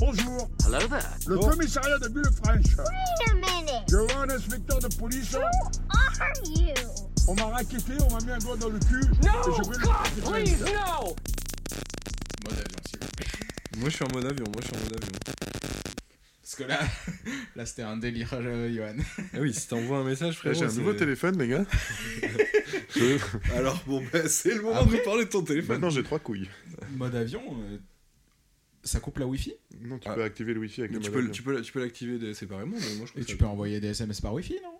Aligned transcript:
Bonjour. 0.00 0.48
Hello 0.66 0.78
there. 0.88 1.02
Le 1.26 1.36
commissariat 1.38 1.98
de 1.98 2.08
Villefranche. 2.08 2.76
Wait 2.78 3.30
a 3.30 3.34
minute. 3.34 3.84
Je 3.90 3.96
vois 3.96 4.22
un 4.22 4.30
inspecteur 4.30 4.78
de 4.78 4.88
police. 4.96 5.34
Who 5.34 5.40
are 5.40 6.32
you? 6.56 6.74
On 7.28 7.34
m'a 7.34 7.44
raquetté, 7.46 7.92
on 8.08 8.12
m'a 8.14 8.20
mis 8.24 8.30
un 8.32 8.38
doigt 8.38 8.56
dans 8.56 8.70
le 8.70 8.78
cul. 8.78 9.00
et 9.02 9.26
No, 9.26 9.32
je 9.44 9.70
vais 9.70 9.76
le 9.78 9.84
God, 9.84 10.32
please, 10.32 10.64
no. 10.64 11.14
Mode 12.44 12.58
avion, 12.58 12.80
s'il 12.88 13.00
vous 13.00 13.08
plaît. 13.16 13.26
Moi, 13.76 13.88
je 13.90 13.94
suis 13.94 14.04
en 14.04 14.08
mode 14.12 14.24
avion. 14.26 14.44
Moi, 14.46 14.62
je 14.62 14.66
suis 14.68 14.76
en 14.76 14.80
mode 14.80 15.02
avion. 15.02 15.18
Parce 16.42 16.54
que 16.56 16.64
là, 16.64 16.80
là 17.56 17.66
c'était 17.66 17.82
un 17.82 17.96
délire, 17.98 18.30
euh, 18.32 18.72
Johan. 18.74 18.96
Ah 19.34 19.38
oui, 19.40 19.52
si 19.54 19.68
t'envoies 19.68 19.98
un 19.98 20.04
message, 20.04 20.36
frère, 20.38 20.54
J'ai 20.54 20.64
un 20.64 20.72
nouveau 20.72 20.94
téléphone, 20.94 21.38
les 21.38 21.48
gars. 21.48 21.64
Je- 22.96 23.18
Alors, 23.54 23.80
bon, 23.86 24.02
bah, 24.12 24.28
c'est 24.28 24.54
le 24.54 24.62
moment 24.62 24.80
Après- 24.80 24.98
de 24.98 25.02
parler 25.04 25.24
de 25.26 25.30
ton 25.30 25.42
téléphone. 25.42 25.76
Maintenant, 25.76 25.90
j'ai 25.90 26.02
trois 26.02 26.18
couilles. 26.18 26.48
Mode 26.96 27.14
avion, 27.14 27.42
euh, 27.46 27.78
ça 28.82 29.00
coupe 29.00 29.18
la 29.18 29.26
Wifi 29.26 29.52
Non, 29.80 29.98
tu 29.98 30.08
Ah. 30.08 30.14
peux 30.14 30.22
activer 30.22 30.54
le 30.54 30.60
wifi 30.60 30.80
avec 30.80 30.92
Mais 30.92 30.98
le 30.98 31.02
tu 31.04 31.10
peux, 31.10 31.30
tu 31.30 31.42
peux, 31.42 31.60
tu 31.62 31.72
peux 31.72 31.80
l'activer 31.80 32.34
séparément, 32.34 32.76
mais 32.80 32.94
moi 32.96 33.06
je 33.14 33.20
et 33.20 33.24
tu 33.24 33.36
peux 33.36 33.44
envoyer 33.46 33.80
des 33.80 33.88
SMS 33.88 34.20
par 34.20 34.32
Wifi, 34.34 34.58
non? 34.62 34.78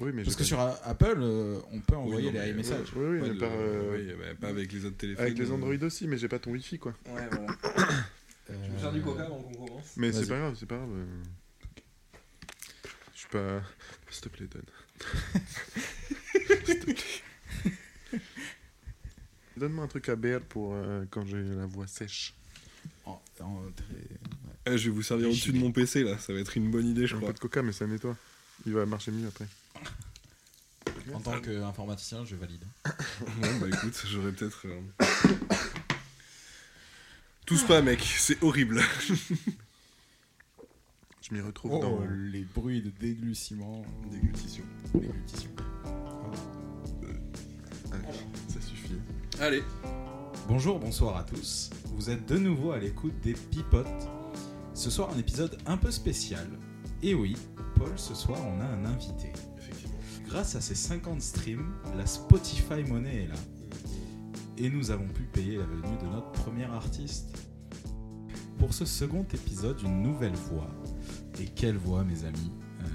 Oui, 0.00 0.12
mais 0.14 0.22
Parce 0.22 0.36
que 0.36 0.44
sur 0.44 0.60
Apple, 0.60 1.16
euh, 1.18 1.58
on 1.72 1.80
peut 1.80 1.94
Oui, 1.96 2.00
envoyer 2.02 2.26
non, 2.32 2.38
mais- 2.38 2.46
les 2.46 2.52
messages. 2.52 2.86
Oui, 2.94 3.04
oui, 3.04 3.16
Ouais, 3.16 3.20
mais 3.28 3.34
le- 3.34 3.38
par, 3.38 3.50
euh, 3.52 3.96
oui, 3.96 4.12
bah, 4.16 4.34
pas 4.40 4.48
avec 4.48 4.72
les 4.72 4.84
autres 4.84 4.96
téléphones. 4.96 5.24
avec 5.24 5.36
les 5.38 5.50
euh. 5.50 5.54
Android 5.54 5.74
aussi, 5.82 6.06
mais 6.06 6.16
j'ai 6.16 6.28
pas 6.28 6.38
ton 6.38 6.52
wifi, 6.52 6.78
quoi. 6.78 6.94
Ouais, 7.06 7.28
voilà. 7.32 7.52
Euh, 8.50 8.64
Tu 8.64 8.70
veux 8.70 8.78
faire 8.78 8.92
du 8.92 9.00
coca 9.02 9.24
avant 9.24 9.42
qu'on 9.42 9.66
commence 9.66 9.96
Mais 9.96 10.12
c'est 10.12 10.26
pas 10.28 10.38
grave, 10.38 10.56
c'est 10.58 10.66
pas 10.66 10.76
grave. 10.76 10.90
Je 13.14 13.18
suis 13.18 13.28
pas. 13.28 13.60
S'il 14.10 14.22
te 14.22 14.28
plaît, 14.28 14.46
donne. 14.46 14.62
S'il 16.64 16.78
te 16.78 16.84
plaît. 16.84 16.94
Donne-moi 19.56 19.84
un 19.84 19.88
truc 19.88 20.08
à 20.08 20.16
BR 20.16 20.40
pour 20.48 20.72
euh, 20.74 21.04
quand 21.10 21.26
j'ai 21.26 21.42
la 21.42 21.66
voix 21.66 21.86
sèche. 21.88 22.34
En- 23.08 23.22
en 23.44 23.60
très- 23.74 23.94
Eh, 24.66 24.78
je 24.78 24.84
vais 24.90 24.94
vous 24.94 25.02
servir 25.02 25.28
au-dessus 25.28 25.52
de 25.52 25.58
mon 25.58 25.72
PC 25.72 26.02
là, 26.04 26.18
ça 26.18 26.32
va 26.32 26.40
être 26.40 26.56
une 26.56 26.70
bonne 26.70 26.86
idée, 26.86 27.06
je 27.06 27.16
crois. 27.16 27.28
peu 27.28 27.34
de 27.34 27.38
coca, 27.38 27.62
mais 27.62 27.72
ça 27.72 27.86
nettoie. 27.86 28.16
Il 28.66 28.72
va 28.74 28.84
marcher 28.86 29.10
mieux 29.12 29.26
après. 29.28 29.46
En 31.14 31.20
tant 31.20 31.40
qu'informaticien, 31.40 32.24
je 32.24 32.36
valide. 32.36 32.62
Bon, 33.40 33.58
bah 33.60 33.66
écoute, 33.68 34.04
j'aurais 34.06 34.32
peut-être. 34.32 34.66
euh, 34.66 34.80
Tous 37.46 37.62
pas, 37.64 37.80
mec, 37.82 38.00
c'est 38.02 38.42
horrible. 38.42 38.80
Je 41.22 41.34
m'y 41.34 41.40
retrouve 41.42 41.72
Oh, 41.74 41.80
dans. 41.82 42.00
les 42.32 42.42
bruits 42.42 42.80
de 42.80 42.88
dégluciment. 42.90 43.84
Déglutition. 44.10 44.64
Déglutition. 44.94 45.50
Ça 48.48 48.60
suffit. 48.60 48.94
Allez. 49.38 49.62
Bonjour, 50.46 50.78
bonsoir 50.78 51.16
à 51.18 51.24
tous. 51.24 51.68
Vous 51.98 52.10
êtes 52.10 52.28
de 52.28 52.38
nouveau 52.38 52.70
à 52.70 52.78
l'écoute 52.78 53.18
des 53.24 53.32
Pipotes. 53.32 54.08
Ce 54.72 54.88
soir, 54.88 55.10
un 55.12 55.18
épisode 55.18 55.58
un 55.66 55.76
peu 55.76 55.90
spécial. 55.90 56.46
Et 57.02 57.12
oui, 57.12 57.36
Paul, 57.74 57.90
ce 57.96 58.14
soir, 58.14 58.38
on 58.46 58.60
a 58.60 58.64
un 58.66 58.84
invité. 58.84 59.32
Effectivement. 59.58 59.96
Grâce 60.28 60.54
à 60.54 60.60
ces 60.60 60.76
50 60.76 61.20
streams, 61.20 61.74
la 61.96 62.06
Spotify 62.06 62.84
Money 62.86 63.24
est 63.24 63.26
là. 63.26 63.34
Et 64.58 64.70
nous 64.70 64.92
avons 64.92 65.08
pu 65.08 65.24
payer 65.24 65.56
la 65.56 65.64
venue 65.64 65.98
de 66.00 66.06
notre 66.06 66.30
premier 66.30 66.66
artiste. 66.66 67.36
Pour 68.58 68.72
ce 68.72 68.84
second 68.84 69.26
épisode, 69.34 69.82
une 69.82 70.00
nouvelle 70.00 70.36
voix. 70.36 70.70
Et 71.40 71.46
quelle 71.46 71.78
voix, 71.78 72.04
mes 72.04 72.24
amis 72.24 72.52
Euh, 72.82 72.86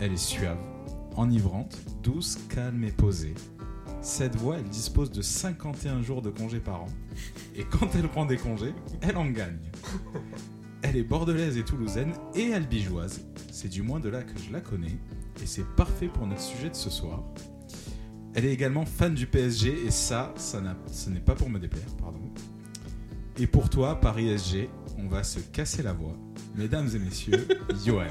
Elle 0.00 0.14
est 0.14 0.16
suave, 0.16 0.58
enivrante, 1.16 1.78
douce, 2.02 2.38
calme 2.48 2.82
et 2.82 2.92
posée. 2.92 3.34
Cette 4.00 4.36
voix, 4.36 4.56
elle 4.56 4.70
dispose 4.70 5.10
de 5.10 5.20
51 5.20 6.00
jours 6.00 6.22
de 6.22 6.30
congés 6.30 6.60
par 6.60 6.84
an. 6.84 6.88
Et 7.60 7.64
quand 7.64 7.94
elle 7.94 8.08
prend 8.08 8.24
des 8.24 8.38
congés, 8.38 8.72
elle 9.02 9.18
en 9.18 9.26
gagne. 9.26 9.60
Elle 10.80 10.96
est 10.96 11.02
bordelaise 11.02 11.58
et 11.58 11.62
toulousaine 11.62 12.14
et 12.34 12.54
albigeoise. 12.54 13.20
C'est 13.52 13.68
du 13.68 13.82
moins 13.82 14.00
de 14.00 14.08
là 14.08 14.22
que 14.22 14.38
je 14.38 14.50
la 14.50 14.62
connais. 14.62 14.96
Et 15.42 15.46
c'est 15.46 15.66
parfait 15.76 16.08
pour 16.08 16.26
notre 16.26 16.40
sujet 16.40 16.70
de 16.70 16.74
ce 16.74 16.88
soir. 16.88 17.22
Elle 18.32 18.46
est 18.46 18.52
également 18.54 18.86
fan 18.86 19.14
du 19.14 19.26
PSG 19.26 19.84
et 19.84 19.90
ça, 19.90 20.32
ça 20.36 20.62
ce 20.86 21.10
n'est 21.10 21.20
pas 21.20 21.34
pour 21.34 21.50
me 21.50 21.58
déplaire, 21.58 21.94
pardon. 22.00 22.22
Et 23.38 23.46
pour 23.46 23.68
toi, 23.68 24.00
Paris 24.00 24.30
SG, 24.38 24.70
on 24.96 25.08
va 25.08 25.22
se 25.22 25.40
casser 25.40 25.82
la 25.82 25.92
voix. 25.92 26.16
Mesdames 26.54 26.88
et 26.94 26.98
messieurs, 26.98 27.46
Johan. 27.84 28.06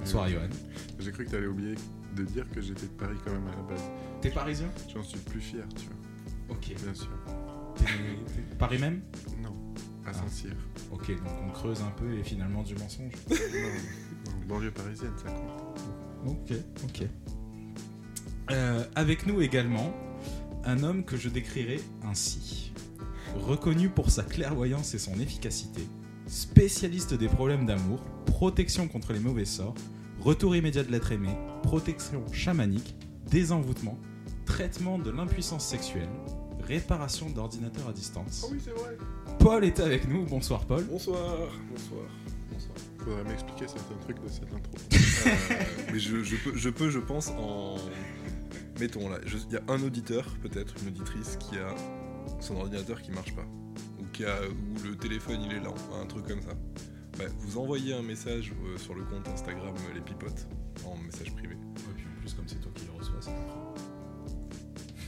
Bonsoir 0.00 0.28
Johan. 0.28 0.50
J'ai 0.98 1.10
cru 1.10 1.24
que 1.24 1.30
t'allais 1.30 1.46
oublier 1.46 1.74
de 2.14 2.24
dire 2.24 2.44
que 2.50 2.60
j'étais 2.60 2.84
de 2.84 2.92
Paris 2.92 3.16
quand 3.24 3.32
même 3.32 3.48
à 3.48 3.56
la 3.56 3.62
base. 3.62 3.90
T'es 4.20 4.28
parisien? 4.28 4.68
J'en 4.94 5.02
suis 5.02 5.20
plus 5.20 5.40
fier, 5.40 5.64
tu 5.74 5.86
vois. 5.86 6.54
Ok. 6.54 6.74
Bien 6.82 6.92
sûr. 6.92 7.08
Paris 8.58 8.78
même 8.78 9.00
Non, 9.42 9.54
à 10.06 10.10
Ah. 10.10 10.12
Saint-Cyr. 10.12 10.52
Ok, 10.92 11.08
donc 11.16 11.32
on 11.46 11.50
creuse 11.52 11.80
un 11.82 11.90
peu 11.92 12.12
et 12.18 12.22
finalement 12.24 12.62
du 12.62 12.74
mensonge. 12.74 13.12
non, 13.30 13.36
non, 14.40 14.46
banlieue 14.48 14.70
parisienne, 14.72 15.12
ça 15.16 15.30
compte. 15.30 15.80
Ok, 16.26 16.56
ok. 16.84 17.06
Euh, 18.50 18.84
avec 18.96 19.26
nous 19.26 19.40
également, 19.40 19.92
un 20.64 20.82
homme 20.82 21.04
que 21.04 21.16
je 21.16 21.28
décrirai 21.28 21.80
ainsi. 22.02 22.72
Reconnu 23.36 23.88
pour 23.88 24.10
sa 24.10 24.24
clairvoyance 24.24 24.92
et 24.94 24.98
son 24.98 25.14
efficacité, 25.20 25.82
spécialiste 26.26 27.14
des 27.14 27.28
problèmes 27.28 27.64
d'amour, 27.64 28.02
protection 28.26 28.88
contre 28.88 29.12
les 29.12 29.20
mauvais 29.20 29.44
sorts, 29.44 29.74
retour 30.20 30.56
immédiat 30.56 30.82
de 30.82 30.90
l'être 30.90 31.12
aimé, 31.12 31.30
protection 31.62 32.24
chamanique, 32.32 32.96
désenvoûtement, 33.30 33.96
traitement 34.44 34.98
de 34.98 35.10
l'impuissance 35.10 35.64
sexuelle, 35.64 36.08
réparation 36.70 37.28
d'ordinateur 37.30 37.88
à 37.88 37.92
distance. 37.92 38.46
oui, 38.50 38.58
c'est 38.64 38.70
vrai. 38.70 38.96
Paul 39.40 39.64
est 39.64 39.80
avec 39.80 40.08
nous, 40.08 40.24
bonsoir 40.24 40.64
Paul. 40.66 40.84
Bonsoir. 40.84 41.36
Bonsoir. 41.70 42.02
Bonsoir. 42.52 42.74
Faudrait 42.98 43.24
m'expliquer 43.24 43.66
certains 43.66 43.96
trucs 44.02 44.22
de 44.22 44.28
cette 44.28 44.52
intro. 44.52 44.72
mais 45.92 45.98
je, 45.98 46.22
je 46.22 46.36
peux, 46.36 46.56
je 46.56 46.70
peux, 46.70 46.90
je 46.90 47.00
pense, 47.00 47.30
en. 47.30 47.76
Mettons 48.78 49.08
là, 49.08 49.18
il 49.26 49.52
y 49.52 49.56
a 49.56 49.62
un 49.68 49.82
auditeur, 49.82 50.24
peut-être, 50.42 50.74
une 50.82 50.88
auditrice, 50.88 51.36
qui 51.36 51.58
a 51.58 51.74
son 52.40 52.56
ordinateur 52.56 53.02
qui 53.02 53.10
marche 53.10 53.34
pas. 53.34 53.44
Ou 53.98 54.04
qui 54.12 54.24
a, 54.24 54.36
où 54.48 54.82
le 54.86 54.96
téléphone 54.96 55.40
il 55.42 55.52
est 55.52 55.60
lent, 55.60 55.74
un 56.00 56.06
truc 56.06 56.26
comme 56.28 56.42
ça. 56.42 56.54
Bah, 57.18 57.24
vous 57.40 57.58
envoyez 57.58 57.94
un 57.94 58.02
message 58.02 58.52
euh, 58.64 58.78
sur 58.78 58.94
le 58.94 59.02
compte 59.02 59.26
Instagram 59.28 59.74
euh, 59.74 59.94
Les 59.94 60.00
Pipotes, 60.00 60.46
en 60.86 60.96
message 60.96 61.32
privé. 61.32 61.56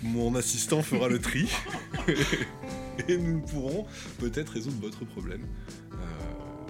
Mon 0.03 0.35
assistant 0.35 0.83
fera 0.83 1.09
le 1.09 1.21
tri. 1.21 1.49
et 3.09 3.17
nous 3.17 3.41
pourrons 3.41 3.87
peut-être 4.19 4.51
résoudre 4.51 4.81
votre 4.81 5.05
problème. 5.05 5.47
Euh, 5.93 5.97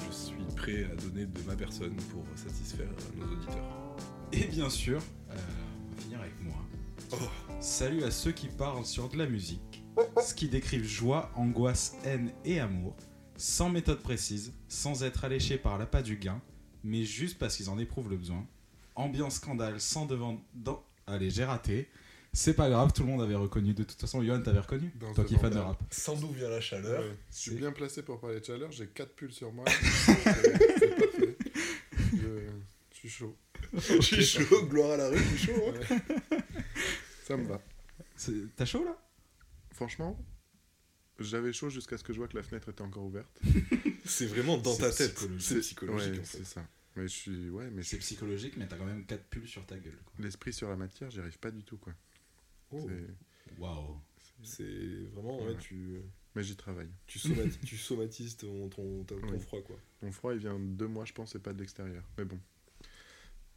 je 0.06 0.14
suis 0.14 0.44
prêt 0.56 0.84
à 0.84 0.94
donner 0.96 1.26
de 1.26 1.40
ma 1.46 1.56
personne 1.56 1.96
pour 2.10 2.24
satisfaire 2.36 2.88
nos 3.16 3.24
auditeurs. 3.24 3.96
Et 4.32 4.46
bien 4.46 4.68
sûr, 4.68 5.00
euh, 5.30 5.34
on 5.34 5.94
va 5.94 6.02
finir 6.02 6.20
avec 6.20 6.40
moi. 6.42 6.54
Salut 7.60 8.04
à 8.04 8.10
ceux 8.10 8.32
qui 8.32 8.48
parlent 8.48 8.84
sur 8.84 9.08
de 9.08 9.16
la 9.16 9.26
musique, 9.26 9.84
ce 10.22 10.34
qui 10.34 10.48
décrivent 10.48 10.84
joie, 10.84 11.30
angoisse, 11.36 11.96
haine 12.04 12.32
et 12.44 12.60
amour, 12.60 12.94
sans 13.36 13.68
méthode 13.68 14.00
précise, 14.00 14.52
sans 14.68 15.04
être 15.04 15.24
alléchés 15.24 15.58
par 15.58 15.78
l'appât 15.78 16.02
du 16.02 16.16
gain, 16.16 16.40
mais 16.84 17.04
juste 17.04 17.38
parce 17.38 17.56
qu'ils 17.56 17.70
en 17.70 17.78
éprouvent 17.78 18.10
le 18.10 18.16
besoin. 18.16 18.46
Ambiance 18.94 19.36
scandale 19.36 19.80
sans 19.80 20.06
devant... 20.06 20.40
Dans... 20.54 20.82
Allez, 21.06 21.30
j'ai 21.30 21.44
raté. 21.44 21.88
C'est 22.34 22.54
pas 22.54 22.70
grave, 22.70 22.92
tout 22.94 23.02
le 23.02 23.08
monde 23.08 23.20
avait 23.22 23.34
reconnu. 23.34 23.74
De 23.74 23.84
toute 23.84 24.00
façon, 24.00 24.22
Johan, 24.22 24.40
t'avais 24.40 24.60
reconnu 24.60 24.90
Dans 24.98 25.12
Toi 25.12 25.24
qui 25.24 25.34
es 25.34 25.38
fan 25.38 25.52
de 25.52 25.58
rap. 25.58 25.82
Sans 25.90 26.16
d'où 26.16 26.30
vient 26.32 26.48
la 26.48 26.60
chaleur. 26.62 27.00
Ouais, 27.02 27.16
je 27.30 27.36
suis 27.36 27.50
bien 27.54 27.72
placé 27.72 28.02
pour 28.02 28.20
parler 28.20 28.40
de 28.40 28.44
chaleur, 28.44 28.70
j'ai 28.72 28.86
4 28.86 29.14
pulls 29.14 29.32
sur 29.32 29.52
moi. 29.52 29.64
c'est 29.68 30.14
c'est 30.78 30.94
parfait. 30.94 31.36
Je, 32.14 32.18
je 32.90 32.96
suis 32.96 33.08
chaud. 33.10 33.36
Je 33.74 34.00
suis 34.00 34.24
chaud, 34.24 34.66
gloire 34.66 34.92
à 34.92 34.96
la 34.96 35.08
rue, 35.10 35.18
je 35.18 35.36
suis 35.36 35.46
chaud. 35.52 35.74
hein. 35.90 35.98
Ça 37.24 37.36
me 37.36 37.46
va. 37.46 37.60
C'est- 38.16 38.54
T'as 38.56 38.64
chaud 38.64 38.84
là? 38.84 38.96
Franchement, 39.72 40.18
j'avais 41.18 41.52
chaud 41.52 41.68
jusqu'à 41.70 41.98
ce 41.98 42.04
que 42.04 42.12
je 42.12 42.18
vois 42.18 42.28
que 42.28 42.36
la 42.36 42.42
fenêtre 42.42 42.68
était 42.70 42.82
encore 42.82 43.04
ouverte. 43.04 43.40
C'est 44.04 44.26
vraiment 44.26 44.56
dans 44.58 44.74
ta 44.76 44.90
tête. 44.90 45.18
C'est 45.38 45.60
psychologique 45.60 46.12
Ouais, 46.14 46.18
en 46.20 46.24
fait. 46.24 46.38
c'est 46.38 46.44
ça. 46.46 46.64
Mais 46.96 47.04
je 47.04 47.08
suis. 47.08 47.48
Ouais, 47.50 47.70
mais 47.70 47.82
C'est 47.82 47.98
psychologique, 47.98 48.54
mais 48.56 48.66
t'as 48.66 48.76
quand 48.76 48.84
même 48.84 49.04
4 49.06 49.22
pulls 49.28 49.46
sur 49.48 49.64
ta 49.64 49.76
gueule. 49.78 49.98
l'esprit 50.18 50.52
sur 50.52 50.68
la 50.68 50.76
matière, 50.76 51.10
j'y 51.10 51.20
arrive 51.20 51.38
pas 51.38 51.50
du 51.50 51.62
tout, 51.62 51.76
quoi. 51.78 51.92
Oh, 52.72 52.88
C'est- 52.88 53.60
Waouh. 53.60 54.00
C'est 54.42 55.04
vraiment, 55.14 55.38
ouais, 55.40 55.48
Ouais. 55.52 55.56
tu, 55.60 56.00
Mais 56.34 56.42
j'y 56.42 56.56
travaille. 56.56 56.88
tu, 57.06 57.18
somati- 57.18 57.60
tu 57.64 57.76
somatises 57.76 58.36
ton, 58.36 58.68
ton, 58.68 59.04
ton- 59.04 59.20
ton 59.20 59.28
Oui. 59.32 59.38
froid 59.40 59.60
quoi. 59.62 59.76
Mon 60.02 60.10
froid, 60.10 60.32
il 60.32 60.38
vient 60.40 60.58
de 60.58 60.64
deux 60.64 60.88
mois, 60.88 61.04
je 61.04 61.12
pense, 61.12 61.34
et 61.34 61.38
pas 61.38 61.52
de 61.52 61.58
l'extérieur. 61.60 62.02
Mais 62.18 62.24
bon, 62.24 62.38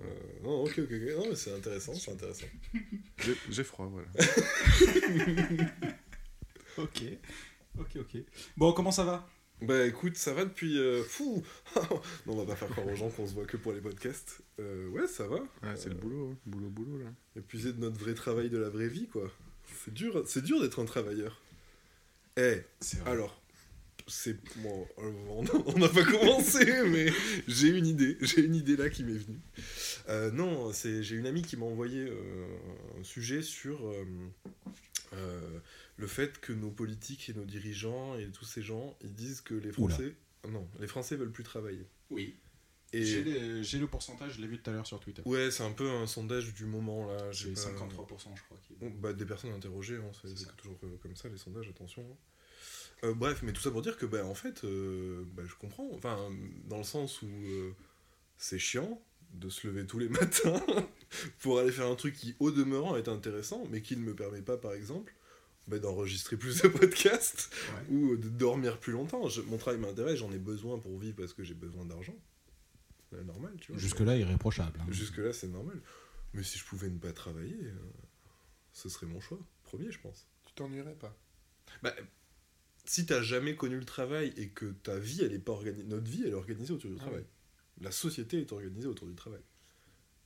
Euh, 0.02 0.06
non, 0.44 0.64
ok, 0.66 0.78
ok, 0.80 0.92
ok. 0.92 1.16
Non, 1.18 1.30
mais 1.30 1.36
c'est 1.36 1.54
intéressant, 1.56 1.94
c'est 1.96 2.12
intéressant. 2.12 2.46
j'ai 3.20 3.34
j'ai 3.50 3.64
froid, 3.64 3.88
voilà. 3.88 4.08
Ok. 6.78 7.04
Ok, 7.80 7.96
ok. 7.98 8.18
Bon, 8.58 8.74
comment 8.74 8.92
ça 8.92 9.04
va? 9.06 9.28
Bah 9.62 9.86
écoute, 9.86 10.18
ça 10.18 10.34
va 10.34 10.46
depuis. 10.46 10.78
euh, 10.78 11.04
Fou 11.04 11.44
Non, 12.26 12.34
on 12.34 12.36
va 12.36 12.46
pas 12.46 12.56
faire 12.56 12.70
croire 12.70 12.88
aux 12.88 12.96
gens 12.96 13.10
qu'on 13.10 13.26
se 13.26 13.34
voit 13.34 13.46
que 13.46 13.58
pour 13.58 13.72
les 13.74 13.82
podcasts. 13.82 14.42
Euh, 14.60 14.88
ouais, 14.90 15.08
ça 15.08 15.28
va. 15.28 15.40
C'est 15.76 15.90
le 15.90 15.96
boulot, 15.96 16.32
hein. 16.32 16.38
boulot, 16.46 16.70
boulot, 16.70 16.98
là. 17.00 17.12
Épuisé 17.38 17.72
de 17.74 17.80
notre 17.80 18.00
vrai 18.00 18.14
travail 18.14 18.50
de 18.50 18.58
la 18.58 18.70
vraie 18.70 18.88
vie, 18.88 19.08
quoi. 19.08 19.32
C'est 19.84 19.94
dur, 19.94 20.24
c'est 20.28 20.44
dur 20.44 20.62
d'être 20.62 20.82
un 20.82 20.86
travailleur. 20.86 21.42
Eh, 22.38 22.42
vrai. 22.82 23.12
alors, 23.12 23.42
c'est 24.08 24.38
bon, 24.58 24.88
euh, 25.00 25.12
on 25.68 25.80
n'a 25.80 25.90
pas 25.90 26.04
commencé, 26.04 26.66
mais 26.88 27.08
j'ai 27.48 27.70
une 27.70 27.88
idée, 27.88 28.18
j'ai 28.22 28.42
une 28.42 28.56
idée 28.56 28.76
là 28.76 28.90
qui 28.90 29.04
m'est 29.04 29.14
venue. 29.18 29.40
Euh, 30.10 30.32
non, 30.32 30.72
c'est 30.74 31.02
j'ai 31.02 31.16
une 31.16 31.26
amie 31.26 31.42
qui 31.42 31.58
m'a 31.58 31.66
envoyé 31.66 32.02
euh, 32.02 32.46
un 33.00 33.04
sujet 33.04 33.42
sur 33.42 33.80
euh, 35.14 35.60
le 35.98 36.08
fait 36.08 36.40
que 36.40 36.52
nos 36.54 36.72
politiques 36.72 37.30
et 37.30 37.34
nos 37.34 37.46
dirigeants 37.46 38.18
et 38.18 38.30
tous 38.32 38.46
ces 38.46 38.62
gens, 38.62 38.98
ils 39.02 39.14
disent 39.14 39.42
que 39.42 39.54
les 39.54 39.72
Oula. 39.80 39.96
Français, 39.96 40.16
non, 40.50 40.68
les 40.80 40.88
Français 40.88 41.16
veulent 41.16 41.32
plus 41.32 41.44
travailler. 41.44 41.86
Oui. 42.10 42.36
Et 42.94 43.04
J'ai 43.04 43.24
les- 43.24 43.64
j'ai 43.64 43.80
le 43.80 43.88
pourcentage, 43.88 44.34
je 44.36 44.42
l'ai 44.42 44.48
vu 44.48 44.58
tout 44.62 44.70
à 44.70 44.74
l'heure 44.74 44.86
sur 44.88 45.00
Twitter. 45.00 45.22
ouais, 45.26 45.52
c'est 45.52 45.64
un 45.64 45.72
peu 45.72 45.90
un 45.90 46.08
sondage 46.08 46.54
du 46.54 46.66
moment 46.66 47.08
là. 47.08 47.32
j'ai 47.32 47.50
J'ai 47.50 47.54
pas- 47.56 47.62
53%, 47.62 48.34
je 48.36 48.44
crois. 48.44 48.58
qui- 48.66 48.76
Bon, 48.76 48.90
bah, 48.90 49.12
des 49.14 49.26
personnes 49.26 49.52
interrogées, 49.52 49.98
hein, 49.98 50.12
c'est 50.24 50.56
toujours 50.56 50.78
euh, 50.84 50.96
comme 51.02 51.16
ça 51.16 51.28
les 51.30 51.38
sondages, 51.38 51.68
attention. 51.68 52.04
hein. 52.04 52.16
Euh, 53.04 53.14
bref, 53.14 53.42
mais 53.44 53.52
tout 53.52 53.62
ça 53.62 53.72
pour 53.72 53.82
dire 53.82 53.98
que, 53.98 54.06
bah, 54.06 54.26
en 54.26 54.36
fait, 54.36 54.64
euh, 54.64 55.24
bah, 55.34 55.44
je 55.46 55.56
comprends. 55.56 55.90
Enfin, 55.94 56.18
dans 56.66 56.78
le 56.78 56.84
sens 56.86 57.22
où 57.22 57.28
euh, 57.28 57.74
c'est 58.38 58.60
chiant 58.60 59.02
de 59.34 59.50
se 59.50 59.68
lever 59.68 59.86
tous 59.86 60.00
les 60.00 60.08
matins 60.10 60.64
pour 61.40 61.60
aller 61.60 61.72
faire 61.72 61.88
un 61.88 61.96
truc 61.96 62.16
qui, 62.16 62.36
au 62.40 62.52
demeurant, 62.52 62.96
est 62.96 63.10
intéressant, 63.10 63.66
mais 63.70 63.82
qui 63.82 63.98
ne 63.98 64.02
me 64.04 64.16
permet 64.16 64.42
pas, 64.42 64.58
par 64.58 64.74
exemple, 64.74 65.14
bah, 65.68 65.80
d'enregistrer 65.80 66.38
plus 66.38 66.62
de 66.62 66.68
podcasts 66.68 67.50
Ouais. 67.90 67.96
ou 67.96 68.18
de 68.18 68.30
dormir 68.30 68.80
plus 68.80 68.94
longtemps. 68.94 69.28
Je- 69.30 69.42
mon 69.42 69.58
travail 69.58 69.80
m'intéresse, 69.80 70.18
j'en 70.20 70.32
ai 70.32 70.38
besoin 70.40 70.78
pour 70.80 70.98
vivre 71.00 71.16
parce 71.18 71.34
que 71.34 71.44
j'ai 71.44 71.54
besoin 71.56 71.86
d'argent. 71.86 72.16
C'est 73.12 73.24
normal, 73.24 73.54
tu 73.60 73.72
vois. 73.72 73.80
Jusque-là, 73.82 74.16
irréprochable. 74.18 74.80
hein. 74.82 74.86
Jusque-là, 74.92 75.32
c'est 75.34 75.48
normal. 75.48 75.80
Mais 76.34 76.44
si 76.44 76.58
je 76.60 76.66
pouvais 76.66 76.90
ne 76.90 76.98
pas 76.98 77.14
travailler, 77.14 77.58
euh, 77.64 77.74
ce 78.74 78.90
serait 78.90 79.06
mon 79.08 79.20
choix. 79.22 79.40
Premier, 79.64 79.92
je 79.92 80.00
pense. 80.00 80.28
Tu 80.46 80.54
t'ennuierais 80.54 80.96
pas? 80.96 81.18
Bah, 81.82 81.96
si 82.84 83.06
t'as 83.06 83.22
jamais 83.22 83.56
connu 83.56 83.78
le 83.80 83.86
travail 83.86 84.34
et 84.38 84.50
que 84.50 84.66
ta 84.66 85.00
vie, 85.00 85.22
elle 85.24 85.34
est 85.34 85.40
pas 85.40 85.54
organisée, 85.54 85.88
notre 85.88 86.10
vie, 86.12 86.24
elle 86.24 86.30
est 86.32 86.34
organisée 86.34 86.74
autour 86.74 86.92
du 86.92 86.98
Ah 87.00 87.04
travail. 87.06 87.26
La 87.82 87.92
société 87.92 88.40
est 88.42 88.52
organisée 88.52 88.88
autour 88.88 89.08
du 89.08 89.16
travail. 89.16 89.42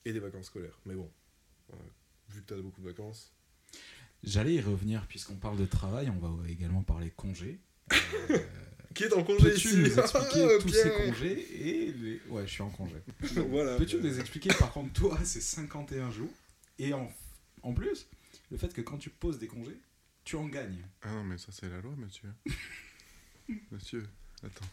Et 0.05 0.13
des 0.13 0.19
vacances 0.19 0.47
scolaires. 0.47 0.79
Mais 0.85 0.95
bon, 0.95 1.11
euh, 1.71 1.75
vu 2.29 2.41
que 2.41 2.47
t'as 2.47 2.61
beaucoup 2.61 2.81
de 2.81 2.87
vacances. 2.87 3.31
J'allais 4.23 4.55
y 4.55 4.61
revenir, 4.61 5.05
puisqu'on 5.07 5.35
parle 5.35 5.57
de 5.57 5.65
travail, 5.65 6.09
on 6.09 6.19
va 6.19 6.49
également 6.49 6.81
parler 6.83 7.11
congé. 7.15 7.59
Euh, 8.29 8.37
Qui 8.93 9.03
est 9.03 9.13
en 9.13 9.23
congé 9.23 9.51
Peux-tu 9.51 9.77
nous 9.77 9.85
expliquer 9.99 10.47
Ah, 10.57 10.61
tous 10.61 10.69
ces 10.69 10.91
congés 10.91 11.69
et 11.69 11.91
les... 11.93 12.21
Ouais, 12.29 12.45
je 12.45 12.51
suis 12.51 12.61
en 12.61 12.69
congé. 12.69 12.95
Voilà. 13.49 13.77
Peux-tu 13.77 13.97
nous 13.97 14.19
expliquer, 14.19 14.49
par 14.59 14.71
contre, 14.71 14.91
toi, 14.93 15.19
c'est 15.23 15.41
51 15.41 16.11
jours, 16.11 16.31
et 16.79 16.93
en, 16.93 17.11
en 17.63 17.73
plus, 17.73 18.07
le 18.51 18.57
fait 18.57 18.73
que 18.73 18.81
quand 18.81 18.97
tu 18.97 19.09
poses 19.09 19.39
des 19.39 19.47
congés, 19.47 19.79
tu 20.25 20.35
en 20.35 20.47
gagnes? 20.47 20.83
Ah 21.01 21.11
non, 21.13 21.23
mais 21.23 21.37
ça, 21.37 21.47
c'est 21.51 21.69
la 21.69 21.79
loi, 21.79 21.93
monsieur. 21.97 22.29
monsieur, 23.71 24.07
attends. 24.43 24.65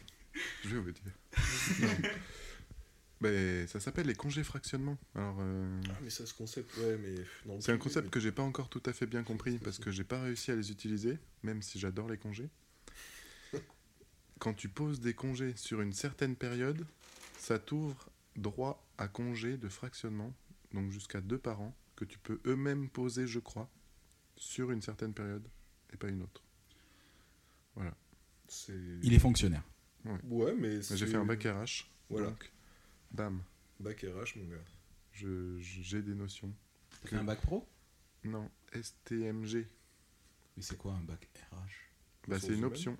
Je 0.65 0.69
vais 0.77 0.81
vous 0.81 0.91
dire. 0.93 1.13
Ben, 3.21 3.67
ça 3.67 3.81
s'appelle 3.81 4.07
les 4.07 4.15
congés 4.15 4.45
fractionnement. 4.45 4.99
Alors, 5.15 5.39
euh, 5.41 5.81
Ah, 5.89 5.99
mais 6.03 6.11
ça, 6.11 6.27
ce 6.27 6.35
concept, 6.35 6.77
ouais, 6.77 6.99
mais. 6.99 7.61
c'est 7.61 7.73
un 7.73 7.79
concept 7.79 8.07
mais- 8.07 8.11
que 8.11 8.21
j'ai 8.21 8.33
pas 8.33 8.43
encore 8.43 8.69
tout 8.69 8.83
à 8.85 8.93
fait 8.93 9.07
bien 9.07 9.23
compris 9.23 9.59
parce 9.59 9.79
que 9.79 9.91
j'ai 9.91 10.05
pas 10.05 10.21
réussi 10.21 10.51
à 10.51 10.57
les 10.57 10.71
utiliser, 10.71 11.19
même 11.43 11.63
si 11.63 11.79
j'adore 11.79 12.09
les 12.11 12.19
congés. 12.19 12.51
Quand 14.39 14.53
tu 14.53 14.69
poses 14.69 15.01
des 15.01 15.15
congés 15.15 15.55
sur 15.57 15.81
une 15.81 15.95
certaine 15.95 16.37
période, 16.37 16.87
ça 17.39 17.59
t'ouvre 17.59 18.11
droit 18.37 18.87
à 18.99 19.09
congé 19.09 19.57
de 19.57 19.69
fractionnement, 19.71 20.35
donc 20.75 20.91
jusqu'à 20.91 21.23
deux 21.23 21.39
par 21.39 21.63
an, 21.63 21.75
que 21.97 22.05
tu 22.05 22.19
peux 22.19 22.39
eux-mêmes 22.45 22.91
poser, 22.91 23.27
je 23.27 23.39
crois, 23.39 23.71
sur 24.37 24.71
une 24.73 24.83
certaine 24.83 25.15
période 25.15 25.49
et 25.93 25.97
pas 25.97 26.09
une 26.09 26.23
autre. 26.23 26.43
C'est. 28.49 28.73
Il 29.03 29.13
est 29.13 29.19
fonctionnaire. 29.19 29.65
Ouais, 30.25 30.55
mais. 30.55 30.81
J'ai 30.83 31.07
fait 31.07 31.17
un 31.17 31.25
bac 31.25 31.43
RH, 31.43 31.91
Voilà. 32.11 32.29
donc, 32.29 32.53
bam, 33.11 33.43
Bac 33.81 34.01
RH, 34.01 34.37
mon 34.39 34.49
gars. 34.49 34.65
je- 35.13 35.59
j'ai 35.61 36.03
des 36.03 36.15
notions. 36.15 36.53
Tu 37.03 37.09
fait 37.09 37.17
un 37.17 37.25
bac 37.25 37.41
pro? 37.43 37.67
Non, 38.25 38.51
STMG, 38.73 39.67
Mais 40.57 40.63
c'est 40.63 40.77
quoi 40.77 40.93
un 40.95 41.03
bac 41.03 41.29
RH 41.53 41.57
bah, 42.29 42.41
c'est 42.41 42.55
une 42.55 42.65
option. 42.65 42.97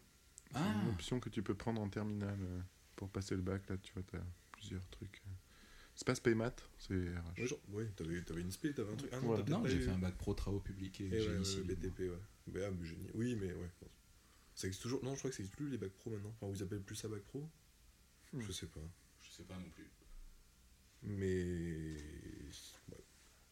C'est 0.53 0.59
Ah 0.59 0.73
une 0.83 0.89
option 0.89 1.19
que 1.19 1.29
tu 1.29 1.43
peux 1.43 1.55
prendre 1.55 1.81
en 1.81 1.89
terminale 1.89 2.39
euh, 2.41 2.61
pour 2.95 3.11
passer 3.11 3.35
le 3.35 3.43
bac. 3.43 3.69
Là, 3.69 3.77
tu 3.79 3.93
vois, 3.93 4.05
tu 4.05 4.17
as 4.17 4.25
plusieurs 4.53 4.87
trucs. 4.91 5.21
euh. 5.27 5.31
C'est 5.97 6.07
pas 6.07 6.15
Spaymat, 6.15 6.55
c'est 6.79 6.95
RH. 6.95 7.39
Ouais, 7.41 7.47
genre, 7.47 7.59
ouais, 7.71 7.87
t'avais, 7.97 8.23
t'avais 8.23 8.43
une 8.43 8.53
spé, 8.53 8.73
t'avais 8.73 8.93
un 8.93 8.97
truc. 8.97 9.11
Ah 9.13 9.21
non, 9.21 9.43
t'as 9.63 9.69
j'ai 9.69 9.79
eu- 9.79 9.81
fait 9.83 9.91
un 9.91 9.99
bac 9.99 10.15
pro 10.17 10.35
travaux 10.35 10.61
publics 10.61 11.01
et 11.01 11.07
Eh 11.09 11.11
ouais, 11.13 11.21
génie 11.21 11.39
ouais, 11.39 11.45
civil. 11.45 11.75
BTP, 11.77 11.99
ouais. 12.11 12.21
Mais 12.47 12.85
génie. 12.87 13.11
Oui, 13.15 13.35
mais 13.35 13.53
ouais. 13.53 13.71
Ça 14.55 14.69
existe 14.69 14.83
toujours. 14.83 15.03
Non, 15.03 15.15
je 15.15 15.19
crois 15.19 15.31
que 15.31 15.37
ça 15.37 15.43
existe 15.43 15.57
plus 15.57 15.69
les 15.69 15.79
bacs 15.79 15.93
pro 15.93 16.11
maintenant. 16.11 16.33
Enfin, 16.41 16.47
vous 16.47 16.63
appelez 16.63 16.81
plus 16.81 16.95
ça 16.97 17.09
bac 17.09 17.23
pro? 17.23 17.49
Hmm. 18.33 18.41
Je 18.41 18.53
sais 18.53 18.67
pas. 18.67 18.81
Sais 19.37 19.43
pas 19.43 19.55
non 19.55 19.69
plus. 19.75 19.91
Mais. 21.03 21.97
ouais. 22.91 23.05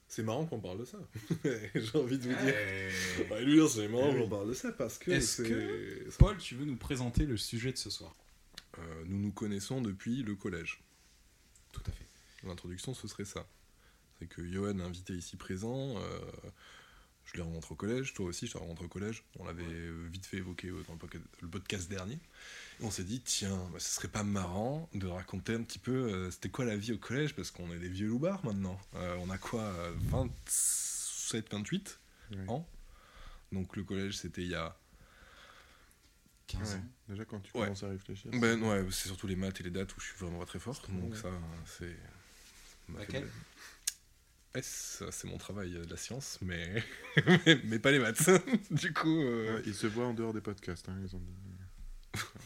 C'est 0.09 0.23
marrant 0.23 0.47
qu'on 0.47 0.61
parle 0.61 0.79
de 0.79 0.85
ça. 0.85 0.99
J'ai 1.75 1.99
envie 1.99 2.19
de 2.19 2.23
vous 2.23 2.45
dire. 2.45 3.31
Ouais, 3.31 3.45
lui, 3.45 3.55
dire, 3.55 3.69
c'est 3.69 3.89
marrant 3.89 4.13
Eh 4.15 4.19
qu'on 4.23 4.29
parle 4.29 4.49
de 4.49 4.55
ça 4.55 4.73
parce 4.73 4.99
que. 4.99 5.11
Est-ce 5.11 5.45
c'est- 5.45 6.19
Paul, 6.19 6.37
tu 6.39 6.55
veux 6.55 6.65
nous 6.65 6.77
présenter 6.77 7.27
le 7.27 7.37
sujet 7.37 7.73
de 7.73 7.77
ce 7.77 7.91
soir? 7.91 8.15
Euh, 8.79 9.05
nous 9.07 9.19
nous 9.19 9.33
connaissons 9.33 9.81
depuis 9.83 10.23
le 10.23 10.35
collège. 10.35 10.83
Tout 11.73 11.83
à 11.87 11.91
fait. 11.93 12.07
L'introduction, 12.47 12.95
ce 12.95 13.07
serait 13.09 13.25
ça. 13.25 13.47
C'est 14.19 14.27
que 14.27 14.47
Johan, 14.47 14.79
invité 14.81 15.13
ici 15.15 15.37
présent, 15.37 15.99
euh, 15.99 16.19
je 17.27 17.35
l'ai 17.37 17.43
rencontré 17.43 17.73
au 17.73 17.77
collège, 17.77 18.13
toi 18.15 18.27
aussi, 18.27 18.47
je 18.47 18.53
t'ai 18.53 18.59
rencontré 18.59 18.85
au 18.85 18.89
collège. 18.89 19.25
On 19.39 19.45
l'avait 19.45 19.63
euh, 19.65 20.07
vite 20.13 20.27
fait 20.27 20.37
évoquer 20.39 20.69
euh, 20.69 20.83
dans 20.87 20.93
le 20.95 20.99
podca- 20.99 21.23
le 21.41 21.49
podcast 21.49 21.89
dernier. 21.89 22.19
Et 22.81 22.85
on 22.85 22.91
s'est 22.91 23.05
dit, 23.05 23.21
tiens, 23.21 23.69
bah, 23.73 23.79
ce 23.79 23.89
serait 23.95 24.09
pas 24.09 24.23
marrant 24.25 24.89
de 24.95 25.07
raconter 25.07 25.55
un 25.55 25.63
petit 25.63 25.79
peu 25.79 25.93
euh, 25.93 26.31
c'était 26.31 26.49
quoi 26.51 26.65
la 26.65 26.77
vie 26.77 26.93
au 26.93 26.99
collège, 26.99 27.35
parce 27.35 27.51
qu'on 27.51 27.71
est 27.73 27.79
des 27.79 27.89
vieux 27.89 28.09
loupards 28.09 28.45
maintenant. 28.45 28.79
Euh, 28.95 29.17
on 29.21 29.31
a 29.31 29.39
quoi, 29.39 29.63
euh, 29.63 29.93
27, 30.11 31.51
28 31.53 31.99
Ouais. 32.33 32.49
ans? 32.49 32.69
Donc 33.53 33.77
le 33.77 33.85
collège, 33.85 34.17
c'était 34.19 34.43
il 34.43 34.49
y 34.49 34.55
a. 34.55 34.77
15 36.47 36.61
Ouais. 36.73 36.77
ans. 36.79 36.85
Déjà, 37.09 37.25
quand 37.25 37.41
tu 37.41 37.57
Ouais. 37.57 37.65
commences 37.65 37.83
à 37.85 37.89
réfléchir. 37.89 38.31
Ben 38.35 38.61
ouais, 38.63 38.85
c'est 38.91 39.09
surtout 39.09 39.27
les 39.27 39.37
maths 39.37 39.61
et 39.61 39.65
les 39.65 39.71
dates 39.71 39.97
où 39.97 40.01
je 40.01 40.07
suis 40.07 40.17
vraiment 40.19 40.39
pas 40.41 40.47
très 40.47 40.59
fort. 40.59 40.81
Donc 40.91 41.17
ça, 41.17 41.31
c'est. 41.67 41.97
Laquelle? 42.97 43.29
S, 44.55 45.03
c'est 45.11 45.27
mon 45.29 45.37
travail 45.39 45.77
euh, 45.77 45.85
de 45.85 45.91
la 45.91 45.97
science, 45.97 46.39
mais, 46.43 46.83
mais, 47.47 47.61
mais 47.65 47.79
pas 47.79 47.91
les 47.91 47.99
maths. 47.99 48.31
du 48.71 48.93
coup, 48.93 49.21
euh, 49.23 49.57
Ouais, 49.57 49.63
ils 49.67 49.75
se 49.75 49.87
voient 49.87 50.07
en 50.07 50.15
dehors 50.15 50.33
des 50.33 50.41
podcasts. 50.41 50.89
hein, 50.89 50.97
ils 51.03 51.15
ont. 51.17 51.23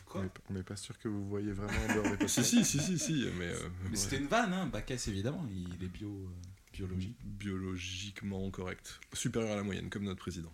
Quoi 0.06 0.22
On 0.22 0.24
est- 0.24 0.30
On 0.48 0.52
n'est 0.54 0.62
pas 0.62 0.76
sûr 0.76 0.98
que 0.98 1.08
vous 1.08 1.28
voyez 1.28 1.52
vraiment 1.52 1.78
en 1.88 1.94
dehors 1.94 2.04
des 2.04 2.10
podcasts. 2.16 2.42
si, 2.42 2.64
si, 2.64 2.64
si, 2.64 2.78
si, 2.80 2.98
si, 2.98 3.28
mais, 3.38 3.48
euh, 3.48 3.68
Mais 3.84 3.90
ouais. 3.90 3.96
c'était 3.96 4.16
une 4.16 4.26
vanne, 4.26 4.52
hein 4.54 4.66
Bac 4.66 4.90
S 4.90 5.08
évidemment, 5.08 5.46
il 5.50 5.84
est 5.84 5.88
bio, 5.88 6.08
euh, 6.08 6.30
biologie. 6.72 7.14
biologiquement 7.22 8.50
correct, 8.50 8.98
supérieur 9.12 9.52
à 9.52 9.56
la 9.56 9.62
moyenne, 9.62 9.90
comme 9.90 10.04
notre 10.04 10.20
président. 10.20 10.52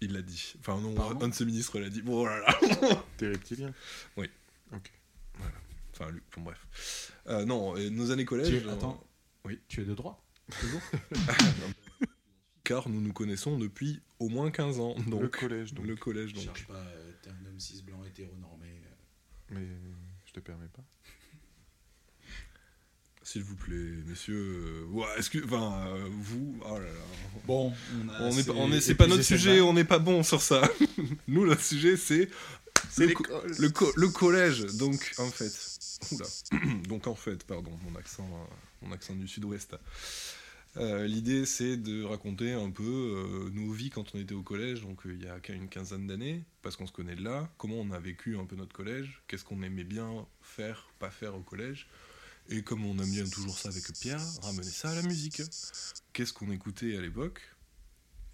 Il 0.00 0.12
l'a 0.12 0.22
dit. 0.22 0.54
Enfin 0.60 0.80
non, 0.80 0.94
Pardon 0.94 1.26
un 1.26 1.28
de 1.28 1.34
ses 1.34 1.44
ministres 1.44 1.78
l'a 1.78 1.88
dit. 1.88 2.02
Bon, 2.02 2.22
oh 2.22 2.26
là 2.26 2.40
là. 2.40 2.58
T'es 3.16 3.28
reptilien 3.28 3.72
Enfin, 5.94 6.10
lui, 6.12 6.20
bon, 6.36 6.42
bref. 6.42 7.12
Euh, 7.26 7.44
non, 7.44 7.76
et 7.76 7.90
nos 7.90 8.10
années 8.12 8.24
collège. 8.24 8.48
Tu 8.62 8.68
euh, 8.68 8.72
attends. 8.72 9.02
Oui. 9.48 9.58
Tu 9.68 9.80
es 9.82 9.84
de 9.84 9.94
droite 9.94 10.16
Toujours 10.60 10.80
car 12.64 12.88
nous 12.88 13.00
nous 13.00 13.12
connaissons 13.12 13.58
depuis 13.58 14.00
au 14.18 14.28
moins 14.28 14.50
15 14.50 14.78
ans. 14.80 14.94
Donc, 15.06 15.22
Le 15.22 15.28
collège, 15.28 15.72
donc. 15.74 15.86
Le 15.86 15.96
collège, 15.96 16.34
donc. 16.34 16.44
cherche 16.44 16.66
pas, 16.66 16.74
euh, 16.74 17.12
t'es 17.22 17.30
un 17.30 17.46
homme 17.46 17.58
cis 17.58 17.82
blanc 17.82 18.04
hétéronormé. 18.04 18.66
euh. 18.66 19.54
Mais 19.54 19.66
je 20.26 20.32
te 20.32 20.40
permets 20.40 20.68
pas. 20.68 20.84
S'il 23.22 23.42
vous 23.42 23.56
plaît, 23.56 23.74
messieurs. 24.06 24.84
euh, 24.86 24.92
ouais, 24.92 25.06
est-ce 25.18 25.28
que. 25.28 25.44
Enfin, 25.44 25.86
euh, 25.88 26.08
vous. 26.10 26.58
Oh 26.64 26.78
là 26.78 26.86
là. 26.86 27.00
Bon, 27.46 27.72
on 28.02 28.08
a. 28.08 28.22
On 28.22 28.26
est, 28.26 28.38
assez 28.38 28.44
pas- 28.46 28.52
on 28.54 28.72
est, 28.72 28.80
c'est 28.80 28.94
pas 28.94 29.06
notre 29.06 29.22
sujet, 29.22 29.60
on 29.60 29.74
n'est 29.74 29.84
pas 29.84 29.98
bon 29.98 30.22
sur 30.22 30.40
ça. 30.40 30.62
Nous, 31.28 31.44
notre 31.46 31.62
sujet, 31.62 31.96
c'est 31.98 32.30
le, 32.98 33.12
co- 33.12 33.24
le, 33.58 33.68
co- 33.70 33.92
le 33.96 34.08
collège. 34.08 34.64
Donc, 34.76 35.12
en 35.18 35.28
fait. 35.30 35.52
Oula. 36.12 36.26
Donc, 36.88 37.06
en 37.06 37.14
fait, 37.14 37.44
pardon, 37.44 37.78
mon 37.82 37.94
accent, 37.98 38.26
euh, 38.26 38.54
mon 38.82 38.92
accent 38.92 39.14
du 39.14 39.28
sud-ouest. 39.28 39.76
Euh, 40.76 41.06
L'idée, 41.06 41.46
c'est 41.46 41.76
de 41.76 42.04
raconter 42.04 42.52
un 42.52 42.70
peu 42.70 42.82
euh, 42.84 43.50
nos 43.50 43.72
vies 43.72 43.90
quand 43.90 44.14
on 44.14 44.18
était 44.18 44.34
au 44.34 44.42
collège, 44.42 44.82
donc 44.82 45.06
euh, 45.06 45.14
il 45.14 45.24
y 45.24 45.28
a 45.28 45.38
une 45.54 45.68
quinzaine 45.68 46.06
d'années, 46.06 46.44
parce 46.62 46.76
qu'on 46.76 46.86
se 46.86 46.92
connaît 46.92 47.16
de 47.16 47.24
là, 47.24 47.50
comment 47.56 47.76
on 47.76 47.90
a 47.90 47.98
vécu 47.98 48.36
un 48.36 48.44
peu 48.44 48.54
notre 48.54 48.74
collège, 48.74 49.22
qu'est-ce 49.26 49.44
qu'on 49.44 49.62
aimait 49.62 49.84
bien 49.84 50.26
faire, 50.42 50.88
pas 50.98 51.10
faire 51.10 51.34
au 51.34 51.40
collège, 51.40 51.88
et 52.48 52.62
comme 52.62 52.84
on 52.84 52.98
aime 52.98 53.10
bien 53.10 53.26
toujours 53.26 53.58
ça 53.58 53.70
avec 53.70 53.92
Pierre, 53.92 54.20
ramener 54.42 54.62
ça 54.62 54.90
à 54.90 54.94
la 54.94 55.02
musique. 55.02 55.42
Qu'est-ce 56.12 56.32
qu'on 56.32 56.50
écoutait 56.50 56.96
à 56.96 57.00
l'époque 57.00 57.40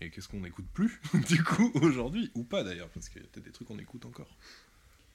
et 0.00 0.10
qu'est-ce 0.10 0.28
qu'on 0.28 0.40
n'écoute 0.40 0.66
plus, 0.72 1.00
du 1.28 1.42
coup, 1.42 1.70
aujourd'hui, 1.76 2.30
ou 2.34 2.42
pas 2.44 2.62
d'ailleurs, 2.64 2.90
parce 2.90 3.08
qu'il 3.08 3.22
y 3.22 3.24
a 3.24 3.28
peut-être 3.28 3.44
des 3.44 3.52
trucs 3.52 3.68
qu'on 3.68 3.78
écoute 3.78 4.04
encore. 4.04 4.36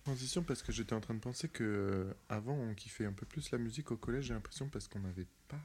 Transition 0.04 0.44
parce 0.44 0.64
que 0.64 0.72
j'étais 0.72 0.94
en 0.94 1.02
train 1.02 1.14
de 1.14 1.20
penser 1.20 1.50
que 1.50 1.64
euh, 1.64 2.14
avant 2.30 2.56
on 2.56 2.74
kiffait 2.74 3.06
un 3.06 3.12
peu 3.14 3.26
plus 3.26 3.52
la 3.52 3.58
musique 3.58 3.92
au 3.92 3.98
collège, 3.98 4.26
j'ai 4.26 4.34
l'impression 4.34 4.68
parce 4.70 4.88
qu'on 4.88 5.00
n'avait 5.00 5.28
pas 5.48 5.60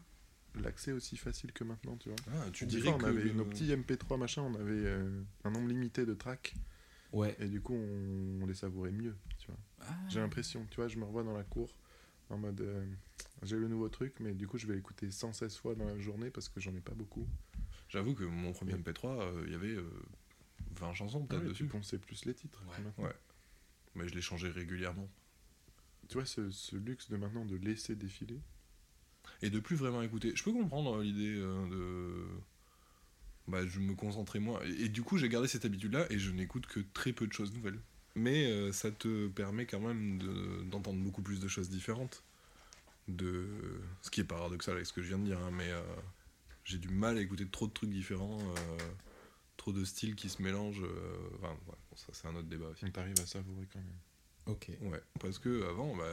l'accès 0.57 0.93
aussi 0.93 1.17
facile 1.17 1.53
que 1.53 1.65
maintenant, 1.65 1.97
tu 1.97 2.09
vois. 2.11 2.19
Ah, 2.33 2.51
tu 2.53 2.67
dirais 2.67 2.91
on 2.91 2.99
que 2.99 3.07
avait 3.07 3.25
le- 3.25 3.33
nos 3.33 3.45
petits 3.45 3.71
MP3 3.73 4.19
machin, 4.19 4.43
on 4.43 4.55
avait 4.55 4.85
euh, 4.87 5.23
un 5.45 5.51
nombre 5.51 5.69
limité 5.69 6.05
de 6.05 6.15
tracks. 6.15 6.55
Ouais. 7.13 7.37
Et 7.39 7.47
du 7.49 7.61
coup, 7.61 7.75
on, 7.75 8.43
on 8.43 8.47
les 8.47 8.55
savourait 8.55 8.91
mieux, 8.91 9.17
tu 9.39 9.47
vois. 9.47 9.59
Ah. 9.83 9.97
J'ai 10.09 10.21
l'impression, 10.21 10.67
tu 10.71 10.77
vois, 10.77 10.89
je 10.89 10.99
me 10.99 11.05
revois 11.05 11.23
dans 11.23 11.33
la 11.37 11.45
cour 11.45 11.73
en 12.31 12.37
mode 12.39 12.61
euh, 12.61 12.85
j'ai 13.43 13.57
le 13.57 13.69
nouveau 13.69 13.89
truc, 13.89 14.15
mais 14.21 14.33
du 14.35 14.47
coup, 14.49 14.59
je 14.59 14.67
vais 14.67 14.75
l'écouter 14.75 15.11
116 15.11 15.57
fois 15.59 15.75
dans 15.75 15.85
la 15.87 15.99
journée 15.99 16.31
parce 16.31 16.49
que 16.49 16.61
j'en 16.61 16.75
ai 16.75 16.81
pas 16.81 16.95
beaucoup. 16.95 17.27
J'avoue 17.89 18.15
que 18.15 18.25
mon 18.25 18.53
premier 18.53 18.75
MP3, 18.75 19.21
euh, 19.21 19.43
il 19.47 19.53
y 19.53 19.55
avait 19.55 19.75
euh, 19.77 19.89
20 20.77 20.95
chansons 20.95 21.25
peut-être 21.25 21.43
Ouais, 21.43 21.49
dessus. 21.49 21.69
tu 21.89 21.99
plus 21.99 22.25
les 22.25 22.35
titres. 22.35 22.63
Ouais. 22.99 23.13
Mais 23.95 24.09
je 24.09 24.15
les 24.15 24.23
changeais 24.23 24.51
régulièrement. 24.51 25.09
Tu 26.09 26.15
vois, 26.15 26.27
ce, 26.27 26.51
ce 26.51 26.77
luxe 26.77 27.09
de 27.11 27.17
maintenant 27.17 27.45
de 27.45 27.57
laisser 27.57 27.95
défiler. 27.95 28.41
Et 29.41 29.51
de 29.51 29.59
plus 29.61 29.77
vraiment 29.77 30.03
écouter. 30.03 30.33
Je 30.35 30.43
peux 30.43 30.53
comprendre 30.53 30.97
euh, 30.99 31.03
l'idée 31.03 31.37
euh, 31.37 31.69
de. 31.69 32.27
Bah, 33.47 33.67
je 33.67 33.81
me 33.81 33.95
concentrais 33.95 34.39
moins. 34.41 34.61
Et, 34.65 34.85
et 34.85 34.89
du 34.89 35.03
coup, 35.03 35.17
j'ai 35.19 35.29
gardé 35.29 35.49
cette 35.49 35.65
habitude-là 35.65 36.07
et 36.11 36.19
je 36.19 36.31
n'écoute 36.31 36.67
que 36.67 36.81
très 36.93 37.13
peu 37.13 37.27
de 37.27 37.33
choses 37.33 37.53
nouvelles. 37.55 37.81
Mais 38.15 38.47
euh, 38.47 38.73
ça 38.73 38.91
te 38.91 39.29
permet 39.29 39.67
quand 39.67 39.81
même 39.81 40.19
de- 40.19 40.63
d'entendre 40.65 41.01
beaucoup 41.03 41.23
plus 41.23 41.41
de 41.41 41.49
choses 41.49 41.71
différentes. 41.71 42.23
De... 43.09 43.49
Ce 44.03 44.11
qui 44.11 44.21
est 44.21 44.25
paradoxal 44.25 44.75
avec 44.75 44.87
ce 44.87 44.93
que 44.93 45.03
je 45.03 45.09
viens 45.09 45.19
de 45.19 45.25
dire, 45.25 45.39
hein, 45.39 45.51
mais 45.51 45.71
euh, 45.71 45.83
j'ai 46.65 46.79
du 46.79 46.89
mal 46.89 47.19
à 47.19 47.21
écouter 47.21 47.47
trop 47.47 47.67
de 47.67 47.73
trucs 47.73 47.91
différents, 47.91 48.41
euh, 48.41 48.79
trop 49.57 49.73
de 49.73 49.85
styles 49.85 50.15
qui 50.15 50.31
se 50.31 50.41
mélangent. 50.41 50.85
Enfin, 51.37 51.57
ouais, 51.67 51.75
bon, 51.95 51.97
ça 51.97 52.07
c'est 52.13 52.29
un 52.29 52.35
autre 52.37 52.49
débat 52.49 52.67
aussi. 52.67 52.85
On 52.85 52.91
t'arrive 52.91 53.15
à 53.21 53.27
savourer 53.27 53.67
quand 53.73 53.79
même. 53.79 53.89
Ok. 54.47 54.69
Ouais, 54.83 55.03
parce 55.21 55.39
que 55.39 55.69
avant, 55.69 55.97
bah, 55.97 56.05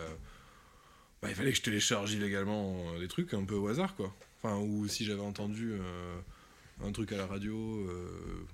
bah, 1.22 1.30
il 1.30 1.36
fallait 1.36 1.52
que 1.52 1.58
je 1.58 1.62
télécharge 1.64 2.14
illégalement 2.14 2.94
euh, 2.94 3.00
des 3.00 3.08
trucs 3.08 3.34
un 3.34 3.44
peu 3.44 3.56
au 3.56 3.68
hasard, 3.68 3.96
quoi. 3.96 4.16
Enfin, 4.38 4.58
ou 4.58 4.88
si 4.88 5.06
j'avais 5.06 5.22
entendu 5.22 5.72
euh, 5.74 6.20
un 6.84 6.92
truc 6.92 7.12
à 7.12 7.18
la 7.18 7.28
radio, 7.28 7.56
euh, 7.88 8.46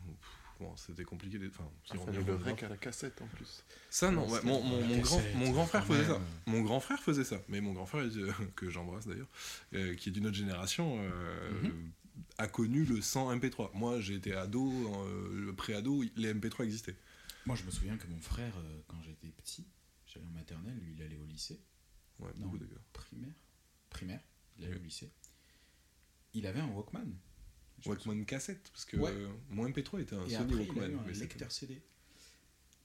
bon, 0.60 0.75
c'était 0.75 1.03
compliqué. 1.05 1.39
Enfin, 1.48 1.69
si 1.86 1.96
on 1.98 2.05
le 2.12 2.36
rec 2.36 2.63
à 2.63 2.69
la 2.69 2.75
cassette 2.77 3.22
en 3.22 3.27
plus. 3.27 3.63
Ça, 3.89 4.12
non, 4.12 4.27
ouais, 4.29 4.39
mon, 4.43 4.62
mon- 4.63 4.81
mon 4.84 4.98
grand, 5.00 5.22
mon 5.36 5.51
grand 5.51 5.65
frère 5.65 5.86
quand 5.88 5.93
faisait 5.93 6.05
ça. 6.07 6.19
Mon 6.46 6.62
grand 6.62 6.79
frère 6.79 7.00
faisait 7.01 7.24
ça. 7.24 7.38
Mais 7.48 7.62
mon 7.62 7.74
grand 7.74 7.86
frère, 7.86 8.03
euh, 8.05 8.31
que 8.55 8.69
j'embrasse 8.69 9.07
d'ailleurs, 9.07 9.29
euh, 9.75 9.96
qui 9.96 10.10
est 10.10 10.12
d'une 10.12 10.25
autre 10.27 10.36
génération, 10.38 10.98
euh, 11.00 11.51
Mhm. 11.63 11.91
a 12.39 12.48
connu 12.48 12.84
le 12.84 13.00
100 13.01 13.31
MP3. 13.38 13.72
Moi, 13.75 14.01
j'ai 14.01 14.15
été 14.15 14.34
ado, 14.34 14.69
euh, 15.05 15.53
pré-ado, 15.53 16.03
les 16.17 16.34
MP3 16.34 16.65
existaient. 16.65 16.96
Moi, 17.48 17.56
je 17.56 17.63
me 17.63 17.72
souviens 17.72 17.96
que 17.98 18.08
mon 18.08 18.20
frère, 18.20 18.54
euh, 18.58 18.82
quand 18.88 19.01
j'étais 19.04 19.30
petit, 19.30 19.66
j'allais 20.06 20.25
en 20.25 20.32
maternelle, 20.32 20.77
lui, 20.80 20.94
il 20.96 21.01
allait 21.01 21.16
au 21.16 21.24
lycée. 21.25 21.62
Ouais, 22.20 22.30
Non. 22.36 22.48
beaucoup 22.48 22.58
d'ailleurs. 22.58 22.84
Primaire 22.92 23.34
Primaire, 23.89 24.22
il 24.58 24.66
allait 24.66 24.75
au 24.75 24.84
lycée. 24.84 25.10
Il 26.34 26.46
avait 26.46 26.60
un 26.60 26.68
Walkman. 26.68 27.06
Walkman 27.86 28.25
cassette, 28.25 28.70
parce 28.72 28.84
que 28.84 28.98
Ouais. 28.98 29.13
mon 29.50 29.66
MP3 29.66 30.01
était 30.01 30.16
un 30.16 30.25
Et 30.25 30.32
Sony 30.32 30.36
après, 30.36 30.66
il 30.66 30.70
a 30.72 30.74
Walkman. 30.74 30.92
eu 30.92 31.10
un 31.10 31.20
lecteur 31.20 31.50
CD. 31.51 31.82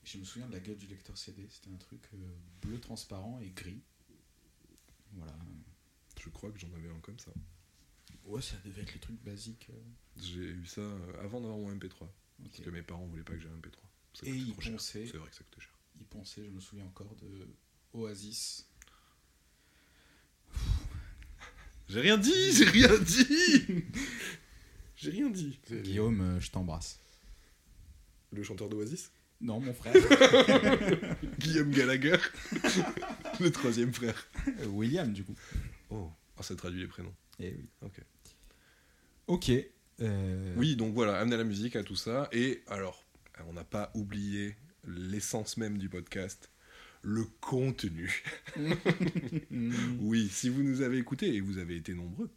Je 0.05 0.19
me 0.19 0.25
souviens 0.25 0.47
de 0.47 0.53
la 0.53 0.61
gueule 0.61 0.79
du 0.79 0.87
lecteur 0.87 1.19
CD. 1.19 1.49
C'était 1.51 1.71
un 1.75 1.77
truc 1.79 2.01
euh, 2.15 2.19
bleu 2.61 2.79
transparent 2.79 3.41
et 3.41 3.51
gris. 3.51 3.83
Voilà. 5.15 5.35
Je 6.21 6.29
crois 6.29 6.53
que 6.53 6.59
j'en 6.61 6.73
avais 6.75 6.89
un 6.89 7.01
comme 7.01 7.19
ça. 7.19 7.33
Ouais, 8.27 8.41
ça 8.43 8.57
devait 8.65 8.83
être 8.83 8.95
le 8.95 9.01
truc 9.01 9.21
basique. 9.25 9.67
euh, 9.71 9.83
J'ai 10.17 10.45
eu 10.51 10.67
ça 10.67 10.83
avant 11.21 11.41
d'avoir 11.41 11.59
mon 11.59 11.75
MP3. 11.75 12.05
ok. 12.05 12.11
Parce 12.45 12.61
que 12.61 12.71
mes 12.71 12.83
parents 12.83 13.07
voulaient 13.07 13.25
pas 13.25 13.33
que 13.33 13.41
j'aie 13.41 13.49
un 13.49 13.57
MP3. 13.59 13.81
Ça 14.15 14.27
Et 14.27 14.39
cher. 14.39 14.73
pensaient- 14.73 15.07
C'est 15.07 15.17
vrai 15.17 15.29
que 15.31 15.35
ça 15.37 15.43
coûtait 15.45 15.61
cher. 15.61 15.73
Il 16.01 16.07
pensait, 16.07 16.45
je 16.45 16.51
me 16.51 16.61
souviens 16.61 16.85
encore, 16.87 17.15
de 17.23 17.47
Oasis. 17.95 18.67
J'ai 21.89 22.01
rien 22.01 22.17
dit 22.19 22.53
J'ai 22.53 22.65
rien 22.65 22.99
dit 22.99 23.85
J'ai 24.97 25.11
rien 25.11 25.31
dit 25.31 25.59
Guillaume, 25.71 26.21
euh, 26.21 26.41
je 26.41 26.51
t'embrasse. 26.51 27.01
Le 28.31 28.43
chanteur 28.43 28.69
d'Oasis? 28.69 29.11
Non, 29.41 29.61
mon 29.61 29.75
frère. 29.75 29.93
Guillaume 31.39 31.71
Gallagher 31.73 32.17
Le 33.41 33.51
troisième 33.51 33.93
frère. 33.93 34.27
Euh, 34.61 34.67
William, 34.67 35.13
du 35.13 35.25
coup. 35.25 35.35
Oh, 35.91 36.11
ah, 36.39 36.43
ça 36.43 36.55
traduit 36.55 36.81
les 36.81 36.87
prénoms. 36.87 37.15
Eh 37.41 37.51
oui. 37.51 37.69
Ok. 37.83 38.01
Ok. 39.27 39.51
euh, 40.01 40.55
Oui, 40.57 40.77
donc 40.77 40.95
voilà, 40.95 41.19
amener 41.19 41.37
la 41.37 41.45
musique 41.45 41.75
à 41.77 41.83
tout 41.83 41.97
ça. 41.97 42.29
Et 42.33 42.63
alors, 42.69 43.02
on 43.47 43.53
n'a 43.53 43.65
pas 43.65 43.91
oublié 43.95 44.57
l'essence 44.87 45.57
même 45.57 45.79
du 45.79 45.89
podcast, 45.89 46.51
le 47.03 47.25
contenu. 47.41 48.23
Oui, 50.01 50.29
si 50.29 50.49
vous 50.49 50.63
nous 50.63 50.83
avez 50.83 50.99
écoutés, 50.99 51.35
et 51.35 51.41
vous 51.41 51.59
avez 51.59 51.77
été 51.77 51.95
nombreux, 51.95 52.31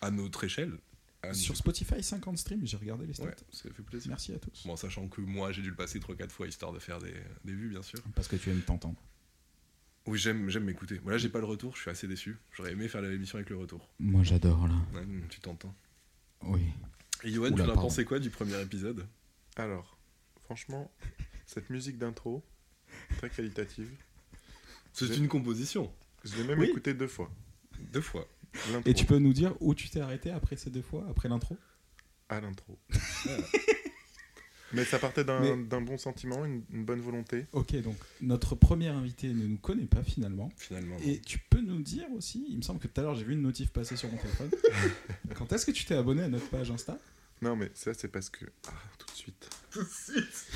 à 0.00 0.10
notre 0.10 0.44
échelle, 0.44 0.78
à 1.22 1.34
Sur 1.34 1.56
Spotify, 1.56 2.02
50 2.02 2.36
streams, 2.36 2.66
j'ai 2.66 2.76
regardé 2.76 3.06
les 3.06 3.14
stats. 3.14 3.26
Ouais, 3.26 3.36
ça 3.52 3.70
fait 3.70 3.82
plaisir. 3.82 4.08
Merci 4.08 4.32
à 4.32 4.38
tous. 4.38 4.66
Bon, 4.66 4.76
sachant 4.76 5.06
que 5.06 5.20
moi, 5.20 5.52
j'ai 5.52 5.62
dû 5.62 5.70
le 5.70 5.76
passer 5.76 6.00
3-4 6.00 6.30
fois 6.30 6.48
histoire 6.48 6.72
de 6.72 6.80
faire 6.80 6.98
des, 6.98 7.14
des 7.44 7.52
vues, 7.52 7.68
bien 7.68 7.82
sûr. 7.82 8.00
Parce 8.16 8.26
que 8.26 8.34
tu 8.34 8.50
aimes 8.50 8.62
t'entendre. 8.62 9.00
Oui, 10.06 10.18
j'aime, 10.18 10.48
j'aime 10.48 10.64
m'écouter. 10.64 10.98
Moi, 11.04 11.12
là, 11.12 11.18
j'ai 11.18 11.28
pas 11.28 11.38
le 11.38 11.44
retour, 11.44 11.76
je 11.76 11.82
suis 11.82 11.90
assez 11.90 12.08
déçu. 12.08 12.38
J'aurais 12.56 12.72
aimé 12.72 12.88
faire 12.88 13.02
l'émission 13.02 13.36
avec 13.36 13.50
le 13.50 13.56
retour. 13.56 13.88
Moi, 14.00 14.24
j'adore, 14.24 14.66
là. 14.66 14.74
Ouais, 14.94 15.06
tu 15.28 15.40
t'entends. 15.40 15.74
Oui. 16.42 16.62
Et 17.22 17.30
Yoann, 17.30 17.54
tu 17.54 17.62
en 17.62 17.68
as 17.68 17.74
pensé 17.74 18.04
quoi 18.04 18.18
du 18.18 18.30
premier 18.30 18.60
épisode? 18.60 19.06
Alors, 19.54 19.96
franchement, 20.44 20.90
cette 21.46 21.70
musique 21.70 21.98
d'intro, 21.98 22.42
très 23.18 23.30
qualitative, 23.30 23.90
C'est 24.92 25.16
une 25.16 25.28
composition. 25.28 25.92
je 26.24 26.36
l'ai 26.36 26.44
même 26.44 26.58
Oui. 26.58 26.68
écoutée 26.68 26.94
deux 26.94 27.08
fois. 27.08 27.30
Deux 27.92 28.00
fois. 28.00 28.26
Et 28.84 28.92
tu 28.94 29.06
peux 29.06 29.18
nous 29.18 29.32
dire 29.32 29.54
où 29.60 29.74
tu 29.74 29.88
t'es 29.88 30.00
arrêté 30.00 30.30
après 30.30 30.56
ces 30.56 30.70
deux 30.70 30.82
fois, 30.82 31.06
après 31.10 31.28
l'intro? 31.28 31.56
À 32.28 32.40
l'intro. 32.40 32.78
Mais 34.74 34.84
ça 34.86 34.98
partait 34.98 35.22
d'un 35.24 35.40
Mais- 35.40 35.64
d'un 35.64 35.82
bon 35.82 35.98
sentiment, 35.98 36.46
une, 36.46 36.62
une 36.72 36.84
bonne 36.84 37.00
volonté. 37.00 37.44
Ok, 37.52 37.74
donc 37.82 37.96
notre 38.22 38.54
premier 38.54 38.88
invité 38.88 39.28
ne 39.28 39.46
nous 39.46 39.58
connaît 39.58 39.84
pas 39.84 40.02
finalement. 40.02 40.48
Finalement. 40.56 40.96
Et 41.04 41.20
tu 41.20 41.38
peux 41.38 41.60
nous 41.60 41.82
dire 41.82 42.10
aussi, 42.12 42.46
il 42.48 42.56
me 42.56 42.62
semble 42.62 42.80
que 42.80 42.88
tout 42.88 42.98
à 43.00 43.04
l'heure 43.04 43.14
j'ai 43.14 43.24
vu 43.24 43.34
une 43.34 43.42
notif 43.42 43.70
passer 43.70 43.96
sur 43.96 44.10
mon 44.10 44.16
téléphone. 44.16 44.50
Quand 45.36 45.52
est-ce 45.52 45.66
que 45.66 45.72
tu 45.72 45.84
t'es 45.84 45.94
abonné 45.94 46.22
à 46.22 46.28
notre 46.28 46.48
page 46.48 46.70
Insta? 46.70 46.98
Non, 47.42 47.56
mais 47.56 47.70
ça, 47.74 47.92
c'est 47.92 48.08
parce 48.08 48.30
que. 48.30 48.46
Ah, 48.68 48.72
tout 48.98 49.06
de 49.06 49.10
suite. 49.12 49.50
Tout 49.72 49.82
de 49.82 49.88
suite 49.88 50.46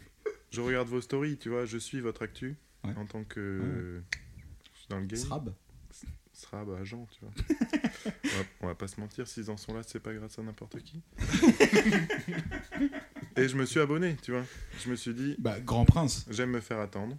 Je 0.52 0.60
regarde 0.60 0.88
vos 0.88 1.00
stories, 1.00 1.36
tu 1.38 1.48
vois, 1.50 1.64
je 1.66 1.76
suis 1.78 2.00
votre 2.00 2.22
actu 2.22 2.56
Ouais. 2.84 2.94
en 2.96 3.04
tant 3.06 3.24
que. 3.24 4.00
Je 4.72 4.78
suis 4.78 4.88
dans 4.88 5.00
le 5.00 5.06
game. 5.06 5.18
Srab 5.18 5.54
Srab, 6.32 6.70
agent, 6.80 7.06
tu 7.10 7.20
vois. 7.22 7.32
on, 8.24 8.28
va, 8.28 8.44
on 8.60 8.66
va 8.68 8.74
pas 8.74 8.86
se 8.88 9.00
mentir, 9.00 9.26
s'ils 9.26 9.50
en 9.50 9.56
sont 9.56 9.72
là, 9.74 9.82
c'est 9.82 9.98
pas 10.00 10.12
grâce 10.14 10.38
à 10.38 10.42
n'importe 10.42 10.78
qui. 10.82 11.02
Et 13.36 13.48
je 13.48 13.56
me 13.56 13.64
suis 13.66 13.80
abonné, 13.80 14.16
tu 14.22 14.32
vois. 14.32 14.44
Je 14.84 14.90
me 14.90 14.96
suis 14.96 15.14
dit, 15.14 15.34
Bah, 15.38 15.58
Grand 15.60 15.84
Prince. 15.86 16.26
j'aime 16.30 16.50
me 16.50 16.60
faire 16.60 16.78
attendre. 16.78 17.16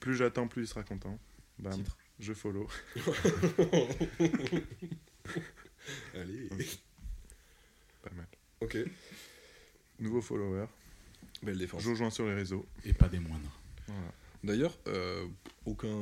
plus 0.00 0.14
j'attends, 0.16 0.46
plus 0.48 0.62
il 0.62 0.66
sera 0.68 0.84
content. 0.84 1.18
Bam, 1.58 1.72
Titre. 1.74 1.96
je 2.20 2.32
follow. 2.32 2.68
Allez. 6.14 6.48
Ok. 8.60 8.76
Nouveau 9.98 10.20
follower. 10.20 10.66
Belle 11.42 11.58
défense. 11.58 11.82
Je 11.82 11.90
rejoins 11.90 12.10
sur 12.10 12.26
les 12.26 12.34
réseaux. 12.34 12.66
Et 12.84 12.92
pas 12.92 13.08
des 13.08 13.18
moindres. 13.18 13.60
Voilà. 13.86 14.12
D'ailleurs, 14.44 14.78
euh, 14.86 15.26
aucun 15.64 15.96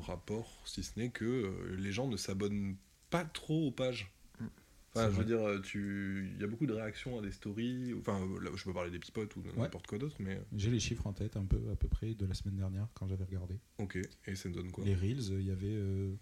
rapport, 0.00 0.60
si 0.66 0.82
ce 0.82 0.98
n'est 0.98 1.10
que 1.10 1.24
euh, 1.24 1.76
les 1.76 1.92
gens 1.92 2.06
ne 2.08 2.16
s'abonnent 2.16 2.76
pas 3.10 3.24
trop 3.24 3.68
aux 3.68 3.70
pages. 3.70 4.12
Mm. 4.40 4.46
Enfin, 4.94 5.04
je 5.06 5.16
veux 5.16 5.24
vrai. 5.24 5.52
dire, 5.54 5.62
tu... 5.62 6.30
il 6.34 6.40
y 6.40 6.44
a 6.44 6.46
beaucoup 6.46 6.66
de 6.66 6.72
réactions 6.74 7.18
à 7.18 7.22
des 7.22 7.32
stories. 7.32 7.94
Enfin, 7.98 8.20
là, 8.42 8.50
je 8.54 8.64
peux 8.64 8.74
parler 8.74 8.90
des 8.90 8.98
pipotes 8.98 9.34
ou 9.36 9.42
de 9.42 9.48
Ouais. 9.50 9.56
n'importe 9.58 9.86
quoi 9.86 9.98
d'autre, 9.98 10.16
mais 10.20 10.36
euh, 10.36 10.42
J'ai 10.54 10.70
les 10.70 10.80
chiffres 10.80 11.06
en 11.06 11.12
tête 11.12 11.36
un 11.36 11.44
peu 11.46 11.60
à 11.72 11.76
peu 11.76 11.88
près 11.88 12.14
de 12.14 12.26
la 12.26 12.34
semaine 12.34 12.56
dernière 12.56 12.88
quand 12.94 13.08
j'avais 13.08 13.24
regardé. 13.24 13.58
ok. 13.78 13.98
Et 14.26 14.34
ça 14.34 14.48
me 14.50 14.54
donne 14.54 14.70
quoi? 14.70 14.84
Les 14.84 14.94
Reels, 14.94 15.30
il 15.40 15.46
y 15.46 15.50
avait 15.50 15.66
euh, 15.74 16.14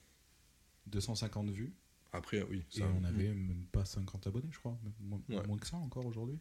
250 0.87 1.50
vues 1.50 1.73
Après, 2.12 2.43
oui, 2.43 2.64
et 2.76 2.83
on 2.83 3.05
avait 3.05 3.29
même 3.29 3.64
pas 3.71 3.85
50 3.85 4.26
abonnés, 4.26 4.49
je 4.50 4.59
crois. 4.59 4.76
Moins, 5.00 5.21
Ouais. 5.29 5.47
moins 5.47 5.59
que 5.59 5.67
ça 5.67 5.76
encore 5.76 6.07
aujourd'hui. 6.07 6.38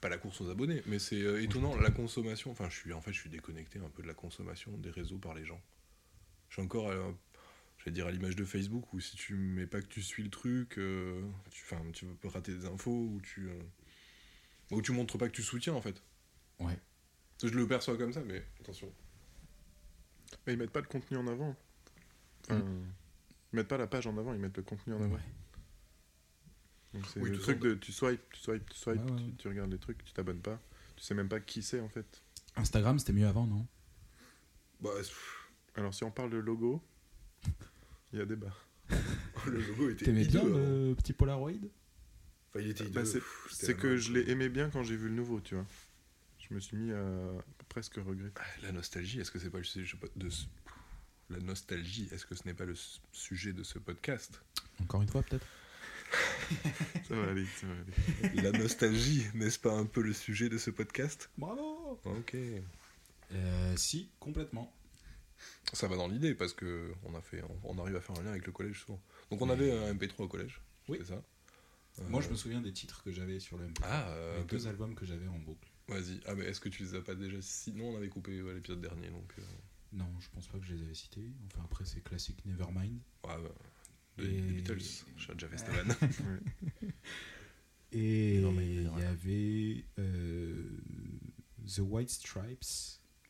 pas 0.00 0.08
la 0.08 0.16
course 0.18 0.40
aux 0.40 0.48
abonnés, 0.48 0.82
mais 0.86 0.98
c'est 0.98 1.20
euh, 1.20 1.42
étonnant 1.42 1.76
la 1.76 1.90
consommation. 1.90 2.50
Enfin, 2.50 2.68
je 2.70 2.76
suis 2.76 2.92
en 2.94 3.00
fait, 3.02 3.12
je 3.12 3.18
suis 3.20 3.28
déconnecté 3.30 3.78
un 3.80 3.88
peu 3.90 4.02
de 4.02 4.06
la 4.08 4.14
consommation 4.14 4.76
des 4.78 4.90
réseaux 4.90 5.18
par 5.18 5.34
les 5.34 5.44
gens. 5.44 5.60
Je 6.48 6.54
suis 6.54 6.62
encore, 6.62 6.88
euh, 6.88 7.12
je 7.78 7.84
vais 7.84 7.90
dire 7.90 8.06
à 8.06 8.10
l'image 8.10 8.34
de 8.36 8.44
Facebook 8.46 8.92
où 8.94 9.00
si 9.00 9.16
tu 9.16 9.34
mets 9.34 9.66
pas 9.66 9.82
que 9.82 9.86
tu 9.88 10.00
suis 10.02 10.22
le 10.22 10.30
truc, 10.30 10.78
euh, 10.78 11.20
tu, 11.50 11.64
tu 11.92 12.06
peux 12.06 12.28
rater 12.28 12.54
des 12.54 12.64
infos 12.66 12.90
ou 13.08 13.20
tu, 13.22 13.48
euh, 13.50 13.60
ou 14.70 14.80
tu 14.80 14.92
montres 14.92 15.18
pas 15.18 15.28
que 15.28 15.34
tu 15.34 15.42
soutiens 15.42 15.74
en 15.74 15.82
fait. 15.82 16.02
Ouais. 16.60 16.78
Je 17.42 17.48
le 17.48 17.66
perçois 17.66 17.96
comme 17.98 18.12
ça, 18.12 18.22
mais 18.24 18.42
attention. 18.60 18.90
Mais 20.46 20.54
ils 20.54 20.58
mettent 20.58 20.70
pas 20.72 20.80
le 20.80 20.86
contenu 20.86 21.16
en 21.16 21.26
avant. 21.26 21.54
Enfin, 22.44 22.64
Ils 23.52 23.56
mettent 23.56 23.68
pas 23.68 23.78
la 23.78 23.86
page 23.86 24.06
en 24.06 24.16
avant, 24.16 24.32
ils 24.32 24.38
mettent 24.38 24.56
le 24.56 24.62
contenu 24.62 24.94
en 24.94 25.02
avant. 25.02 25.14
Ouais. 25.14 25.20
Donc 26.94 27.06
c'est 27.06 27.20
Oui, 27.20 27.30
le 27.30 27.36
tout 27.36 27.42
truc 27.42 27.60
de 27.60 27.74
tu 27.74 27.92
swipes, 27.92 28.20
tu 28.32 28.40
swipes, 28.40 28.68
tu 28.70 28.78
swipes, 28.78 29.04
Ouais, 29.04 29.12
ouais, 29.12 29.32
tu, 29.38 29.48
regardes 29.48 29.70
les 29.70 29.78
trucs, 29.78 30.04
tu 30.04 30.12
t'abonnes 30.12 30.40
pas. 30.40 30.60
Tu 30.96 31.04
sais 31.04 31.14
même 31.14 31.28
pas 31.28 31.40
qui 31.40 31.62
c'est 31.62 31.80
en 31.80 31.88
fait. 31.88 32.22
Instagram, 32.56 32.98
c'était 32.98 33.12
mieux 33.12 33.26
avant, 33.26 33.46
non? 33.46 33.66
Bah, 34.80 34.90
Alors 35.76 35.94
si 35.94 36.04
on 36.04 36.10
parle 36.10 36.30
de 36.30 36.38
logo, 36.38 36.82
il 38.12 38.18
y 38.18 38.22
a 38.22 38.26
débat. 38.26 38.54
le 39.46 39.60
logo 39.60 39.88
était 39.90 40.06
T'aimais 40.06 40.24
bien 40.24 40.42
le 40.44 40.94
petit 40.96 41.12
Polaroid? 41.12 41.52
Enfin, 42.50 42.60
il 42.60 42.68
était 42.70 42.84
Bah, 42.88 43.04
c'est- 43.04 43.20
pff, 43.20 43.76
que 43.76 43.96
je 43.96 44.12
l'ai 44.12 44.28
aimé 44.30 44.48
bien 44.48 44.68
quand 44.70 44.82
j'ai 44.82 44.96
vu 44.96 45.08
le 45.08 45.14
nouveau, 45.14 45.40
tu 45.40 45.54
vois. 45.54 45.66
Je 46.38 46.46
je 46.48 46.54
me 46.54 46.60
suis 46.60 46.76
mis 46.76 46.90
à 46.90 47.06
presque 47.68 47.94
regretter. 47.94 48.32
Ah, 48.40 48.42
La 48.62 48.72
nostalgie, 48.72 49.20
est-ce 49.20 49.30
que 49.30 49.38
c'est 49.38 49.50
pas 49.50 49.58
le 49.58 49.64
sujet 49.64 49.96
de 50.16 50.28
ce- 50.28 50.46
La 51.30 51.38
nostalgie, 51.38 52.08
est-ce 52.12 52.26
que 52.26 52.34
ce 52.34 52.44
n'est 52.46 52.54
pas 52.54 52.64
le 52.64 52.74
sujet 53.12 53.52
de 53.52 53.62
ce 53.62 53.78
podcast? 53.78 54.40
Encore 54.82 55.02
une 55.02 55.08
fois, 55.08 55.22
peut-être 55.22 55.46
Ça 57.08 57.14
va 57.14 57.30
aller, 57.30 57.46
ça 57.46 57.66
va 57.68 57.74
aller. 57.74 58.42
La 58.42 58.50
nostalgie, 58.58 59.24
n'est-ce 59.34 59.58
pas 59.60 59.72
un 59.72 59.86
peu 59.86 60.02
le 60.02 60.12
sujet 60.12 60.48
de 60.48 60.58
ce 60.58 60.70
podcast? 60.70 61.30
Bravo 61.38 62.00
Ok. 62.04 62.34
Euh, 63.32 63.76
Si, 63.76 64.10
complètement. 64.18 64.74
Ça 65.72 65.86
va 65.86 65.96
dans 65.96 66.08
l'idée 66.08 66.34
parce 66.34 66.52
que 66.52 66.92
on 67.04 67.14
a 67.14 67.20
fait, 67.20 67.42
on, 67.44 67.76
on 67.76 67.78
arrive 67.78 67.94
à 67.96 68.00
faire 68.00 68.18
un 68.18 68.22
lien 68.24 68.30
avec 68.30 68.44
le 68.46 68.52
collège 68.52 68.80
souvent. 68.80 69.00
Donc 69.30 69.40
on 69.40 69.46
Mais- 69.46 69.52
avait 69.52 69.72
un 69.72 69.94
MP3 69.94 70.24
au 70.24 70.28
collège. 70.28 70.60
Oui. 70.88 70.98
C'est 71.00 71.08
ça? 71.14 71.22
Moi, 72.08 72.20
Euh, 72.20 72.24
je 72.24 72.30
me 72.30 72.34
souviens 72.36 72.60
des 72.60 72.72
titres 72.72 73.02
que 73.04 73.12
j'avais 73.12 73.38
sur 73.38 73.56
le 73.56 73.66
MP3. 73.66 73.84
Ah, 73.84 74.08
euh, 74.10 74.38
les 74.38 74.44
deux 74.44 74.66
albums 74.66 74.94
que 74.96 75.06
j'avais 75.06 75.28
en 75.28 75.38
boucle. 75.38 75.68
Vas-y. 75.86 76.20
Ah 76.26 76.34
mais 76.34 76.44
est-ce 76.46 76.60
que 76.60 76.68
tu 76.68 76.82
les 76.82 76.94
as 76.96 77.00
pas 77.02 77.14
déjà 77.14 77.38
Sinon 77.40 77.90
on 77.90 77.96
avait 77.96 78.08
coupé 78.08 78.42
ouais, 78.42 78.54
l'épisode 78.54 78.80
dernier 78.80 79.08
donc. 79.10 79.32
Non, 79.92 80.06
je 80.20 80.28
pense 80.30 80.46
pas 80.48 80.58
que 80.58 80.64
je 80.66 80.74
les 80.74 80.82
avais 80.82 80.94
cités. 80.94 81.32
Enfin, 81.46 81.62
après, 81.64 81.84
c'est 81.84 82.00
classique 82.02 82.44
Nevermind. 82.46 83.00
ouais, 83.24 83.36
bah, 83.42 83.50
Et- 84.18 84.26
des 84.28 84.40
Beatles. 84.40 84.78
J'ai 85.16 85.32
déjà 85.34 85.48
fait. 85.48 85.56
Et 87.92 88.38
Non, 88.42 88.52
mais 88.52 88.66
il 88.68 88.82
y 88.84 89.02
avait 89.02 89.84
euh, 89.98 90.80
The 91.66 91.80
White 91.80 92.10
Stripes. 92.10 92.64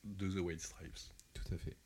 de 0.04 0.28
The 0.28 0.38
White 0.40 0.60
Stripes. 0.60 0.98
Tout 1.34 1.54
à 1.54 1.56
fait. 1.58 1.76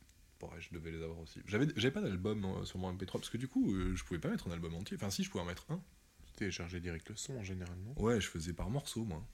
Bon, 0.40 0.48
ouais, 0.50 0.60
je 0.60 0.70
devais 0.74 0.90
les 0.90 1.02
avoir 1.02 1.20
aussi. 1.20 1.40
J'avais, 1.46 1.68
j'avais 1.76 1.92
pas 1.92 2.00
d'album 2.02 2.44
euh, 2.44 2.64
sur 2.64 2.78
mon 2.78 2.92
MP3 2.92 3.12
parce 3.12 3.30
que 3.30 3.36
du 3.38 3.46
coup, 3.48 3.72
euh, 3.74 3.94
je 3.94 4.04
pouvais 4.04 4.18
pas 4.20 4.28
mettre 4.30 4.48
un 4.48 4.52
album 4.52 4.74
entier. 4.74 4.96
Enfin, 4.96 5.10
si, 5.10 5.22
je 5.22 5.30
pouvais 5.30 5.42
en 5.42 5.46
mettre 5.46 5.70
un. 5.70 5.80
Tu 6.26 6.32
téléchargeais 6.32 6.80
direct 6.80 7.08
le 7.10 7.16
son, 7.16 7.42
généralement. 7.44 7.94
Ouais, 8.00 8.20
je 8.20 8.26
faisais 8.28 8.52
par 8.52 8.68
morceau, 8.70 9.04
moi. 9.04 9.24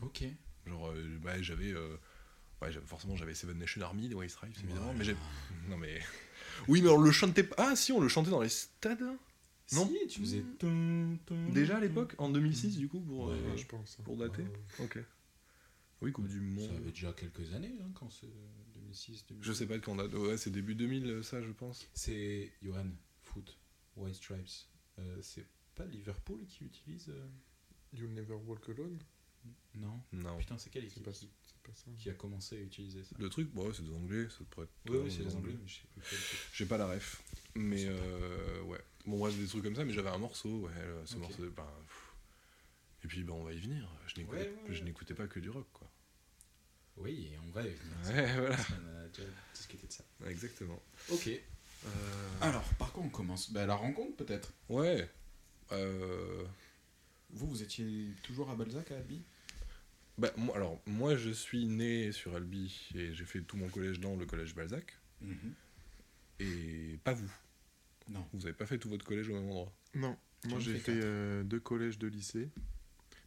Ok. 0.00 0.24
Genre, 0.66 0.88
euh, 0.90 1.18
bah, 1.22 1.40
j'avais. 1.40 1.72
Euh, 2.62 2.66
Ouais, 2.80 2.86
forcément, 2.86 3.16
j'avais 3.16 3.34
Seven 3.34 3.58
Nation 3.58 3.80
Army, 3.82 4.08
The 4.08 4.14
White 4.14 4.30
Stripes, 4.30 4.56
évidemment. 4.62 4.92
Mais 4.94 5.04
j'ai. 5.04 5.16
Non, 5.68 5.76
mais. 5.76 6.00
Oui, 6.68 6.82
mais 6.82 6.88
on 6.90 7.00
le 7.00 7.10
chantait 7.10 7.42
pas. 7.44 7.54
Ah, 7.58 7.76
si, 7.76 7.92
on 7.92 8.00
le 8.00 8.08
chantait 8.08 8.30
dans 8.30 8.40
les 8.42 8.48
stades. 8.48 9.02
Non? 9.72 9.88
Si, 9.88 10.06
tu 10.08 10.20
faisais. 10.20 10.44
tum, 10.58 11.18
Déjà 11.52 11.78
à 11.78 11.80
l'époque, 11.80 12.14
en 12.18 12.28
2006, 12.28 12.76
du 12.76 12.88
coup, 12.88 13.00
pour, 13.00 13.28
Ouais, 13.28 13.34
euh, 13.34 13.56
je 13.56 13.64
pense. 13.66 13.96
hein. 13.98 14.02
pour 14.04 14.16
dater? 14.16 14.42
Ouais. 14.42 14.84
Ok. 14.84 14.98
Oui, 16.02 16.12
Coupe 16.12 16.26
du 16.28 16.40
Monde. 16.40 16.68
Ça 16.68 16.76
avait 16.76 16.90
déjà 16.90 17.12
quelques 17.12 17.54
années, 17.54 17.72
hein, 17.80 17.90
quand 17.94 18.10
c'est 18.10 18.26
2006, 18.74 19.24
2007. 19.28 19.36
Je 19.40 19.52
sais 19.52 19.66
pas 19.66 19.78
de 19.78 19.84
quand 19.84 19.94
date. 19.94 20.12
Ouais, 20.14 20.36
c'est 20.36 20.50
début 20.50 20.74
2000, 20.74 21.06
euh, 21.06 21.22
ça, 21.22 21.40
je 21.40 21.50
pense. 21.52 21.86
C'est 21.94 22.52
Johan, 22.62 22.86
foot, 23.22 23.56
White 23.96 24.16
Stripes. 24.16 24.50
Euh, 24.98 25.18
c'est 25.22 25.46
pas 25.76 25.86
Liverpool 25.86 26.44
qui 26.46 26.64
utilise. 26.64 27.06
euh, 27.08 27.24
You'll 27.94 28.12
never 28.12 28.34
walk 28.34 28.68
alone? 28.68 28.98
Non. 29.74 30.00
Non. 30.12 30.36
Putain, 30.38 30.58
c'est 30.58 30.70
quelle 30.70 30.82
C'est 30.82 30.88
équipe 31.00 31.08
qui, 31.98 32.10
a 32.10 32.14
commencé 32.14 32.56
à 32.56 32.60
utiliser 32.60 33.02
ça 33.02 33.14
Le 33.18 33.28
truc, 33.28 33.50
bon, 33.52 33.66
ouais, 33.66 33.72
c'est 33.74 33.84
des 33.84 33.94
Anglais, 33.94 34.26
ça 34.30 34.44
pourrait 34.50 34.66
être. 34.66 34.92
Oui, 34.92 34.98
oui, 35.04 35.10
c'est 35.10 35.24
des 35.24 35.34
Anglais, 35.34 35.54
mais 35.60 35.68
je 35.68 35.74
sais 35.74 35.82
plus. 35.94 36.48
J'ai 36.52 36.66
pas 36.66 36.78
la 36.78 36.86
ref. 36.86 37.22
Mais 37.54 37.84
euh, 37.86 38.62
ouais. 38.62 38.80
Bon, 39.06 39.18
bref, 39.18 39.36
des 39.36 39.46
trucs 39.46 39.62
comme 39.64 39.76
ça, 39.76 39.84
mais 39.84 39.92
j'avais 39.92 40.10
un 40.10 40.18
morceau, 40.18 40.60
ouais. 40.60 40.72
Ce 41.04 41.16
morceau, 41.16 41.48
ben. 41.50 41.66
Et 43.04 43.08
puis, 43.08 43.24
ben, 43.24 43.32
on 43.34 43.42
va 43.44 43.52
y 43.52 43.58
venir. 43.58 43.88
Je 44.06 44.20
n'écoutais, 44.20 44.38
Ouais, 44.42 44.46
ouais, 44.48 44.54
je 44.68 44.78
ouais. 44.78 44.84
n'écoutais 44.84 45.14
pas 45.14 45.26
que 45.26 45.40
du 45.40 45.50
rock, 45.50 45.66
quoi. 45.72 45.90
Oui, 46.98 47.30
et 47.32 47.38
on 47.46 47.50
va 47.50 47.62
y 47.62 47.70
venir. 47.70 47.96
Ouais, 48.06 48.40
voilà. 48.40 48.56
On 48.70 49.04
a 49.04 49.08
déjà 49.08 49.28
discuté 49.54 49.86
de 49.86 49.92
ça. 49.92 50.04
Exactement. 50.26 50.80
Ok. 51.10 51.28
Euh, 51.28 51.88
Alors, 52.40 52.62
par 52.74 52.92
quoi 52.92 53.02
on 53.02 53.08
commence 53.08 53.50
bah, 53.50 53.66
La 53.66 53.74
rencontre, 53.74 54.16
peut-être 54.16 54.52
Ouais. 54.68 55.08
Euh, 55.72 56.44
Vous, 57.30 57.48
vous 57.48 57.62
étiez 57.62 58.08
toujours 58.22 58.50
à 58.50 58.54
Balzac, 58.54 58.90
à 58.92 58.96
Albi? 58.98 59.22
Bah, 60.18 60.30
moi, 60.36 60.56
alors, 60.56 60.80
moi, 60.86 61.16
je 61.16 61.30
suis 61.30 61.66
né 61.66 62.12
sur 62.12 62.34
Albi 62.34 62.90
et 62.94 63.12
j'ai 63.14 63.24
fait 63.24 63.40
tout 63.40 63.56
mon 63.56 63.68
collège 63.68 64.00
dans 64.00 64.16
le 64.16 64.26
collège 64.26 64.54
Balzac. 64.54 64.98
Et 66.40 66.98
pas 67.04 67.12
vous. 67.14 67.30
Non. 68.08 68.26
Vous 68.32 68.44
avez 68.46 68.54
pas 68.54 68.66
fait 68.66 68.78
tout 68.78 68.88
votre 68.88 69.04
collège 69.04 69.28
au 69.28 69.34
même 69.34 69.44
endroit. 69.48 69.72
Non, 69.94 70.16
moi 70.48 70.58
j'ai 70.58 70.76
fait 70.78 70.98
euh, 71.02 71.44
deux 71.44 71.60
collèges, 71.60 71.98
deux 71.98 72.08
lycées. 72.08 72.50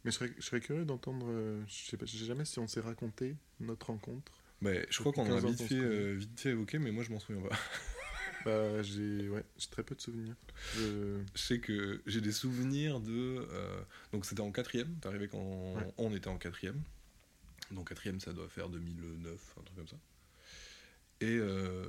Mais 0.04 0.10
je 0.10 0.16
serais, 0.16 0.32
je 0.36 0.42
serais 0.44 0.60
curieux 0.60 0.84
d'entendre. 0.84 1.26
euh, 1.30 1.62
je 1.66 1.86
sais 1.86 1.96
pas, 1.96 2.04
je 2.06 2.16
sais 2.18 2.26
jamais 2.26 2.44
si 2.44 2.58
on 2.58 2.68
s'est 2.68 2.80
raconté 2.80 3.36
notre 3.60 3.86
rencontre. 3.86 4.32
Bah, 4.60 4.70
je 4.90 4.98
crois 5.00 5.12
qu'on 5.12 5.22
en 5.22 5.36
a 5.36 5.40
15 5.40 5.44
ans 5.44 5.48
vite 5.48 5.58
qu'on 5.58 5.64
fait, 5.66 5.74
se 5.74 5.80
connaît. 5.80 5.94
euh, 5.94 6.14
vite 6.14 6.40
fait 6.40 6.50
évoquer, 6.50 6.78
mais 6.78 6.90
moi, 6.92 7.04
je 7.04 7.10
m'en 7.10 7.18
souviens 7.18 7.42
pas. 7.42 7.56
Bah, 8.46 8.80
j'ai 8.82 9.28
ouais, 9.28 9.44
j'ai 9.58 9.66
très 9.68 9.82
peu 9.82 9.94
de 9.94 10.00
souvenirs. 10.00 10.34
Je- 10.76 11.20
Je 11.34 11.40
sais 11.42 11.58
que 11.60 12.00
j'ai 12.06 12.20
des 12.20 12.32
souvenirs 12.32 13.00
de. 13.00 13.12
euh, 13.50 13.80
donc 14.12 14.24
c'était 14.24 14.40
en 14.40 14.52
quatrième, 14.52 14.94
t'es 15.00 15.08
arrivé 15.08 15.26
quand 15.28 15.74
Ouais. 15.74 15.92
on 15.98 16.14
était 16.14 16.28
en 16.28 16.38
quatrième. 16.38 16.80
Donc 17.72 17.88
quatrième, 17.88 18.20
ça 18.20 18.32
doit 18.32 18.48
faire 18.48 18.68
2009, 18.68 19.54
un 19.58 19.62
truc 19.62 19.76
comme 19.76 19.88
ça. 19.88 19.96
Et 21.20 21.36
euh, 21.38 21.84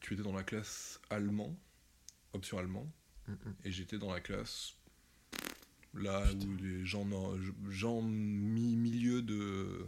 tu 0.00 0.14
étais 0.14 0.22
dans 0.24 0.32
la 0.34 0.42
classe 0.42 1.00
allemand, 1.10 1.56
option 2.32 2.58
allemand, 2.58 2.90
Mm, 3.28 3.34
et 3.64 3.70
j'étais 3.70 3.98
dans 3.98 4.12
la 4.12 4.20
classe 4.20 4.74
là 5.94 6.24
où 6.32 6.56
les 6.56 6.84
gens, 6.84 7.06
gens 7.68 8.02
mi 8.02 8.74
milieu 8.76 9.22
de, 9.22 9.84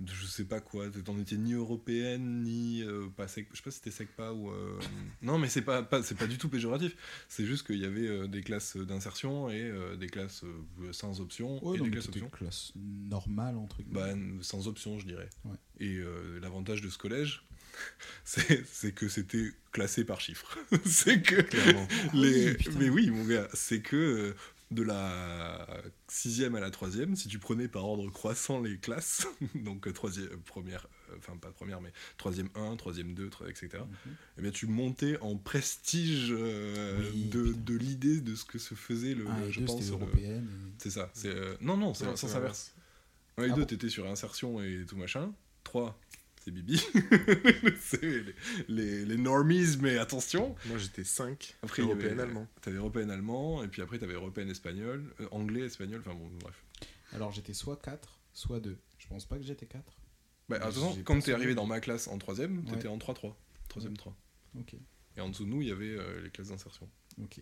de 0.00 0.10
je 0.12 0.24
sais 0.26 0.44
pas 0.44 0.60
quoi, 0.60 0.88
t'en 1.04 1.18
étais 1.18 1.36
ni 1.36 1.52
européenne 1.52 2.42
ni 2.42 2.82
euh, 2.82 3.06
pas 3.16 3.28
sec, 3.28 3.48
je 3.52 3.56
sais 3.58 3.62
pas 3.62 3.70
si 3.70 3.76
c'était 3.78 3.90
SECPA 3.90 4.32
ou 4.32 4.50
euh, 4.50 4.78
non 5.22 5.38
mais 5.38 5.48
c'est 5.48 5.60
pas, 5.62 5.82
pas 5.82 6.02
c'est 6.02 6.14
pas 6.16 6.26
du 6.26 6.38
tout 6.38 6.48
péjoratif, 6.48 6.96
c'est 7.28 7.44
juste 7.44 7.66
qu'il 7.66 7.76
y 7.78 7.84
avait 7.84 8.08
euh, 8.08 8.26
des 8.26 8.40
classes 8.42 8.76
d'insertion 8.78 9.50
et 9.50 9.70
des 9.98 10.06
classes 10.08 10.44
sans 10.92 11.20
option 11.20 11.62
Ouais, 11.64 11.76
et 11.76 11.80
des 11.82 11.90
classes 11.90 12.06
c'était 12.06 12.22
option. 12.22 12.30
classe 12.30 12.72
normale, 12.76 13.56
entre 13.56 13.82
Bah, 13.86 14.12
guillemets. 14.14 14.42
sans 14.42 14.68
option, 14.68 14.98
je 14.98 15.06
dirais. 15.06 15.28
Ouais. 15.44 15.56
Et 15.80 16.00
l'avantage 16.40 16.80
de 16.82 16.88
ce 16.88 16.98
collège, 16.98 17.44
c'est 18.24 18.92
que 18.94 19.08
c'était 19.08 19.50
classé 19.72 20.04
par 20.04 20.20
chiffre. 20.20 20.58
c'est 20.86 21.22
que 21.22 21.40
Clairement. 21.42 21.86
les... 22.14 22.48
oui, 22.50 22.54
putain. 22.56 22.78
Mais 22.78 22.88
oui, 22.88 23.10
mon 23.10 23.24
gars, 23.24 23.48
c'est 23.54 23.80
que 23.80 24.34
de 24.70 24.82
la 24.82 25.66
sixième 26.06 26.54
à 26.54 26.60
la 26.60 26.70
troisième, 26.70 27.16
si 27.16 27.26
tu 27.28 27.38
prenais 27.40 27.66
par 27.66 27.84
ordre 27.84 28.08
croissant 28.10 28.60
les 28.60 28.78
classes, 28.78 29.26
donc 29.56 29.88
euh, 29.88 29.92
troisième, 29.92 30.28
euh, 30.28 30.36
première, 30.46 30.86
euh, 31.10 31.14
enfin 31.18 31.36
pas 31.36 31.50
première, 31.50 31.80
mais 31.80 31.92
troisième 32.18 32.48
1, 32.54 32.76
troisième 32.76 33.14
2, 33.14 33.28
tro- 33.30 33.46
etc., 33.48 33.68
Mhm. 33.82 34.14
eh 34.38 34.42
bien 34.42 34.50
tu 34.52 34.66
montais 34.66 35.18
en 35.20 35.36
prestige 35.36 36.28
euh, 36.30 37.10
Oui, 37.12 37.24
de, 37.30 37.52
de 37.52 37.74
l'idée 37.76 38.20
de 38.20 38.34
ce 38.36 38.44
que 38.44 38.58
se 38.58 38.74
faisait 38.74 39.14
le, 39.14 39.24
et 39.24 39.50
je 39.50 39.58
deux, 39.60 39.66
pense, 39.66 39.90
le- 39.90 40.42
c'est 40.78 40.90
ça. 40.90 41.10
C'est 41.14 41.28
euh, 41.34 41.56
non 41.60 41.76
non, 41.76 41.92
c'est 41.94 42.04
Non, 42.04 42.14
ça 42.16 42.28
c'est 42.28 42.32
s'inverse. 42.34 42.72
1 43.38 43.42
et 43.44 43.50
Ah 43.50 43.54
2, 43.54 43.60
bon 43.62 43.66
t'étais 43.66 43.88
sur 43.88 44.06
insertion 44.06 44.62
et 44.62 44.84
tout 44.86 44.96
machin. 44.96 45.32
3, 45.64 45.98
c'est 46.40 46.50
Bibi. 46.50 46.78
c'est 47.80 48.02
les, 48.02 48.34
les, 48.68 49.04
les 49.04 49.16
normies, 49.16 49.76
mais 49.80 49.98
attention. 49.98 50.54
Moi 50.66 50.78
j'étais 50.78 51.04
5 51.04 51.56
Après, 51.62 51.82
il 51.82 51.86
y 51.86 51.88
européen 51.88 52.18
allemand. 52.18 52.46
T'avais 52.62 52.76
européenne 52.78 53.10
allemand, 53.10 53.62
et 53.62 53.68
puis 53.68 53.82
après, 53.82 53.98
t'avais 53.98 54.14
européenne 54.14 54.50
espagnol, 54.50 55.04
euh, 55.20 55.28
anglais, 55.30 55.60
espagnol, 55.62 56.00
enfin 56.04 56.14
bon, 56.14 56.28
bref. 56.40 56.64
Alors, 57.12 57.30
j'étais 57.32 57.54
soit 57.54 57.80
4, 57.82 58.20
soit 58.32 58.60
2. 58.60 58.76
Je 58.98 59.06
pense 59.08 59.24
pas 59.26 59.36
que 59.36 59.42
j'étais 59.44 59.66
4. 59.66 59.82
Bah, 59.84 59.92
Mais 60.48 60.56
attention, 60.56 60.96
quand 61.04 61.20
t'es 61.20 61.32
arrivé 61.32 61.54
dans 61.54 61.66
ma 61.66 61.80
classe 61.80 62.08
en 62.08 62.18
3ème, 62.18 62.64
t'étais 62.64 62.88
Ouais. 62.88 62.94
en 62.94 62.98
3-3. 62.98 63.34
3ème 63.68 63.94
3. 63.96 64.16
Ok. 64.58 64.74
Et 65.16 65.20
en 65.20 65.28
dessous 65.28 65.44
de 65.44 65.50
nous, 65.50 65.60
il 65.62 65.68
y 65.68 65.72
avait 65.72 65.96
euh, 65.96 66.20
les 66.22 66.30
classes 66.30 66.48
d'insertion. 66.48 66.88
Ok. 67.22 67.40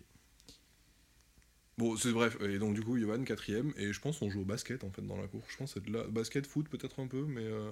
Bon, 1.77 1.95
c'est 1.95 2.11
bref. 2.11 2.37
Et 2.41 2.59
donc, 2.59 2.73
du 2.75 2.81
coup, 2.81 2.97
Johan, 2.97 3.19
4ème, 3.23 3.71
et 3.77 3.93
je 3.93 3.99
pense 4.01 4.19
qu'on 4.19 4.29
joue 4.29 4.41
au 4.41 4.45
basket 4.45 4.83
en 4.83 4.91
fait 4.91 5.01
dans 5.01 5.15
la 5.15 5.27
cour. 5.27 5.43
Je 5.49 5.55
pense 5.57 5.73
que 5.73 5.79
c'est 5.79 5.85
de 5.89 5.93
la 5.97 6.03
basket, 6.03 6.45
foot 6.45 6.67
peut-être 6.67 6.99
un 6.99 7.07
peu, 7.07 7.23
mais. 7.25 7.45
euh, 7.45 7.71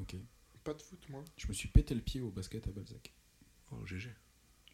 Ok. 0.00 0.16
Pas 0.66 0.74
de 0.74 0.82
foot 0.82 1.08
moi. 1.10 1.24
Je 1.36 1.46
me 1.46 1.52
suis 1.52 1.68
pété 1.68 1.94
le 1.94 2.00
pied 2.00 2.20
au 2.20 2.30
basket 2.30 2.66
à 2.66 2.72
Balzac. 2.72 3.14
Oh, 3.70 3.86
GG. 3.86 4.10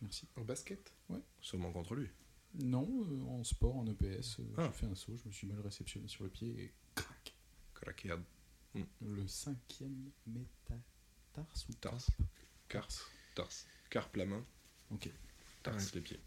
Merci. 0.01 0.27
Au 0.37 0.43
basket 0.45 0.93
Sûrement 1.41 1.71
contre 1.71 1.95
lui. 1.95 2.09
Non, 2.55 2.89
euh, 3.11 3.23
en 3.29 3.45
sport, 3.45 3.77
en 3.77 3.87
EPS, 3.87 4.41
euh, 4.41 4.45
Ah. 4.57 4.65
j'ai 4.67 4.73
fait 4.73 4.87
un 4.87 4.95
saut, 4.95 5.17
je 5.19 5.27
me 5.29 5.33
suis 5.33 5.47
mal 5.47 5.61
réceptionné 5.61 6.09
sur 6.09 6.25
le 6.25 6.31
pied 6.31 6.49
et 6.65 6.75
crac 6.95 7.35
Craqueade. 7.75 8.23
Le 9.03 9.27
cinquième 9.27 10.11
métatarse 10.27 11.69
ou 11.69 11.75
Tarse. 11.75 12.11
Tarse. 13.35 13.67
Carpe 13.91 14.17
la 14.17 14.25
main, 14.25 14.43
Ok. 14.91 15.11
tarse 15.63 15.95
les 15.95 16.01
pieds. 16.01 16.21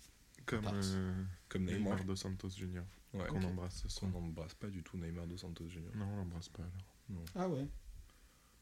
Comme 0.46 0.64
Tarse. 0.64 0.92
euh, 0.94 1.24
Comme 1.50 1.66
Neymar. 1.66 1.80
Neymar 1.94 2.06
dos 2.06 2.16
Santos 2.16 2.50
Jr. 2.50 2.84
Ouais. 3.14 3.28
Qu'on 3.28 3.42
embrasse 3.44 3.88
ce 3.88 4.06
On 4.06 4.10
n'embrasse 4.10 4.54
pas 4.54 4.68
du 4.70 4.84
tout 4.84 4.98
Neymar 4.98 5.26
dos 5.26 5.38
Santos 5.38 5.68
Jr. 5.70 5.90
Non, 5.96 6.06
on 6.06 6.18
l'embrasse 6.18 6.50
pas 6.50 6.62
alors. 6.64 7.26
Ah 7.36 7.50
ouais 7.50 7.68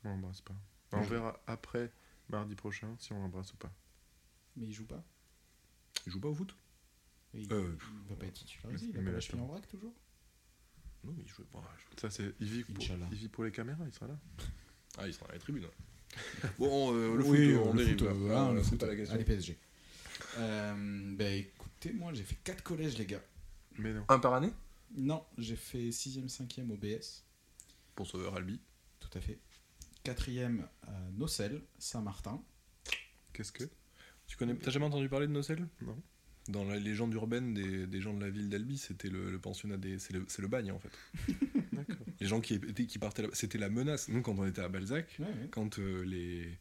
On 0.05 0.09
l'embrasse 0.09 0.39
pas. 0.41 0.55
On 0.99 1.01
verra 1.01 1.39
après 1.47 1.91
mardi 2.29 2.55
prochain 2.55 2.95
si 2.99 3.13
on 3.13 3.19
l'embrasse 3.19 3.53
ou 3.53 3.57
pas. 3.57 3.71
Mais 4.55 4.65
il 4.67 4.73
joue 4.73 4.85
pas 4.85 5.03
Il 6.05 6.11
joue 6.11 6.19
pas 6.19 6.27
au 6.29 6.33
foot 6.35 6.55
il, 7.33 7.51
Euh, 7.51 7.75
il 8.03 8.09
va 8.09 8.15
pas 8.15 8.25
être 8.27 8.33
titularisé, 8.35 8.85
il 8.87 8.93
mais 8.93 8.99
a 9.01 9.03
pas 9.05 9.11
la 9.11 9.19
cheville 9.19 9.41
en 9.41 9.47
vrac 9.47 9.67
toujours 9.67 9.93
Non, 11.03 11.13
mais 11.15 11.23
il 11.23 11.27
joue 11.27 11.43
pas. 11.45 11.63
Ça 11.99 12.09
c'est 12.09 12.33
il 12.39 12.47
vit 12.47 12.63
pour, 12.63 12.83
il 13.11 13.17
vit 13.17 13.27
pour 13.29 13.43
les 13.43 13.51
caméras, 13.51 13.83
il 13.87 13.93
sera 13.93 14.07
là. 14.07 14.19
Ah, 14.97 15.07
il 15.07 15.13
sera 15.13 15.25
dans 15.27 15.33
les 15.33 15.39
tribunes. 15.39 15.65
ouais. 16.43 16.49
bon, 16.59 16.93
euh, 16.93 17.17
le 17.17 17.23
Oui, 17.25 17.53
foot, 17.53 17.55
euh, 17.55 17.69
on 17.69 17.73
le 17.73 17.77
dérive. 17.83 17.97
foot, 17.99 18.07
là. 18.07 18.13
euh, 18.13 18.49
Ah, 18.49 18.53
le 18.53 18.63
c'est 18.63 18.69
foot, 18.69 18.79
pas 18.79 18.85
la 18.87 18.95
question. 18.95 19.15
Allez, 19.15 19.25
PSG. 19.25 19.57
Euh, 20.37 21.15
bah 21.15 21.29
écoutez, 21.29 21.91
moi 21.93 22.13
j'ai 22.13 22.23
fait 22.23 22.35
4 22.43 22.61
collèges, 22.63 22.97
les 22.99 23.05
gars. 23.07 23.23
Mais 23.79 23.93
non. 23.93 24.05
Un 24.09 24.19
par 24.19 24.35
année? 24.35 24.51
Non, 24.95 25.25
j'ai 25.39 25.55
fait 25.55 25.89
6ème, 25.89 26.29
5ème 26.29 26.69
au 26.69 26.77
BS. 26.77 27.23
Pour 27.95 28.05
Sauveur 28.07 28.35
Albi. 28.35 28.59
tout 28.99 29.09
à 29.17 29.21
fait. 29.21 29.39
Quatrième, 30.03 30.67
à 30.83 30.91
Nocel, 31.13 31.61
Saint-Martin. 31.77 32.43
Qu'est-ce 33.31 33.51
que? 33.51 33.63
Tu 34.27 34.37
connais, 34.37 34.55
t'as 34.55 34.71
jamais 34.71 34.85
entendu 34.85 35.07
parler 35.09 35.27
de 35.27 35.31
Nocel 35.31 35.67
Non. 35.81 36.01
Dans 36.49 36.65
la 36.65 36.77
légende 36.77 37.13
urbaine 37.13 37.53
des, 37.53 37.87
des 37.87 38.01
gens 38.01 38.13
de 38.13 38.19
la 38.21 38.29
ville 38.29 38.49
d'Albi, 38.49 38.77
c'était 38.77 39.09
le, 39.09 39.31
le 39.31 39.39
pensionnat 39.39 39.77
des. 39.77 39.97
C'est 39.99 40.11
le, 40.13 40.25
c'est 40.27 40.41
le 40.41 40.49
bagne 40.49 40.71
en 40.71 40.79
fait. 40.79 40.91
D'accord. 41.71 42.05
Les 42.19 42.27
gens 42.27 42.41
qui, 42.41 42.55
étaient, 42.55 42.85
qui 42.85 42.99
partaient 42.99 43.21
là 43.21 43.29
c'était 43.31 43.57
la 43.57 43.69
menace. 43.69 44.09
Nous, 44.09 44.21
quand 44.21 44.37
on 44.37 44.45
était 44.45 44.61
à 44.61 44.67
Balzac, 44.67 45.15
Ouais, 45.19 45.25
ouais. 45.25 45.47
quand 45.51 45.79
euh, 45.79 46.03
les. 46.03 46.57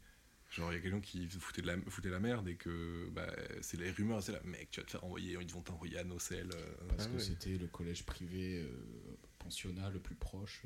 Genre, 0.51 0.71
il 0.71 0.75
y 0.75 0.77
a 0.77 0.81
quelqu'un 0.81 1.01
qui 1.01 1.27
foutait, 1.27 1.63
de 1.63 1.67
la, 1.67 1.75
foutait 1.89 2.09
la 2.11 2.19
merde 2.21 2.47
et 2.47 2.55
que. 2.55 3.09
Bah, 3.09 3.27
c'est 3.61 3.77
les 3.77 3.91
rumeurs, 3.91 4.23
c'est 4.23 4.31
là, 4.31 4.39
mec, 4.45 4.69
tu 4.71 4.79
vas 4.79 4.85
te 4.85 4.91
faire 4.91 5.03
envoyer, 5.03 5.37
ils 5.41 5.51
vont 5.51 5.61
t'envoyer 5.61 5.97
à 5.97 6.05
Nocel. 6.05 6.49
euh. 6.55 6.87
Parce 6.89 7.05
Ah 7.05 7.09
que 7.09 7.13
ouais. 7.15 7.19
c'était 7.19 7.57
le 7.57 7.67
collège 7.67 8.05
privé 8.05 8.61
euh, 8.61 8.69
pensionnat 9.39 9.89
le 9.89 9.99
plus 9.99 10.15
proche. 10.15 10.63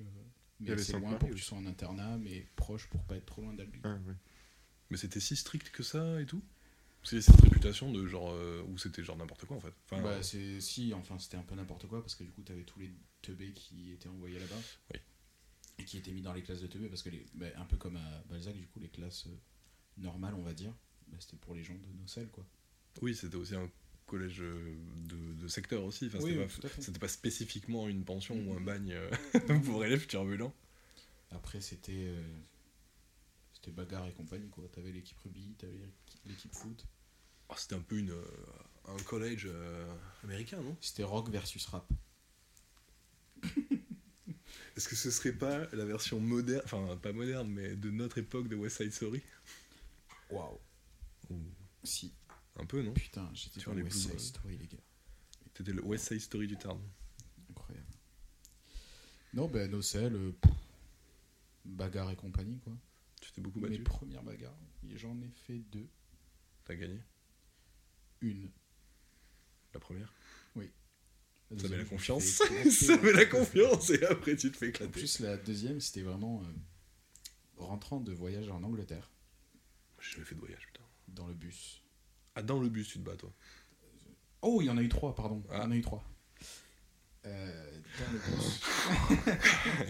Euh, 0.62 0.64
mais 0.66 0.72
assez 0.72 0.92
Sainte 0.92 1.02
loin 1.02 1.12
Marie 1.12 1.20
pour 1.20 1.30
que 1.30 1.36
tu 1.36 1.42
sois 1.44 1.58
en 1.58 1.66
internat, 1.66 2.18
mais 2.18 2.48
proche 2.56 2.88
pour 2.88 3.04
pas 3.04 3.16
être 3.16 3.26
trop 3.26 3.42
loin 3.42 3.54
d'Albi. 3.54 3.80
Ah. 3.84 3.98
Mais 4.90 4.98
c'était 4.98 5.20
si 5.20 5.36
strict 5.36 5.70
que 5.70 5.84
ça 5.84 6.22
et 6.22 6.26
tout? 6.26 6.42
C'est 7.04 7.22
cette 7.22 7.40
réputation 7.40 7.92
de 7.92 8.06
genre. 8.06 8.32
euh, 8.32 8.64
où 8.68 8.78
c'était 8.78 9.04
genre 9.04 9.18
n'importe 9.18 9.46
quoi 9.46 9.56
en 9.58 9.62
fait. 9.62 9.74
Enfin, 9.86 10.02
bah, 10.02 10.22
c'est 10.24 10.60
si, 10.60 10.94
enfin 10.94 11.18
c'était 11.20 11.38
un 11.38 11.44
peu 11.44 11.56
n'importe 11.56 11.88
quoi 11.88 12.02
parce 12.02 12.16
que 12.16 12.24
du 12.24 12.32
coup 12.32 12.42
t'avais 12.42 12.64
tous 12.64 12.80
les 12.80 12.92
teubés 13.22 13.54
qui 13.54 13.92
étaient 13.94 14.10
envoyés 14.10 14.40
là-bas. 14.40 14.62
Oui. 14.94 15.00
Et 15.80 15.86
qui 15.86 15.98
étaient 15.98 16.12
mis 16.12 16.22
dans 16.22 16.34
les 16.34 16.42
classes 16.42 16.62
de 16.62 16.68
teubés 16.68 16.90
parce 16.90 17.04
que 17.04 17.10
les, 17.10 17.26
bah, 17.34 17.46
un 17.56 17.66
peu 17.66 17.78
comme 17.78 17.96
à 17.98 18.24
Balzac 18.30 18.56
du 18.58 18.66
coup 18.68 18.80
les 18.80 18.90
classes 18.90 19.28
euh, 19.28 19.38
normales 19.98 20.34
on 20.34 20.42
va 20.42 20.54
dire, 20.54 20.74
bah, 21.08 21.18
c'était 21.20 21.38
pour 21.38 21.54
les 21.56 21.64
gens 21.64 21.76
de 21.76 22.02
Nocel 22.02 22.28
quoi. 22.30 22.46
Oui, 23.02 23.16
c'était 23.16 23.36
aussi 23.36 23.56
un 23.56 23.70
collège 24.08 24.42
euh, 24.42 24.76
de, 25.08 25.42
de 25.44 25.48
secteur 25.48 25.84
aussi. 25.84 26.08
Enfin, 26.08 26.18
Oui, 26.22 26.32
c'était, 26.50 26.68
oui, 26.92 27.00
pas, 27.00 27.08
spécifiquement 27.08 27.88
une 27.88 28.04
pension 28.04 28.36
ou 28.36 28.54
un 28.54 28.60
Mhm. 28.60 28.66
bagne 28.66 28.94
euh, 28.94 29.10
pour 29.66 29.86
élèves 29.86 30.08
turbulents. 30.08 30.54
Après 31.32 31.62
c'était 31.62 31.92
euh, 32.08 32.22
c'était 33.54 33.72
bagarre 33.72 34.08
et 34.08 34.14
compagnie 34.14 34.50
quoi. 34.50 34.64
T'avais 34.74 34.92
l'équipe 34.92 35.18
rugby, 35.20 35.54
t'avais 35.58 35.74
l'équipe- 35.74 36.22
l'équipe 36.26 36.56
foot. 36.56 36.86
Oh, 37.50 37.54
c'était 37.58 37.76
un 37.76 37.82
peu 37.82 37.98
une, 37.98 38.12
euh, 38.12 38.24
un 38.88 38.98
collège 39.04 39.46
euh, 39.50 39.94
américain, 40.24 40.62
non? 40.62 40.76
C'était 40.82 41.04
rock 41.04 41.30
versus 41.30 41.66
rap. 41.68 41.88
Est-ce 44.76 44.88
que 44.88 44.96
ce 44.96 45.12
serait 45.12 45.32
pas 45.34 45.68
la 45.74 45.86
version 45.86 46.20
moderne, 46.20 46.62
enfin 46.66 46.98
pas 46.98 47.12
moderne, 47.14 47.50
mais 47.50 47.76
de 47.76 47.90
notre 47.90 48.18
époque 48.20 48.48
de 48.48 48.56
West 48.56 48.78
Side 48.78 48.94
Story? 48.94 49.22
Waouh. 50.30 50.60
Ou 51.30 51.36
Si. 51.84 52.14
Un 52.60 52.66
peu, 52.66 52.82
non 52.82 52.94
Putain, 52.94 53.30
j'étais 53.34 53.60
Sur 53.60 53.72
dans 53.72 53.78
les 53.78 53.84
West 53.84 53.98
Side. 53.98 54.20
Story 54.20 54.58
les 54.58 54.68
gars. 54.68 54.78
C'était 55.56 55.74
le 55.74 55.84
West 55.84 56.08
Side 56.08 56.22
Story 56.22 56.48
du 56.48 56.58
Tarn. 56.58 56.80
Incroyable. 57.50 57.88
Non, 59.34 59.48
ben 59.48 59.70
Nocel, 59.70 60.16
euh, 60.16 60.32
bagarre 61.66 62.12
et 62.12 62.16
compagnie, 62.16 62.60
quoi. 62.60 62.74
Tu 63.22 63.32
t'es 63.32 63.42
beaucoup 63.42 63.60
Mes 63.60 63.70
battu 63.70 63.84
premières 63.84 64.24
bagarres, 64.24 64.58
j'en 64.96 65.20
ai 65.22 65.30
fait 65.48 65.60
deux. 65.72 65.88
T'as 66.66 66.76
gagné 66.76 67.00
Une. 68.22 68.52
La 69.74 69.80
première 69.80 70.14
La 70.56 71.58
Ça 71.60 71.68
met 71.70 71.78
la 71.78 71.86
confiance. 71.86 72.24
Ça 72.72 72.98
met 73.02 73.14
la 73.14 73.26
confiance 73.26 73.90
et 73.90 74.04
après 74.06 74.36
tu 74.36 74.52
te 74.52 74.58
fais 74.58 74.66
En 74.68 74.70
éclater. 74.70 74.92
plus, 74.92 75.20
la 75.20 75.38
deuxième, 75.38 75.80
c'était 75.80 76.02
vraiment 76.02 76.44
euh, 76.44 76.54
rentrant 77.58 78.00
de 78.00 78.12
voyage 78.14 78.50
en 78.50 78.62
Angleterre, 78.64 79.10
J'ai 80.00 80.12
jamais 80.14 80.26
fait 80.26 80.36
de 80.36 80.40
voyage, 80.42 80.66
putain. 80.68 80.84
dans 81.08 81.28
le 81.28 81.34
bus. 81.34 81.82
Ah, 82.38 82.44
dans 82.44 82.60
le 82.60 82.70
bus, 82.70 82.88
tu 82.88 83.00
te 83.00 83.04
bats, 83.04 83.16
toi. 83.16 83.32
Oh, 84.44 84.62
il 84.62 84.66
y 84.66 84.70
en 84.70 84.78
a 84.78 84.82
eu 84.84 84.90
trois, 84.90 85.16
pardon. 85.16 85.44
Il 85.52 85.58
y 85.58 85.60
en 85.60 85.72
a 85.72 85.76
eu 85.76 85.82
trois. 85.82 86.04
Euh, 87.26 87.72
dans 88.00 88.12
le 88.14 88.20
bus. 88.20 88.62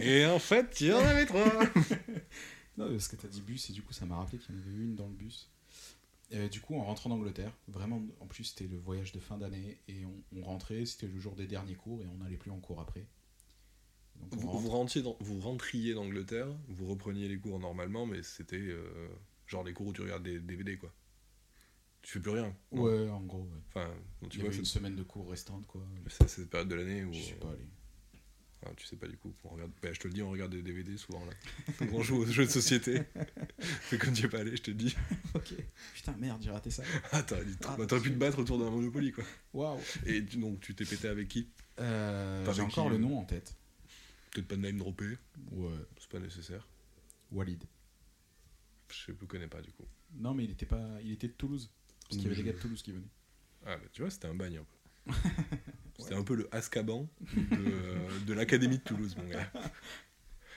Et 0.00 0.24
en 0.24 0.38
fait, 0.38 0.80
il 0.80 0.86
y 0.88 0.92
en 0.92 0.98
avait 1.04 1.26
trois 1.26 1.44
Non, 2.78 2.88
parce 2.90 3.08
que 3.08 3.16
t'as 3.16 3.28
dit 3.28 3.42
bus 3.42 3.68
et 3.70 3.72
du 3.72 3.82
coup 3.82 3.92
ça 3.92 4.06
m'a 4.06 4.16
rappelé 4.16 4.38
qu'il 4.38 4.54
y 4.54 4.58
en 4.58 4.62
avait 4.62 4.70
une 4.72 4.94
dans 4.94 5.08
le 5.08 5.12
bus. 5.14 5.50
Euh, 6.32 6.48
du 6.48 6.60
coup, 6.60 6.74
en 6.76 6.84
rentrant 6.84 7.10
d'Angleterre, 7.10 7.52
vraiment, 7.66 8.00
en 8.20 8.26
plus 8.26 8.44
c'était 8.44 8.66
le 8.66 8.78
voyage 8.78 9.12
de 9.12 9.18
fin 9.20 9.36
d'année 9.36 9.78
et 9.88 10.04
on, 10.04 10.38
on 10.38 10.42
rentrait, 10.42 10.86
c'était 10.86 11.08
le 11.08 11.18
jour 11.18 11.34
des 11.34 11.46
derniers 11.46 11.74
cours 11.74 12.02
et 12.02 12.06
on 12.06 12.18
n'allait 12.18 12.36
plus 12.36 12.50
en 12.52 12.60
cours 12.60 12.80
après. 12.80 13.04
Donc 14.16 14.34
vous, 14.40 14.48
rentre- 14.48 14.62
vous, 14.62 14.70
rentriez 14.70 15.02
dans- 15.02 15.16
vous 15.20 15.40
rentriez 15.40 15.94
d'Angleterre, 15.94 16.48
vous 16.68 16.86
repreniez 16.86 17.28
les 17.28 17.38
cours 17.38 17.58
normalement, 17.58 18.06
mais 18.06 18.22
c'était 18.22 18.56
euh, 18.56 19.08
genre 19.46 19.64
les 19.64 19.72
cours 19.74 19.88
où 19.88 19.92
tu 19.92 20.02
regardes 20.02 20.22
des 20.24 20.38
DVD, 20.40 20.76
quoi. 20.78 20.92
Tu 22.02 22.12
fais 22.12 22.20
plus 22.20 22.30
rien. 22.30 22.54
non 22.72 22.82
Ouais, 22.82 23.08
en 23.10 23.20
gros, 23.22 23.42
ouais. 23.42 23.60
Enfin, 23.68 23.88
donc 24.22 24.30
tu 24.30 24.38
Il 24.38 24.40
y 24.40 24.40
vois, 24.42 24.48
avait 24.50 24.58
une 24.58 24.64
c'est 24.64 24.72
semaine 24.78 24.96
de 24.96 25.02
cours 25.02 25.28
restante, 25.30 25.66
quoi. 25.66 25.82
c'est 26.08 26.28
cette 26.28 26.50
période 26.50 26.68
de 26.68 26.74
l'année 26.74 27.04
où. 27.04 27.12
Je 27.12 27.18
suis 27.20 27.34
pas 27.36 27.50
allé. 27.50 27.66
Ah, 28.66 28.70
tu 28.76 28.86
sais 28.86 28.96
pas 28.96 29.06
du 29.06 29.16
coup. 29.16 29.32
On 29.44 29.50
regarde... 29.50 29.70
bah, 29.80 29.92
je 29.92 30.00
te 30.00 30.08
le 30.08 30.14
dis, 30.14 30.20
on 30.22 30.30
regarde 30.30 30.50
des 30.50 30.62
DVD 30.62 30.96
souvent 30.96 31.24
là. 31.24 31.32
Donc 31.78 31.90
on 31.94 32.02
joue 32.02 32.16
aux 32.16 32.26
jeux 32.26 32.44
de 32.44 32.50
société. 32.50 33.02
Mais 33.92 33.98
comme 33.98 34.12
tu 34.12 34.26
es 34.26 34.28
pas 34.28 34.40
allé, 34.40 34.56
je 34.56 34.62
te 34.62 34.70
le 34.72 34.76
dis. 34.76 34.96
Ok. 35.34 35.54
Putain, 35.94 36.16
merde, 36.18 36.42
j'ai 36.42 36.50
raté 36.50 36.70
ça. 36.70 36.82
Ah, 37.12 37.22
t'aurais 37.22 37.44
Ah, 37.66 37.76
bah, 37.78 37.86
pu 37.86 38.10
te 38.10 38.16
battre 38.16 38.40
autour 38.40 38.58
d'un 38.58 38.68
Monopoly 38.70 39.12
quoi. 39.12 39.22
Waouh. 39.52 39.78
Et 40.06 40.22
donc 40.22 40.60
tu 40.60 40.74
t'es 40.74 40.84
pété 40.84 41.06
avec 41.06 41.28
qui? 41.28 41.48
Euh, 41.78 42.52
j'ai 42.52 42.62
encore 42.62 42.86
qui, 42.86 42.90
le 42.90 42.96
euh 42.96 42.98
nom 42.98 43.18
en 43.20 43.24
tête. 43.24 43.54
Peut-être 44.32 44.48
pas 44.48 44.56
de 44.56 44.62
name 44.62 44.78
droppé, 44.78 45.16
Ouais. 45.52 45.70
c'est 46.00 46.08
pas 46.10 46.18
nécessaire. 46.18 46.66
Walid. 47.30 47.62
Je 48.90 49.12
ne 49.12 49.16
connais 49.26 49.46
pas 49.46 49.60
du 49.62 49.70
coup. 49.70 49.84
Non, 50.16 50.34
mais 50.34 50.44
il 50.44 50.50
était 50.50 50.66
pas, 50.66 50.84
il 51.04 51.12
était 51.12 51.28
de 51.28 51.32
Toulouse. 51.34 51.70
Parce 52.08 52.20
qu'il 52.20 52.22
y 52.22 52.26
avait 52.26 52.36
des 52.36 52.44
gars 52.44 52.52
de 52.52 52.58
Toulouse 52.58 52.82
qui 52.82 52.92
venaient. 52.92 53.06
Ah, 53.66 53.76
bah, 53.76 53.82
tu 53.92 54.02
vois, 54.02 54.10
c'était 54.10 54.28
un 54.28 54.34
bagne 54.34 54.58
un 54.58 54.64
peu. 54.64 55.12
C'était 55.98 56.14
un 56.14 56.22
peu 56.22 56.36
le 56.36 56.48
Azkaban 56.54 57.08
de, 57.34 58.24
de 58.24 58.32
l'Académie 58.32 58.78
de 58.78 58.82
Toulouse, 58.84 59.16
mon 59.16 59.26
gars. 59.26 59.50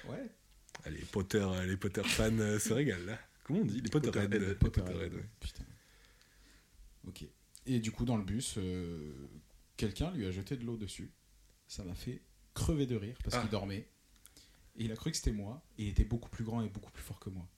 Ouais. 0.07 0.29
Ah, 0.83 0.89
les 0.91 0.99
Potter, 0.99 1.45
les 1.65 1.77
Potter 1.77 2.03
fans 2.03 2.37
euh, 2.37 2.59
se 2.59 2.71
régalent 2.73 3.05
là. 3.07 3.19
Comment 3.43 3.61
on 3.61 3.65
dit 3.65 3.81
Les 3.81 3.89
Potterheads. 3.89 4.29
Potterheads. 4.29 4.49
Les 4.49 4.55
Potterhead, 4.55 4.85
Potterheads, 4.93 5.15
ouais. 5.15 5.29
Putain. 5.39 5.63
Ok. 7.07 7.25
Et 7.65 7.79
du 7.79 7.91
coup, 7.91 8.05
dans 8.05 8.17
le 8.17 8.23
bus, 8.23 8.55
euh, 8.59 9.13
quelqu'un 9.77 10.11
lui 10.11 10.27
a 10.27 10.31
jeté 10.31 10.55
de 10.57 10.63
l'eau 10.63 10.77
dessus. 10.77 11.11
Ça 11.67 11.83
m'a 11.83 11.95
fait 11.95 12.21
crever 12.53 12.85
de 12.85 12.95
rire 12.95 13.17
parce 13.23 13.35
Ah. 13.35 13.41
qu'il 13.41 13.49
dormait. 13.49 13.89
Et 14.75 14.85
il 14.85 14.91
a 14.91 14.95
cru 14.95 15.09
que 15.09 15.17
c'était 15.17 15.31
moi. 15.31 15.65
Et 15.79 15.85
il 15.85 15.89
était 15.89 16.05
beaucoup 16.05 16.29
plus 16.29 16.43
grand 16.43 16.61
et 16.61 16.69
beaucoup 16.69 16.91
plus 16.91 17.03
fort 17.03 17.19
que 17.19 17.31
moi. 17.31 17.49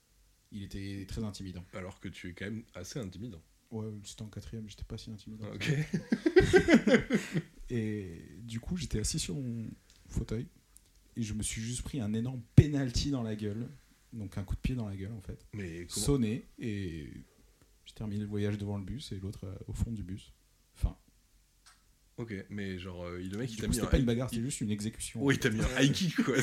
Il 0.51 0.63
était 0.63 1.05
très 1.07 1.23
intimidant. 1.25 1.65
Alors 1.73 1.99
que 1.99 2.07
tu 2.07 2.29
es 2.29 2.33
quand 2.33 2.45
même 2.45 2.63
assez 2.75 2.97
intimidant. 2.99 3.41
Ouais, 3.73 3.87
c'était 4.03 4.21
en 4.21 4.27
quatrième, 4.27 4.69
j'étais 4.69 4.83
pas 4.83 4.99
si 4.99 5.09
intimidant. 5.09 5.47
Ok. 5.51 5.71
Et 7.71 8.21
du 8.43 8.59
coup, 8.59 8.77
j'étais 8.77 8.99
assis 8.99 9.17
sur 9.17 9.33
mon 9.33 9.67
fauteuil. 10.07 10.47
Et 11.15 11.23
je 11.23 11.33
me 11.33 11.41
suis 11.41 11.59
juste 11.59 11.81
pris 11.81 11.99
un 11.99 12.13
énorme 12.13 12.43
penalty 12.55 13.09
dans 13.09 13.23
la 13.23 13.35
gueule. 13.35 13.67
Donc 14.11 14.37
un 14.37 14.43
coup 14.43 14.53
de 14.53 14.59
pied 14.59 14.75
dans 14.75 14.87
la 14.87 14.95
gueule 14.95 15.13
en 15.13 15.21
fait. 15.21 15.43
Mais 15.53 15.87
comment 15.91 16.05
Sonné. 16.05 16.47
Et 16.59 17.09
j'ai 17.85 17.93
terminé 17.95 18.21
le 18.21 18.29
voyage 18.29 18.59
devant 18.59 18.77
le 18.77 18.83
bus 18.83 19.11
et 19.11 19.19
l'autre 19.19 19.45
euh, 19.45 19.55
au 19.67 19.73
fond 19.73 19.91
du 19.91 20.03
bus. 20.03 20.33
Enfin. 20.75 20.95
Ok, 22.17 22.31
mais 22.51 22.77
genre, 22.77 23.05
euh, 23.05 23.17
le 23.17 23.37
mec 23.39 23.51
il 23.51 23.57
t'a 23.59 23.67
mis 23.67 23.73
c'était 23.73 23.87
un. 23.87 23.89
pas 23.89 23.97
une 23.97 24.05
bagarre, 24.05 24.29
c'était 24.29 24.43
juste 24.43 24.61
une 24.61 24.69
exécution. 24.69 25.23
Oui, 25.23 25.33
il 25.33 25.39
t'a 25.39 25.49
mis 25.49 25.61
un 25.61 25.81
high 25.81 25.91
kick 25.91 26.21
quoi. 26.23 26.35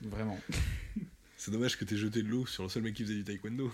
Vraiment. 0.00 0.38
c'est 1.38 1.50
dommage 1.50 1.78
que 1.78 1.84
t'aies 1.86 1.96
jeté 1.96 2.22
de 2.22 2.28
l'eau 2.28 2.44
sur 2.46 2.64
le 2.64 2.68
seul 2.68 2.82
mec 2.82 2.94
qui 2.94 3.04
faisait 3.04 3.14
du 3.14 3.24
taekwondo. 3.24 3.72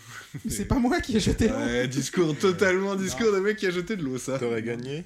C'est 0.49 0.65
pas 0.69 0.79
moi 0.79 1.01
qui 1.01 1.17
ai 1.17 1.21
jeté 1.21 1.49
l'eau. 1.49 1.57
Ouais, 1.57 1.89
discours 1.89 2.39
totalement 2.39 2.95
discours 2.95 3.33
d'un 3.33 3.41
mec 3.41 3.57
qui 3.57 3.67
a 3.67 3.71
jeté 3.71 3.97
de 3.97 4.03
l'eau 4.03 4.19
ça. 4.19 4.39
T'aurais 4.39 4.63
gagné 4.63 5.05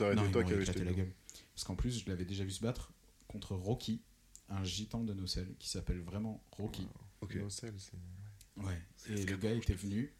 Non, 0.00 0.22
été 0.22 0.32
toi 0.32 0.44
qui 0.44 0.52
avais 0.54 0.64
jeté 0.64 0.78
la 0.84 0.90
le 0.92 0.96
gueule. 0.96 1.12
Parce 1.54 1.64
qu'en 1.64 1.74
plus, 1.74 1.98
je 2.02 2.08
l'avais 2.08 2.24
déjà 2.24 2.44
vu 2.44 2.50
se 2.52 2.60
battre 2.62 2.92
contre 3.28 3.54
Rocky, 3.56 4.00
un 4.48 4.62
gitan 4.62 5.02
de 5.02 5.12
Nocel 5.12 5.48
qui 5.58 5.68
s'appelle 5.68 6.00
vraiment 6.00 6.42
Rocky. 6.52 6.86
Ok. 7.20 7.34
Nocel, 7.34 7.74
c'est- 7.78 8.62
Ouais. 8.64 8.80
C'est 8.96 9.12
Et 9.18 9.26
le 9.26 9.36
gars 9.36 9.52
était 9.52 9.74
venu 9.74 10.12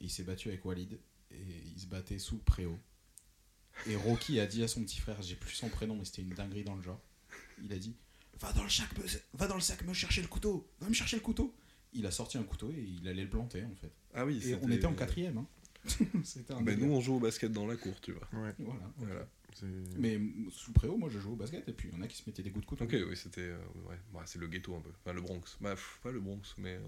et 0.00 0.04
il 0.04 0.10
s'est 0.10 0.24
battu 0.24 0.48
avec 0.48 0.64
Walid 0.64 0.98
et 1.30 1.36
il 1.76 1.80
se 1.80 1.86
battait 1.86 2.18
sous 2.18 2.36
le 2.36 2.40
préau. 2.42 2.78
Et 3.86 3.96
Rocky 3.96 4.40
a 4.40 4.46
dit 4.46 4.62
à 4.62 4.68
son 4.68 4.82
petit 4.82 5.00
frère, 5.00 5.20
j'ai 5.22 5.34
plus 5.34 5.54
son 5.54 5.68
prénom, 5.68 5.96
mais 5.96 6.04
c'était 6.04 6.22
une 6.22 6.30
dinguerie 6.30 6.64
dans 6.64 6.76
le 6.76 6.82
genre. 6.82 7.00
Il 7.62 7.72
a 7.72 7.78
dit 7.78 7.94
Va 8.40 8.52
dans 8.52 8.64
le 8.64 8.68
sac, 8.70 8.88
me, 8.98 9.04
va 9.34 9.46
dans 9.46 9.54
le 9.54 9.60
sac, 9.60 9.82
me 9.84 9.92
chercher 9.94 10.22
le 10.22 10.28
couteau, 10.28 10.68
va 10.80 10.88
me 10.88 10.94
chercher 10.94 11.16
le 11.16 11.22
couteau. 11.22 11.54
Il 11.92 12.04
a 12.06 12.10
sorti 12.10 12.36
un 12.38 12.42
couteau 12.42 12.70
et 12.72 12.82
il 12.82 13.06
allait 13.08 13.22
le 13.22 13.30
planter 13.30 13.64
en 13.64 13.74
fait. 13.76 13.92
Ah 14.14 14.26
oui, 14.26 14.40
Et 14.44 14.56
on 14.62 14.68
était 14.70 14.86
en 14.86 14.94
quatrième. 14.94 15.38
Hein. 15.38 15.46
c'était 16.24 16.52
un 16.54 16.62
délire. 16.62 16.86
nous 16.86 16.92
on 16.94 17.00
joue 17.00 17.14
au 17.16 17.20
basket 17.20 17.52
dans 17.52 17.66
la 17.66 17.76
cour, 17.76 18.00
tu 18.00 18.12
vois. 18.12 18.26
Ouais, 18.32 18.54
Voilà. 18.98 19.28
Mais 19.96 20.18
sous 20.50 20.72
préau, 20.72 20.96
moi 20.96 21.08
je 21.08 21.20
jouais 21.20 21.32
au 21.32 21.36
basket 21.36 21.68
et 21.68 21.72
puis 21.72 21.88
il 21.92 21.96
y 21.96 22.00
en 22.00 22.02
a 22.02 22.08
qui 22.08 22.16
se 22.16 22.22
mettaient 22.26 22.42
des 22.42 22.50
coups 22.50 22.64
de 22.64 22.68
couteau. 22.68 22.84
Ok, 22.84 22.96
oui, 23.08 23.16
c'était. 23.16 23.40
euh, 23.42 23.58
ouais, 23.88 23.96
Ouais, 24.12 24.22
c'est 24.26 24.40
le 24.40 24.48
ghetto 24.48 24.74
un 24.74 24.80
peu. 24.80 24.90
Enfin, 25.04 25.12
le 25.12 25.20
Bronx. 25.20 25.56
Bah, 25.60 25.74
pff, 25.76 26.00
pas 26.02 26.10
le 26.10 26.18
Bronx, 26.20 26.40
mais. 26.58 26.74
euh, 26.74 26.80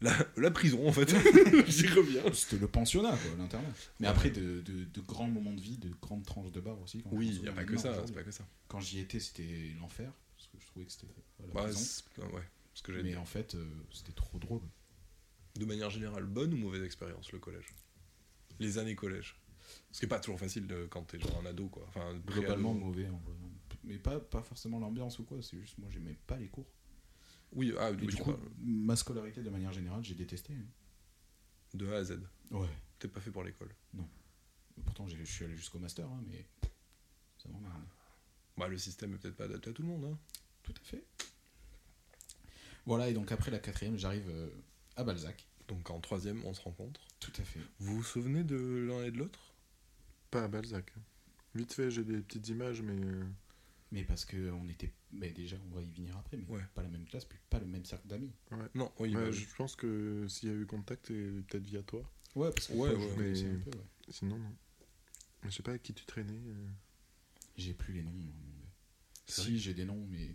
La, 0.00 0.14
la 0.36 0.50
prison 0.50 0.86
en 0.88 0.92
fait. 0.92 1.08
J'y 1.68 1.86
reviens. 1.88 2.22
C'était 2.32 2.58
le 2.58 2.68
pensionnat, 2.68 3.10
quoi, 3.16 3.30
l'internat. 3.36 3.68
Mais 4.00 4.06
Ouais. 4.06 4.12
après, 4.12 4.30
de, 4.30 4.60
de- 4.60 4.84
de 4.84 5.00
grands 5.00 5.26
moments 5.28 5.52
de 5.52 5.60
vie, 5.60 5.76
de 5.78 5.90
grandes 6.00 6.24
tranches 6.24 6.52
de 6.52 6.60
bar 6.60 6.80
aussi. 6.80 7.02
quand 7.02 7.10
Oui, 7.12 7.28
il 7.34 7.42
n'y 7.42 7.48
a 7.48 7.52
pas 7.52 7.64
que 7.64 7.76
ça, 7.76 7.90
aujourd'hui. 7.90 8.08
c'est 8.08 8.14
pas 8.14 8.22
que 8.24 8.30
ça. 8.30 8.46
Quand 8.68 8.80
j'y 8.80 9.00
étais, 9.00 9.18
c'était 9.20 9.72
l'enfer, 9.80 10.12
parce 10.36 10.48
que 10.48 10.58
je 10.60 10.66
trouvais 10.66 10.86
que 10.86 10.92
c'était 10.92 11.08
la 11.40 11.46
Bah, 11.52 11.62
prison. 11.64 11.80
ah 12.22 12.26
ouais, 12.34 12.42
ce 12.74 12.82
que 12.82 12.92
j'ai 12.92 13.02
Mais 13.02 13.10
dit. 13.10 13.16
en 13.16 13.24
fait, 13.24 13.54
euh, 13.56 13.66
c'était 13.92 14.12
trop 14.12 14.38
drôle. 14.38 14.62
De 15.58 15.64
manière 15.64 15.90
générale, 15.90 16.24
bonne 16.24 16.54
ou 16.54 16.58
mauvaise 16.58 16.82
expérience 16.84 17.32
le 17.32 17.40
collège? 17.40 17.66
Les 18.60 18.78
années 18.78 18.94
collège 18.94 19.36
Ce 19.90 19.98
qui 19.98 20.04
est 20.04 20.08
pas 20.08 20.20
toujours 20.20 20.38
facile 20.38 20.66
de- 20.68 20.86
quand 20.90 21.02
t'es 21.02 21.18
genre 21.18 21.40
un 21.42 21.46
ado 21.46 21.66
quoi. 21.68 21.84
Enfin, 21.88 22.14
Globalement 22.26 22.72
mauvais, 22.74 23.08
en 23.08 23.18
vrai. 23.18 23.34
Mais 23.84 23.98
pas, 23.98 24.20
pas 24.20 24.42
forcément 24.42 24.78
l'ambiance 24.78 25.18
ou 25.18 25.24
quoi, 25.24 25.38
c'est 25.42 25.58
juste 25.58 25.76
moi, 25.78 25.88
j'aimais 25.90 26.16
pas 26.26 26.36
les 26.36 26.48
cours. 26.48 26.66
Oui, 27.52 27.72
ah, 27.78 27.90
oui, 27.92 28.06
du 28.06 28.16
coup, 28.16 28.32
parles 28.32 28.40
ma 28.60 28.94
scolarité 28.96 29.42
de 29.42 29.50
manière 29.50 29.72
générale, 29.72 30.04
j'ai 30.04 30.14
détesté. 30.14 30.54
de 31.74 31.86
A 31.92 31.96
à 31.96 32.04
Z. 32.04 32.20
Ouais. 32.50 32.68
T'es 32.98 33.08
pas 33.08 33.20
fait 33.20 33.30
pour 33.30 33.44
l'école. 33.44 33.74
Pourtant, 34.84 35.06
j'ai- 35.06 35.18
je 35.18 35.30
suis 35.30 35.44
allé 35.44 35.56
jusqu'au 35.56 35.78
master, 35.78 36.06
hein, 36.06 36.22
mais 36.28 36.46
ça 37.42 37.48
m'emmerde. 37.48 37.82
Bah, 38.56 38.68
le 38.68 38.78
système 38.78 39.14
est 39.14 39.18
peut-être 39.18 39.36
pas 39.36 39.44
adapté 39.44 39.70
à 39.70 39.72
tout 39.72 39.82
le 39.82 39.88
monde. 39.88 40.04
Hein. 40.04 40.18
Tout 40.62 40.74
à 40.80 40.84
fait. 40.84 41.04
Voilà, 42.86 43.08
et 43.08 43.12
donc 43.12 43.30
après 43.32 43.50
la 43.50 43.58
quatrième, 43.58 43.96
j'arrive 43.98 44.28
euh, 44.28 44.48
à 44.96 45.04
Balzac. 45.04 45.46
Donc 45.68 45.90
en 45.90 46.00
troisième, 46.00 46.42
on 46.46 46.54
se 46.54 46.60
rencontre. 46.62 47.00
Tout 47.20 47.32
à 47.38 47.42
fait. 47.44 47.60
Vous 47.80 47.96
vous 47.96 48.02
souvenez 48.02 48.44
de 48.44 48.56
l'un 48.88 49.04
et 49.04 49.10
de 49.10 49.18
l'autre? 49.18 49.52
Pas 50.30 50.44
à 50.44 50.48
Balzac. 50.48 50.92
Vite 51.54 51.72
fait, 51.72 51.90
j'ai 51.90 52.04
des 52.04 52.20
petites 52.20 52.48
images, 52.48 52.80
mais. 52.82 52.98
Mais 53.90 54.04
parce 54.04 54.24
que 54.26 54.50
on 54.50 54.68
était. 54.68 54.92
Mais 55.12 55.30
déjà, 55.30 55.56
on 55.70 55.74
va 55.74 55.82
y 55.82 55.90
venir 55.90 56.16
après, 56.18 56.36
mais 56.36 56.44
Ouais. 56.46 56.62
pas 56.74 56.82
la 56.82 56.88
même 56.90 57.06
classe, 57.06 57.24
puis 57.24 57.38
pas 57.48 57.58
le 57.58 57.66
même 57.66 57.84
cercle 57.86 58.06
d'amis. 58.06 58.32
Non, 58.74 58.92
oui, 58.98 59.14
ouais, 59.16 59.24
bah, 59.24 59.30
je 59.30 59.46
pense 59.56 59.76
que 59.76 60.26
s'il 60.28 60.50
y 60.50 60.52
a 60.52 60.54
eu 60.54 60.66
contact, 60.66 61.06
c'est 61.08 61.14
peut-être 61.48 61.64
via 61.66 61.82
toi. 61.82 62.02
Ouais, 62.34 62.50
parce 62.52 62.66
que 62.68 62.72
Ouais, 62.74 62.94
ouais, 62.94 63.14
mais- 63.16 63.44
un 63.46 63.58
peu, 63.60 63.70
ouais. 63.78 63.84
Sinon, 64.10 64.38
non. 64.38 64.54
Je 65.44 65.50
sais 65.50 65.62
pas 65.62 65.70
avec 65.70 65.82
qui 65.82 65.94
tu 65.94 66.04
traînais. 66.04 66.32
euh. 66.46 66.68
J'ai 67.56 67.72
plus 67.74 67.94
les 67.94 68.02
noms, 68.02 68.12
Si, 69.26 69.58
j'ai 69.58 69.74
des 69.74 69.84
noms, 69.84 70.06
mais. 70.10 70.34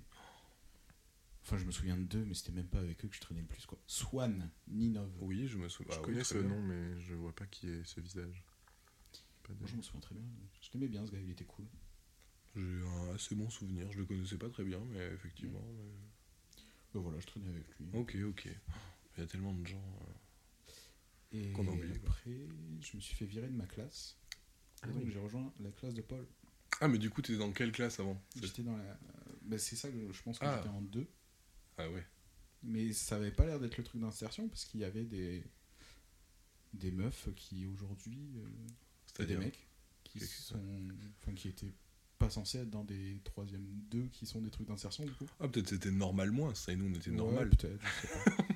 Enfin, 1.43 1.57
je 1.57 1.65
me 1.65 1.71
souviens 1.71 1.97
de 1.97 2.03
deux, 2.03 2.23
mais 2.25 2.33
c'était 2.33 2.51
même 2.53 2.67
pas 2.67 2.79
avec 2.79 3.03
eux 3.03 3.07
que 3.07 3.15
je 3.15 3.19
traînais 3.21 3.41
le 3.41 3.47
plus, 3.47 3.65
quoi. 3.65 3.77
Swan, 3.85 4.49
Ninov. 4.67 5.11
oui, 5.21 5.47
je 5.47 5.57
me 5.57 5.67
souviens. 5.69 5.93
Je 5.93 5.97
Ah 5.99 6.01
oui, 6.01 6.05
connais 6.13 6.23
ce 6.23 6.37
bien. 6.37 6.47
nom, 6.49 6.61
mais 6.61 6.99
je 7.01 7.13
vois 7.13 7.33
pas 7.35 7.45
qui 7.47 7.67
est 7.69 7.83
ce 7.85 7.99
visage. 7.99 8.43
Pas 9.43 9.53
de- 9.53 9.59
Moi, 9.59 9.67
je 9.69 9.75
me 9.75 9.81
souviens 9.81 9.99
très 10.01 10.15
bien. 10.15 10.23
Je 10.61 10.69
l'aimais 10.73 10.87
bien, 10.87 11.05
ce 11.05 11.11
gars, 11.11 11.19
il 11.19 11.29
était 11.29 11.43
cool. 11.43 11.65
J'ai 12.55 12.61
un 12.61 13.15
assez 13.15 13.35
bon 13.35 13.49
souvenir. 13.49 13.91
Je 13.91 13.97
le 13.99 14.05
connaissais 14.05 14.37
pas 14.37 14.49
très 14.49 14.63
bien, 14.63 14.79
mais 14.91 15.05
effectivement. 15.13 15.61
mais- 15.75 15.91
Ben 16.93 16.99
voilà, 17.01 17.19
je 17.19 17.25
traînais 17.25 17.49
avec 17.49 17.65
lui. 17.79 17.87
Ok, 17.93 18.15
ok. 18.23 18.45
Il 19.17 19.19
y 19.21 19.23
a 19.23 19.27
tellement 19.27 19.53
de 19.53 19.65
gens. 19.65 19.99
euh, 20.01 20.69
Et 21.31 21.51
qu'on 21.51 21.67
a 21.67 21.71
oublié, 21.71 21.97
quoi. 21.99 22.09
après, 22.09 22.31
je 22.81 22.95
me 22.95 23.01
suis 23.01 23.15
fait 23.15 23.25
virer 23.25 23.47
de 23.47 23.55
ma 23.55 23.65
classe. 23.65 24.17
Et 24.35 24.35
Ah 24.83 24.87
donc, 24.89 25.03
oui. 25.05 25.11
j'ai 25.11 25.17
rejoint 25.19 25.51
la 25.59 25.71
classe 25.71 25.95
de 25.95 26.01
Paul. 26.01 26.27
Ah, 26.81 26.87
mais 26.87 26.99
du 26.99 27.09
coup, 27.09 27.21
t'étais 27.23 27.39
dans 27.39 27.51
quelle 27.51 27.71
classe 27.71 27.99
avant? 27.99 28.21
C'est- 28.35 28.45
J'étais 28.45 28.61
dans 28.63 28.77
la. 28.77 28.99
ben, 29.41 29.57
c'est 29.57 29.75
ça 29.75 29.89
que 29.89 30.11
je 30.11 30.21
pense 30.21 30.37
que 30.37 30.45
Ah. 30.45 30.57
j'étais 30.57 30.69
en 30.75 30.81
deux. 30.81 31.07
Ah 31.77 31.89
ouais. 31.89 32.05
Mais 32.61 32.93
ça 32.93 33.15
avait 33.15 33.31
pas 33.31 33.45
l'air 33.45 33.59
d'être 33.59 33.77
le 33.77 33.83
truc 33.83 33.99
d'insertion 34.01 34.47
parce 34.47 34.65
qu'il 34.65 34.79
y 34.81 34.83
avait 34.85 35.05
des. 35.05 35.43
des 36.73 36.91
meufs 36.91 37.29
qui 37.35 37.65
aujourd'hui. 37.65 38.19
euh, 38.37 39.23
et 39.23 39.25
des 39.25 39.37
mecs 39.37 39.67
qui 40.03 40.19
sont. 40.19 40.59
Enfin, 41.21 41.33
qui 41.33 41.47
étaient 41.49 41.71
pas 42.25 42.29
censés 42.29 42.59
être 42.59 42.69
dans 42.69 42.83
des 42.83 43.19
troisième 43.23 43.65
deux 43.89 44.07
qui 44.12 44.25
sont 44.25 44.41
des 44.41 44.49
trucs 44.49 44.67
d'insertion 44.67 45.05
du 45.05 45.12
coup? 45.13 45.25
Ah, 45.39 45.47
peut-être 45.47 45.69
c'était 45.69 45.91
normal 45.91 46.31
moins. 46.31 46.53
Ça 46.55 46.71
et 46.71 46.75
nous, 46.75 46.88
on 46.89 46.93
était 46.97 47.09
Ouais, 47.09 47.15
normal. 47.17 47.49
peut-être. 47.49 47.81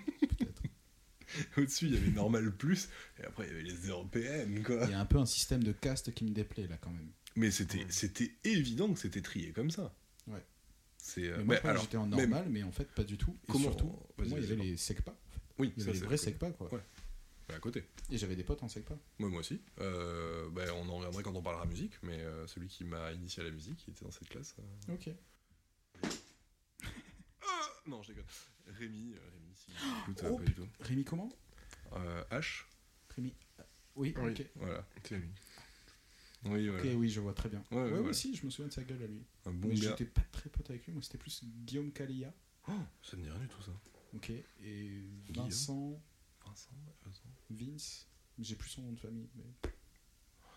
Au-dessus, 1.57 1.85
il 1.87 1.93
y 1.93 1.97
avait 1.97 2.11
normal 2.11 2.55
plus. 2.55 2.89
Et 3.19 3.23
après, 3.25 3.45
il 3.45 3.49
y 3.49 3.53
avait 3.53 3.63
les 3.63 3.87
européennes, 3.89 4.63
quoi. 4.63 4.83
Il 4.85 4.91
y 4.91 4.93
a 4.93 4.99
un 4.99 5.05
peu 5.05 5.17
un 5.17 5.25
système 5.25 5.63
de 5.63 5.71
caste 5.71 6.13
qui 6.13 6.23
me 6.23 6.31
déplaît 6.31 6.67
là 6.67 6.77
quand 6.77 6.91
même. 6.91 7.09
Mais 7.35 7.51
c'était, 7.51 7.85
c'était 7.89 8.31
évident 8.43 8.91
que 8.93 8.99
c'était 8.99 9.21
trié 9.21 9.51
comme 9.51 9.69
ça. 9.69 9.93
Ouais. 10.27 10.43
C'est. 10.97 11.27
euh, 11.27 11.43
moi, 11.43 11.57
j'étais 11.79 11.97
en 11.97 12.07
normal, 12.07 12.47
mais 12.49 12.63
en 12.63 12.71
fait, 12.71 12.85
pas 12.85 13.03
du 13.03 13.17
tout. 13.17 13.35
Et 13.47 13.51
Comment- 13.51 13.65
surtout, 13.65 13.87
moi, 14.17 14.25
il 14.25 14.31
y 14.31 14.35
avait 14.37 14.55
les 14.55 14.77
SECPA. 14.77 15.11
en 15.11 15.31
fait. 15.33 15.41
Oui, 15.59 15.73
Il 15.77 15.83
y 15.83 15.89
avait 15.89 15.93
les 15.93 15.99
vrais. 16.05 16.17
SECPA, 16.17 16.51
quoi. 16.51 16.69
Mais 17.49 17.55
à 17.55 17.59
côté. 17.59 17.85
Et 18.09 18.17
j'avais 18.17 18.35
des 18.35 18.43
potes 18.43 18.61
en 18.63 18.67
SECPA. 18.67 18.97
Moi, 19.19 19.29
moi 19.29 19.39
aussi. 19.39 19.61
Euh, 19.79 20.49
bah, 20.49 20.63
on 20.75 20.89
en 20.89 20.97
reviendrait 20.97 21.23
quand 21.23 21.33
on 21.35 21.41
parlera 21.41 21.65
musique, 21.65 21.93
mais 22.03 22.19
euh, 22.19 22.45
celui 22.47 22.67
qui 22.67 22.83
m'a 22.83 23.11
initié 23.13 23.41
à 23.41 23.45
la 23.45 23.51
musique, 23.51 23.83
il 23.87 23.91
était 23.91 24.03
dans 24.05 24.11
cette 24.11 24.27
classe. 24.29 24.55
euh. 24.59 24.93
Ok. 24.93 25.09
Ah 27.41 27.69
non, 27.87 28.01
je 28.03 28.09
déconne. 28.09 28.25
Rémi, 28.67 29.13
euh, 29.15 29.19
Rémi, 29.31 29.55
si. 29.55 29.71
Écoute, 30.01 30.23
Oh, 30.29 30.37
pas 30.37 30.43
du 30.43 30.53
tout. 30.53 30.67
Rémi, 30.81 31.03
comment? 31.05 31.29
Euh, 31.93 32.23
H, 32.31 32.63
Rémi. 33.15 33.33
Oui, 33.95 34.13
Oui. 34.17 34.31
ok. 34.31 34.45
voilà. 34.55 34.85
Oui, 36.45 36.67
voilà. 36.67 36.83
Ok, 36.83 36.89
oui, 36.97 37.09
je 37.09 37.19
vois 37.19 37.33
très 37.33 37.49
bien. 37.49 37.63
Ouais, 37.71 37.77
Ouais, 37.77 37.83
ouais, 37.83 37.91
ouais, 37.91 37.97
voilà. 37.99 38.13
si, 38.13 38.35
je 38.35 38.45
me 38.45 38.51
souviens 38.51 38.67
de 38.67 38.73
sa 38.73 38.83
gueule 38.83 39.01
à 39.03 39.07
lui. 39.07 39.23
Un 39.45 39.51
bon 39.53 39.69
mais 39.69 39.75
gars. 39.75 39.89
j'étais 39.89 40.05
pas 40.05 40.21
très 40.31 40.49
pote 40.49 40.69
avec 40.69 40.85
lui, 40.85 40.93
moi 40.93 41.01
c'était 41.01 41.17
plus 41.17 41.43
Guillaume 41.43 41.91
Calia. 41.91 42.33
Oh, 42.67 42.73
ça 43.01 43.17
me 43.17 43.23
dit 43.23 43.29
rien 43.29 43.39
du 43.39 43.47
tout, 43.47 43.61
ça. 43.63 43.71
Ok. 44.13 44.29
Et 44.29 44.43
Guillaume. 45.25 45.45
Vincent, 45.45 46.01
Vincent, 46.57 46.95
Vincent. 47.05 47.23
Vince. 47.49 48.07
J'ai 48.39 48.55
plus 48.55 48.69
son 48.69 48.81
nom 48.81 48.91
de 48.93 48.99
famille. 48.99 49.29
Mais... 49.35 49.69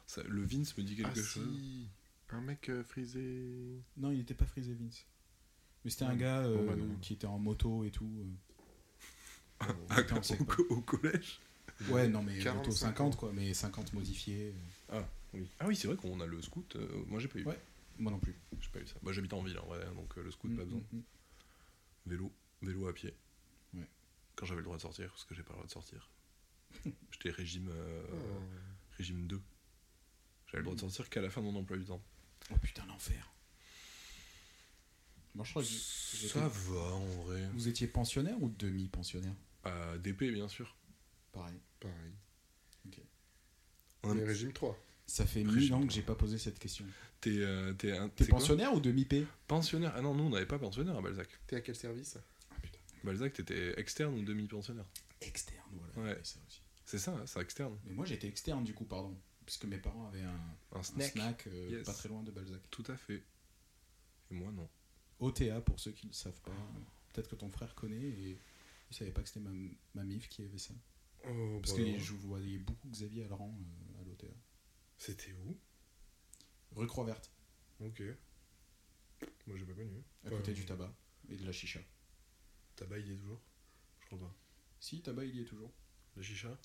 Ça- 0.07 0.23
le 0.25 0.43
Vince 0.43 0.77
me 0.77 0.83
dit 0.83 0.97
quelque 0.97 1.11
Ah, 1.21 1.23
chose. 1.23 1.57
si. 1.59 1.89
Un 2.31 2.41
mec 2.41 2.69
euh, 2.69 2.83
frisé. 2.85 3.83
Non, 3.97 4.11
il 4.13 4.21
était 4.21 4.35
pas 4.35 4.47
frisé 4.47 4.73
Vince. 4.75 5.05
Mais 5.85 5.91
c'était 5.91 6.05
un 6.05 6.11
Ah, 6.11 6.17
gars 6.17 6.39
euh, 6.43 6.65
bah 6.67 6.77
non. 6.77 6.97
qui 7.01 7.15
était 7.15 7.27
en 7.27 7.39
moto 7.39 7.85
et 7.85 7.91
tout. 7.91 8.11
euh. 8.25 8.31
Euh, 9.69 9.75
Ah, 9.91 10.19
au, 10.19 10.23
SECPA. 10.23 10.45
co- 10.55 10.67
au 10.71 10.81
collège 10.81 11.39
Ouais, 11.89 12.09
non, 12.09 12.23
mais 12.23 12.39
45 12.39 12.57
moto 12.57 12.71
50 12.71 13.17
quoi, 13.17 13.31
mais 13.33 13.53
50 13.53 13.93
modifié. 13.93 14.55
Ah 14.91 15.07
oui. 15.35 15.51
Ah 15.59 15.67
oui, 15.67 15.77
c'est 15.77 15.87
vrai 15.87 15.97
qu'on 15.99 16.19
a 16.21 16.27
le 16.27 16.41
scout. 16.41 16.77
euh, 16.77 17.05
moi, 17.09 17.21
j'ai 17.21 17.29
pas 17.29 17.39
eu. 17.39 17.45
Ouais. 17.45 17.61
Moi 17.99 18.11
non 18.11 18.19
plus. 18.19 18.35
J'ai 18.59 18.71
pas 18.71 18.81
eu 18.81 18.87
ça. 18.87 18.95
Bah, 19.03 19.13
j'habite 19.13 19.35
en 19.35 19.43
ville, 19.43 19.59
en 19.59 19.67
vrai, 19.67 19.85
hein, 19.85 19.93
donc 19.95 20.17
euh, 20.17 20.23
le 20.23 20.31
scout, 20.31 20.55
pas 20.57 20.63
Mm, 20.63 20.65
besoin. 20.65 20.81
mm, 20.93 20.97
mm. 20.97 21.03
Vélo, 22.07 22.33
vélo 22.63 22.89
à 22.89 22.95
pied. 22.95 23.15
Quand 24.41 24.47
j'avais 24.47 24.61
le 24.61 24.65
droit 24.65 24.77
de 24.79 24.81
sortir, 24.83 25.11
parce 25.11 25.25
que 25.27 25.35
j'ai 25.35 25.43
pas 25.43 25.51
le 25.51 25.57
droit 25.57 25.67
de 25.67 25.71
sortir. 25.71 26.11
J'étais 27.13 27.29
régime, 27.31 27.69
euh, 27.71 28.03
Oh. 28.11 28.43
régime 28.97 29.27
2. 29.27 29.39
J'avais 30.47 30.59
le 30.61 30.65
droit 30.65 30.75
de 30.75 30.81
sortir 30.81 31.11
qu'à 31.11 31.21
la 31.21 31.29
fin 31.29 31.43
de 31.43 31.47
mon 31.47 31.55
emploi 31.57 31.77
du 31.77 31.85
temps. 31.85 32.03
Oh 32.51 32.57
putain, 32.63 32.87
l'enfer. 32.87 33.31
Moi 35.35 35.45
je 35.45 35.51
crois 35.51 35.63
que 35.63 35.69
j'étais- 35.69 36.33
Ça 36.33 36.49
va, 36.49 36.81
en 36.81 37.05
vrai. 37.23 37.47
Vous 37.53 37.69
étiez 37.69 37.87
pensionnaire 37.87 38.43
ou 38.43 38.49
demi-pensionnaire? 38.49 39.35
À 39.63 39.99
DP, 39.99 40.33
bien 40.33 40.49
sûr. 40.49 40.75
Pareil. 41.33 41.61
Pareil. 41.79 42.15
Un- 44.03 44.15
Mais 44.15 44.25
régime 44.25 44.53
3. 44.55 44.83
Ça 45.07 45.27
fait 45.27 45.41
Régime 45.43 45.57
mille 45.59 45.75
ans 45.75 45.87
que 45.87 45.93
j'ai 45.93 46.01
pas 46.03 46.15
posé 46.15 46.39
cette 46.39 46.59
question. 46.59 46.87
T'es 47.21 47.37
euh, 47.41 47.75
t'es 47.75 47.93
un- 47.95 48.09
T'es 48.09 48.25
c'est 48.25 48.31
quoi 48.31 48.39
pensionnaire 48.39 48.73
ou 48.73 48.81
demi-P? 48.81 49.27
Pensionnaire 49.47 49.93
Ah 49.95 50.01
non, 50.01 50.15
nous, 50.15 50.25
on 50.25 50.31
n'avait 50.31 50.47
pas 50.47 50.59
pensionnaire 50.59 50.97
à 50.97 51.03
Balzac. 51.03 51.29
T'es 51.47 51.57
à 51.57 51.61
quel 51.61 51.77
service? 51.77 52.17
Balzac, 53.05 53.33
t'étais 53.33 53.79
externe 53.81 54.15
ou 54.15 54.23
demi-pensionnaire 54.23 54.87
Externe, 55.21 55.71
voilà. 55.73 56.15
Ouais. 56.15 56.21
Ça 56.25 56.39
aussi. 56.47 56.63
C'est 56.85 56.99
ça, 56.99 57.23
c'est 57.27 57.41
externe. 57.41 57.79
Mais 57.85 57.93
moi 57.95 58.05
j'étais 58.07 58.27
externe 58.29 58.65
du 58.65 58.75
coup, 58.75 58.85
pardon. 58.85 59.17
Puisque 59.47 59.65
mes 59.65 59.79
parents 59.79 60.07
avaient 60.07 60.23
un, 60.23 60.57
Un 60.73 60.79
un 60.79 60.83
snack. 60.83 61.13
snack, 61.13 61.47
euh, 61.49 61.69
Yes. 61.71 61.87
pas 61.87 61.93
très 61.95 62.09
loin 62.09 62.23
de 62.23 62.31
Balzac. 62.31 62.61
Tout 62.71 62.85
à 62.89 62.97
fait. 62.97 63.23
Et 64.31 64.35
moi, 64.35 64.51
non. 64.53 64.69
OTA 65.19 65.61
pour 65.61 65.79
ceux 65.81 65.91
qui 65.93 66.07
ne 66.07 66.11
le 66.11 66.15
savent 66.15 66.41
pas. 66.43 66.53
Peut-être 67.13 67.29
que 67.29 67.35
ton 67.37 67.51
frère 67.51 67.75
connaît 67.75 67.97
et 68.01 68.39
il 68.91 68.97
savait 68.97 69.11
pas 69.11 69.23
que 69.23 69.29
c'était 69.29 69.41
ma, 69.41 69.51
ma 69.95 70.05
mif 70.05 70.29
qui 70.29 70.43
avait 70.45 70.59
ça. 70.59 70.73
Oh, 71.29 71.59
Parce 71.63 71.75
que 71.77 71.99
je 71.99 72.13
voyais 72.15 72.59
beaucoup 72.59 72.89
Xavier 72.89 73.25
Alran 73.25 73.55
euh, 73.61 74.01
à 74.01 74.05
l'OTA. 74.05 74.27
C'était 74.97 75.33
où? 75.33 75.59
Rue 76.77 76.87
Croix-Verte, 76.87 77.31
Ok. 77.81 78.03
Moi, 79.47 79.57
j'ai 79.59 79.65
pas 79.65 79.75
connu. 79.75 80.03
à 80.25 80.31
côté 80.31 80.53
du 80.55 80.65
tabac 80.65 80.95
et 81.29 81.37
de 81.37 81.45
la 81.45 81.53
chicha. 81.53 81.81
Tabac, 82.81 82.99
il 82.99 83.09
y 83.09 83.13
est 83.13 83.17
toujours? 83.17 83.41
Je 84.01 84.07
crois 84.07 84.19
pas. 84.19 84.35
Si, 84.81 85.03
tabac 85.03 85.25
il 85.27 85.37
y 85.37 85.41
est 85.43 85.45
toujours. 85.45 85.71
La 86.17 86.23
chicha? 86.23 86.59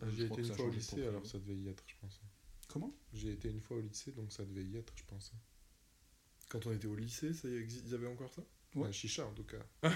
Ah, 0.00 0.06
Je 0.08 0.10
J'y 0.16 0.22
ai 0.22 0.26
crois 0.28 0.38
été 0.40 0.48
une 0.48 0.54
fois 0.56 0.64
au 0.66 0.70
lycée, 0.70 1.06
alors 1.06 1.26
ça 1.26 1.38
devait 1.38 1.56
y 1.56 1.68
être, 1.68 1.84
je 1.86 1.94
pense. 2.00 2.20
Comment? 2.68 2.94
J'ai 3.12 3.32
été 3.32 3.48
une 3.50 3.60
fois 3.60 3.76
au 3.76 3.80
lycée, 3.80 4.12
donc 4.12 4.32
ça 4.32 4.44
devait 4.44 4.64
y 4.64 4.76
être, 4.76 4.92
je 4.96 5.04
pense. 5.04 5.32
Quand 6.48 6.64
on 6.66 6.72
était 6.72 6.86
au 6.86 6.94
lycée, 6.96 7.32
ça 7.34 7.48
y 7.48 7.52
exi- 7.52 7.82
ils 7.86 7.94
avaient 7.94 8.06
encore 8.06 8.32
ça? 8.32 8.42
Ouais. 8.74 8.86
La 8.86 8.92
chicha, 8.92 9.26
en 9.26 9.32
tout 9.34 9.44
cas. 9.44 9.64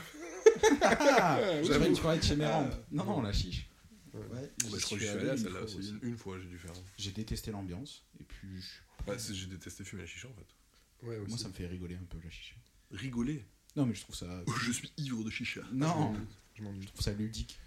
Ah. 0.83 1.39
J'avais 1.63 1.87
une 1.89 1.95
soirée 1.97 2.19
de 2.19 2.25
chez 2.25 2.37
mes 2.37 2.47
rampes. 2.47 2.75
Non, 2.91 3.05
non, 3.05 3.23
la 3.23 3.33
chiche. 3.33 3.69
Ouais. 4.13 4.21
Ouais, 4.21 4.27
Bah, 4.29 4.41
Je 4.59 4.67
crois 4.67 4.79
que 4.79 4.85
suis 4.85 4.97
je 4.99 5.05
suis 5.07 5.09
allé 5.09 5.29
à 5.29 5.33
une 5.33 5.39
celle-là 5.39 5.53
fois 5.61 5.63
aussi. 5.65 5.79
aussi. 5.79 5.91
Une, 6.03 6.09
une 6.09 6.17
fois, 6.19 6.39
j'ai 6.41 6.49
dû 6.49 6.59
faire. 6.59 6.73
J'ai 6.99 7.13
détesté 7.13 7.51
l'ambiance. 7.53 8.05
Et 8.19 8.25
puis, 8.25 8.61
je- 8.61 9.19
c'est- 9.19 9.35
j'ai 9.35 9.47
détesté 9.47 9.85
fumer 9.85 10.03
la 10.03 10.09
chicha 10.09 10.29
en 10.29 10.35
fait. 10.35 11.07
Ouais, 11.07 11.17
aussi. 11.19 11.29
moi 11.31 11.39
ça 11.39 11.49
me 11.49 11.55
fait 11.55 11.67
rigoler 11.67 11.95
un 11.97 12.05
peu 12.05 12.19
la 12.23 12.29
chicha. 12.31 12.57
Rigoler? 12.91 13.47
Non, 13.77 13.87
mais 13.87 13.95
je 13.95 14.03
trouve 14.03 14.17
ça. 14.17 14.27
Je 14.63 14.73
suis 14.73 14.93
ivre 14.97 15.23
de 15.25 15.31
chicha. 15.31 15.61
Non, 15.73 16.15
Je 16.55 16.63
m'en 16.63 16.73
je 16.75 16.79
doute. 16.81 16.89
trouve 16.89 17.01
ça 17.03 17.13
ludique. 17.13 17.59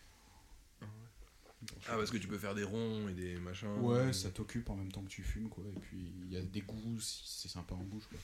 Ah, 1.88 1.96
parce 1.96 2.12
que 2.12 2.18
tu 2.18 2.28
peux 2.28 2.38
faire 2.38 2.56
des 2.56 2.64
ronds 2.66 3.08
et 3.08 3.14
des 3.14 3.38
machins. 3.38 3.70
Ouais, 3.80 4.12
ça 4.12 4.30
t'occupe 4.32 4.70
en 4.70 4.76
même 4.76 4.92
temps 4.92 5.02
que 5.02 5.08
tu 5.10 5.24
fumes, 5.24 5.48
quoi. 5.50 5.64
Et 5.74 5.80
puis, 5.80 6.12
il 6.26 6.32
y 6.32 6.36
a 6.38 6.42
des 6.42 6.62
goûts, 6.62 7.00
si- 7.00 7.24
c'est 7.26 7.48
sympa 7.48 7.74
en 7.74 7.84
bouche, 7.84 8.04
quoi. 8.10 8.20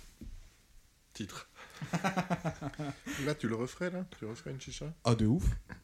Titre. 1.14 1.50
Là, 3.26 3.36
tu 3.36 3.48
le 3.48 3.56
referais, 3.56 3.90
là? 3.92 4.06
Tu 4.18 4.26
referais 4.26 4.52
une 4.52 4.60
chicha? 4.62 4.94
Ah, 5.06 5.16
de 5.16 5.26
ouf 5.26 5.46
Ah 5.70 5.76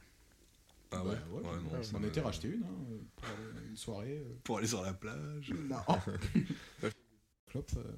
Bah, 0.91 1.03
ouais, 1.03 1.09
ouais, 1.09 1.17
ouais, 1.49 1.61
non, 1.61 1.71
ouais, 1.77 1.83
ça 1.83 1.91
On 1.95 1.99
me- 2.01 2.07
était 2.07 2.21
racheté 2.21 2.49
une, 2.49 2.63
hein, 2.63 3.05
pour 3.15 3.27
aller 3.27 3.67
une 3.69 3.77
soirée. 3.77 4.17
euh. 4.19 4.35
Pour 4.43 4.57
aller 4.57 4.67
sur 4.67 4.81
la 4.81 4.93
plage. 4.93 5.49
Non 5.51 5.77
Clope, 7.47 7.71
euh, 7.77 7.91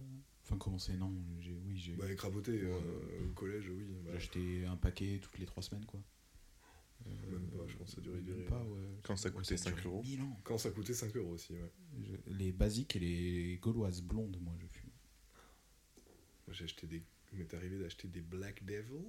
enfin, 0.48 0.58
comment 0.58 0.80
c'est 0.80 0.96
Non, 0.98 1.14
j'ai, 1.40 1.54
oui, 1.66 1.78
j'ai, 1.78 1.94
Bah, 1.94 2.06
Ouais. 2.06 2.14
au 3.26 3.34
collège, 3.34 3.70
oui. 3.70 3.84
bah, 4.04 4.12
j'ai 4.12 4.18
acheté 4.18 4.66
un 4.66 4.78
paquet 4.78 5.20
toutes 5.22 5.38
les 5.40 5.46
trois 5.46 5.62
semaines, 5.64 5.86
quoi. 5.86 6.02
Euh, 7.06 7.32
Même 7.32 7.48
pas, 7.50 7.66
je 7.68 7.76
pense 7.78 7.90
que 7.90 7.96
ça 7.96 8.00
a 8.00 8.04
duré 8.04 8.22
même 8.22 8.38
des- 8.38 8.44
pas, 8.46 8.64
ouais. 8.64 8.82
Quand 9.04 9.16
ça 9.16 9.30
Ouais, 9.30 9.36
coûtait 9.36 9.54
a 9.54 9.58
duré 9.58 9.72
5 9.76 9.86
euros. 9.86 10.02
1000 10.04 10.22
ans. 10.22 10.40
Quand 10.44 10.58
ça 10.58 10.72
coûtait 10.72 10.94
5 10.94 11.16
euros 11.16 11.32
aussi, 11.34 11.54
ouais. 11.54 11.72
Je- 12.02 12.34
les 12.34 12.52
basiques 12.52 12.96
et 12.96 13.00
les 13.00 13.58
gauloises 13.62 14.02
blondes, 14.02 14.38
moi, 14.42 14.54
je 14.60 14.66
fume. 14.68 14.90
Moi, 16.48 16.54
j'ai 16.54 16.64
acheté 16.66 16.88
des. 16.88 17.04
Il 17.34 17.40
m'est 17.40 17.54
arrivé 17.54 17.78
d'acheter 17.78 18.08
des 18.08 18.22
Black 18.22 18.64
Devil. 18.66 19.04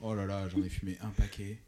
Oh 0.00 0.14
là 0.14 0.24
là, 0.24 0.48
j'en 0.48 0.62
ai 0.62 0.68
fumé 0.68 0.96
un 1.00 1.10
paquet. 1.10 1.60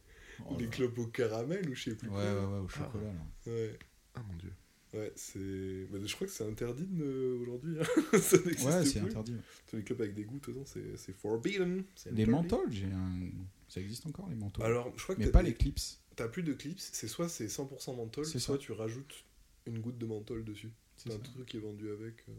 Oh 0.48 0.56
Des 0.56 0.68
clopes 0.68 0.96
au 0.98 1.06
caramel 1.08 1.68
ou 1.68 1.74
je 1.74 1.90
sais 1.90 1.96
plus 1.96 2.08
Ouais, 2.08 2.14
quoi. 2.14 2.22
ouais, 2.48 2.52
ouais, 2.54 2.58
au 2.60 2.68
chocolat 2.68 3.12
là. 3.12 3.26
Ouais, 3.46 3.78
Ah 4.14 4.22
mon 4.22 4.34
dieu. 4.36 4.52
Ouais, 4.94 5.12
c'est. 5.16 5.86
bah, 5.90 5.98
je 6.04 6.14
crois 6.14 6.26
que 6.26 6.32
c'est 6.32 6.44
interdit 6.46 6.86
de- 6.86 7.38
aujourd'hui. 7.40 7.78
hein. 7.80 7.84
ça 8.20 8.36
n'existe 8.38 8.68
Ouais, 8.68 8.84
c'est 8.84 9.00
plus. 9.00 9.08
interdit. 9.10 9.36
Tous 9.66 9.76
les 9.76 9.84
clopes 9.84 10.00
avec 10.00 10.14
des 10.14 10.24
façon, 10.24 10.64
c'est 10.66 10.96
c'est 10.96 11.12
forbidden. 11.12 11.84
Les 12.12 12.26
menthols, 12.26 12.70
j'ai 12.72 12.86
un. 12.92 13.30
Ça 13.68 13.80
existe 13.80 14.06
encore 14.06 14.28
les 14.28 14.36
menthols. 14.36 14.64
Alors, 14.66 14.92
je 14.96 15.02
crois 15.02 15.14
que 15.14 15.20
mais 15.20 15.26
t'as 15.26 15.32
pas 15.32 15.42
des- 15.42 15.50
les 15.50 15.54
clips. 15.54 15.80
T'as 16.14 16.28
plus 16.28 16.42
de 16.42 16.52
clips, 16.52 16.78
c'est 16.78 17.08
soit 17.08 17.28
c'est 17.28 17.46
100% 17.48 17.94
menthol, 17.96 18.26
C'est 18.26 18.38
soit 18.38 18.56
ça. 18.56 18.60
tu 18.60 18.72
rajoutes 18.72 19.24
une 19.66 19.78
goutte 19.80 19.96
de 19.98 20.04
menthol 20.06 20.44
dessus. 20.44 20.70
C'est 20.96 21.08
un 21.08 21.12
ça. 21.12 21.18
truc 21.20 21.46
qui 21.46 21.56
est 21.56 21.60
vendu 21.60 21.90
avec. 21.90 22.24
euh, 22.28 22.32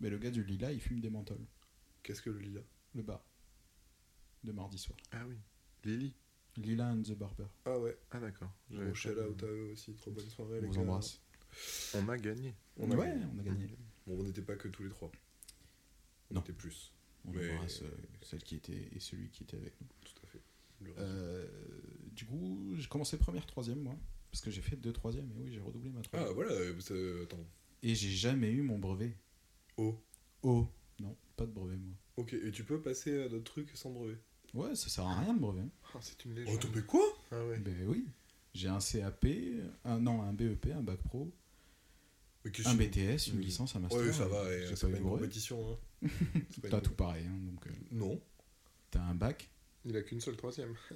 Mais 0.00 0.08
le 0.08 0.16
gars 0.18 0.30
du 0.30 0.42
lilas, 0.42 0.72
il 0.72 0.80
fume 0.80 1.00
des 1.00 1.10
menthols. 1.10 1.44
Qu'est-ce 2.02 2.22
que 2.22 2.30
le 2.30 2.38
lilas 2.38 2.62
Le 2.94 3.02
bar. 3.02 3.22
De 4.42 4.52
mardi 4.52 4.78
soir. 4.78 4.96
Ah 5.12 5.24
oui. 5.28 5.36
Lily. 5.84 6.14
Lila 6.56 6.86
and 6.92 7.02
the 7.02 7.12
Barber. 7.12 7.44
Ah 7.66 7.78
ouais, 7.78 7.96
Ah 8.10 8.18
d'accord. 8.20 8.50
bon, 8.70 8.78
J'avais 8.78 8.94
shout 8.94 9.10
out 9.10 9.42
à 9.42 9.46
eux 9.46 9.70
aussi, 9.72 9.92
trop 9.94 10.10
bonne 10.10 10.28
soirée. 10.28 10.58
On 10.58 10.62
les 10.62 10.66
vous 10.68 10.72
gars. 10.74 10.80
embrasse. 10.80 11.20
On 11.94 12.08
a 12.08 12.16
gagné. 12.18 12.54
On 12.78 12.90
a 12.90 12.94
ouais, 12.96 13.06
gagné. 13.08 13.24
on 13.34 13.38
a 13.38 13.42
gagné. 13.42 13.66
Bon, 14.06 14.18
on 14.18 14.22
n'était 14.22 14.42
pas 14.42 14.56
que 14.56 14.68
tous 14.68 14.82
les 14.84 14.88
trois. 14.90 15.10
On 16.30 16.34
Non. 16.34 16.40
était 16.40 16.52
plus, 16.52 16.92
On 17.26 17.32
Mais- 17.32 17.52
embrasse 17.52 17.82
euh, 17.82 17.90
celle 18.22 18.42
qui 18.42 18.54
était 18.56 18.88
et 18.94 19.00
celui 19.00 19.28
qui 19.30 19.42
était 19.42 19.56
avec 19.58 19.74
nous. 19.80 19.86
tout 20.04 20.12
à 20.22 20.26
fait. 20.26 20.40
Euh, 20.98 21.46
du 22.12 22.24
coup, 22.24 22.72
j'ai 22.76 22.88
commencé 22.88 23.18
première, 23.18 23.44
troisième, 23.46 23.80
moi. 23.82 23.94
Parce 24.30 24.42
que 24.42 24.50
j'ai 24.50 24.62
fait 24.62 24.76
deux 24.76 24.92
troisième, 24.92 25.28
et 25.32 25.34
oui, 25.36 25.52
j'ai 25.52 25.60
redoublé 25.60 25.90
ma 25.90 26.00
troisième. 26.02 26.30
Ah 26.30 26.34
voilà, 26.34 26.52
euh, 26.52 27.24
attends. 27.24 27.44
Et 27.82 27.94
j'ai 27.94 28.10
jamais 28.10 28.50
eu 28.50 28.62
mon 28.62 28.78
brevet. 28.78 29.16
Oh, 29.76 29.98
Oh 30.42 30.66
Non, 31.00 31.14
pas 31.36 31.44
de 31.46 31.50
brevet, 31.52 31.76
moi. 31.76 31.94
ok, 32.16 32.32
et 32.32 32.50
tu 32.52 32.64
peux 32.64 32.80
passer 32.80 33.22
à 33.24 33.28
d'autres 33.28 33.44
trucs 33.52 33.70
sans 33.76 33.90
brevet? 33.90 34.16
Ouais, 34.54 34.74
ça 34.74 34.88
sert 34.88 35.04
à 35.06 35.20
rien 35.20 35.34
de 35.34 35.40
brevet. 35.40 35.66
Ah, 35.94 35.98
c'est 36.00 36.24
une 36.24 36.32
Oh, 36.32 36.34
légende. 36.36 36.60
t'as 36.60 36.68
mais 36.74 36.82
quoi? 36.86 37.04
Ah 37.32 37.44
ouais. 37.46 37.58
Ben 37.58 37.86
oui. 37.88 38.06
J'ai 38.54 38.68
un 38.68 38.78
CAP, 38.80 39.26
un, 39.84 39.98
non, 40.00 40.22
un 40.22 40.32
BEP, 40.32 40.66
un 40.74 40.80
bac 40.82 41.00
pro, 41.02 41.30
un 42.44 42.74
BTS, 42.74 43.28
une 43.28 43.38
Oui. 43.38 43.44
licence, 43.44 43.76
un 43.76 43.80
master. 43.80 44.00
Ouais, 44.00 44.12
ça 44.12 44.26
va, 44.26 44.38
euh, 44.38 44.70
et 44.72 44.76
c'est 44.76 44.90
pas 44.90 44.96
une 44.98 45.02
compétition. 45.04 45.78
Hein. 46.02 46.08
T'as 46.62 46.76
une- 46.78 46.82
tout 46.82 46.94
pareil, 46.94 47.26
hein, 47.26 47.38
donc 47.52 47.66
euh, 47.66 47.70
Non. 47.92 48.20
t'as 48.90 49.02
un 49.02 49.14
bac. 49.14 49.48
Il 49.84 49.96
a 49.96 50.02
qu'une 50.02 50.20
seule 50.20 50.36
troisième. 50.36 50.74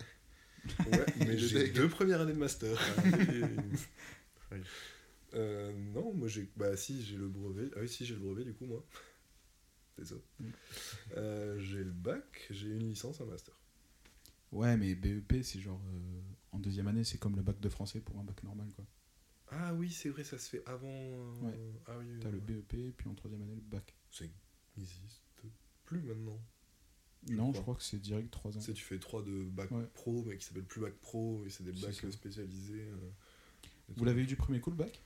Ouais, 0.90 1.04
mais 1.18 1.36
j'ai 1.36 1.68
deux 1.68 1.90
premières 1.90 2.22
années 2.22 2.32
de 2.32 2.38
master. 2.38 2.74
Oui. 4.50 4.58
Euh, 5.34 5.72
non, 5.92 6.14
moi 6.14 6.26
j'ai. 6.28 6.48
Bah 6.56 6.74
si, 6.76 7.02
j'ai 7.02 7.16
le 7.16 7.28
brevet. 7.28 7.68
Ah 7.76 7.80
oui, 7.82 7.88
si, 7.88 8.06
j'ai 8.06 8.14
le 8.14 8.20
brevet 8.20 8.44
du 8.44 8.54
coup, 8.54 8.64
moi. 8.64 8.82
Désolé. 9.98 10.22
Mm. 10.40 10.46
Euh, 11.18 11.58
j'ai 11.58 11.84
le 11.84 11.90
bac, 11.90 12.46
j'ai 12.50 12.68
une 12.68 12.88
licence, 12.88 13.20
un 13.20 13.26
master. 13.26 13.54
Ouais, 14.52 14.76
mais 14.78 14.94
BEP, 14.94 15.42
c'est 15.42 15.60
genre. 15.60 15.80
euh, 15.92 16.20
en 16.52 16.58
deuxième 16.60 16.86
année, 16.88 17.04
c'est 17.04 17.18
comme 17.18 17.36
le 17.36 17.42
bac 17.42 17.60
de 17.60 17.68
français 17.68 18.00
pour 18.00 18.18
un 18.18 18.24
bac 18.24 18.42
normal, 18.42 18.68
quoi. 18.74 18.86
Ah 19.50 19.74
oui, 19.74 19.90
c'est 19.90 20.08
vrai, 20.08 20.24
ça 20.24 20.38
se 20.38 20.48
fait 20.48 20.62
avant. 20.66 20.86
euh, 20.88 21.40
Ouais. 21.42 21.58
Ah 21.86 21.98
oui, 21.98 22.06
oui, 22.12 22.18
T'as 22.20 22.30
le. 22.30 22.40
BEP, 22.40 22.92
puis 22.96 23.08
en 23.08 23.14
troisième 23.14 23.42
année, 23.42 23.54
le 23.54 23.60
bac. 23.60 23.94
Ça 24.10 24.24
existe 24.76 25.22
plus 25.84 26.00
maintenant. 26.02 26.40
non, 27.28 27.44
crois. 27.44 27.52
je 27.56 27.60
crois 27.62 27.74
que 27.74 27.82
c'est 27.82 27.98
direct 28.00 28.30
3 28.30 28.56
ans. 28.56 28.60
Tu 28.60 28.66
sais, 28.66 28.72
tu 28.72 28.82
fais 28.84 28.98
trois 28.98 29.22
de 29.22 29.44
bac 29.44 29.70
Ouais. 29.70 29.86
pro, 29.94 30.24
mais 30.26 30.36
qui 30.38 30.44
s'appelle 30.46 30.64
plus 30.64 30.80
bac 30.80 30.94
pro, 30.94 31.44
et 31.46 31.50
c'est 31.50 31.62
des 31.64 31.72
bacs 31.72 31.94
ça. 31.94 32.10
spécialisés. 32.10 32.82
euh, 32.88 32.96
Vous 33.96 34.04
l'avez 34.04 34.22
eu 34.22 34.26
du 34.26 34.36
premier 34.36 34.60
coup, 34.60 34.70
le 34.70 34.76
bac? 34.76 35.02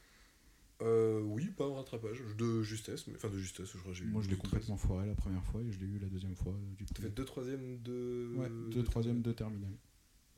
Euh, 0.80 1.20
oui, 1.22 1.46
pas 1.48 1.66
en 1.66 1.74
rattrapage, 1.74 2.20
de 2.36 2.62
justesse, 2.62 3.08
mais 3.08 3.16
enfin 3.16 3.28
de 3.28 3.38
justesse, 3.38 3.72
je 3.72 3.78
crois 3.78 3.90
que 3.90 3.98
j'ai 3.98 4.04
eu. 4.04 4.08
Moi, 4.08 4.22
je 4.22 4.28
l'ai 4.28 4.36
12, 4.36 4.42
complètement 4.42 4.76
foiré 4.76 5.08
la 5.08 5.16
première 5.16 5.44
fois, 5.44 5.60
et 5.62 5.72
je 5.72 5.80
l'ai 5.80 5.86
eu 5.86 5.98
la 5.98 6.06
deuxième 6.08 6.36
fois, 6.36 6.52
euh, 6.52 6.74
du 6.76 6.84
coup. 6.84 6.94
fait 7.02 7.10
deux 7.10 7.24
troisièmes, 7.24 7.78
deux. 7.78 8.32
Ouais, 8.36 8.48
deux 8.48 8.68
deux 8.70 8.82
troisième, 8.84 9.20
deux 9.20 9.34
terminal. 9.34 9.72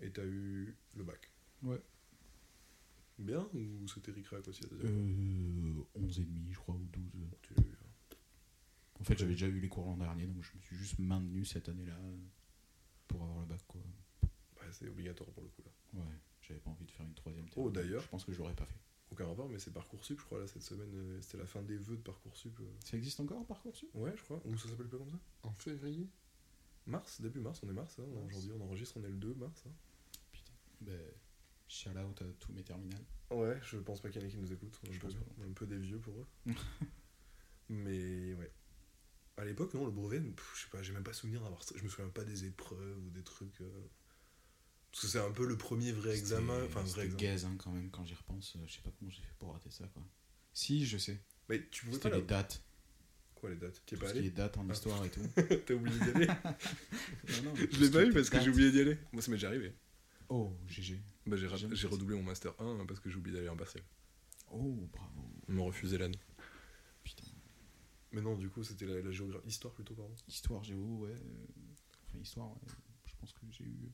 Et 0.01 0.11
t'as 0.11 0.25
eu 0.25 0.75
le 0.97 1.05
bac. 1.05 1.31
Ouais. 1.63 1.79
Bien 3.21 3.49
ou 3.55 3.87
c'était 3.87 4.13
ric-rac 4.13 4.47
aussi 4.49 4.63
fois 4.63 4.77
Euh, 4.83 5.75
11 5.95 6.21
et 6.21 6.25
demi, 6.25 6.53
je 6.53 6.59
crois, 6.59 6.75
ou 6.75 6.85
12. 6.93 7.05
Bon, 7.15 7.29
tu- 7.43 7.55
En 8.99 9.05
fait, 9.05 9.17
j'avais 9.19 9.33
déjà 9.33 9.47
eu 9.49 9.61
les 9.61 9.69
cours 9.69 9.87
l'an 9.87 9.97
dernier, 9.97 10.27
donc 10.27 10.43
je 10.43 10.55
me 10.57 10.61
suis 10.63 10.77
juste 10.77 10.99
maintenu 10.99 11.45
cette 11.45 11.69
année-là 11.69 11.97
pour 13.09 13.23
avoir 13.23 13.41
le 13.41 13.47
bac, 13.47 13.61
quoi. 13.67 13.81
Ouais, 14.23 14.69
c'est 14.73 14.89
obligatoire 14.89 15.31
pour 15.31 15.43
le 15.43 15.49
coup 15.49 15.63
là. 15.65 16.01
Ouais, 16.01 16.15
j'avais 16.43 16.61
pas 16.61 16.71
envie 16.71 16.85
de 16.85 16.91
faire 16.91 17.07
une 17.07 17.15
troisième. 17.15 17.47
Oh, 17.53 17.55
terminale. 17.71 17.73
d'ailleurs. 17.85 18.03
Je 18.03 18.09
pense 18.09 18.25
que 18.25 18.33
je 18.33 18.39
l'aurais 18.39 18.55
pas 18.55 18.67
fait. 18.67 18.77
Aucun 19.11 19.27
rapport, 19.27 19.49
mais 19.49 19.59
c'est 19.59 19.73
Parcoursup, 19.73 20.19
je 20.21 20.25
crois, 20.25 20.39
là, 20.39 20.47
cette 20.47 20.63
semaine. 20.63 20.91
euh, 20.95 21.21
C'était 21.23 21.39
la 21.39 21.47
fin 21.47 21.63
des 21.63 21.77
vœux 21.77 21.97
de 21.97 22.03
Parcoursup. 22.03 22.59
euh. 22.61 22.65
Ça 22.85 22.97
existe 22.97 23.19
encore, 23.21 23.45
Parcoursup? 23.47 23.89
Ouais, 23.95 24.13
je 24.17 24.23
crois. 24.23 24.41
Ou 24.47 24.57
ça 24.57 24.69
s'appelle 24.69 24.87
pas 24.89 24.99
comme 24.99 25.11
ça? 25.11 25.19
En 25.43 25.53
février 25.55 26.09
Mars, 26.87 27.21
début 27.21 27.41
mars, 27.41 27.61
on 27.65 27.69
est 27.71 27.73
mars. 27.75 27.99
Hein. 27.99 28.05
Mars. 28.07 28.27
Aujourd'hui, 28.29 28.53
on 28.53 28.61
enregistre, 28.65 28.97
on 28.99 29.05
est 29.05 29.09
le 29.09 29.17
2 29.17 29.35
mars. 29.35 29.65
hein. 29.67 29.73
Putain. 30.33 30.53
Ben, 30.83 31.01
shout 31.71 31.91
out 31.91 32.23
à 32.23 32.25
tous 32.39 32.53
mes 32.53 32.63
terminales. 32.65 33.05
Ouais, 33.31 33.59
je 33.63 33.77
pense 33.79 34.01
pas 34.01 34.09
qu'il 34.11 34.21
y 34.21 34.25
en 34.25 34.29
ait 34.29 34.31
qui 34.31 34.39
nous 34.39 34.53
écoutent. 34.53 34.81
On 34.89 34.93
Je 34.93 34.99
pense 34.99 35.15
pas. 35.15 35.21
un 35.49 35.53
peu 35.53 35.67
des 35.67 35.79
vieux 35.79 35.99
pour 35.99 36.15
eux. 36.21 36.27
mais 37.69 38.35
ouais. 38.35 38.53
À 39.37 39.45
l'époque, 39.45 39.73
non, 39.75 39.87
le 39.87 39.93
brevet, 39.93 40.21
pff, 40.21 40.53
je 40.57 40.63
sais 40.65 40.69
pas, 40.71 40.83
j'ai 40.83 40.93
même 40.93 41.05
pas 41.05 41.13
souvenir 41.13 41.41
d'avoir. 41.41 41.63
Je 41.75 41.83
me 41.83 41.89
souviens 41.89 42.09
pas 42.11 42.25
des 42.25 42.45
épreuves 42.45 42.99
ou 43.07 43.11
des 43.11 43.23
trucs. 43.23 43.61
euh, 43.61 43.89
Parce 44.91 45.03
que 45.05 45.09
c'est 45.09 45.21
un 45.21 45.31
peu 45.31 45.47
le 45.47 45.57
premier 45.57 45.93
vrai 45.93 46.17
examen. 46.19 46.65
Enfin, 46.65 46.83
vrai 46.83 47.05
examen. 47.07 47.17
gaze, 47.23 47.45
hein, 47.47 47.57
quand 47.59 47.71
même, 47.71 47.91
quand 47.91 48.05
j'y 48.05 48.15
repense. 48.15 48.57
euh, 48.57 48.67
Je 48.67 48.75
sais 48.75 48.83
pas 48.83 48.91
comment 48.99 49.11
j'ai 49.11 49.23
fait 49.23 49.35
pour 49.39 49.53
rater 49.53 49.71
ça, 49.71 49.87
quoi. 49.95 50.03
Si, 50.53 50.85
je 50.85 50.99
sais. 50.99 51.23
Mais 51.49 51.67
tu 51.71 51.87
pouvais 51.87 51.99
pas 51.99 52.11
les 52.11 52.23
dates. 52.23 52.63
Quoi 53.35 53.51
les 53.51 53.57
dates? 53.57 53.81
T'y 53.87 53.95
es 53.95 53.97
Tout 53.97 54.03
pas 54.05 54.09
ce 54.09 54.13
qui 54.15 54.19
est 54.19 54.23
allé? 54.23 54.31
dates 54.33 54.59
en 54.59 54.69
Ah. 54.69 54.73
histoire 54.73 55.05
et 55.05 55.11
tout. 55.11 55.23
T'as 55.67 55.75
oublié 55.75 55.99
d'y 55.99 56.11
aller? 56.11 56.27
Non, 57.43 57.43
non, 57.45 57.55
Je 57.55 57.81
l'ai 57.81 57.91
pas 57.91 58.05
eu 58.05 58.13
parce 58.13 58.29
que 58.29 58.41
j'ai 58.41 58.51
oublié 58.51 58.71
d'y 58.73 58.81
aller. 58.81 58.99
Moi, 59.13 59.23
ça 59.23 59.31
m'est 59.31 59.37
déjà 59.39 59.49
arrivé. 59.49 59.73
Oh, 60.29 60.53
GG. 60.67 61.01
Bah, 61.27 61.37
j'ai, 61.37 61.47
redoublé 61.87 62.17
mon 62.17 62.23
master 62.23 62.55
1 62.61 62.87
parce 62.87 62.99
que 63.01 63.11
j'ai 63.11 63.17
oublié 63.17 63.37
d'aller 63.37 63.49
en 63.49 63.57
partiel. 63.57 63.85
Oh, 64.51 64.89
bravo. 64.93 65.31
On 65.49 65.53
m'a 65.53 65.63
refusé 65.63 65.99
l'année. 65.99 66.19
Putain. 67.05 67.25
Mais 68.13 68.21
non, 68.21 68.37
du 68.37 68.49
coup, 68.49 68.65
c'était 68.65 68.87
la, 68.87 69.01
la 69.01 69.11
géographie. 69.13 69.47
Histoire 69.49 69.73
plutôt, 69.75 69.95
pardon. 69.95 70.15
Histoire, 70.27 70.65
géo, 70.65 70.99
ouais. 71.01 71.11
euh, 71.11 71.47
Enfin, 72.09 72.19
histoire, 72.19 72.51
ouais. 72.51 72.69
Je 73.07 73.15
pense 73.21 73.33
que 73.33 73.41
j'ai 73.51 73.65
eu 73.65 73.93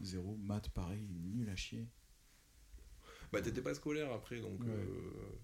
zéro. 0.00 0.36
Maths, 0.36 0.70
pareil, 0.70 1.06
nul 1.10 1.48
à 1.50 1.56
chier. 1.56 1.86
Bah, 3.32 3.42
t'étais 3.42 3.60
pas 3.62 3.74
scolaire 3.74 4.10
après, 4.12 4.40
donc. 4.40 4.60
Ouais. 4.60 4.68
euh, 4.70 5.38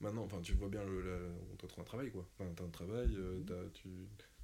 Maintenant, 0.00 0.24
enfin, 0.24 0.40
tu 0.42 0.52
vois 0.54 0.68
bien, 0.68 0.84
le, 0.84 1.00
la- 1.00 1.32
on 1.50 1.54
doit 1.54 1.68
trouver 1.68 1.82
un 1.82 1.84
travail, 1.84 2.10
quoi. 2.10 2.28
Enfin, 2.38 2.52
t'as 2.54 2.64
un 2.64 2.68
travail, 2.70 3.14
euh, 3.16 3.40
t'as- 3.46 3.70
tu 3.72 3.88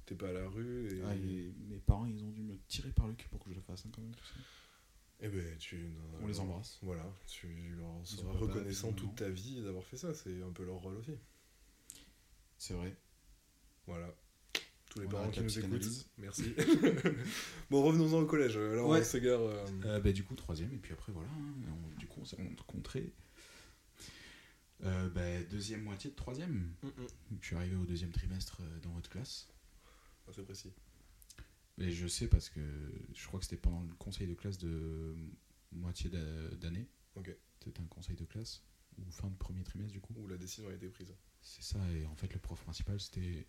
t'es 0.05 0.15
pas 0.15 0.29
à 0.29 0.33
la 0.33 0.47
rue, 0.49 0.87
et. 0.97 1.01
Ah, 1.05 1.15
et 1.15 1.53
mes 1.69 1.77
parents, 1.79 2.05
ils 2.05 2.23
ont 2.23 2.31
dû 2.31 2.41
me 2.41 2.57
tirer 2.67 2.91
par 2.91 3.07
le 3.07 3.13
cul 3.13 3.27
pour 3.29 3.39
que 3.39 3.49
je 3.49 3.55
le 3.55 3.61
fasse, 3.61 3.85
hein, 3.85 3.89
quand 3.93 4.01
même. 4.01 4.15
tout 4.15 4.25
ça. 4.25 4.35
Eh 5.25 5.29
ben, 5.29 5.57
tu. 5.57 5.93
On 6.21 6.27
les 6.27 6.39
embrasse. 6.39 6.79
Voilà, 6.81 7.05
tu 7.27 7.47
leur 7.77 8.05
seras 8.05 8.33
pas 8.33 8.37
reconnaissant 8.39 8.91
toute 8.91 9.15
ta 9.15 9.29
vie 9.29 9.61
d'avoir 9.63 9.85
fait 9.85 9.95
ça, 9.97 10.13
c'est 10.13 10.41
un 10.43 10.51
peu 10.51 10.65
leur 10.65 10.75
rôle 10.75 10.95
aussi. 10.97 11.17
C'est 12.57 12.73
vrai. 12.73 12.95
Voilà. 13.87 14.13
Tous 14.89 14.99
les 14.99 15.07
On 15.07 15.09
parents 15.09 15.29
qui 15.31 15.41
nous 15.41 15.59
écoutent, 15.59 16.05
merci. 16.17 16.53
bon, 17.71 17.81
revenons-en 17.83 18.19
au 18.21 18.25
collège. 18.25 18.57
Là, 18.57 18.83
Ouais. 18.85 18.99
on 18.99 19.03
s'égare. 19.03 19.39
euh, 19.41 19.65
Euh, 19.85 19.99
bah, 19.99 20.11
du 20.11 20.23
coup, 20.23 20.35
troisième, 20.35 20.71
et 20.73 20.77
puis 20.77 20.93
après, 20.93 21.11
voilà. 21.11 21.29
hein, 21.29 21.53
on- 21.67 21.97
du 21.99 22.05
coup, 22.05 22.19
on 22.21 22.25
s'est 22.25 22.35
rencontrés. 22.35 23.11
Euh, 24.83 25.09
bah, 25.09 25.41
deuxième 25.49 25.81
moitié 25.83 26.09
de 26.11 26.15
troisième. 26.15 26.73
mm, 26.83 26.87
mm. 26.87 27.07
Je 27.41 27.45
suis 27.47 27.55
arrivé 27.55 27.75
au 27.75 27.85
deuxième 27.85 28.11
trimestre 28.11 28.57
euh, 28.61 28.79
dans 28.81 28.91
votre 28.91 29.09
classe. 29.09 29.47
Ah, 30.27 30.31
c'est 30.35 30.43
précis. 30.43 30.71
Et 31.79 31.91
je 31.91 32.07
sais 32.07 32.27
parce 32.27 32.49
que 32.49 32.59
je 33.13 33.27
crois 33.27 33.39
que 33.39 33.45
c'était 33.45 33.57
pendant 33.61 33.81
le 33.81 33.93
conseil 33.95 34.27
de 34.27 34.33
classe 34.35 34.57
de 34.59 35.15
moitié 35.71 36.09
d'a- 36.09 36.49
d'année. 36.55 36.87
Ok. 37.15 37.35
C'était 37.63 37.79
un 37.81 37.85
conseil 37.87 38.15
de 38.15 38.25
classe, 38.25 38.61
ou 38.97 39.09
fin 39.11 39.29
de 39.29 39.35
premier 39.35 39.63
trimestre 39.63 39.93
du 39.93 40.01
coup. 40.01 40.13
Où 40.17 40.27
la 40.27 40.37
décision 40.37 40.69
a 40.69 40.73
été 40.73 40.87
prise. 40.89 41.13
C'est 41.41 41.63
ça, 41.63 41.79
et 41.91 42.05
en 42.05 42.15
fait 42.15 42.31
le 42.33 42.39
prof 42.39 42.61
principal 42.61 42.99
c'était. 42.99 43.47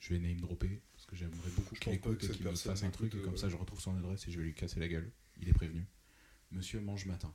Je 0.00 0.12
vais 0.14 0.18
name 0.18 0.40
dropper, 0.40 0.82
parce 0.94 1.06
que 1.06 1.14
j'aimerais 1.14 1.50
beaucoup 1.50 1.76
qu'il 1.76 1.92
écoute 1.92 2.18
que 2.18 2.26
et 2.26 2.30
qu'il 2.30 2.44
me 2.44 2.54
fasse 2.56 2.82
un 2.82 2.90
truc, 2.90 3.14
et 3.14 3.22
comme 3.22 3.34
euh, 3.34 3.36
ça 3.36 3.48
je 3.48 3.54
retrouve 3.54 3.80
son 3.80 3.96
adresse 3.96 4.26
et 4.26 4.32
je 4.32 4.38
vais 4.38 4.44
lui 4.44 4.54
casser 4.54 4.80
la 4.80 4.88
gueule. 4.88 5.12
Il 5.40 5.48
est 5.48 5.52
prévenu. 5.52 5.86
Monsieur 6.50 6.80
mange 6.80 7.06
matin. 7.06 7.32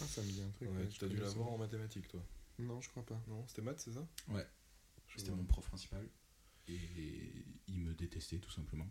Ah, 0.00 0.04
ça 0.06 0.20
me 0.20 0.26
dit 0.30 0.42
un 0.42 0.50
truc. 0.50 0.68
Ouais, 0.68 0.76
ouais, 0.78 0.88
tu 0.88 0.98
je 0.98 1.04
as 1.06 1.08
dû 1.08 1.16
l'avoir 1.16 1.48
en 1.50 1.58
mathématiques, 1.58 2.08
toi. 2.08 2.20
Non, 2.58 2.80
je 2.80 2.88
crois 2.90 3.06
pas. 3.06 3.22
Non, 3.28 3.46
c'était 3.46 3.62
maths, 3.62 3.78
c'est 3.78 3.92
ça? 3.92 4.06
Ouais. 4.28 4.44
C'était 5.16 5.30
mon 5.30 5.44
prof 5.44 5.64
principal. 5.66 6.06
Et 6.68 7.44
il 7.68 7.80
me 7.80 7.94
détestait 7.94 8.38
tout 8.38 8.50
simplement. 8.50 8.88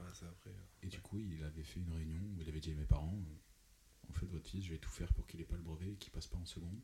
Ah, 0.00 0.10
c'est 0.14 0.26
après. 0.26 0.50
euh, 0.50 0.82
Et 0.82 0.86
du 0.88 1.00
coup, 1.00 1.18
il 1.18 1.42
avait 1.44 1.62
fait 1.62 1.80
une 1.80 1.92
réunion 1.92 2.22
où 2.36 2.40
il 2.40 2.48
avait 2.48 2.60
dit 2.60 2.72
à 2.72 2.74
mes 2.74 2.86
parents 2.86 3.18
euh, 3.18 4.10
En 4.10 4.12
fait, 4.12 4.26
votre 4.26 4.48
fils, 4.48 4.64
je 4.64 4.70
vais 4.70 4.78
tout 4.78 4.90
faire 4.90 5.12
pour 5.12 5.26
qu'il 5.26 5.40
ait 5.40 5.44
pas 5.44 5.56
le 5.56 5.62
brevet 5.62 5.92
et 5.92 5.96
qu'il 5.96 6.12
passe 6.12 6.26
pas 6.26 6.36
en 6.38 6.46
seconde. 6.46 6.80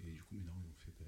Et 0.00 0.12
du 0.12 0.22
coup, 0.22 0.34
mes 0.34 0.42
darons, 0.44 0.62
ils 0.64 0.70
ont 0.70 0.74
fait 0.78 0.92
Ben, 0.98 1.06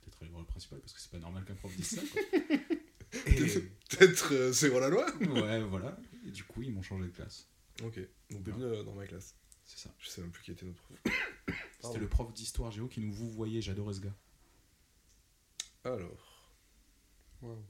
Peut-être 0.00 0.22
aller 0.22 0.30
voir 0.30 0.42
le 0.42 0.46
principal 0.46 0.80
parce 0.80 0.92
que 0.92 1.00
c'est 1.00 1.10
pas 1.10 1.18
normal 1.18 1.44
qu'un 1.44 1.54
prof 1.54 1.74
dise 1.76 1.88
ça. 1.96 2.02
Quoi. 2.02 2.20
et, 3.26 3.34
Peut-être 3.90 4.32
euh, 4.34 4.52
c'est 4.52 4.70
hors 4.70 4.80
la 4.80 4.88
loi 4.88 5.06
ouais, 5.18 5.62
voilà. 5.64 5.98
Et 6.24 6.30
du 6.30 6.44
coup, 6.44 6.62
ils 6.62 6.72
m'ont 6.72 6.82
changé 6.82 7.04
de 7.06 7.10
classe. 7.10 7.48
Ok, 7.82 7.98
donc 8.30 8.42
bienvenue 8.42 8.84
dans 8.84 8.94
ma 8.94 9.06
classe. 9.06 9.34
C'est 9.64 9.78
ça. 9.78 9.94
Je 9.98 10.08
sais 10.08 10.20
même 10.20 10.30
plus 10.30 10.42
qui 10.42 10.50
était 10.52 10.66
notre 10.66 10.80
prof. 10.82 10.98
C'était 11.80 11.98
le 11.98 12.08
prof 12.08 12.32
d'histoire 12.32 12.70
géo 12.70 12.88
qui 12.88 13.00
nous 13.00 13.12
vous 13.12 13.30
voyait, 13.30 13.62
j'adorais 13.62 13.94
ce 13.94 14.00
gars. 14.00 14.14
Alors, 15.84 16.52
Waouh. 17.40 17.64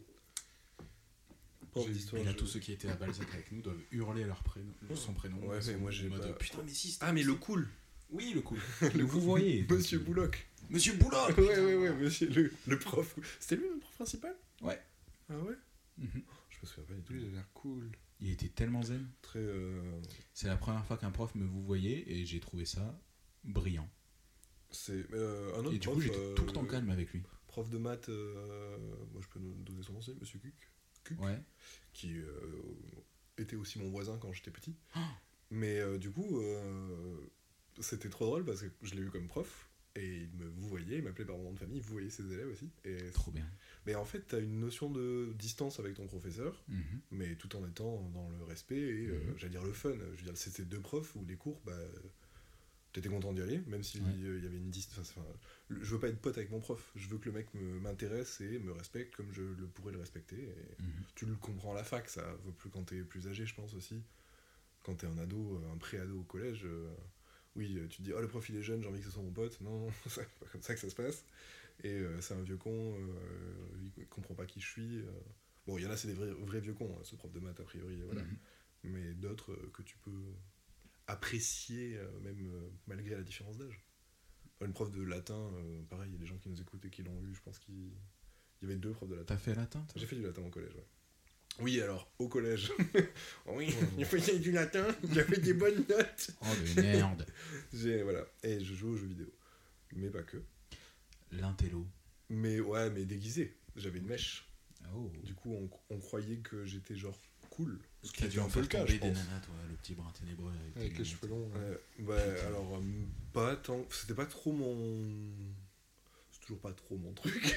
D'histoire. 1.74 2.20
Et 2.20 2.24
là, 2.24 2.32
je- 2.32 2.36
tous 2.36 2.46
ceux 2.46 2.60
qui 2.60 2.72
étaient 2.72 2.88
à 2.88 2.96
Balzac 2.96 3.28
avec 3.32 3.50
nous 3.52 3.62
doivent 3.62 3.80
hurler 3.92 4.24
leur 4.24 4.42
prénom, 4.42 4.72
son 4.94 5.12
prénom. 5.14 5.38
Ouais, 5.46 5.58
mais 5.66 5.76
moi, 5.76 5.90
j'ai 5.90 6.08
mode, 6.08 6.20
pas- 6.22 6.32
Putain, 6.34 6.62
mais 6.64 6.72
si. 6.72 6.90
c'était- 6.92 7.04
Ah, 7.06 7.12
mais 7.12 7.22
le 7.22 7.34
cool 7.34 7.68
Oui, 8.10 8.32
le 8.34 8.40
cool. 8.40 8.58
Le 8.96 9.04
vous 9.04 9.20
voyez. 9.20 9.64
Monsieur 9.70 9.98
Bouloc 10.00 10.46
Monsieur 10.68 10.94
Bouloc 10.94 11.28
Ouais, 11.38 11.58
ouais, 11.60 11.74
ouais, 11.76 11.92
monsieur 11.94 12.28
le, 12.28 12.52
le 12.66 12.78
prof. 12.78 13.16
C'était 13.38 13.56
lui 13.56 13.68
le 13.72 13.78
prof 13.78 13.94
principal? 13.94 14.34
Ouais. 14.62 14.80
Ah 15.28 15.38
ouais? 15.38 15.54
Mhm. 15.98 16.22
Je 16.50 16.56
me 16.62 16.66
souviens 16.66 16.84
pas 16.84 16.94
du 16.94 17.02
tout. 17.02 17.12
Il 17.14 17.26
a 17.26 17.30
l'air 17.30 17.48
cool. 17.54 17.90
Il 18.20 18.30
était 18.30 18.48
tellement 18.48 18.82
zen. 18.82 19.06
Très. 19.22 19.38
euh, 19.38 19.80
C'est 20.34 20.48
la 20.48 20.56
première 20.56 20.84
fois 20.84 20.96
qu'un 20.98 21.10
prof 21.10 21.34
me 21.34 21.44
vous 21.46 21.62
voyait 21.62 22.04
et 22.10 22.24
j'ai 22.26 22.40
trouvé 22.40 22.64
ça 22.64 22.98
brillant. 23.44 23.88
C'est 24.70 25.06
euh, 25.12 25.54
un 25.56 25.60
autre 25.60 25.74
Et 25.74 25.78
du 25.78 25.86
prof. 25.86 25.94
coup, 25.96 26.00
j'étais 26.02 26.16
euh, 26.18 26.34
tout 26.34 26.44
le 26.46 26.52
temps 26.52 26.64
calme 26.64 26.90
avec 26.90 27.12
lui. 27.12 27.22
Prof 27.48 27.68
de 27.70 27.78
maths, 27.78 28.08
euh, 28.08 28.76
moi 29.12 29.20
je 29.22 29.28
peux 29.28 29.40
nous 29.40 29.54
donner 29.64 29.82
son 29.82 29.92
nom, 29.94 30.00
c'est 30.00 30.18
Monsieur 30.20 30.38
Cuc, 30.38 30.54
Ouais. 31.18 31.38
qui 31.92 32.18
euh, 32.18 32.62
était 33.38 33.56
aussi 33.56 33.78
mon 33.78 33.88
voisin 33.90 34.16
quand 34.18 34.32
j'étais 34.32 34.50
petit. 34.50 34.74
Oh. 34.96 35.00
Mais 35.50 35.78
euh, 35.80 35.98
du 35.98 36.10
coup, 36.10 36.40
euh, 36.40 37.16
c'était 37.80 38.08
trop 38.08 38.26
drôle 38.26 38.44
parce 38.44 38.62
que 38.62 38.68
je 38.82 38.94
l'ai 38.94 39.02
eu 39.02 39.10
comme 39.10 39.26
prof. 39.26 39.66
Et 39.96 40.18
il 40.22 40.30
me 40.38 40.46
vous 40.48 40.68
voyait, 40.68 40.98
il 40.98 41.02
m'appelait 41.02 41.24
par 41.24 41.36
mon 41.36 41.42
nom 41.44 41.52
de 41.52 41.58
famille, 41.58 41.80
vous 41.80 41.92
voyez 41.92 42.10
ses 42.10 42.32
élèves 42.32 42.48
aussi. 42.48 42.70
Et 42.84 43.10
Trop 43.10 43.32
bien. 43.32 43.44
mais 43.86 43.96
en 43.96 44.04
fait, 44.04 44.24
tu 44.28 44.36
as 44.36 44.38
une 44.38 44.60
notion 44.60 44.88
de 44.88 45.32
distance 45.36 45.80
avec 45.80 45.94
ton 45.94 46.06
professeur, 46.06 46.62
Mhm. 46.68 47.00
mais 47.10 47.34
tout 47.34 47.56
en 47.56 47.66
étant 47.66 48.08
dans 48.10 48.28
le 48.30 48.44
respect 48.44 48.78
et, 48.78 49.06
euh, 49.08 49.18
Mhm. 49.18 49.34
j'allais 49.38 49.50
dire, 49.50 49.64
le 49.64 49.72
fun. 49.72 49.90
Je 50.14 50.18
veux 50.18 50.22
dire, 50.22 50.36
c'était 50.36 50.62
deux 50.62 50.78
profs 50.80 51.16
où 51.16 51.24
les 51.26 51.34
cours, 51.36 51.60
bah, 51.66 51.76
t'étais 52.92 53.08
content 53.08 53.32
d'y 53.32 53.42
aller, 53.42 53.58
même 53.66 53.82
s'il 53.82 54.02
Ouais. 54.02 54.40
y 54.42 54.46
avait 54.46 54.56
une 54.56 54.70
distance. 54.70 55.14
Enfin, 55.16 55.26
je 55.70 55.76
veux 55.94 56.00
pas 56.00 56.08
être 56.08 56.20
pote 56.20 56.36
avec 56.38 56.50
mon 56.50 56.60
prof, 56.60 56.90
je 56.96 57.08
veux 57.08 57.18
que 57.18 57.26
le 57.26 57.32
mec 57.32 57.52
me- 57.54 57.80
m'intéresse 57.80 58.40
et 58.40 58.58
me 58.58 58.72
respecte 58.72 59.14
comme 59.14 59.32
je 59.32 59.42
le 59.42 59.66
pourrais 59.66 59.92
le 59.92 59.98
respecter. 59.98 60.36
Et 60.42 60.82
Mhm. 60.82 61.04
tu 61.14 61.26
le 61.26 61.34
comprends 61.36 61.72
à 61.72 61.76
la 61.76 61.84
fac, 61.84 62.08
ça 62.08 62.32
vaut 62.44 62.52
plus 62.52 62.70
quand 62.70 62.82
t'es 62.84 63.02
plus 63.02 63.28
âgé, 63.28 63.46
je 63.46 63.54
pense 63.54 63.74
aussi. 63.74 64.02
Quand 64.82 64.94
t'es 64.94 65.06
un 65.06 65.18
ado, 65.18 65.56
euh, 65.56 65.72
un 65.72 65.76
pré-ado 65.76 66.20
au 66.20 66.24
collège, 66.24 66.62
euh, 66.64 66.90
oui, 67.54 67.78
tu 67.90 67.98
te 67.98 68.02
dis, 68.02 68.12
oh 68.12 68.20
le 68.20 68.28
prof 68.28 68.48
il 68.48 68.56
est 68.56 68.62
jeune, 68.62 68.82
j'ai 68.82 68.88
envie 68.88 69.00
que 69.00 69.06
ce 69.06 69.10
soit 69.12 69.22
mon 69.22 69.32
pote. 69.32 69.60
Non, 69.60 69.88
c'est 70.08 70.28
pas 70.40 70.46
comme 70.46 70.62
ça 70.62 70.74
que 70.74 70.80
ça 70.80 70.88
se 70.90 70.94
passe. 70.94 71.24
Et 71.84 71.92
euh, 71.92 72.20
c'est 72.20 72.34
un 72.34 72.42
vieux 72.42 72.56
con, 72.56 72.96
il 73.96 74.06
comprend 74.08 74.34
pas 74.34 74.46
qui 74.46 74.60
je 74.60 74.66
suis. 74.68 75.02
Bon, 75.66 75.76
il 75.78 75.84
y 75.84 75.86
en 75.86 75.90
a, 75.90 75.96
c'est 75.96 76.08
des 76.08 76.14
vrais, 76.14 76.30
vrais 76.32 76.60
vieux 76.60 76.74
cons, 76.74 76.96
hein, 76.98 77.04
ce 77.04 77.14
prof 77.16 77.30
de 77.32 77.40
maths 77.40 77.60
a 77.60 77.64
priori, 77.64 78.00
voilà. 78.02 78.22
Mhm. 78.22 78.36
Mais 78.84 79.12
d'autres 79.14 79.54
que 79.72 79.82
tu 79.82 79.96
peux 79.98 80.34
apprécier, 81.10 81.96
euh, 81.96 82.20
même 82.20 82.38
euh, 82.46 82.70
malgré 82.86 83.14
la 83.14 83.22
différence 83.22 83.58
d'âge. 83.58 83.80
Une 84.60 84.72
prof 84.72 84.90
de 84.90 85.02
latin, 85.02 85.50
euh, 85.54 85.82
pareil, 85.88 86.10
il 86.10 86.12
y 86.12 86.16
a 86.16 86.18
des 86.18 86.26
gens 86.26 86.36
qui 86.36 86.48
nous 86.48 86.60
écoutent 86.60 86.84
et 86.84 86.90
qui 86.90 87.02
l'ont 87.02 87.22
eu, 87.22 87.34
je 87.34 87.40
pense 87.40 87.58
qu'il 87.58 87.74
il 88.62 88.68
y 88.68 88.70
avait 88.70 88.78
deux 88.78 88.92
profs 88.92 89.08
de 89.08 89.14
latin. 89.14 89.34
T'as 89.34 89.38
fait 89.38 89.54
latin 89.54 89.86
J'ai 89.96 90.06
fait 90.06 90.16
du 90.16 90.22
latin 90.22 90.42
au 90.42 90.50
collège, 90.50 90.74
ouais. 90.74 90.86
Oui, 91.60 91.80
alors, 91.80 92.10
au 92.18 92.28
collège. 92.28 92.70
oui, 93.46 93.74
il 93.98 94.04
faisait 94.04 94.38
du 94.38 94.52
latin, 94.52 94.86
j'avais 95.12 95.38
des 95.38 95.54
bonnes 95.54 95.84
notes. 95.88 96.30
Oh, 96.42 96.46
de 96.76 96.80
merde. 96.82 97.26
J'ai, 97.72 98.02
voilà. 98.02 98.24
Et 98.42 98.62
je 98.62 98.74
joue 98.74 98.90
aux 98.90 98.96
jeux 98.96 99.06
vidéo. 99.06 99.32
Mais 99.92 100.10
pas 100.10 100.22
que. 100.22 100.42
L'intello. 101.32 101.86
Mais 102.28 102.60
ouais, 102.60 102.90
mais 102.90 103.04
déguisé. 103.04 103.56
J'avais 103.76 103.98
une 103.98 104.06
mèche. 104.06 104.46
Oh. 104.94 105.10
Du 105.24 105.34
coup, 105.34 105.52
on, 105.54 105.70
on 105.94 105.98
croyait 105.98 106.38
que 106.38 106.64
j'étais 106.64 106.96
genre 106.96 107.18
cool. 107.64 107.78
Ce 108.02 108.12
qui 108.12 108.20
était 108.24 108.28
dû 108.32 108.40
un 108.40 108.48
peu 108.48 108.60
le 108.60 108.66
cas, 108.66 108.78
je 108.86 108.96
tomber 108.96 109.08
des 109.10 109.14
pense. 109.14 109.26
nanas, 109.28 109.40
toi, 109.40 109.54
le 109.68 109.74
petit 109.76 109.94
brin 109.94 110.10
ténébreux. 110.18 110.52
Avec, 110.76 110.98
les 110.98 111.04
cheveux 111.04 111.28
longs. 111.28 111.50
Ouais, 112.00 112.40
alors, 112.46 112.76
euh, 112.76 112.80
pas 113.32 113.56
tant. 113.56 113.84
C'était 113.90 114.14
pas 114.14 114.26
trop 114.26 114.52
mon. 114.52 115.06
C'est 116.32 116.40
toujours 116.40 116.60
pas 116.60 116.72
trop 116.72 116.96
mon 116.96 117.12
truc. 117.12 117.56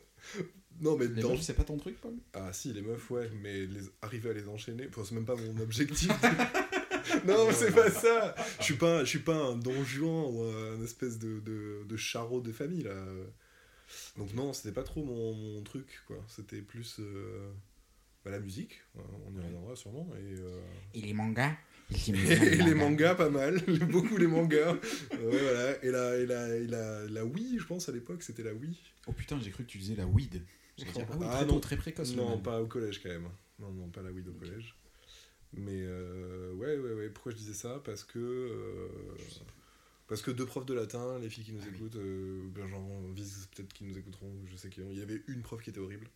non, 0.80 0.96
mais 0.96 1.06
Les 1.08 1.22
dans. 1.22 1.30
meufs, 1.30 1.42
c'est 1.42 1.54
pas 1.54 1.64
ton 1.64 1.76
truc, 1.76 2.00
Paul? 2.00 2.14
Ah, 2.34 2.52
si, 2.52 2.72
les 2.72 2.82
meufs, 2.82 3.10
ouais, 3.10 3.30
mais 3.42 3.66
les... 3.66 3.80
arriver 4.02 4.30
à 4.30 4.32
les 4.32 4.48
enchaîner, 4.48 4.86
enfin, 4.88 5.02
c'est 5.04 5.14
même 5.14 5.24
pas 5.26 5.34
mon 5.36 5.58
objectif. 5.60 6.08
non, 7.26 7.48
c'est 7.52 7.74
pas 7.74 7.90
ça. 7.90 8.34
Je 8.60 8.64
suis 8.64 8.76
pas, 8.76 9.00
je 9.00 9.08
suis 9.08 9.18
pas 9.18 9.34
un 9.36 9.56
don 9.56 9.82
Juan 9.84 10.26
ou 10.32 10.42
un 10.44 10.82
espèce 10.84 11.18
de, 11.18 11.40
de, 11.40 11.84
de 11.84 11.96
charreau 11.96 12.40
de 12.40 12.52
famille, 12.52 12.82
là. 12.84 12.94
Donc, 14.16 14.34
non, 14.34 14.52
c'était 14.52 14.72
pas 14.72 14.82
trop 14.84 15.02
mon, 15.02 15.34
mon 15.34 15.62
truc, 15.62 16.00
quoi. 16.06 16.18
C'était 16.28 16.60
plus. 16.60 16.96
euh, 17.00 17.50
bah, 18.24 18.30
la 18.30 18.40
musique, 18.40 18.80
on 18.96 19.32
y 19.34 19.40
reviendra 19.40 19.76
sûrement, 19.76 20.08
et. 20.16 20.38
euh, 20.40 20.60
Et 20.94 21.00
les 21.02 21.12
mangas 21.14 21.56
et 22.08 22.56
les 22.56 22.74
mangas 22.74 23.14
pas 23.14 23.30
mal, 23.30 23.62
beaucoup 23.90 24.18
les 24.18 24.26
mangas. 24.26 24.76
Euh, 25.12 25.30
voilà. 25.30 25.82
Et 25.84 25.90
la, 25.90 26.16
et 26.18 26.26
la, 26.26 26.56
et 26.56 26.66
la, 26.66 27.04
la 27.06 27.24
Wii, 27.24 27.58
je 27.58 27.64
pense 27.64 27.88
à 27.88 27.92
l'époque, 27.92 28.22
c'était 28.22 28.42
la 28.42 28.52
Wii. 28.52 28.78
Oh 29.06 29.12
putain, 29.12 29.40
j'ai 29.40 29.50
cru 29.50 29.64
que 29.64 29.70
tu 29.70 29.78
disais 29.78 29.94
la 29.96 30.04
weed. 30.06 30.42
Dire, 30.76 30.86
ah 30.96 31.16
oui, 31.18 31.26
Ah 31.30 31.36
très 31.36 31.46
non. 31.46 31.54
tôt, 31.54 31.60
très 31.60 31.76
précoce. 31.78 32.14
Non, 32.14 32.28
man. 32.30 32.42
pas 32.42 32.60
au 32.60 32.66
collège 32.66 33.02
quand 33.02 33.08
même. 33.08 33.28
Non, 33.58 33.72
non, 33.72 33.88
pas 33.88 34.02
la 34.02 34.10
Wii 34.12 34.28
au 34.28 34.32
collège. 34.34 34.74
Mais 35.54 35.80
euh, 35.82 36.52
ouais, 36.56 36.76
ouais, 36.76 36.92
ouais. 36.92 37.08
Pourquoi 37.08 37.32
je 37.32 37.38
disais 37.38 37.54
ça? 37.54 37.80
Parce 37.82 38.04
que. 38.04 38.18
euh, 38.18 38.88
parce 40.08 40.20
que 40.20 40.30
deux 40.30 40.44
profs 40.46 40.66
de 40.66 40.74
latin, 40.74 41.18
les 41.20 41.30
filles 41.30 41.44
qui 41.44 41.52
nous 41.52 41.60
Ah 41.62 41.68
oui. 41.70 41.76
écoutent, 41.76 41.96
ben, 42.54 42.68
j'en 42.68 43.10
vise 43.14 43.48
peut-être 43.54 43.72
qui 43.72 43.84
nous 43.84 43.96
écouteront, 43.96 44.32
je 44.50 44.56
sais 44.56 44.68
qu'il 44.68 44.92
y 44.92 45.02
avait 45.02 45.22
une 45.26 45.40
prof 45.42 45.62
qui 45.62 45.70
était 45.70 45.80
horrible 45.80 46.08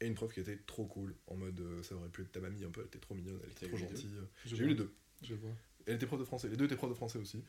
et 0.00 0.06
une 0.06 0.14
prof 0.14 0.32
qui 0.32 0.40
était 0.40 0.56
trop 0.66 0.86
cool, 0.86 1.14
en 1.26 1.36
mode 1.36 1.60
euh, 1.60 1.82
ça 1.82 1.94
aurait 1.94 2.08
pu 2.08 2.22
être 2.22 2.32
ta 2.32 2.40
mamie 2.40 2.64
un 2.64 2.70
peu, 2.70 2.80
elle 2.80 2.86
était 2.86 2.98
trop 2.98 3.14
mignonne, 3.14 3.38
elle 3.44 3.50
était 3.50 3.68
trop 3.68 3.76
gentille. 3.76 4.10
J'ai 4.46 4.56
eu 4.58 4.68
les 4.68 4.74
deux. 4.74 4.92
Je 5.22 5.34
vois. 5.34 5.50
Elle 5.86 5.96
était 5.96 6.06
prof 6.06 6.18
de 6.20 6.24
français, 6.24 6.48
les 6.48 6.56
deux 6.56 6.64
étaient 6.66 6.76
profs 6.76 6.90
de 6.90 6.94
français 6.94 7.18
aussi. 7.18 7.42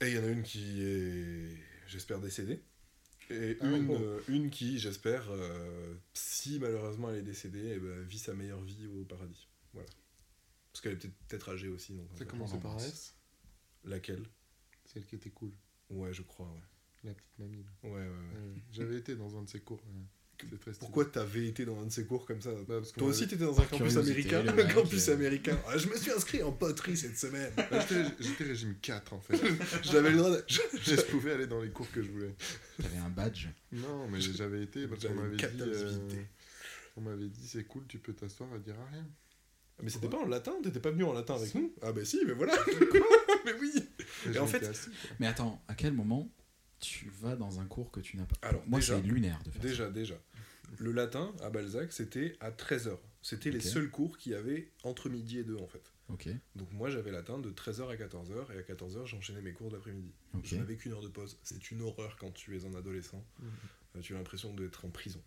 Et 0.00 0.06
il 0.08 0.14
y 0.14 0.18
en 0.18 0.24
a 0.24 0.28
une 0.28 0.42
qui 0.42 0.82
est, 0.82 1.56
j'espère, 1.86 2.20
décédée. 2.20 2.60
Et 3.30 3.56
Ah, 3.60 3.70
une, 3.70 3.86
bon. 3.86 4.00
euh, 4.00 4.20
une 4.28 4.50
qui, 4.50 4.78
j'espère, 4.78 5.30
euh, 5.30 5.94
si 6.12 6.58
malheureusement 6.58 7.10
elle 7.10 7.18
est 7.18 7.22
décédée, 7.22 7.74
eh 7.76 7.78
ben, 7.78 8.02
vit 8.02 8.18
sa 8.18 8.34
meilleure 8.34 8.60
vie 8.62 8.86
au 8.88 9.04
paradis. 9.04 9.48
Voilà. 9.72 9.88
Parce 10.72 10.80
qu'elle 10.82 10.92
est 10.94 10.96
peut-être 11.28 11.48
âgée 11.50 11.68
aussi. 11.68 11.94
Donc, 11.94 12.08
Ça 12.16 12.24
commençait 12.24 12.58
par. 12.58 12.76
S 12.78 13.14
Laquelle? 13.84 14.24
Celle 14.86 15.06
qui 15.06 15.14
était 15.16 15.30
cool. 15.30 15.52
Ouais, 15.90 16.12
je 16.12 16.22
crois, 16.22 16.46
ouais. 16.46 16.62
La 17.04 17.14
petite 17.14 17.38
mamie. 17.38 17.62
là. 17.64 17.88
Ouais, 17.90 17.94
ouais, 18.00 18.08
ouais. 18.08 18.62
J'avais 18.72 18.96
été 18.98 19.14
dans 19.16 19.36
un 19.36 19.42
de 19.42 19.48
ses 19.48 19.60
cours. 19.60 19.82
ouais. 19.86 20.02
Pourquoi 20.78 21.04
t'avais 21.04 21.46
été 21.46 21.64
dans 21.64 21.80
un 21.80 21.86
de 21.86 21.90
ces 21.92 22.04
cours 22.06 22.26
comme 22.26 22.40
ça 22.40 22.50
Bah, 22.68 22.76
parce 22.78 22.92
Toi 22.92 23.08
aussi, 23.08 23.26
t'étais 23.26 23.44
dans 23.44 23.52
un 23.58 23.64
Par 23.64 23.78
campus 23.78 23.96
américain. 23.96 24.44
Un 24.46 24.64
campus 24.74 25.08
américain. 25.08 25.58
Ah, 25.68 25.78
je 25.78 25.88
me 25.88 25.96
suis 25.96 26.10
inscrit 26.10 26.42
en 26.42 26.52
poterie 26.52 26.96
cette 26.96 27.18
semaine. 27.18 27.52
J'étais 28.20 28.44
régime 28.44 28.74
4 28.80 29.12
en 29.12 29.20
fait. 29.20 29.38
J'avais 29.82 30.10
le 30.10 30.16
droit 30.18 30.30
de... 30.30 30.44
je 30.48 31.00
pouvais 31.10 31.32
aller 31.32 31.46
dans 31.46 31.60
les 31.62 31.70
cours 31.70 31.90
que 31.90 32.02
je 32.02 32.10
voulais. 32.10 32.34
T'avais 32.80 32.98
un 32.98 33.08
badge. 33.10 33.46
Non, 33.72 34.08
mais 34.08 34.20
j'avais 34.20 34.62
été 34.62 34.86
parce 34.86 35.04
qu'on 35.06 35.14
m'avait 35.14 35.36
dit. 35.36 35.44
euh, 35.60 35.92
on 36.96 37.00
m'avait 37.00 37.28
dit 37.28 37.46
c'est 37.46 37.64
cool, 37.64 37.84
tu 37.88 37.98
peux 37.98 38.12
t'asseoir 38.12 38.54
et 38.56 38.58
dire 38.60 38.74
à 38.80 38.90
rien. 38.92 39.06
Mais 39.82 39.90
c'était 39.90 40.08
pas 40.08 40.18
en 40.18 40.26
latin? 40.26 40.52
T'étais 40.62 40.78
pas 40.80 40.90
venu 40.90 41.04
en 41.04 41.12
latin 41.12 41.34
avec 41.34 41.54
nous? 41.54 41.72
Ah 41.82 41.92
bah 41.92 42.04
si, 42.04 42.20
mais 42.26 42.34
voilà 42.34 42.52
Mais 43.44 43.52
oui 43.60 43.72
Mais 44.26 44.34
Et 44.34 44.38
en 44.38 44.46
fait- 44.46 44.62
assis. 44.64 44.90
Mais 45.18 45.26
attends, 45.26 45.60
à 45.66 45.74
quel 45.74 45.92
moment 45.92 46.30
tu 46.78 47.10
vas 47.20 47.34
dans 47.36 47.58
un 47.60 47.64
cours 47.64 47.90
que 47.90 48.00
tu 48.00 48.16
n'as 48.16 48.24
pas? 48.26 48.36
Alors, 48.42 48.62
Moi, 48.66 48.80
c'est 48.80 49.00
lunaire 49.00 49.40
de 49.44 49.50
faire 49.50 49.62
Déjà, 49.62 49.90
déjà. 49.90 50.14
Le 50.78 50.92
latin, 50.92 51.34
à 51.42 51.50
Balzac, 51.50 51.92
c'était 51.92 52.36
à 52.40 52.50
13h. 52.50 52.96
C'était 53.22 53.50
les 53.50 53.60
seuls 53.60 53.90
cours 53.90 54.18
qu'il 54.18 54.32
y 54.32 54.34
avait 54.34 54.68
entre 54.82 55.08
midi 55.08 55.38
et 55.38 55.44
2 55.44 55.56
en 55.56 55.66
fait. 55.68 55.82
Donc 56.56 56.70
moi 56.72 56.90
j'avais 56.90 57.10
latin 57.10 57.38
de 57.38 57.50
13h 57.50 57.88
à 57.88 57.96
14h 57.96 58.52
et 58.54 58.58
à 58.58 58.62
14h 58.62 59.06
j'enchaînais 59.06 59.40
mes 59.40 59.52
cours 59.52 59.70
d'après-midi. 59.70 60.12
ok. 60.34 60.40
Je 60.44 60.56
n'avais 60.56 60.76
qu'une 60.76 60.92
heure 60.92 61.00
de 61.02 61.08
pause. 61.08 61.38
C'est 61.42 61.70
une 61.70 61.80
horreur 61.82 62.16
quand 62.18 62.30
tu 62.32 62.56
es 62.56 62.64
un 62.66 62.74
adolescent. 62.74 63.24
Mhm. 63.38 63.48
Euh, 63.96 64.00
tu 64.00 64.14
as 64.14 64.18
l'impression 64.18 64.52
d'être 64.52 64.84
en 64.84 64.90
prison. 64.90 65.22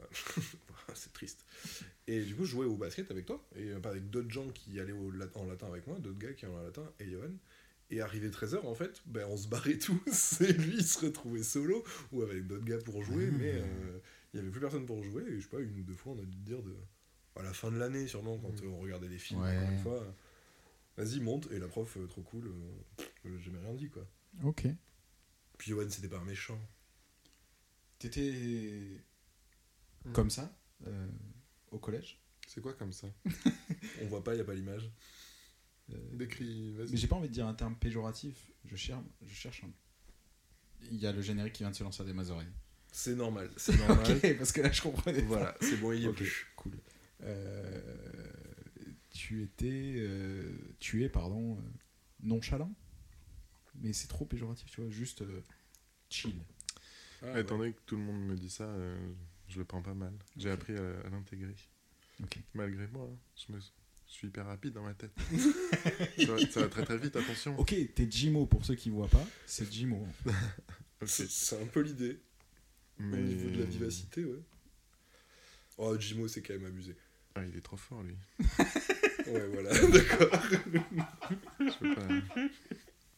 Euh, 0.00 0.04
c'est 0.94 1.12
triste. 1.12 1.44
Et 2.06 2.22
du 2.22 2.34
coup 2.36 2.44
je 2.44 2.50
jouais 2.52 2.66
au 2.66 2.76
basket 2.76 3.10
avec 3.10 3.26
toi 3.26 3.44
et 3.56 3.70
euh, 3.70 3.80
avec 3.84 4.08
d'autres 4.10 4.30
gens 4.30 4.48
qui 4.50 4.78
allaient 4.78 4.92
au 4.92 5.10
en 5.34 5.46
latin 5.46 5.66
avec 5.66 5.86
moi, 5.86 5.98
d'autres 5.98 6.18
gars 6.18 6.32
qui 6.32 6.44
allaient 6.44 6.54
en 6.54 6.62
latin 6.62 6.88
et 7.00 7.10
Johan. 7.10 7.32
Et 7.90 8.00
arrivé 8.02 8.28
13h 8.28 8.66
en 8.66 8.74
fait, 8.74 9.00
ben, 9.06 9.26
on 9.30 9.36
se 9.36 9.48
barrait 9.48 9.78
tous 9.78 10.40
et 10.42 10.52
lui 10.52 10.76
il 10.76 10.84
se 10.86 10.98
retrouvait 11.06 11.42
solo 11.42 11.82
ou 12.12 12.22
avec 12.22 12.46
d'autres 12.46 12.64
gars 12.66 12.78
pour 12.78 13.02
jouer 13.02 13.28
Ah. 13.32 13.36
mais 13.38 13.52
euh, 13.54 13.98
il 14.38 14.42
n'y 14.42 14.46
avait 14.46 14.52
plus 14.52 14.60
personne 14.60 14.86
pour 14.86 15.02
jouer 15.02 15.22
et 15.28 15.36
je 15.36 15.42
sais 15.42 15.48
pas, 15.48 15.60
une 15.60 15.78
ou 15.80 15.82
deux 15.82 15.94
fois 15.94 16.12
on 16.12 16.18
a 16.18 16.24
dû 16.24 16.36
te 16.36 16.42
dire 16.44 16.62
de... 16.62 16.76
à 17.36 17.42
la 17.42 17.52
fin 17.52 17.70
de 17.70 17.76
l'année 17.76 18.06
sûrement 18.06 18.38
quand 18.38 18.62
euh, 18.62 18.68
on 18.68 18.78
regardait 18.78 19.08
des 19.08 19.18
films 19.18 19.40
Ouais. 19.42 19.56
encore 19.56 19.70
une 19.70 19.78
fois. 19.78 20.14
Vas-y, 20.96 21.20
monte. 21.20 21.48
Et 21.52 21.58
la 21.60 21.68
prof, 21.68 21.96
euh, 21.96 22.06
trop 22.08 22.22
cool, 22.22 22.48
euh, 22.48 22.98
j'ai 23.24 23.38
jamais 23.38 23.60
rien 23.60 23.74
dit, 23.74 23.88
quoi. 23.88 24.04
Ok. 24.42 24.66
Puis 25.56 25.70
Johan, 25.70 25.88
c'était 25.88 26.08
pas 26.08 26.18
un 26.18 26.24
méchant. 26.24 26.58
T'étais 27.98 29.02
Mm. 30.04 30.12
comme 30.12 30.30
ça 30.30 30.56
euh, 30.86 31.08
au 31.72 31.78
collège? 31.78 32.20
C'est 32.46 32.60
quoi 32.60 32.72
comme 32.74 32.92
ça? 32.92 33.08
On 34.02 34.06
voit 34.06 34.22
pas, 34.24 34.34
y 34.34 34.40
a 34.40 34.44
pas 34.44 34.54
l'image. 34.54 34.90
Euh, 35.92 35.96
Décris, 36.16 36.72
Mais 36.76 36.84
vas-y. 36.84 36.96
j'ai 36.96 37.06
pas 37.08 37.16
envie 37.16 37.28
de 37.28 37.32
dire 37.34 37.46
un 37.46 37.54
terme 37.54 37.74
péjoratif. 37.76 38.50
Je 38.64 38.76
cherche, 38.76 39.04
je 39.26 39.34
cherche 39.34 39.64
un. 39.64 39.70
Il 40.90 40.96
y 40.98 41.06
a 41.06 41.12
le 41.12 41.20
générique 41.22 41.54
qui 41.54 41.62
vient 41.64 41.70
de 41.70 41.76
se 41.76 41.82
lancer 41.82 42.02
à 42.02 42.12
mes 42.12 42.30
oreilles. 42.30 42.52
C'est 42.92 43.14
normal, 43.14 43.50
c'est 43.56 43.76
normal. 43.86 44.20
Parce 44.38 44.52
que 44.52 44.60
là 44.60 44.70
je 44.72 44.82
comprenais. 44.82 45.22
Voilà, 45.22 45.56
c'est 45.60 45.76
bon, 45.76 45.92
il 45.92 46.00
y 46.02 46.04
est 46.04 46.08
Ok, 46.08 46.16
plus. 46.16 46.46
cool. 46.56 46.72
Euh, 47.22 47.80
tu 49.10 49.42
étais, 49.42 49.94
euh, 49.96 50.52
tu 50.78 51.04
es 51.04 51.08
pardon, 51.08 51.56
euh, 51.56 51.60
nonchalant, 52.22 52.72
mais 53.76 53.92
c'est 53.92 54.08
trop 54.08 54.24
péjoratif, 54.24 54.70
tu 54.70 54.80
vois. 54.80 54.90
Juste 54.90 55.22
euh, 55.22 55.42
chill. 56.08 56.34
Ah, 57.22 57.40
Étant 57.40 57.58
donné 57.58 57.72
que 57.72 57.80
tout 57.86 57.96
le 57.96 58.02
monde 58.02 58.20
me 58.24 58.36
dit 58.36 58.50
ça, 58.50 58.64
euh, 58.64 58.96
je 59.48 59.58
le 59.58 59.64
prends 59.64 59.82
pas 59.82 59.94
mal. 59.94 60.12
J'ai 60.36 60.50
appris 60.50 60.76
à, 60.76 61.00
à 61.06 61.10
l'intégrer. 61.10 61.54
Malgré 62.54 62.86
moi, 62.88 63.08
hein. 63.12 63.16
je, 63.36 63.52
me... 63.52 63.60
je 63.60 64.12
suis 64.12 64.28
hyper 64.28 64.46
rapide 64.46 64.72
dans 64.74 64.82
ma 64.82 64.94
tête. 64.94 65.12
ça, 66.18 66.32
va, 66.32 66.38
ça 66.50 66.60
va 66.60 66.68
très 66.68 66.84
très 66.84 66.98
vite, 66.98 67.16
attention. 67.16 67.58
Ok, 67.58 67.74
t'es 67.94 68.08
Jimo 68.10 68.46
pour 68.46 68.64
ceux 68.64 68.74
qui 68.76 68.90
voient 68.90 69.08
pas, 69.08 69.26
c'est 69.46 69.70
Jimo. 69.70 70.06
C'est 71.06 71.62
un 71.62 71.66
peu 71.66 71.80
l'idée. 71.80 72.20
Mais... 72.98 73.18
Au 73.18 73.20
niveau 73.20 73.50
de 73.50 73.58
la 73.58 73.64
vivacité, 73.64 74.24
ouais. 74.24 74.40
Oh, 75.76 75.98
Jimo, 75.98 76.26
c'est 76.26 76.42
quand 76.42 76.54
même 76.54 76.66
abusé. 76.66 76.96
Ah, 77.34 77.44
il 77.44 77.56
est 77.56 77.60
trop 77.60 77.76
fort 77.76 78.02
lui. 78.02 78.16
Ouais, 79.28 79.46
voilà, 79.48 79.68
d'accord. 79.88 80.42
Je 81.60 81.78
peux 81.78 81.94
pas. 81.94 82.08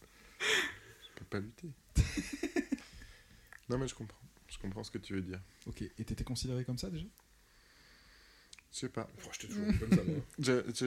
je 0.00 1.08
peux 1.14 1.24
pas 1.30 1.38
lutter. 1.38 1.68
non, 3.68 3.78
mais 3.78 3.86
je 3.86 3.94
comprends. 3.94 4.18
Je 4.48 4.58
comprends 4.58 4.82
ce 4.82 4.90
que 4.90 4.98
tu 4.98 5.14
veux 5.14 5.22
dire. 5.22 5.40
Ok, 5.66 5.82
et 5.82 6.04
t'étais 6.04 6.24
considéré 6.24 6.64
comme 6.64 6.78
ça 6.78 6.90
déjà? 6.90 7.06
Je 8.72 8.78
sais 8.78 8.88
pas. 8.88 9.08
Oh, 9.24 9.28
J'étais 9.32 9.54
toujours 9.54 9.78
comme 9.78 9.92
ça, 9.92 10.02
moi. 10.02 10.16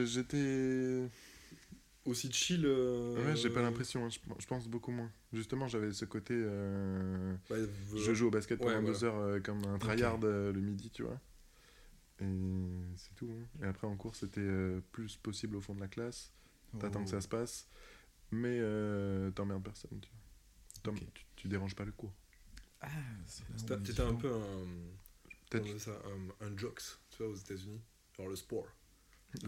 J'étais. 0.04 1.08
Aussi 2.04 2.30
chill. 2.30 2.66
euh, 2.66 3.14
Ouais, 3.24 3.36
j'ai 3.36 3.48
pas 3.50 3.62
l'impression. 3.62 4.04
hein. 4.04 4.10
Je, 4.10 4.18
je 4.38 4.46
pense 4.46 4.68
beaucoup 4.68 4.90
moins. 4.90 5.10
Justement, 5.32 5.66
j'avais 5.68 5.92
ce 5.92 6.04
côté. 6.04 6.34
euh, 6.36 7.34
bah, 7.48 7.56
Je 7.96 8.12
joue 8.14 8.26
au 8.26 8.30
basket 8.30 8.58
Ouais, 8.60 8.66
pendant 8.66 8.80
voilà. 8.82 8.92
deux 8.92 9.04
heures 9.04 9.16
euh, 9.16 9.40
comme 9.40 9.64
un 9.64 9.78
tryhard 9.78 10.18
euh, 10.24 10.52
le 10.52 10.60
midi, 10.60 10.90
tu 10.90 11.02
vois. 11.02 11.18
Et 12.20 12.24
c'est 12.96 13.14
tout. 13.14 13.30
hein. 13.30 13.46
Et 13.62 13.66
après, 13.66 13.86
en 13.86 13.96
cours, 13.96 14.14
c'était 14.16 14.40
euh, 14.40 14.80
plus 14.92 15.16
possible 15.16 15.56
au 15.56 15.60
fond 15.60 15.74
de 15.74 15.80
la 15.80 15.88
classe. 15.88 16.32
T'attends 16.78 17.00
Oh. 17.00 17.04
que 17.04 17.10
ça 17.10 17.20
se 17.20 17.28
passe. 17.28 17.68
Mais 18.30 18.58
euh, 18.60 19.30
t'emmerdes 19.30 19.62
personne, 19.64 19.98
tu 20.00 20.08
vois. 20.10 20.92
T'em- 20.92 21.02
Ok. 21.02 21.12
Tu, 21.14 21.24
tu 21.36 21.48
déranges 21.48 21.74
pas 21.74 21.84
le 21.84 21.92
cours. 21.92 22.12
Ah, 22.80 22.88
c'est 23.26 23.44
là 23.70 23.76
où 23.76 23.80
T'étais 23.82 24.02
un 24.02 24.14
peu 24.14 24.30
un. 24.32 24.66
Peut-être. 25.48 25.88
un, 25.88 26.46
un 26.46 26.56
jocks, 26.58 26.82
tu 27.10 27.18
vois, 27.22 27.28
aux 27.32 27.36
États-Unis. 27.36 27.80
Genre 28.16 28.28
le 28.28 28.36
sport. 28.36 28.66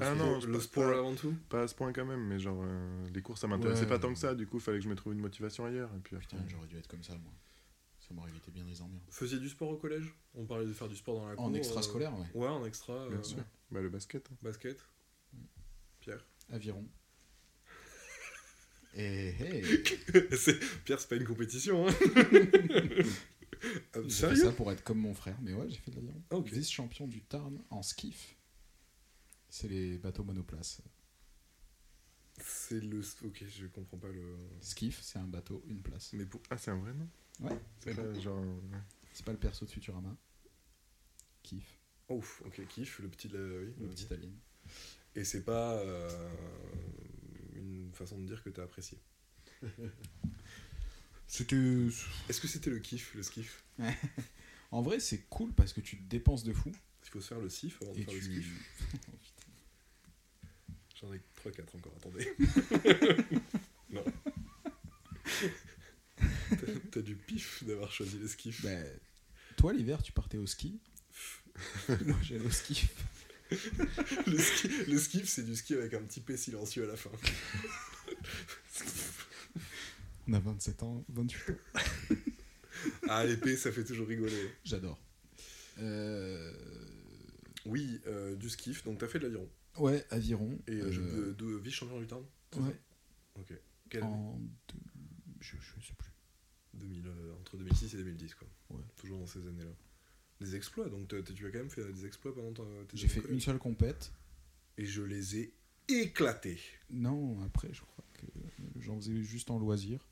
Ah 0.01 0.15
non, 0.15 0.41
le 0.41 0.61
sport 0.61 0.91
pas. 0.91 0.99
avant 0.99 1.15
tout. 1.15 1.35
Pas 1.49 1.63
à 1.63 1.69
ce 1.69 1.75
point 1.75 1.93
quand 1.93 2.05
même, 2.05 2.25
mais 2.27 2.39
genre, 2.39 2.61
euh, 2.65 3.09
les 3.15 3.23
cours, 3.23 3.39
ça 3.39 3.47
m'intéressait 3.47 3.83
Ouais. 3.83 3.89
pas 3.89 3.99
tant 3.99 4.13
que 4.13 4.19
ça. 4.19 4.35
Du 4.35 4.47
coup, 4.47 4.59
il 4.59 4.63
fallait 4.63 4.79
que 4.79 4.85
je 4.85 4.89
me 4.89 4.95
trouve 4.97 5.13
une 5.13 5.21
motivation 5.21 5.65
ailleurs. 5.65 5.91
Et 5.97 6.01
puis 6.01 6.17
après, 6.17 6.29
Putain, 6.29 6.45
j'aurais 6.49 6.67
dû 6.67 6.77
être 6.77 6.89
comme 6.89 7.03
ça, 7.03 7.15
moi. 7.15 7.33
Ça 8.01 8.15
m'aurait 8.15 8.31
évité 8.31 8.51
bien 8.53 8.65
les 8.65 8.81
emmerdes. 8.83 9.03
Faisiez 9.11 9.39
du 9.39 9.49
sport 9.49 9.71
au 9.71 9.77
collège? 9.77 10.15
On 10.35 10.45
parlait 10.47 10.67
de 10.67 10.73
faire 10.73 10.89
du 10.89 10.97
sport 10.97 11.21
dans 11.21 11.29
la 11.29 11.35
cour. 11.35 11.45
En 11.47 11.53
euh, 11.53 11.57
extrascolaire, 11.57 12.13
ouais. 12.17 12.27
Ouais, 12.35 12.49
en 12.49 12.65
extra. 12.65 13.09
bien 13.09 13.19
euh, 13.19 13.23
sûr. 13.23 13.39
Bah, 13.71 13.81
le 13.81 13.89
basket. 13.89 14.29
hein. 14.31 14.37
Basket. 14.43 14.79
Pierre. 16.01 16.25
Aviron. 16.53 16.87
Et 18.95 19.35
hey, 19.41 19.65
C'est- 20.37 20.59
Pierre, 20.85 21.01
c'est 21.01 21.09
pas 21.09 21.17
une 21.17 21.25
compétition, 21.27 21.87
hein 21.89 21.93
j'ai 24.07 24.29
fait 24.29 24.37
ça 24.37 24.53
pour 24.53 24.71
être 24.73 24.83
comme 24.85 24.99
mon 24.99 25.15
frère, 25.15 25.37
mais 25.43 25.53
ouais, 25.53 25.67
j'ai 25.69 25.77
fait 25.79 25.91
de 25.91 25.97
l'aviron. 25.97 26.23
Ah, 26.31 26.37
ok. 26.37 26.49
Vice-champion 26.49 27.07
du 27.09 27.21
Tarn 27.23 27.59
en 27.71 27.83
skiff. 27.83 28.36
C'est 29.49 29.69
les 29.69 29.99
bateaux 29.99 30.25
monoplaces. 30.25 30.83
C'est 32.39 32.81
le. 32.81 33.01
Ok, 33.25 33.45
je 33.49 33.67
comprends 33.67 33.97
pas 33.99 34.09
le. 34.13 34.37
Skiff, 34.61 35.01
c'est 35.03 35.19
un 35.19 35.27
bateau, 35.27 35.65
une 35.69 35.81
place. 35.83 36.13
Mais 36.13 36.27
pour. 36.27 36.43
Ah, 36.51 36.59
c'est 36.59 36.71
un 36.71 36.79
vrai 36.79 36.93
nom? 36.93 37.09
Ouais. 37.41 37.59
C'est 37.81 37.95
pas 37.95 38.19
genre. 38.21 38.39
ouais. 38.41 38.79
Pas 39.25 39.33
le 39.33 39.39
perso 39.39 39.65
de 39.65 39.71
Futurama. 39.71 40.15
Kiff, 41.43 41.81
Ouf, 42.11 42.43
ok, 42.45 42.67
kiff, 42.69 42.99
le 42.99 43.09
petit. 43.09 43.29
oui, 43.29 43.73
le 43.81 43.89
petit 43.89 44.13
alien. 44.13 44.33
Et 45.15 45.25
c'est 45.25 45.45
pas 45.45 45.75
euh, 45.77 46.29
une 47.55 47.91
façon 47.95 48.19
de 48.21 48.27
dire 48.27 48.43
que 48.43 48.51
t'as 48.51 48.65
apprécié. 48.65 48.99
C'était. 51.27 51.57
Est-ce 52.29 52.41
que 52.41 52.49
c'était 52.49 52.71
le 52.71 52.79
kiff, 52.79 53.15
le 53.15 53.23
skiff? 53.23 53.65
En 54.73 54.83
vrai, 54.83 54.99
c'est 54.99 55.23
cool 55.29 55.53
parce 55.53 55.73
que 55.73 55.81
tu 55.81 55.97
te 55.97 56.03
dépenses 56.09 56.43
de 56.43 56.53
fou. 56.53 56.73
Il 57.07 57.11
faut 57.11 57.21
se 57.21 57.29
faire 57.29 57.41
le 57.41 57.49
sif 57.49 57.81
avant 57.83 57.93
de 57.93 57.99
Et 58.01 58.03
faire 58.03 58.15
le 58.15 58.21
skiff. 58.21 58.47
J'en 61.01 61.13
ai 61.13 61.21
3-4 61.45 61.77
encore, 61.77 61.95
attendez. 61.97 62.33
non. 63.91 64.05
T'as- 66.91 67.03
du 67.03 67.15
pif 67.15 67.63
d'avoir 67.65 67.93
choisi 67.93 68.19
le 68.19 68.27
skiff. 68.27 68.65
Bah, 68.65 68.71
toi, 69.57 69.73
l'hiver, 69.73 70.03
tu 70.03 70.13
partais 70.13 70.39
au 70.39 70.47
ski? 70.47 70.81
Moi, 71.89 72.17
j'allais 72.23 72.45
au 72.45 72.51
ski. 72.51 72.89
Le, 74.27 74.39
ski, 74.39 74.69
le 74.89 74.99
skiff, 74.99 75.29
c'est 75.29 75.45
du 75.45 75.55
ski 75.55 75.75
avec 75.75 75.95
un 75.95 76.03
petit 76.03 76.21
P 76.21 76.37
silencieux 76.37 76.85
à 76.85 76.87
la 76.87 76.97
fin. 76.97 77.11
On 80.27 80.33
a 80.33 80.41
27 80.41 80.83
ans, 80.83 81.05
28 81.11 81.51
ans. 81.51 81.55
Ah, 83.09 83.25
l'épée, 83.25 83.57
ça 83.57 83.71
fait 83.71 83.85
toujours 83.85 84.09
rigoler. 84.09 84.51
J'adore. 84.65 84.99
Euh... 85.79 86.53
Oui, 87.67 88.01
euh, 88.07 88.35
du 88.37 88.49
skiff, 88.49 88.85
donc 88.85 88.99
t'as 88.99 89.09
fait 89.09 89.19
de 89.19 89.25
l'aviron. 89.25 89.49
Ouais, 89.79 90.05
aviron. 90.11 90.59
Et 90.67 90.73
euh, 90.73 90.91
euh, 90.91 91.27
de, 91.29 91.33
de 91.33 91.57
vice-champion 91.59 92.01
du 92.01 92.07
c'est 92.09 92.61
ouais, 92.61 92.77
Ok. 93.39 93.53
Quelle 93.91 94.05
en 94.05 94.39
deux- 94.69 94.79
Je, 95.41 95.57
je 95.57 95.87
sais 95.87 95.93
plus. 95.99 96.11
2000, 96.75 97.07
euh, 97.07 97.35
Entre 97.41 97.57
2006 97.57 97.95
et 97.95 97.99
2010, 97.99 98.35
quoi. 98.35 98.49
Ouais. 98.71 98.83
Toujours 98.97 99.19
dans 99.19 99.27
ces 99.27 99.47
années-là. 99.47 99.71
Des 100.41 100.55
exploits, 100.57 100.89
donc 100.89 101.09
t'as- 101.09 101.23
tu 101.23 101.47
as 101.47 101.51
quand 101.51 101.59
même 101.59 101.71
fait 101.71 101.91
des 101.93 102.05
exploits 102.07 102.35
pendant 102.35 102.53
ta- 102.53 102.63
tes 102.89 102.97
J'ai 102.97 103.05
années 103.05 103.15
fait 103.15 103.21
collège. 103.21 103.35
une 103.35 103.41
seule 103.41 103.59
compète. 103.59 104.13
Et 104.79 104.85
je 104.85 105.03
les 105.03 105.37
ai 105.39 105.55
éclatés. 105.89 106.59
Non, 106.91 107.41
après, 107.45 107.73
je 107.73 107.81
crois 107.83 108.05
que 108.15 108.27
j'en 108.81 108.97
faisais 108.97 109.23
juste 109.23 109.51
en 109.51 109.59
loisir. 109.59 110.07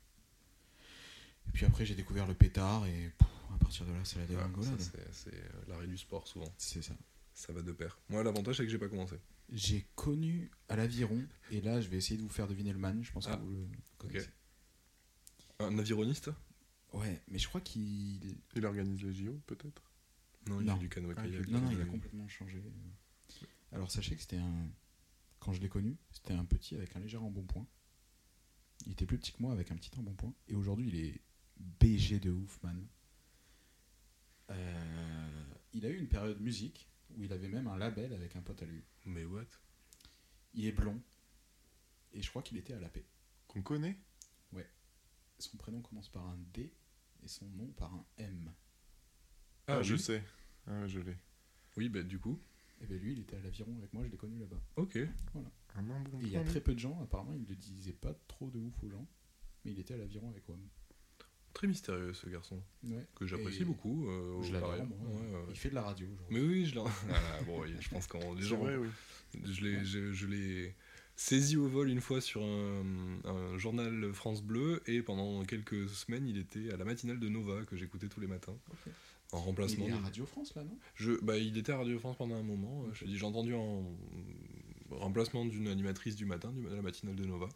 Et 1.47 1.51
puis 1.51 1.65
après, 1.65 1.85
j'ai 1.85 1.93
découvert 1.95 2.25
le 2.27 2.33
pétard 2.33 2.85
et 2.87 3.11
pff, 3.17 3.27
à 3.53 3.57
partir 3.59 3.85
de 3.85 3.91
là, 3.91 3.99
c'est 4.03 4.17
la 4.19 4.25
Voilà, 4.25 4.47
dégringolade. 4.47 4.81
ça, 4.81 4.91
c'est 4.91 5.13
c'est, 5.31 5.35
euh, 5.35 5.49
l'arrêt 5.67 5.87
du 5.87 5.97
sport, 5.97 6.27
souvent. 6.27 6.51
c'est 6.57 6.81
ça. 6.81 6.95
Ça 7.35 7.53
va 7.53 7.61
de 7.61 7.71
pair. 7.71 7.99
Moi, 8.09 8.23
l'avantage, 8.23 8.57
c'est 8.57 8.63
que 8.63 8.69
j'ai 8.69 8.77
pas 8.79 8.87
commencé. 8.87 9.17
J'ai 9.51 9.85
connu 9.95 10.49
à 10.69 10.75
l'aviron, 10.75 11.21
et 11.51 11.61
là, 11.61 11.79
je 11.81 11.87
vais 11.89 11.97
essayer 11.97 12.17
de 12.17 12.23
vous 12.23 12.29
faire 12.29 12.47
deviner 12.47 12.71
le 12.73 12.79
man. 12.79 13.03
Je 13.03 13.11
pense 13.11 13.27
Ah, 13.27 13.35
que 13.37 13.41
vous 13.43 13.51
le 13.51 13.67
connaissez. 13.99 14.29
Un 15.59 15.77
avironiste? 15.77 16.31
Ouais, 16.93 17.21
mais 17.27 17.37
je 17.37 17.47
crois 17.47 17.61
qu'il. 17.61 18.37
Il 18.55 18.65
organise 18.65 19.03
les 19.03 19.13
JO, 19.13 19.39
peut-être? 19.45 19.91
Non, 20.47 20.59
il 20.61 20.65
Non. 20.65 20.75
a 20.75 20.77
du 20.79 20.89
canoë 20.89 21.13
Ah. 21.17 21.27
Non, 21.49 21.59
non, 21.61 21.71
il 21.71 21.81
a 21.81 21.85
complètement 21.85 22.27
changé. 22.27 22.63
Alors, 23.71 23.91
sachez 23.91 24.15
que 24.15 24.21
c'était 24.21 24.37
un. 24.37 24.69
Quand 25.39 25.51
je 25.53 25.61
l'ai 25.61 25.69
connu, 25.69 25.97
c'était 26.11 26.33
un 26.33 26.45
petit 26.45 26.75
avec 26.75 26.95
un 26.95 26.99
léger 26.99 27.17
embonpoint. 27.17 27.67
Il 28.85 28.93
était 28.93 29.05
plus 29.05 29.17
petit 29.19 29.31
que 29.33 29.41
moi 29.41 29.51
avec 29.51 29.71
un 29.71 29.75
petit 29.75 29.91
embonpoint. 29.99 30.33
Et 30.47 30.55
aujourd'hui, 30.55 30.87
il 30.87 30.95
est 30.95 31.21
BG 31.57 32.19
de 32.19 32.31
ouf, 32.31 32.61
man. 32.63 32.87
Euh, 34.51 35.53
il 35.73 35.85
a 35.85 35.89
eu 35.89 35.97
une 35.97 36.07
période 36.07 36.39
musique 36.39 36.87
où 37.17 37.23
il 37.23 37.33
avait 37.33 37.47
même 37.47 37.67
un 37.67 37.77
label 37.77 38.13
avec 38.13 38.35
un 38.35 38.41
pote 38.41 38.61
à 38.61 38.65
lui. 38.65 38.83
Mais 39.05 39.25
what? 39.25 39.45
Il 40.53 40.65
est 40.65 40.71
blond. 40.71 41.01
Et 42.13 42.21
je 42.21 42.29
crois 42.29 42.41
qu'il 42.41 42.57
était 42.57 42.73
à 42.73 42.79
la 42.79 42.89
paix. 42.89 43.05
Qu'on 43.47 43.61
connaît? 43.61 43.97
Son 45.37 45.57
prénom 45.57 45.81
commence 45.81 46.07
par 46.07 46.25
un 46.25 46.37
D 46.53 46.73
et 47.21 47.27
son 47.27 47.45
nom 47.49 47.67
par 47.73 47.93
un 47.93 48.05
M. 48.17 48.53
Ah, 49.67 49.79
Ah, 49.79 49.81
je 49.81 49.97
sais. 49.97 50.23
Ah, 50.65 50.79
ouais, 50.79 50.87
je 50.87 51.01
l'ai. 51.01 51.17
Oui, 51.75 51.89
bah 51.89 52.03
du 52.03 52.19
coup. 52.19 52.41
Et 52.79 52.85
bien 52.87 52.95
lui, 52.97 53.11
il 53.11 53.19
était 53.19 53.35
à 53.35 53.41
l'aviron 53.41 53.75
avec 53.77 53.91
moi, 53.91 54.05
je 54.05 54.09
l'ai 54.11 54.17
connu 54.17 54.39
là-bas. 54.39 54.61
Ok. 54.77 54.97
Un 55.75 55.89
embonpoint. 55.89 56.21
Et 56.21 56.23
il 56.23 56.29
y 56.31 56.37
a 56.37 56.43
très 56.45 56.61
peu 56.61 56.73
de 56.73 56.79
gens, 56.79 56.97
apparemment, 57.01 57.33
il 57.33 57.41
ne 57.41 57.47
le 57.47 57.55
disait 57.55 57.91
pas 57.91 58.13
trop 58.29 58.49
de 58.49 58.59
ouf 58.59 58.81
aux 58.81 58.89
gens. 58.89 59.05
Mais 59.65 59.71
il 59.71 59.79
était 59.79 59.93
à 59.93 59.97
l'aviron 59.97 60.29
avec 60.29 60.47
WAM. 60.47 60.65
Très 61.55 61.67
mystérieux, 61.67 62.13
ce 62.13 62.27
garçon. 62.29 62.61
Ouais. 62.83 63.03
Que 63.15 63.25
j'apprécie 63.25 63.61
Et 63.63 63.65
beaucoup. 63.65 64.07
euh, 64.09 64.43
Je 64.43 64.51
l'adore. 64.53 64.71
Ouais, 64.73 64.77
ouais. 64.77 65.45
Il 65.49 65.55
fait 65.57 65.69
de 65.69 65.75
la 65.75 65.81
radio. 65.83 66.05
Mais 66.29 66.39
oui, 66.41 66.65
je 66.65 66.75
l'ai. 66.75 66.81
Ah, 67.09 67.41
bon, 67.47 67.63
je 67.65 67.89
pense 67.89 68.05
qu'on. 68.07 68.33
les 68.35 68.41
C'est 68.43 68.49
gens- 68.49 68.57
vrai, 68.57 68.75
oui. 68.75 68.89
Je 69.43 69.63
l'ai, 69.63 69.83
je, 69.85 70.11
je 70.11 70.27
l'ai 70.27 70.75
saisi 71.15 71.55
au 71.57 71.67
vol 71.69 71.89
une 71.89 72.01
fois 72.01 72.19
sur 72.21 72.43
un, 72.43 72.83
un 73.23 73.57
journal 73.57 74.13
France 74.13 74.43
Bleu 74.43 74.83
et 74.85 75.01
pendant 75.01 75.43
quelques 75.45 75.87
semaines 75.89 76.27
il 76.27 76.37
était 76.37 76.71
à 76.73 76.77
la 76.77 76.83
matinale 76.83 77.19
de 77.21 77.29
Nova 77.29 77.63
que 77.63 77.77
j'écoutais 77.77 78.09
tous 78.09 78.19
les 78.19 78.27
matins 78.27 78.55
en 79.31 79.39
Il 79.39 79.43
remplacement. 79.45 79.87
est 79.87 79.91
à 79.93 79.97
de- 79.97 80.03
Radio 80.03 80.25
France 80.25 80.53
là, 80.55 80.63
non? 80.65 80.77
Je, 80.95 81.13
bah, 81.23 81.37
il 81.37 81.57
était 81.57 81.71
à 81.71 81.77
Radio 81.77 81.97
France 81.99 82.17
pendant 82.17 82.35
un 82.35 82.43
moment. 82.43 82.85
Je 82.93 83.05
dis, 83.05 83.17
j'ai 83.17 83.25
entendu 83.25 83.53
en 83.53 83.95
remplacement 84.91 85.45
d'une 85.45 85.67
animatrice 85.69 86.15
du 86.17 86.25
matin, 86.25 86.51
de 86.51 86.67
la 86.75 86.81
matinale 86.81 87.15
de 87.15 87.25
Nova. 87.25 87.47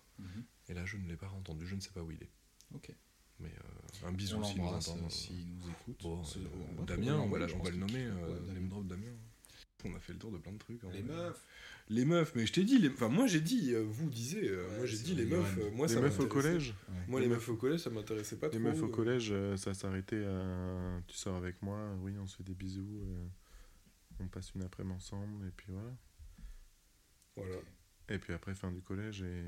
Et 0.69 0.73
là, 0.73 0.85
je 0.85 0.95
ne 0.97 1.07
l'ai 1.07 1.17
pas 1.17 1.29
entendu. 1.29 1.65
Je 1.67 1.75
ne 1.75 1.81
sais 1.81 1.91
pas 1.91 2.01
où 2.01 2.11
il 2.11 2.21
est. 2.23 2.29
Ok. 2.73 2.91
Mais 3.39 3.47
euh, 4.03 4.07
un 4.07 4.11
bisou 4.11 4.37
On 4.37 4.43
s'il 4.43 4.61
nous 4.61 4.67
entend. 4.67 4.97
euh, 4.97 5.09
s'il 5.09 5.47
nous 5.47 5.69
écoute. 5.69 6.01
Bon, 6.03 6.23
Ce- 6.23 6.39
euh, 6.39 6.43
on 6.71 6.75
va 6.81 6.85
Damien, 6.85 7.15
on 7.17 7.29
va, 7.29 7.37
on 7.59 7.63
le 7.69 7.75
nommer. 7.77 8.05
euh, 8.05 8.39
Damien. 8.39 8.53
name 8.53 8.67
drop 8.69 8.87
Damien. 8.87 9.13
On 9.85 9.95
a 9.95 9.99
fait 9.99 10.11
le 10.13 10.19
tour 10.19 10.31
de 10.31 10.37
plein 10.37 10.51
de 10.51 10.57
trucs. 10.57 10.83
hein. 10.83 10.89
Les 10.91 11.01
meufs 11.03 11.45
Les 11.87 12.03
meufs, 12.05 12.35
mais 12.35 12.45
je 12.45 12.51
t'ai 12.53 12.65
dit, 12.65 12.77
les... 12.79 12.89
enfin 12.89 13.07
moi 13.07 13.27
j'ai 13.27 13.39
dit, 13.39 13.73
euh, 13.73 13.81
vous 13.83 14.09
disiez, 14.09 14.49
euh, 14.49 14.67
Ouais, 14.69 14.77
moi 14.77 14.85
j'ai 14.85 14.97
dit 14.99 15.15
les 15.15 15.25
meufs, 15.25 15.57
euh, 15.57 15.71
moi 15.71 15.87
les 15.87 15.93
ça 15.93 16.01
meufs 16.01 16.19
au 16.19 16.27
collège 16.27 16.73
Ouais. 16.89 16.95
Moi 17.07 17.19
Les 17.21 17.25
les 17.27 17.29
meufs- 17.33 17.39
meufs 17.39 17.49
au 17.49 17.55
collège 17.55 17.79
ça 17.79 17.89
m'intéressait 17.89 18.35
pas 18.37 18.47
Les 18.47 18.51
trop. 18.59 18.59
meufs 18.61 18.81
au 18.83 18.87
euh. 18.87 18.89
collège, 18.91 19.29
euh, 19.31 19.55
ça 19.57 19.73
s'arrêtait 19.73 20.25
à. 20.25 21.01
Tu 21.07 21.15
sors 21.17 21.35
avec 21.37 21.61
moi, 21.61 21.79
oui, 22.01 22.13
on 22.19 22.27
se 22.27 22.35
fait 22.37 22.43
des 22.43 22.53
bisous. 22.55 23.01
euh, 23.03 23.25
On 24.19 24.27
passe 24.27 24.53
une 24.53 24.63
après-midi 24.63 24.97
ensemble, 24.97 25.47
et 25.47 25.51
puis 25.51 25.67
voilà. 25.71 25.91
Voilà. 27.37 27.55
Et 28.09 28.19
puis 28.19 28.33
après, 28.33 28.53
fin 28.53 28.71
du 28.71 28.81
collège, 28.81 29.21
et. 29.21 29.43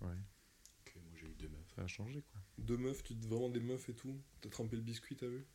Ouais, 0.00 0.08
Ok, 0.86 0.94
moi 1.04 1.12
j'ai 1.20 1.26
eu 1.26 1.34
deux 1.38 1.48
meufs. 1.48 1.69
Ça 1.80 1.84
a 1.84 1.88
changé, 1.88 2.22
quoi. 2.30 2.40
Deux 2.58 2.76
meufs, 2.76 3.02
tu 3.02 3.14
vraiment 3.14 3.48
des 3.48 3.58
meufs 3.60 3.88
et 3.88 3.94
tout. 3.94 4.14
T'as 4.42 4.50
trempé 4.50 4.76
le 4.76 4.82
biscuit, 4.82 5.16
t'as 5.16 5.26
vu? 5.28 5.46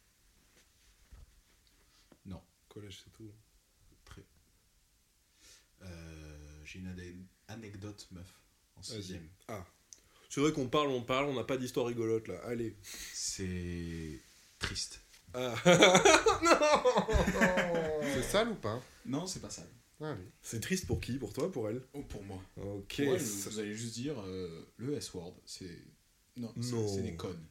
Non. 2.26 2.42
Collège 2.68 3.00
c'est 3.04 3.12
tout. 3.12 3.32
Très. 4.06 4.24
Euh, 5.84 6.62
J'ai 6.66 6.80
une 6.80 6.88
ane- 6.88 7.28
anecdote 7.48 8.08
meuf 8.10 8.42
en 8.76 8.82
Vas-y. 8.82 8.96
sixième. 9.02 9.30
Ah. 9.48 9.64
C'est 10.30 10.42
vrai 10.42 10.52
qu'on 10.52 10.68
parle, 10.68 10.88
on 10.88 11.04
parle, 11.04 11.26
on 11.28 11.36
n'a 11.36 11.44
pas 11.44 11.58
d'histoire 11.58 11.86
rigolote 11.86 12.28
là. 12.28 12.40
Allez. 12.46 12.76
C'est 12.82 14.20
triste. 14.58 15.02
Ah. 15.36 15.54
C'est 18.04 18.24
sale 18.24 18.50
ou 18.50 18.56
pas? 18.56 18.82
Non, 19.06 19.28
c'est 19.28 19.42
pas. 19.42 19.50
Allez. 20.02 20.24
C'est 20.42 20.60
triste 20.60 20.88
pour 20.88 21.00
qui? 21.00 21.18
Pour 21.20 21.34
toi 21.34 21.52
Pour 21.52 21.70
elle? 21.70 21.84
Oh, 21.94 22.02
pour 22.02 22.24
moi. 22.24 22.42
Ok. 22.58 22.96
Ça- 23.20 23.50
vous 23.52 23.60
allez 23.60 23.76
juste 23.76 23.94
dire 23.94 24.20
euh, 24.22 24.66
le 24.78 24.96
S-word. 24.96 25.36
C'est. 25.46 25.78
Non, 26.38 26.54
c'est- 26.62 26.72
Non. 26.72 26.88
c'est 26.88 27.02
des 27.04 27.16
connes. 27.16 27.48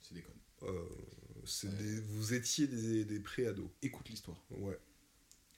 C'est 0.00 0.14
des 0.14 0.22
connes. 0.22 0.40
euh, 0.62 0.88
c'est 1.44 1.68
Ouais. 1.68 1.74
des- 1.76 2.00
Vous 2.00 2.32
étiez 2.34 2.66
des, 2.66 3.04
des 3.04 3.20
pré-ados. 3.20 3.70
Écoute 3.82 4.08
l'histoire. 4.08 4.42
Ouais. 4.50 4.78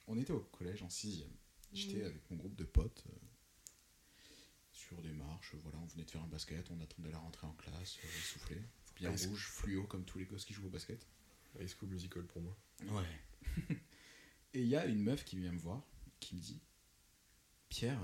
On 0.07 0.17
était 0.17 0.33
au 0.33 0.39
collège 0.41 0.81
en 0.83 0.89
sixième. 0.89 1.31
J'étais 1.73 2.03
avec 2.03 2.29
mon 2.31 2.37
groupe 2.37 2.55
de 2.55 2.63
potes 2.63 3.03
euh, 3.09 4.25
sur 4.71 5.01
des 5.01 5.11
marches. 5.13 5.55
Voilà, 5.63 5.77
on 5.79 5.85
venait 5.85 6.03
de 6.03 6.11
faire 6.11 6.23
un 6.23 6.27
basket, 6.27 6.69
on 6.71 6.79
attendait 6.81 7.11
la 7.11 7.19
rentrée 7.19 7.45
en 7.47 7.53
classe, 7.53 7.97
euh, 8.03 8.07
essoufflé, 8.19 8.61
bien 8.95 9.11
rouge, 9.11 9.47
fluo 9.47 9.85
comme 9.85 10.03
tous 10.05 10.17
les 10.17 10.25
gosses 10.25 10.45
qui 10.45 10.53
jouent 10.53 10.65
au 10.67 10.69
basket. 10.71 11.05
High 11.59 11.67
School 11.67 11.89
Musical 11.89 12.25
pour 12.25 12.41
moi. 12.41 12.57
Ouais. 12.87 13.19
Et 14.53 14.61
il 14.61 14.67
y 14.67 14.75
a 14.75 14.85
une 14.85 15.01
meuf 15.01 15.23
qui 15.25 15.37
vient 15.37 15.51
me 15.51 15.59
voir, 15.59 15.83
qui 16.19 16.35
me 16.35 16.39
dit 16.41 16.59
Pierre, 17.69 18.01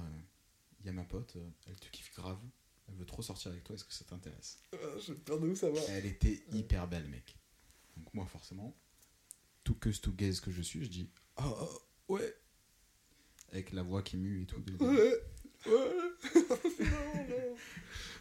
il 0.79 0.85
y 0.85 0.89
a 0.89 0.91
ma 0.93 1.03
pote, 1.05 1.35
euh, 1.37 1.49
elle 1.67 1.79
te 1.79 1.89
kiffe 1.89 2.13
grave, 2.13 2.39
elle 2.87 2.95
veut 2.95 3.05
trop 3.05 3.21
sortir 3.21 3.51
avec 3.51 3.63
toi, 3.63 3.75
est-ce 3.75 3.83
que 3.85 3.93
ça 3.93 4.05
t'intéresse 4.05 4.59
Ah, 4.73 4.77
J'ai 5.05 5.13
peur 5.15 5.39
de 5.39 5.47
où 5.47 5.55
ça 5.55 5.69
va. 5.69 5.79
Elle 5.89 6.05
était 6.05 6.43
hyper 6.51 6.87
belle, 6.87 7.07
mec. 7.07 7.35
Donc, 7.97 8.13
moi, 8.13 8.25
forcément, 8.25 8.75
tout 9.63 9.75
que 9.75 9.89
tout 9.89 10.13
gaze 10.13 10.39
que 10.39 10.51
je 10.51 10.61
suis, 10.61 10.83
je 10.83 10.89
dis 10.89 11.09
ah, 11.37 11.49
ouais 12.09 12.35
Avec 13.51 13.71
la 13.73 13.83
voix 13.83 14.01
qui 14.03 14.17
mue 14.17 14.43
et 14.43 14.45
tout. 14.45 14.61
Ouais. 14.79 15.13
Ouais. 15.65 15.71
non, 16.79 17.27
non. 17.29 17.55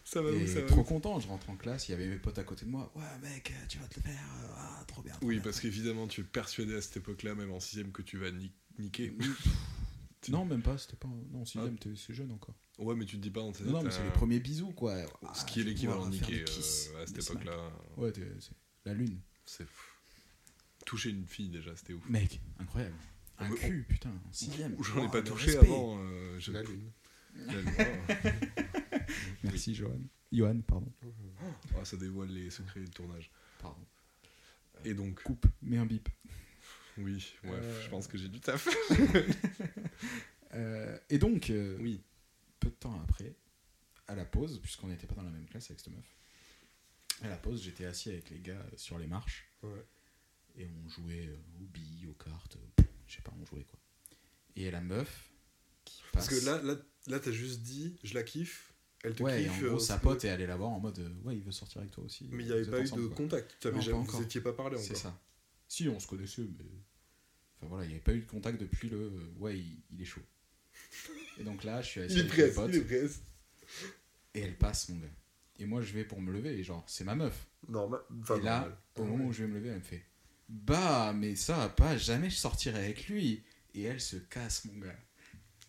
Ça 0.05 0.23
va 0.23 0.31
où 0.31 0.35
Et 0.35 0.47
ça 0.47 0.61
va 0.61 0.67
trop 0.67 0.85
content, 0.85 1.19
je 1.21 1.29
rentre 1.29 1.51
en 1.51 1.57
classe, 1.57 1.89
il 1.89 1.93
y 1.93 1.95
avait 1.95 2.07
mes 2.07 2.19
potes 2.19 2.39
à 2.39 2.45
côté 2.45 2.65
de 2.67 2.71
moi. 2.71 2.91
Ouais, 2.95 3.03
mec, 3.23 3.53
tu 3.69 3.79
vas 3.79 3.87
te 3.89 3.97
le 3.97 4.03
faire. 4.03 4.23
Ah, 4.57 4.85
trop 4.87 5.03
bien. 5.03 5.13
trop 5.15 5.27
Oui, 5.27 5.35
bien, 5.37 5.45
parce 5.45 5.61
qu'évidemment, 5.61 6.07
tu 6.07 6.21
es 6.23 6.25
persuadé 6.25 6.75
à 6.77 6.81
cette 6.83 6.99
époque-là, 6.99 7.35
même 7.35 7.51
en 7.53 7.59
6ème, 7.59 7.91
que 7.93 8.03
tu 8.03 8.19
vas 8.19 8.31
ni- 8.31 8.53
niquer. 8.79 9.15
Non, 10.33 10.45
même 10.45 10.63
pas, 10.63 10.77
c'était 10.79 10.97
pas. 10.97 11.09
Non, 11.33 11.45
sixième, 11.45 11.79
t'es- 11.79 11.95
c'est 11.97 12.15
jeune 12.15 12.31
encore. 12.33 12.55
Ouais, 12.79 12.95
mais 12.95 13.05
tu 13.05 13.17
te 13.17 13.23
dis 13.23 13.31
pas 13.31 13.41
dans 13.41 13.53
tes 13.53 13.65
Non, 13.65 13.73
non, 13.73 13.83
mais 13.83 13.91
c'est 13.91 14.01
euh, 14.01 14.05
les 14.07 14.13
premiers 14.13 14.41
bisous, 14.41 14.73
quoi. 14.73 14.97
Ah, 15.23 15.33
Ce 15.35 15.45
qui 15.45 15.61
est 15.61 15.65
l'équivalent 15.65 16.09
des 16.09 16.19
kiss, 16.19 16.91
euh, 16.95 17.03
à 17.03 17.07
cette 17.07 17.19
époque-là. 17.31 17.71
Ouais, 17.97 18.11
t'es- 18.13 18.27
c'est 18.41 18.53
la 18.85 18.95
lune. 18.95 19.21
C'est 19.45 19.67
fou. 19.67 19.83
Toucher 20.87 21.11
une 21.11 21.27
fille, 21.27 21.49
déjà, 21.49 21.75
c'était 21.77 21.93
ouf. 21.95 22.07
Mec, 22.09 22.41
incroyable. 22.59 22.95
Un 23.39 23.51
cul, 23.51 23.85
putain, 23.89 24.11
en 24.11 24.33
sixième. 24.33 24.77
J'en 24.83 25.03
ai 25.03 25.07
Oh, 25.07 25.11
pas 25.11 25.23
touché 25.23 25.57
avant. 25.57 25.97
euh, 26.01 26.39
je- 26.39 26.53
La 26.53 26.63
lune. 26.63 26.91
La 27.47 27.55
lune. 27.55 27.71
Oh. 27.79 28.13
Merci, 29.45 29.75
Johan. 29.75 30.01
Johan, 30.33 30.61
pardon. 30.67 30.93
Ah, 31.79 31.85
ça 31.85 31.97
dévoile 31.97 32.29
les 32.31 32.51
secrets 32.51 32.81
du 32.81 32.91
tournage. 32.91 33.31
Pardon. 33.61 33.81
Et 34.85 34.95
donc, 34.95 35.23
Coupe, 35.23 35.47
mets 35.63 35.79
un 35.79 35.87
bip. 35.87 36.09
Oui, 36.99 37.35
ouais, 37.45 37.51
Euh. 37.53 37.83
je 37.83 37.89
pense 37.91 38.07
que 38.07 38.17
j'ai 38.19 38.29
du 38.29 38.41
taf. 38.41 38.69
Euh, 40.55 40.97
et 41.11 41.19
donc, 41.19 41.51
euh, 41.51 41.77
Oui. 41.81 42.01
peu 42.61 42.69
de 42.69 42.75
temps 42.75 43.01
après, 43.03 43.35
à 44.07 44.15
la 44.15 44.25
pause, 44.25 44.61
puisqu'on 44.61 44.87
n'était 44.87 45.07
pas 45.09 45.17
dans 45.17 45.25
la 45.25 45.31
même 45.31 45.47
classe 45.49 45.69
avec 45.71 45.81
cette 45.81 45.93
meuf, 45.93 46.15
à 47.23 47.29
la 47.29 47.37
pause, 47.37 47.61
j'étais 47.63 47.87
assis 47.87 48.11
avec 48.11 48.31
les 48.31 48.39
gars 48.39 48.65
sur 48.77 48.99
les 48.99 49.09
marches 49.09 49.49
Ouais. 49.65 49.85
et 50.57 50.69
on 50.69 50.89
jouait 50.89 51.29
aux 51.61 51.65
billes, 51.65 52.07
aux 52.07 52.13
cartes, 52.15 52.57
je 53.09 53.17
sais 53.17 53.23
pas, 53.23 53.33
on 53.41 53.45
jouait 53.45 53.65
quoi. 53.65 53.81
Et 54.55 54.71
la 54.71 54.81
meuf 54.81 55.29
qui 55.85 56.03
passe. 56.13 56.29
Parce 56.29 56.41
que 56.41 56.47
là, 56.47 56.63
là, 56.63 56.77
là 57.09 57.19
t'as 57.19 57.33
juste 57.33 57.63
dit, 57.63 57.97
je 58.05 58.15
la 58.15 58.23
kiffe, 58.23 58.73
elle 59.03 59.15
te 59.17 59.25
ouais, 59.25 59.43
et 59.43 59.49
kiffe. 59.49 59.65
en 59.65 59.67
gros, 59.71 59.79
sa 59.81 59.99
pote 59.99 60.25
est 60.25 60.29
allée 60.31 60.47
la 60.47 60.57
voir 60.57 60.71
en 60.71 60.79
mode 60.79 61.01
Ouais, 61.25 61.37
il 61.37 61.43
veut 61.43 61.51
sortir 61.51 61.81
avec 61.81 61.91
toi 61.91 62.05
aussi. 62.05 62.29
Mais 62.31 62.45
il 62.45 62.47
n'y 62.47 62.53
avait 62.53 62.65
pas 62.71 62.79
eu 62.79 62.83
ensemble, 62.85 63.03
de 63.03 63.07
quoi. 63.09 63.17
contact. 63.17 63.57
Pas 63.71 63.81
jamais, 63.81 64.05
vous 64.07 64.23
étiez 64.23 64.41
pas 64.41 64.53
parlé 64.53 64.77
encore. 64.77 64.87
C'est 64.87 64.95
ça. 64.95 65.19
Si, 65.69 65.89
on 65.89 65.99
se 66.01 66.07
connaissait, 66.07 66.43
mais. 66.43 66.65
Enfin 67.57 67.67
voilà, 67.69 67.85
il 67.85 67.89
n'y 67.89 67.95
avait 67.95 68.03
pas 68.03 68.15
eu 68.15 68.21
de 68.21 68.27
contact 68.31 68.61
depuis 68.61 68.89
le. 68.89 69.11
Ouais, 69.39 69.59
il, 69.59 69.79
il 69.93 70.03
est 70.03 70.05
chaud. 70.05 70.23
Et 71.39 71.45
donc 71.45 71.65
là, 71.65 71.83
je 71.83 71.89
suis 71.89 72.01
assis 72.01 72.15
Il 72.15 72.21
avec 72.21 72.33
presse, 72.33 72.55
potes 72.55 72.71
il 72.73 72.77
est 72.77 72.81
presse. 72.85 73.23
et 74.35 74.41
elle 74.41 74.57
passe, 74.57 74.89
mon 74.89 74.99
gars. 74.99 75.09
Et 75.59 75.67
moi, 75.67 75.83
je 75.83 75.93
vais 75.93 76.05
pour 76.05 76.21
me 76.21 76.33
lever 76.33 76.59
et 76.59 76.65
genre, 76.65 76.85
c'est 76.89 77.05
ma 77.05 77.15
meuf. 77.15 77.47
Normal. 77.69 78.01
Enfin, 78.21 78.39
et 78.39 78.43
là, 78.43 78.59
normal. 78.61 78.79
au 78.97 79.05
moment 79.05 79.25
où 79.27 79.33
je 79.33 79.45
vais 79.45 79.49
me 79.49 79.55
lever, 79.55 79.69
elle 79.71 79.77
me 79.77 79.81
fait 79.81 80.05
Bah, 80.49 81.13
mais 81.15 81.37
ça 81.37 81.57
va 81.57 81.69
pas, 81.69 81.97
jamais 81.97 82.29
je 82.31 82.37
sortirai 82.37 82.79
avec 82.85 83.09
lui. 83.09 83.43
Et 83.75 83.83
elle 83.83 84.01
se 84.01 84.17
casse, 84.17 84.65
mon 84.67 84.79
gars. 84.79 84.99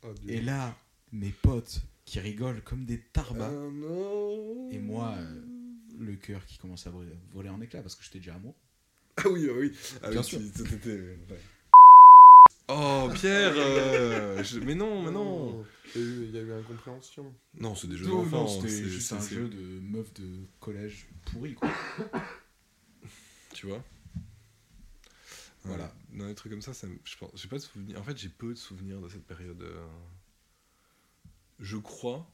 Oh. 0.04 0.14
Et 0.28 0.42
là, 0.42 0.78
mes 1.12 1.32
potes 1.32 1.82
qui 2.04 2.20
rigolent 2.20 2.62
comme 2.64 2.86
des 2.86 3.00
tarbas. 3.00 3.48
Ah 3.50 3.70
non. 3.72 4.70
Et 4.72 4.78
moi, 4.80 5.16
euh, 5.18 5.42
le 6.00 6.16
cœur 6.16 6.46
qui 6.46 6.58
commence 6.58 6.86
à 6.86 6.92
voler, 6.92 7.14
voler 7.32 7.50
en 7.50 7.62
éclats 7.62 7.82
parce 7.82 7.96
que 7.96 8.04
j'étais 8.04 8.20
déjà 8.20 8.36
amoureux. 8.36 8.56
Ah 9.18 9.30
oui, 9.30 9.48
ah 9.50 9.54
oui. 9.56 9.72
Ah 10.04 10.10
Bien 10.10 10.20
oui, 10.20 10.26
sûr. 10.26 10.40
tu- 10.40 10.64
ouais. 10.74 11.18
Oh, 12.68 13.10
Pierre 13.14 13.54
euh, 13.56 14.44
je- 14.44 14.60
Mais 14.60 14.76
non, 14.76 15.04
mais 15.04 15.12
non 15.12 15.66
Il 15.96 16.02
y 16.02 16.04
a 16.04 16.08
eu, 16.08 16.24
il 16.26 16.32
y 16.32 16.38
a 16.38 16.42
eu 16.42 16.52
incompréhension. 16.54 17.34
Non, 17.60 17.76
c'est 17.76 17.88
des 17.88 17.96
jeux 17.98 18.08
Non, 18.08 18.24
d'enfants. 18.24 18.38
non, 18.44 18.48
c'était 18.48 18.70
c'est- 18.70 18.84
juste 18.86 19.10
c'est- 19.10 19.16
un 19.16 19.22
c'est- 19.22 19.36
jeu 19.36 19.48
de 19.48 19.80
meuf 19.82 20.12
de 20.16 20.46
collège 20.60 21.08
pourri, 21.26 21.54
quoi. 21.56 21.70
Tu 23.54 23.68
vois? 23.68 23.84
Voilà. 25.64 25.86
Ouais. 25.86 26.18
Dans 26.20 26.28
des 26.28 26.36
trucs 26.36 26.52
comme 26.52 26.62
ça, 26.62 26.72
je 26.74 27.18
pense, 27.18 27.32
j'ai 27.36 27.48
pas 27.48 27.56
de 27.58 27.62
souvenirs. 27.62 28.00
En 28.00 28.04
fait, 28.04 28.18
j'ai 28.18 28.30
peu 28.30 28.50
de 28.50 28.56
souvenirs 28.58 29.00
de 29.02 29.10
cette 29.10 29.26
période. 29.26 29.62
euh. 29.62 29.86
Je 31.60 31.78
crois 31.78 32.30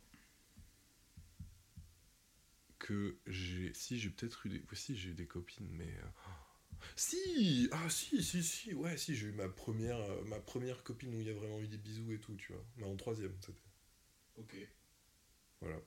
que 2.79 3.15
j'ai. 3.27 3.71
Si, 3.75 3.99
j'ai 3.99 4.09
peut-être 4.09 4.45
eu 4.45 4.49
des. 4.49 4.63
Si, 4.73 4.97
j'ai 4.97 5.09
eu 5.09 5.13
des 5.13 5.27
copines, 5.27 5.67
mais. 5.71 5.85
euh, 6.03 6.07
Si 6.95 7.69
Ah, 7.71 7.89
si, 7.89 8.23
si, 8.23 8.43
si, 8.43 8.73
ouais, 8.73 8.97
si, 8.97 9.15
j'ai 9.15 9.27
eu 9.27 9.31
ma 9.31 9.49
première, 9.49 9.97
euh, 9.99 10.23
ma 10.25 10.39
première 10.39 10.83
copine 10.83 11.13
où 11.15 11.19
il 11.21 11.27
y 11.27 11.29
a 11.29 11.33
vraiment 11.33 11.59
eu 11.59 11.67
des 11.67 11.77
bisous 11.77 12.11
et 12.11 12.19
tout, 12.19 12.35
tu 12.35 12.51
vois. 12.53 12.63
Mais 12.77 12.85
en 12.85 12.95
troisième, 12.95 13.33
c'était. 13.41 13.59
Ok. 14.37 14.55
Voilà. 15.61 15.77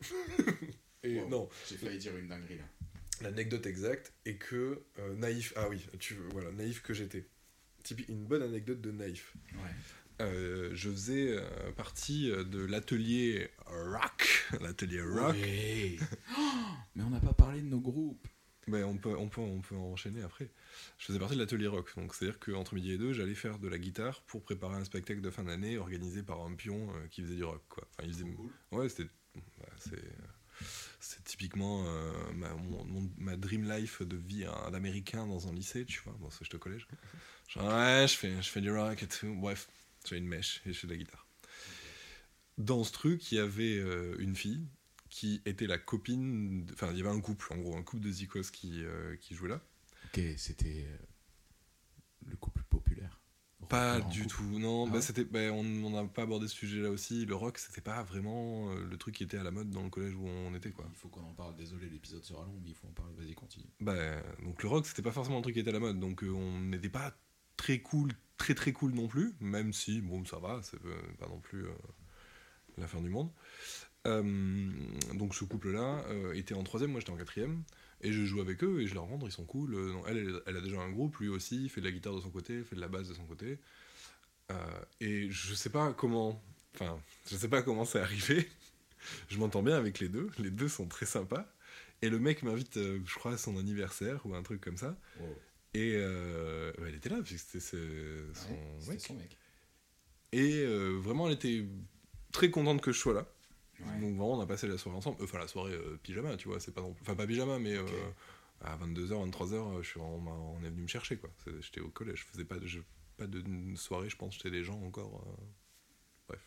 et 1.02 1.20
Wow. 1.20 1.28
non, 1.28 1.48
J'ai 1.68 1.76
failli 1.76 1.98
dire 1.98 2.16
une 2.16 2.28
dinguerie 2.28 2.58
là. 2.58 2.64
l'anecdote 3.22 3.66
exacte 3.66 4.12
est 4.24 4.36
que 4.36 4.82
euh, 4.98 5.14
naïf. 5.16 5.52
Ah 5.56 5.68
oui, 5.68 5.86
tu 5.98 6.14
voilà, 6.32 6.50
naïf 6.52 6.82
que 6.82 6.94
j'étais. 6.94 7.28
Typique, 7.82 8.08
une 8.08 8.24
bonne 8.24 8.42
anecdote 8.42 8.80
de 8.80 8.90
naïf. 8.90 9.34
Ouais. 9.54 9.70
Euh, 10.22 10.70
je 10.74 10.90
faisais 10.90 11.28
euh, 11.36 11.72
partie 11.72 12.28
de 12.30 12.64
l'atelier 12.64 13.50
rock, 13.66 14.46
l'atelier 14.60 15.02
rock. 15.02 15.36
Oh, 16.38 16.42
mais 16.96 17.02
on 17.04 17.10
n'a 17.10 17.20
pas 17.20 17.34
parlé 17.34 17.60
de 17.60 17.66
nos 17.66 17.80
groupes. 17.80 18.26
Ben, 18.68 18.82
on 18.84 18.96
peut, 18.98 19.16
on 19.16 19.28
peut, 19.28 19.40
on 19.40 19.60
peut 19.60 19.76
enchaîner 19.76 20.22
après. 20.22 20.50
Je 20.98 21.06
faisais 21.06 21.20
partie 21.20 21.36
de 21.36 21.40
l'atelier 21.40 21.68
rock, 21.68 21.94
donc 21.96 22.12
c'est-à-dire 22.14 22.40
qu'entre 22.40 22.74
midi 22.74 22.92
et 22.92 22.98
deux, 22.98 23.12
j'allais 23.12 23.36
faire 23.36 23.60
de 23.60 23.68
la 23.68 23.78
guitare 23.78 24.22
pour 24.22 24.42
préparer 24.42 24.74
un 24.74 24.84
spectacle 24.84 25.20
de 25.20 25.30
fin 25.30 25.44
d'année 25.44 25.78
organisé 25.78 26.24
par 26.24 26.40
un 26.44 26.52
pion 26.54 26.88
euh, 26.96 27.06
qui 27.08 27.22
faisait 27.22 27.36
du 27.36 27.44
rock, 27.44 27.62
quoi. 27.68 27.84
Enfin, 27.92 28.08
il 28.08 28.12
faisait, 28.12 28.26
ouais, 28.72 28.88
c'était, 28.88 29.08
bah, 29.58 29.66
c'est, 29.78 30.02
c'est 31.00 31.24
typiquement 31.24 31.84
euh, 31.86 32.12
ma, 32.34 32.54
mon- 32.54 32.84
mon- 32.84 33.10
ma 33.18 33.36
dream 33.36 33.68
life 33.70 34.02
de 34.02 34.16
vie 34.16 34.44
hein, 34.44 34.70
d'américain 34.72 35.26
dans 35.26 35.48
un 35.48 35.52
lycée, 35.52 35.84
tu 35.86 36.00
vois. 36.04 36.14
Bon, 36.20 36.28
j'étais 36.42 36.56
au 36.56 36.58
collège. 36.58 36.88
Genre, 37.48 37.64
ouais, 37.66 38.06
je 38.08 38.16
fais, 38.16 38.42
je 38.42 38.48
fais 38.50 38.60
du 38.60 38.72
rock 38.72 39.02
et 39.02 39.08
tout. 39.08 39.34
Bref, 39.36 39.68
j'ai 40.08 40.16
une 40.18 40.26
mèche 40.28 40.62
et 40.66 40.72
je 40.72 40.78
fais 40.80 40.86
de 40.88 40.92
la 40.92 40.98
guitare. 40.98 41.26
Dans 42.58 42.84
ce 42.84 42.92
truc, 42.92 43.32
il 43.32 43.36
y 43.36 43.38
avait 43.38 43.78
euh, 43.78 44.16
une 44.18 44.34
fille 44.36 44.66
qui 45.16 45.40
était 45.46 45.66
la 45.66 45.78
copine. 45.78 46.66
Enfin, 46.74 46.90
il 46.92 46.98
y 46.98 47.00
avait 47.00 47.08
un 47.08 47.22
couple, 47.22 47.50
en 47.54 47.56
gros, 47.56 47.74
un 47.74 47.82
couple 47.82 48.02
de 48.02 48.10
zikos 48.10 48.50
qui, 48.52 48.84
euh, 48.84 49.16
qui 49.16 49.34
jouait 49.34 49.48
là. 49.48 49.62
Ok, 50.04 50.20
c'était 50.36 50.86
euh, 50.86 50.98
le 52.26 52.36
couple 52.36 52.62
populaire. 52.68 53.18
Pas 53.70 53.98
du 53.98 54.24
couple. 54.24 54.34
tout, 54.34 54.58
non. 54.58 54.84
Ah 54.84 54.90
bah, 54.90 54.96
ouais 54.96 55.00
c'était, 55.00 55.24
bah, 55.24 55.50
on 55.54 55.88
n'a 55.88 56.04
pas 56.04 56.24
abordé 56.24 56.48
ce 56.48 56.54
sujet-là 56.54 56.90
aussi. 56.90 57.24
Le 57.24 57.34
rock, 57.34 57.56
c'était 57.56 57.80
pas 57.80 58.02
vraiment 58.02 58.70
euh, 58.72 58.84
le 58.84 58.98
truc 58.98 59.14
qui 59.14 59.22
était 59.22 59.38
à 59.38 59.42
la 59.42 59.50
mode 59.50 59.70
dans 59.70 59.82
le 59.82 59.88
collège 59.88 60.14
où 60.14 60.26
on 60.28 60.54
était, 60.54 60.70
quoi. 60.70 60.84
Il 60.90 60.96
faut 60.98 61.08
qu'on 61.08 61.24
en 61.24 61.32
parle. 61.32 61.56
Désolé, 61.56 61.88
l'épisode 61.88 62.22
sera 62.22 62.44
long, 62.44 62.60
mais 62.62 62.68
il 62.68 62.74
faut 62.74 62.86
en 62.86 62.92
parler. 62.92 63.14
Vas-y, 63.16 63.32
continue. 63.32 63.70
Bah, 63.80 64.20
donc 64.42 64.62
le 64.62 64.68
rock, 64.68 64.86
c'était 64.86 65.00
pas 65.00 65.12
forcément 65.12 65.38
un 65.38 65.42
truc 65.42 65.54
qui 65.54 65.60
était 65.60 65.70
à 65.70 65.72
la 65.72 65.80
mode. 65.80 65.98
Donc 65.98 66.22
on 66.24 66.60
n'était 66.60 66.90
pas 66.90 67.16
très 67.56 67.78
cool, 67.78 68.12
très 68.36 68.54
très 68.54 68.74
cool 68.74 68.92
non 68.92 69.08
plus. 69.08 69.34
Même 69.40 69.72
si, 69.72 70.02
bon, 70.02 70.26
ça 70.26 70.38
va, 70.38 70.60
c'est 70.62 70.78
pas 71.18 71.26
non 71.26 71.40
plus 71.40 71.64
euh, 71.64 71.72
la 72.76 72.86
fin 72.86 73.00
du 73.00 73.08
monde. 73.08 73.30
Euh, 74.06 74.22
donc 75.14 75.34
ce 75.34 75.44
couple-là 75.44 76.04
euh, 76.10 76.32
était 76.34 76.54
en 76.54 76.62
troisième, 76.62 76.92
moi 76.92 77.00
j'étais 77.00 77.12
en 77.12 77.16
quatrième. 77.16 77.62
Et 78.02 78.12
je 78.12 78.24
joue 78.24 78.40
avec 78.40 78.62
eux 78.62 78.80
et 78.82 78.86
je 78.86 78.94
leur 78.94 79.04
rends, 79.04 79.18
ils 79.24 79.32
sont 79.32 79.44
cool. 79.46 79.74
Euh, 79.74 79.92
elle, 80.06 80.18
elle, 80.18 80.42
elle 80.46 80.56
a 80.58 80.60
déjà 80.60 80.80
un 80.80 80.90
groupe, 80.90 81.16
lui 81.18 81.28
aussi, 81.28 81.64
il 81.64 81.70
fait 81.70 81.80
de 81.80 81.86
la 81.86 81.92
guitare 81.92 82.14
de 82.14 82.20
son 82.20 82.30
côté, 82.30 82.54
il 82.58 82.64
fait 82.64 82.76
de 82.76 82.80
la 82.80 82.88
basse 82.88 83.08
de 83.08 83.14
son 83.14 83.24
côté. 83.24 83.58
Et 85.00 85.28
je 85.30 85.54
sais 85.54 85.70
pas 85.70 85.92
comment. 85.92 86.40
Enfin, 86.74 87.00
je 87.28 87.36
sais 87.36 87.48
pas 87.48 87.62
comment 87.62 87.84
c'est 87.84 87.98
arrivé. 88.00 88.48
je 89.28 89.38
m'entends 89.38 89.62
bien 89.62 89.76
avec 89.76 89.98
les 89.98 90.08
deux. 90.08 90.30
Les 90.38 90.50
deux 90.50 90.68
sont 90.68 90.86
très 90.86 91.06
sympas. 91.06 91.46
Et 92.02 92.10
le 92.10 92.18
mec 92.20 92.42
m'invite, 92.42 92.74
je 92.78 93.14
crois, 93.14 93.32
à 93.32 93.38
son 93.38 93.56
anniversaire 93.58 94.24
ou 94.26 94.34
un 94.34 94.42
truc 94.42 94.60
comme 94.60 94.76
ça. 94.76 94.96
Et 95.74 95.94
euh, 95.96 96.70
ouais, 96.78 96.88
elle 96.88 96.94
était 96.94 97.08
là, 97.08 97.20
puisque 97.24 97.46
c'était 97.46 97.60
ce- 97.64 98.30
son 98.34 98.50
Ouais, 98.50 98.94
mec. 98.94 99.00
son 99.00 99.14
mec. 99.14 99.36
Et 100.32 100.58
euh, 100.62 100.90
vraiment, 100.98 101.26
elle 101.26 101.34
était 101.34 101.64
très 102.32 102.50
contente 102.50 102.80
que 102.82 102.92
je 102.92 102.98
sois 103.00 103.14
là. 103.14 103.26
Ouais. 103.80 104.00
Donc 104.00 104.10
vraiment, 104.16 104.32
on 104.32 104.40
a 104.40 104.46
passé 104.46 104.66
la 104.66 104.78
soirée 104.78 104.96
ensemble. 104.98 105.22
Enfin, 105.22 105.38
la 105.38 105.48
soirée 105.48 105.74
euh, 105.74 105.98
pyjama, 106.02 106.36
tu 106.36 106.48
vois, 106.48 106.60
c'est 106.60 106.72
pas 106.72 106.80
non 106.80 106.92
plus... 106.92 107.02
Enfin, 107.02 107.14
pas 107.14 107.26
pyjama, 107.26 107.58
mais 107.58 107.74
euh, 107.76 107.84
à 108.62 108.76
22h, 108.76 109.30
23h, 109.30 109.82
je 109.82 109.88
suis, 109.88 110.00
on, 110.00 110.56
est 110.64 110.70
venu 110.70 110.82
me 110.82 110.86
chercher, 110.88 111.16
quoi. 111.18 111.30
J'étais 111.60 111.80
au 111.80 111.88
collège, 111.90 112.20
je 112.20 112.24
faisais 112.32 112.44
pas 112.44 112.56
de, 112.58 112.66
je- 112.66 112.80
pas 113.16 113.26
de 113.26 113.42
soirée, 113.76 114.08
je 114.08 114.16
pense, 114.16 114.34
chez 114.38 114.50
les 114.50 114.64
gens 114.64 114.80
encore. 114.82 115.22
euh, 115.26 115.42
Bref. 116.28 116.40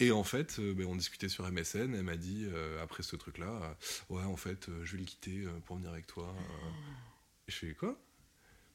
Et 0.00 0.10
en 0.10 0.24
fait, 0.24 0.58
euh, 0.58 0.74
ben, 0.74 0.86
on 0.86 0.96
discutait 0.96 1.28
sur 1.28 1.46
MSN, 1.46 1.94
elle 1.94 2.02
m'a 2.02 2.16
dit, 2.16 2.46
euh, 2.48 2.82
après 2.82 3.02
ce 3.04 3.14
truc-là, 3.16 3.76
euh, 4.10 4.14
ouais, 4.14 4.24
en 4.24 4.36
fait, 4.36 4.68
euh, 4.68 4.84
je 4.84 4.92
vais 4.92 4.98
le 4.98 5.04
quitter 5.04 5.44
euh, 5.44 5.60
pour 5.64 5.76
venir 5.76 5.90
avec 5.92 6.06
toi. 6.06 6.34
euh. 6.36 6.70
Je 7.48 7.56
fais 7.56 7.74
quoi? 7.74 7.88
Elle 7.90 7.94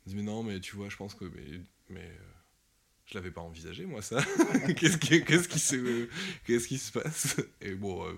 me 0.06 0.10
dit, 0.10 0.16
mais 0.18 0.24
non, 0.32 0.44
mais 0.44 0.60
tu 0.60 0.76
vois, 0.76 0.90
je 0.90 0.98
pense 0.98 1.16
que... 1.16 1.26
Mais, 1.26 1.62
mais 1.90 2.02
euh, 2.06 2.34
je 3.08 3.14
l'avais 3.16 3.32
pas 3.32 3.42
envisagé, 3.42 3.86
moi, 3.86 4.02
ça. 4.02 4.22
qu'est-ce, 4.78 4.98
qui, 4.98 5.24
qu'est-ce, 5.24 5.48
qui 5.48 5.60
se, 5.60 6.10
qu'est-ce 6.46 6.68
qui 6.68 6.78
se 6.78 6.92
passe? 6.92 7.38
Et 7.62 7.74
bon, 7.74 8.06
euh, 8.06 8.14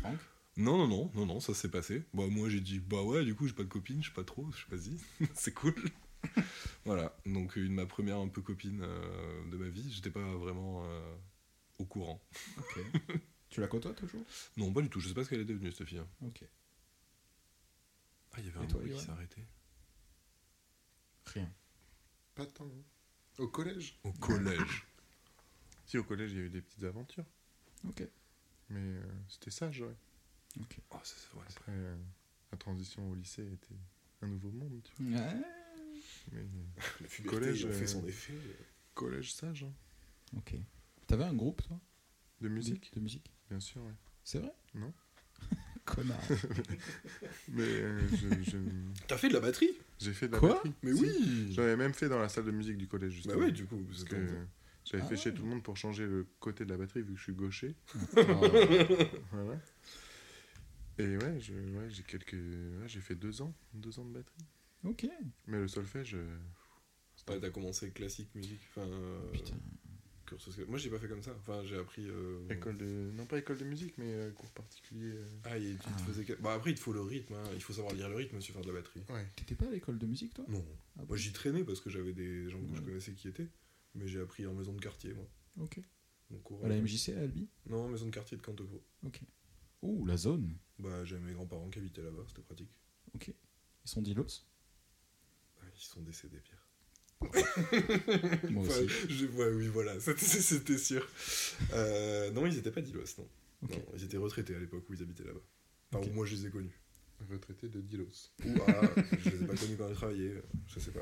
prank? 0.00 0.18
Non, 0.56 0.78
non, 0.78 0.88
non, 0.88 1.10
non, 1.14 1.26
non, 1.26 1.40
ça 1.40 1.52
s'est 1.52 1.70
passé. 1.70 2.02
Bah, 2.14 2.26
moi, 2.28 2.48
j'ai 2.48 2.60
dit, 2.60 2.80
bah 2.80 3.02
ouais, 3.02 3.24
du 3.24 3.34
coup, 3.34 3.46
j'ai 3.46 3.52
pas 3.52 3.62
de 3.62 3.68
copine, 3.68 4.02
je 4.02 4.08
sais 4.08 4.14
pas 4.14 4.24
trop, 4.24 4.50
je 4.52 4.56
sais 4.56 4.90
vas-y, 4.90 5.28
c'est 5.34 5.52
cool. 5.52 5.74
voilà, 6.86 7.14
donc 7.26 7.56
une 7.56 7.68
de 7.68 7.72
ma 7.72 7.84
première 7.86 8.16
un 8.16 8.28
peu 8.28 8.40
copine 8.40 8.80
euh, 8.82 9.50
de 9.50 9.56
ma 9.58 9.68
vie, 9.68 9.92
j'étais 9.92 10.10
pas 10.10 10.24
vraiment 10.36 10.82
euh, 10.86 11.14
au 11.78 11.84
courant. 11.84 12.22
Ok. 12.58 12.80
tu 13.50 13.60
la 13.60 13.68
côtoies 13.68 13.92
toujours? 13.92 14.24
Non, 14.56 14.72
pas 14.72 14.80
du 14.80 14.88
tout, 14.88 14.98
je 15.00 15.08
sais 15.08 15.14
pas 15.14 15.24
ce 15.24 15.28
qu'elle 15.28 15.40
est 15.40 15.44
devenue, 15.44 15.70
cette 15.72 15.86
fille. 15.86 15.98
hein. 15.98 16.08
Ok. 16.22 16.42
Ah, 18.32 18.36
il 18.38 18.46
y 18.46 18.48
avait 18.48 18.60
Et 18.60 18.62
un 18.62 18.66
toi, 18.66 18.80
bruit 18.80 18.92
qui 18.92 19.00
s'est 19.00 19.10
arrêté. 19.10 19.42
Rien. 21.26 21.52
Pas 22.34 22.46
tant. 22.46 22.66
Au 23.38 23.48
collège 23.48 23.98
Au 24.04 24.12
collège. 24.12 24.86
Si, 25.86 25.98
au 25.98 26.04
collège, 26.04 26.32
il 26.32 26.38
y 26.38 26.40
a 26.40 26.44
eu 26.44 26.50
des 26.50 26.62
petites 26.62 26.84
aventures. 26.84 27.24
Ok. 27.88 28.02
Mais 28.70 28.80
euh, 28.80 29.02
c'était 29.28 29.50
sage, 29.50 29.80
ouais. 29.82 29.94
Ok. 30.60 30.78
Oh, 30.90 30.96
ouais, 30.96 31.00
c'est- 31.04 31.58
Après, 31.58 31.72
euh, 31.72 31.96
la 32.50 32.58
transition 32.58 33.08
au 33.10 33.14
lycée 33.14 33.46
était 33.52 33.76
un 34.22 34.26
nouveau 34.28 34.50
monde, 34.50 34.80
tu 34.82 35.02
vois. 35.02 35.20
Ouais. 35.20 35.34
Mais 36.32 36.40
euh, 36.40 36.44
La 37.00 37.06
puberté, 37.08 37.36
Collège, 37.38 37.64
a 37.66 37.72
fait 37.72 37.86
son 37.86 38.04
effet. 38.06 38.34
collège 38.94 39.32
sage, 39.34 39.64
hein. 39.64 39.72
Ok. 40.36 40.54
T'avais 41.06 41.24
un 41.24 41.34
groupe, 41.34 41.62
toi? 41.62 41.78
De 42.40 42.48
musique, 42.48 42.92
De 42.94 43.00
musique 43.00 43.30
bien 43.48 43.60
sûr, 43.60 43.82
ouais. 43.82 43.94
C'est 44.24 44.40
vrai? 44.40 44.52
Non. 44.74 44.92
Connard. 45.84 46.18
Mais 47.48 47.62
euh, 47.62 48.08
je- 48.08 48.42
je- 48.50 49.04
T'as 49.06 49.16
fait 49.18 49.28
de 49.28 49.34
la 49.34 49.40
batterie? 49.40 49.70
J'ai 49.98 50.12
fait 50.12 50.28
de 50.28 50.32
la 50.34 50.38
Quoi 50.38 50.48
batterie. 50.54 50.72
Mais 50.82 50.92
Si. 50.94 51.00
oui 51.02 51.52
J'en 51.52 51.62
avais 51.62 51.76
même 51.76 51.94
fait 51.94 52.08
dans 52.08 52.18
la 52.18 52.28
salle 52.28 52.44
de 52.44 52.50
musique 52.50 52.76
du 52.76 52.86
collège, 52.88 53.10
Bah 53.12 53.16
justement. 53.16 53.38
ouais, 53.38 53.52
du 53.52 53.66
coup, 53.66 53.78
Parce 53.88 54.04
que 54.04 54.16
j'avais 54.84 55.02
Ah 55.02 55.06
fait 55.06 55.16
chez 55.16 55.30
ouais. 55.30 55.34
tout 55.36 55.42
le 55.42 55.48
monde 55.48 55.62
pour 55.62 55.76
changer 55.76 56.06
le 56.06 56.26
côté 56.40 56.64
de 56.64 56.70
la 56.70 56.76
batterie, 56.76 57.02
vu 57.02 57.12
que 57.14 57.18
je 57.18 57.22
suis 57.24 57.32
gaucher. 57.34 57.74
Oh. 58.16 58.48
Voilà. 59.32 59.60
Et 60.98 61.16
ouais, 61.16 61.40
je- 61.40 61.52
ouais, 61.52 61.90
j'ai 61.90 62.02
quelques... 62.02 62.32
ouais, 62.32 62.86
j'ai 62.88 63.00
fait 63.00 63.14
deux 63.14 63.42
ans, 63.42 63.54
deux 63.74 63.98
ans 63.98 64.04
de 64.04 64.12
batterie. 64.14 64.44
ok. 64.84 65.06
Mais 65.46 65.58
le 65.58 65.68
solfège, 65.68 66.14
euh. 66.14 66.38
Ouais, 67.28 67.40
t'as 67.40 67.50
commencé 67.50 67.90
classique 67.90 68.34
musique, 68.34 68.60
enfin... 68.70 68.86
euh, 68.86 69.30
Putain. 69.32 69.56
Cursus- 70.26 70.58
Moi, 70.68 70.78
j'ai 70.78 70.90
pas 70.90 70.98
fait 70.98 71.08
comme 71.08 71.22
ça. 71.22 71.34
Enfin, 71.38 71.62
j'ai 71.64 71.76
appris... 71.78 72.06
euh, 72.08 72.46
école 72.50 72.76
de... 72.76 73.10
Non, 73.14 73.24
pas 73.26 73.38
école 73.38 73.58
de 73.58 73.64
musique, 73.64 73.96
mais 73.98 74.12
euh, 74.12 74.30
cours 74.32 74.50
particulier. 74.50 75.12
euh. 75.14 75.24
Ah, 75.44 75.56
il, 75.56 75.70
il 75.72 75.78
te 75.78 75.84
Ah. 75.86 75.98
faisait... 75.98 76.24
que- 76.24 76.34
Bah, 76.34 76.52
après, 76.54 76.70
il 76.72 76.74
te 76.74 76.80
faut 76.80 76.92
le 76.92 77.00
rythme, 77.02 77.34
hein. 77.34 77.44
il 77.54 77.62
faut 77.62 77.72
savoir 77.72 77.94
lire 77.94 78.08
le 78.08 78.16
rythme, 78.16 78.36
monsieur, 78.36 78.52
faire 78.52 78.62
de 78.62 78.68
la 78.68 78.74
batterie. 78.74 79.02
Ouais. 79.08 79.26
T'étais 79.36 79.54
pas 79.54 79.66
à 79.66 79.70
l'école 79.70 79.98
de 79.98 80.06
musique, 80.06 80.34
toi? 80.34 80.44
Non. 80.48 80.64
Ah 80.96 81.00
bon? 81.02 81.06
Moi, 81.08 81.16
j'y 81.16 81.32
traînais 81.32 81.64
parce 81.64 81.80
que 81.80 81.88
j'avais 81.90 82.12
des 82.12 82.48
gens 82.50 82.60
que 82.66 82.74
je 82.76 82.80
connaissais 82.82 83.12
qui 83.12 83.28
étaient. 83.28 83.48
Mais 83.94 84.06
j'ai 84.08 84.20
appris 84.20 84.46
en 84.46 84.52
maison 84.54 84.72
de 84.74 84.80
quartier, 84.80 85.14
moi. 85.14 85.26
Ok. 85.60 85.80
Cours, 86.42 86.64
À 86.64 86.68
la 86.68 86.80
MJC, 86.80 87.10
à 87.16 87.20
Albi? 87.20 87.48
Non, 87.66 87.88
maison 87.88 88.06
de 88.06 88.10
quartier 88.10 88.36
de 88.36 88.42
Cantepro. 88.42 88.82
Ok. 89.04 89.20
Ouh, 89.82 90.04
la 90.06 90.16
zone. 90.16 90.56
Bah, 90.78 91.04
j'avais 91.04 91.22
mes 91.22 91.32
grands-parents 91.32 91.70
qui 91.70 91.78
habitaient 91.78 92.02
là-bas, 92.02 92.24
c'était 92.28 92.42
pratique. 92.42 92.70
Ok. 93.14 93.28
Ils 93.28 93.88
sont 93.88 94.02
d'Ilos? 94.02 94.44
Ah, 95.60 95.64
Ils 95.74 95.80
sont 95.80 96.02
décédés, 96.02 96.38
Pierre. 96.40 96.65
Moi 98.50 98.64
Enfin, 98.64 98.80
aussi. 98.80 98.88
je- 99.08 99.26
ouais, 99.26 99.48
oui, 99.52 99.68
voilà, 99.68 99.98
c'était- 100.00 100.24
c'était 100.24 100.78
sûr. 100.78 101.06
Euh, 101.72 102.30
non, 102.32 102.46
ils 102.46 102.58
étaient 102.58 102.70
pas 102.70 102.80
d'Ilos, 102.82 103.04
non. 103.18 103.28
Ils 103.96 104.04
étaient 104.04 104.16
retraités 104.18 104.54
à 104.54 104.58
l'époque 104.58 104.84
où 104.88 104.94
ils 104.94 105.02
habitaient 105.02 105.24
là-bas. 105.24 105.40
Enfin, 105.92 106.06
où 106.06 106.12
moi 106.12 106.26
je 106.26 106.34
les 106.34 106.46
ai 106.46 106.50
connus. 106.50 106.78
Retraité 107.30 107.68
de 107.68 107.80
Dilos. 107.80 108.32
Ou 108.44 108.50
ah, 108.68 108.80
je 109.24 109.30
les 109.30 109.42
ai 109.42 109.46
pas 109.46 109.54
connus 109.56 109.76
quand 109.78 109.88
ils 109.88 109.94
travaillaient, 109.94 110.42
je 110.68 110.78
sais 110.80 110.90
pas. 110.90 111.00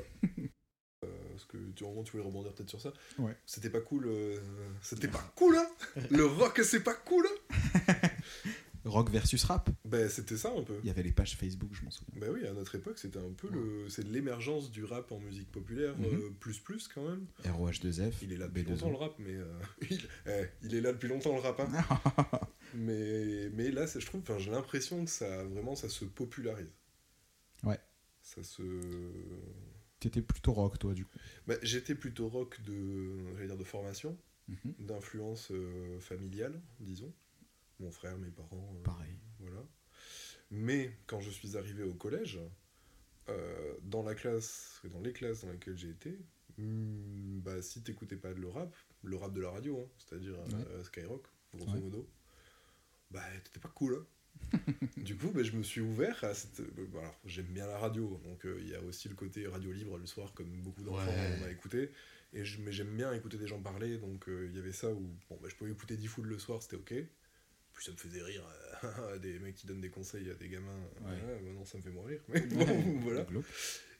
Euh, 1.03 1.07
Est-ce 1.35 1.45
que 1.45 1.57
tu, 1.75 1.83
tu 2.05 2.11
voulais 2.11 2.23
rebondir 2.23 2.53
peut-être 2.53 2.69
sur 2.69 2.79
ça 2.81 2.93
Ouais. 3.19 3.35
C'était 3.45 3.69
pas 3.69 3.81
cool. 3.81 4.05
euh, 4.07 4.39
C'était 4.81 5.09
pas 5.09 5.31
cool, 5.35 5.57
hein 5.57 5.67
Le 6.09 6.25
rock, 6.25 6.61
c'est 6.63 6.83
pas 6.83 6.93
cool, 6.93 7.27
hein 7.27 7.91
Rock 8.85 9.09
versus 9.09 9.43
rap. 9.45 9.69
Ben, 9.83 10.07
c'était 10.09 10.37
ça 10.37 10.53
un 10.55 10.61
peu. 10.63 10.75
Il 10.83 10.87
y 10.87 10.89
avait 10.91 11.01
les 11.03 11.11
pages 11.11 11.35
Facebook, 11.35 11.71
je 11.73 11.83
m'en 11.83 11.89
souviens. 11.91 12.21
Ben 12.21 12.31
oui, 12.31 12.45
à 12.45 12.53
notre 12.53 12.75
époque, 12.75 12.99
c'était 12.99 13.19
un 13.19 13.31
peu 13.31 13.49
le. 13.49 13.89
C'est 13.89 14.05
l'émergence 14.07 14.69
du 14.71 14.83
rap 14.85 15.11
en 15.11 15.19
musique 15.19 15.51
populaire, 15.51 15.97
Mhm. 15.97 16.05
euh, 16.05 16.29
plus 16.39 16.59
plus 16.59 16.87
quand 16.87 17.03
même. 17.09 17.25
ROH2F. 17.45 18.13
Il 18.21 18.31
est 18.33 18.37
là 18.37 18.47
depuis 18.47 18.61
B2O. 18.63 18.69
longtemps 18.69 18.89
le 18.91 18.95
rap, 18.97 19.15
mais. 19.19 19.33
euh, 19.35 19.59
il, 19.89 20.07
eh, 20.27 20.45
il 20.63 20.75
est 20.75 20.81
là 20.81 20.93
depuis 20.93 21.07
longtemps 21.09 21.33
le 21.33 21.41
rap, 21.41 21.59
hein. 21.59 21.67
Mais, 22.73 23.49
mais 23.53 23.71
là, 23.71 23.85
je 23.87 24.05
trouve, 24.05 24.21
j'ai 24.37 24.51
l'impression 24.51 25.05
que 25.05 25.09
ça 25.09 25.43
vraiment 25.45 25.75
ça 25.75 25.87
se 25.87 26.03
popularise. 26.05 26.73
Ouais. 27.63 27.79
Ça 28.21 28.43
se. 28.43 28.61
T'étais 29.99 30.21
plutôt 30.21 30.53
rock, 30.53 30.77
toi, 30.77 30.93
du 30.93 31.05
coup. 31.05 31.17
Bah, 31.47 31.55
J'étais 31.63 31.95
plutôt 31.95 32.27
rock 32.27 32.61
de, 32.63 33.45
dire 33.45 33.57
de 33.57 33.63
formation, 33.63 34.17
Mhm. 34.47 34.73
d'influence 34.79 35.49
euh, 35.51 35.99
familiale, 36.01 36.61
disons. 36.79 37.11
Mon 37.79 37.91
frère, 37.91 38.17
mes 38.17 38.29
parents, 38.31 38.73
euh, 38.79 38.83
Pareil. 38.83 39.17
voilà. 39.39 39.63
Mais 40.51 40.97
quand 41.07 41.19
je 41.21 41.29
suis 41.29 41.57
arrivé 41.57 41.83
au 41.83 41.93
collège, 41.93 42.39
euh, 43.29 43.75
dans 43.83 44.03
la 44.03 44.15
classe, 44.15 44.81
dans 44.91 45.01
les 45.01 45.11
classes 45.13 45.41
dans 45.43 45.51
lesquelles 45.51 45.77
j'ai 45.77 45.89
été, 45.89 46.19
hmm, 46.57 47.39
bah, 47.39 47.61
si 47.61 47.81
t'écoutais 47.83 48.15
pas 48.17 48.31
le 48.33 48.47
rap, 48.47 48.73
le 49.03 49.17
rap 49.17 49.33
de 49.33 49.41
la 49.41 49.49
radio, 49.49 49.79
hein, 49.81 49.89
c'est-à-dire 49.97 50.35
euh, 50.53 50.83
Skyrock, 50.83 51.25
grosso 51.53 51.71
Ouais. 51.71 51.79
modo, 51.79 52.07
bah 53.11 53.23
t'étais 53.43 53.59
pas 53.59 53.69
cool. 53.69 53.95
hein. 53.95 54.05
du 54.97 55.17
coup, 55.17 55.31
bah, 55.31 55.43
je 55.43 55.51
me 55.53 55.63
suis 55.63 55.81
ouvert 55.81 56.23
à 56.23 56.33
cette. 56.33 56.61
bah, 56.91 56.99
alors, 56.99 57.15
j'aime 57.25 57.47
bien 57.47 57.67
la 57.67 57.77
radio, 57.77 58.19
donc 58.23 58.45
euh, 58.45 58.57
il 58.61 58.69
y 58.69 58.75
a 58.75 58.81
aussi 58.81 59.09
le 59.09 59.15
côté 59.15 59.47
radio 59.47 59.71
libre 59.71 59.97
le 59.97 60.05
soir, 60.05 60.33
comme 60.33 60.49
beaucoup 60.61 60.83
d'enfants 60.83 61.11
Ouais. 61.11 61.37
on 61.39 61.43
a 61.43 61.49
écouté. 61.51 61.91
Et 62.33 62.43
je, 62.45 62.61
mais 62.61 62.71
j'aime 62.71 62.95
bien 62.95 63.13
écouter 63.13 63.37
des 63.37 63.47
gens 63.47 63.61
parler, 63.61 63.97
donc 63.97 64.27
euh, 64.29 64.47
il 64.49 64.55
y 64.55 64.59
avait 64.59 64.71
ça 64.73 64.91
où 64.91 64.99
bon, 65.29 65.37
bah, 65.41 65.47
je 65.49 65.55
pouvais 65.55 65.71
écouter 65.71 65.97
10 65.97 66.07
foules 66.07 66.27
le 66.27 66.37
soir, 66.39 66.61
c'était 66.61 66.75
ok. 66.77 66.93
Puis 67.75 67.85
ça 67.85 67.91
me 67.91 67.97
faisait 67.97 68.21
rire, 68.23 68.43
euh, 68.83 69.17
des 69.19 69.37
mecs 69.39 69.55
qui 69.55 69.67
donnent 69.67 69.81
des 69.81 69.89
conseils 69.89 70.29
à 70.29 70.33
des 70.35 70.47
gamins. 70.49 70.71
Ouais. 71.01 71.11
Ouais, 71.11 71.41
bah 71.43 71.51
non, 71.53 71.65
ça 71.65 71.77
me 71.77 71.83
fait 71.83 71.89
moins 71.91 72.05
rire. 72.07 72.21
Mais 72.29 72.41
bon, 72.41 72.65
voilà. 73.01 73.25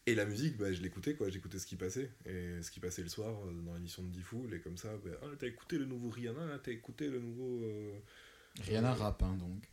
Et 0.07 0.13
la 0.15 0.25
musique, 0.25 0.55
bah, 0.57 0.71
je 0.71 0.81
l'écoutais, 0.81 1.15
quoi. 1.15 1.29
J'écoutais 1.29 1.57
ce 1.59 1.65
qui 1.65 1.75
passait. 1.75 2.09
Et 2.25 2.61
ce 2.61 2.71
qui 2.71 2.79
passait 2.79 3.01
le 3.01 3.09
soir 3.09 3.35
euh, 3.45 3.51
dans 3.65 3.73
l'émission 3.73 4.03
de 4.03 4.09
10 4.09 4.21
foules, 4.21 4.53
et 4.53 4.59
comme 4.61 4.77
ça, 4.77 4.89
bah, 5.03 5.11
ah, 5.23 5.25
t'as 5.37 5.47
écouté 5.47 5.77
le 5.77 5.85
nouveau 5.85 6.09
Rihanna, 6.09 6.59
t'as 6.63 6.71
écouté 6.71 7.09
le 7.09 7.19
nouveau. 7.19 7.63
euh, 7.63 7.91
Rihanna 8.61 8.93
rap, 8.93 9.21
hein, 9.23 9.35
donc. 9.39 9.63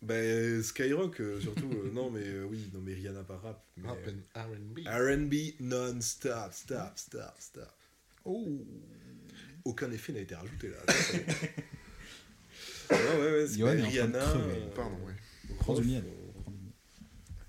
Bah, 0.00 0.62
Skyrock, 0.62 1.20
euh, 1.20 1.40
surtout. 1.40 1.68
euh, 1.72 1.90
non, 1.92 2.10
mais 2.10 2.22
euh, 2.24 2.44
oui, 2.44 2.70
non, 2.72 2.80
mais 2.80 2.94
Rihanna 2.94 3.24
pas 3.24 3.36
rap. 3.38 3.64
Mais, 3.76 3.88
Rap 3.88 3.98
and 4.06 4.40
R&B. 4.40 4.78
RB 4.86 5.34
non-stop, 5.60 6.52
stop, 6.52 6.92
stop, 6.96 7.34
stop. 7.40 7.72
Oh 8.24 8.64
Aucun 9.64 9.90
effet 9.90 10.12
n'a 10.12 10.20
été 10.20 10.34
rajouté 10.36 10.68
là. 10.68 10.76
ouais, 12.92 13.20
ouais, 13.20 13.32
ouais, 13.32 13.46
pas 13.46 13.58
est 13.58 13.62
en 13.62 13.66
train 13.66 13.74
de 13.76 13.82
Rihanna. 13.82 14.18
crever. 14.20 14.44
euh, 14.56 14.74
Pardon, 14.74 14.96
ouais. 15.06 15.14
Prends 15.58 15.74
du 15.74 15.86
miel. 15.86 16.04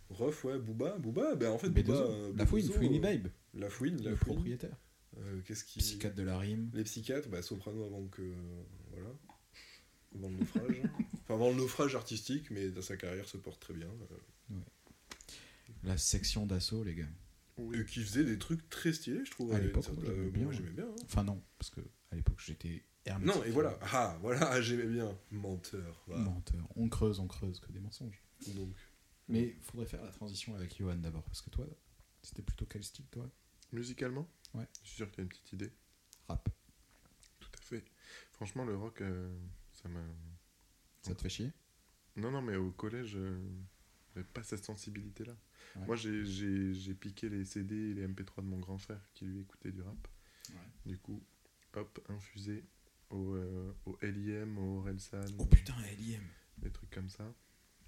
Rof, 0.09 0.43
ouais, 0.45 0.59
Booba, 0.59 0.97
Booba, 0.99 1.35
ben 1.35 1.51
en 1.51 1.57
fait, 1.57 1.69
B2O. 1.69 1.83
Booba. 1.85 1.99
euh, 2.01 2.33
La 2.37 2.45
fouine, 2.45 2.65
B2O, 2.67 2.71
Fouini 2.73 2.97
euh, 2.97 3.01
Babe, 3.01 3.27
La 3.55 3.69
fouine, 3.69 4.01
la 4.03 4.11
le 4.11 4.15
fouine. 4.15 4.35
propriétaire. 4.35 4.77
Euh, 5.17 5.41
Qu'est-ce 5.45 5.63
qui. 5.63 5.79
Psychiatre 5.79 6.15
de 6.15 6.23
la 6.23 6.37
rime. 6.37 6.69
Les 6.73 6.83
psychiatres, 6.83 7.29
bah, 7.29 7.41
soprano 7.41 7.83
avant 7.83 8.05
que. 8.07 8.21
Voilà. 8.91 9.09
Avant 10.15 10.29
le 10.29 10.35
naufrage. 10.37 10.81
enfin, 11.23 11.33
avant 11.33 11.49
le 11.49 11.55
naufrage 11.55 11.95
artistique, 11.95 12.51
mais 12.51 12.69
dans 12.69 12.81
sa 12.83 12.95
carrière 12.97 13.27
se 13.27 13.37
porte 13.37 13.59
très 13.59 13.73
bien. 13.73 13.87
euh, 14.51 14.55
La 15.83 15.97
section 15.97 16.45
d'assaut, 16.45 16.83
les 16.83 16.93
gars. 16.95 17.07
et 17.73 17.83
qui 17.85 18.01
faisait 18.01 18.23
des 18.23 18.37
trucs 18.37 18.69
très 18.69 18.93
stylés, 18.93 19.25
je 19.25 19.31
trouve. 19.31 19.51
À 19.53 19.59
l'époque, 19.59 19.85
moi, 19.93 20.03
euh, 20.09 20.29
ouais. 20.29 20.53
j'aimais 20.55 20.69
bien. 20.71 20.85
hein. 20.85 20.95
Enfin, 21.05 21.23
non, 21.23 21.41
parce 21.57 21.71
que 21.71 21.81
à 22.11 22.15
l'époque, 22.15 22.39
j'étais 22.45 22.83
hermétique. 23.05 23.35
Non, 23.35 23.43
et 23.43 23.51
voilà. 23.51 23.77
Ah, 23.91 24.17
voilà, 24.21 24.61
j'aimais 24.61 24.85
bien. 24.87 25.17
Menteur. 25.31 26.03
va. 26.07 26.17
Menteur. 26.17 26.67
On 26.75 26.87
creuse, 26.89 27.19
on 27.19 27.27
creuse 27.27 27.59
que 27.59 27.71
des 27.71 27.79
mensonges. 27.79 28.21
Donc. 28.55 28.73
Mais 29.29 29.55
faudrait 29.61 29.85
faire 29.85 30.03
la 30.03 30.11
transition 30.11 30.53
avec 30.55 30.77
Johan 30.77 30.95
d'abord, 30.95 31.23
parce 31.23 31.41
que 31.41 31.49
toi, 31.49 31.65
c'était 32.21 32.41
plutôt 32.41 32.65
quel 32.65 32.83
style, 32.83 33.05
toi? 33.07 33.29
Musicalement? 33.71 34.27
Ouais. 34.53 34.67
Je 34.83 34.87
suis 34.89 34.97
sûr 34.97 35.09
que 35.09 35.15
tu 35.15 35.21
as 35.21 35.23
une 35.23 35.29
petite 35.29 35.53
idée. 35.53 35.71
Rap. 36.27 36.49
Tout 37.39 37.49
à 37.57 37.61
fait. 37.61 37.83
Franchement, 38.33 38.65
le 38.65 38.75
rock, 38.75 39.01
euh, 39.01 39.33
ça 39.71 39.87
m'a. 39.89 40.01
Ça 41.01 41.15
te 41.15 41.21
fait 41.21 41.29
chier? 41.29 41.51
Non, 42.17 42.31
non, 42.31 42.41
mais 42.41 42.55
au 42.57 42.71
collège, 42.71 43.13
euh, 43.15 43.39
j'avais 44.13 44.27
pas 44.27 44.43
cette 44.43 44.63
sensibilité-là. 44.63 45.35
Ouais. 45.77 45.85
Moi, 45.87 45.95
j'ai- 45.95 46.23
j'ai 46.25 46.73
j'ai 46.73 46.93
piqué 46.93 47.29
les 47.29 47.45
CD 47.45 47.75
et 47.75 47.93
les 47.95 48.03
MP3 48.07 48.43
de 48.43 48.47
mon 48.49 48.59
grand 48.59 48.77
frère 48.77 49.01
qui 49.13 49.25
lui 49.25 49.39
écoutait 49.41 49.71
du 49.71 49.81
rap. 49.81 50.07
Ouais. 50.49 50.55
Du 50.85 50.97
coup, 50.99 51.23
hop, 51.75 52.05
infusé 52.09 52.63
au, 53.13 53.35
euh, 53.35 53.73
au 53.85 53.97
LIM, 54.01 54.57
au 54.57 54.81
Relsan, 54.81 55.21
Oh 55.39 55.45
putain, 55.45 55.75
LIM. 55.97 56.21
des 56.57 56.71
trucs 56.71 56.89
comme 56.89 57.09
ça. 57.09 57.33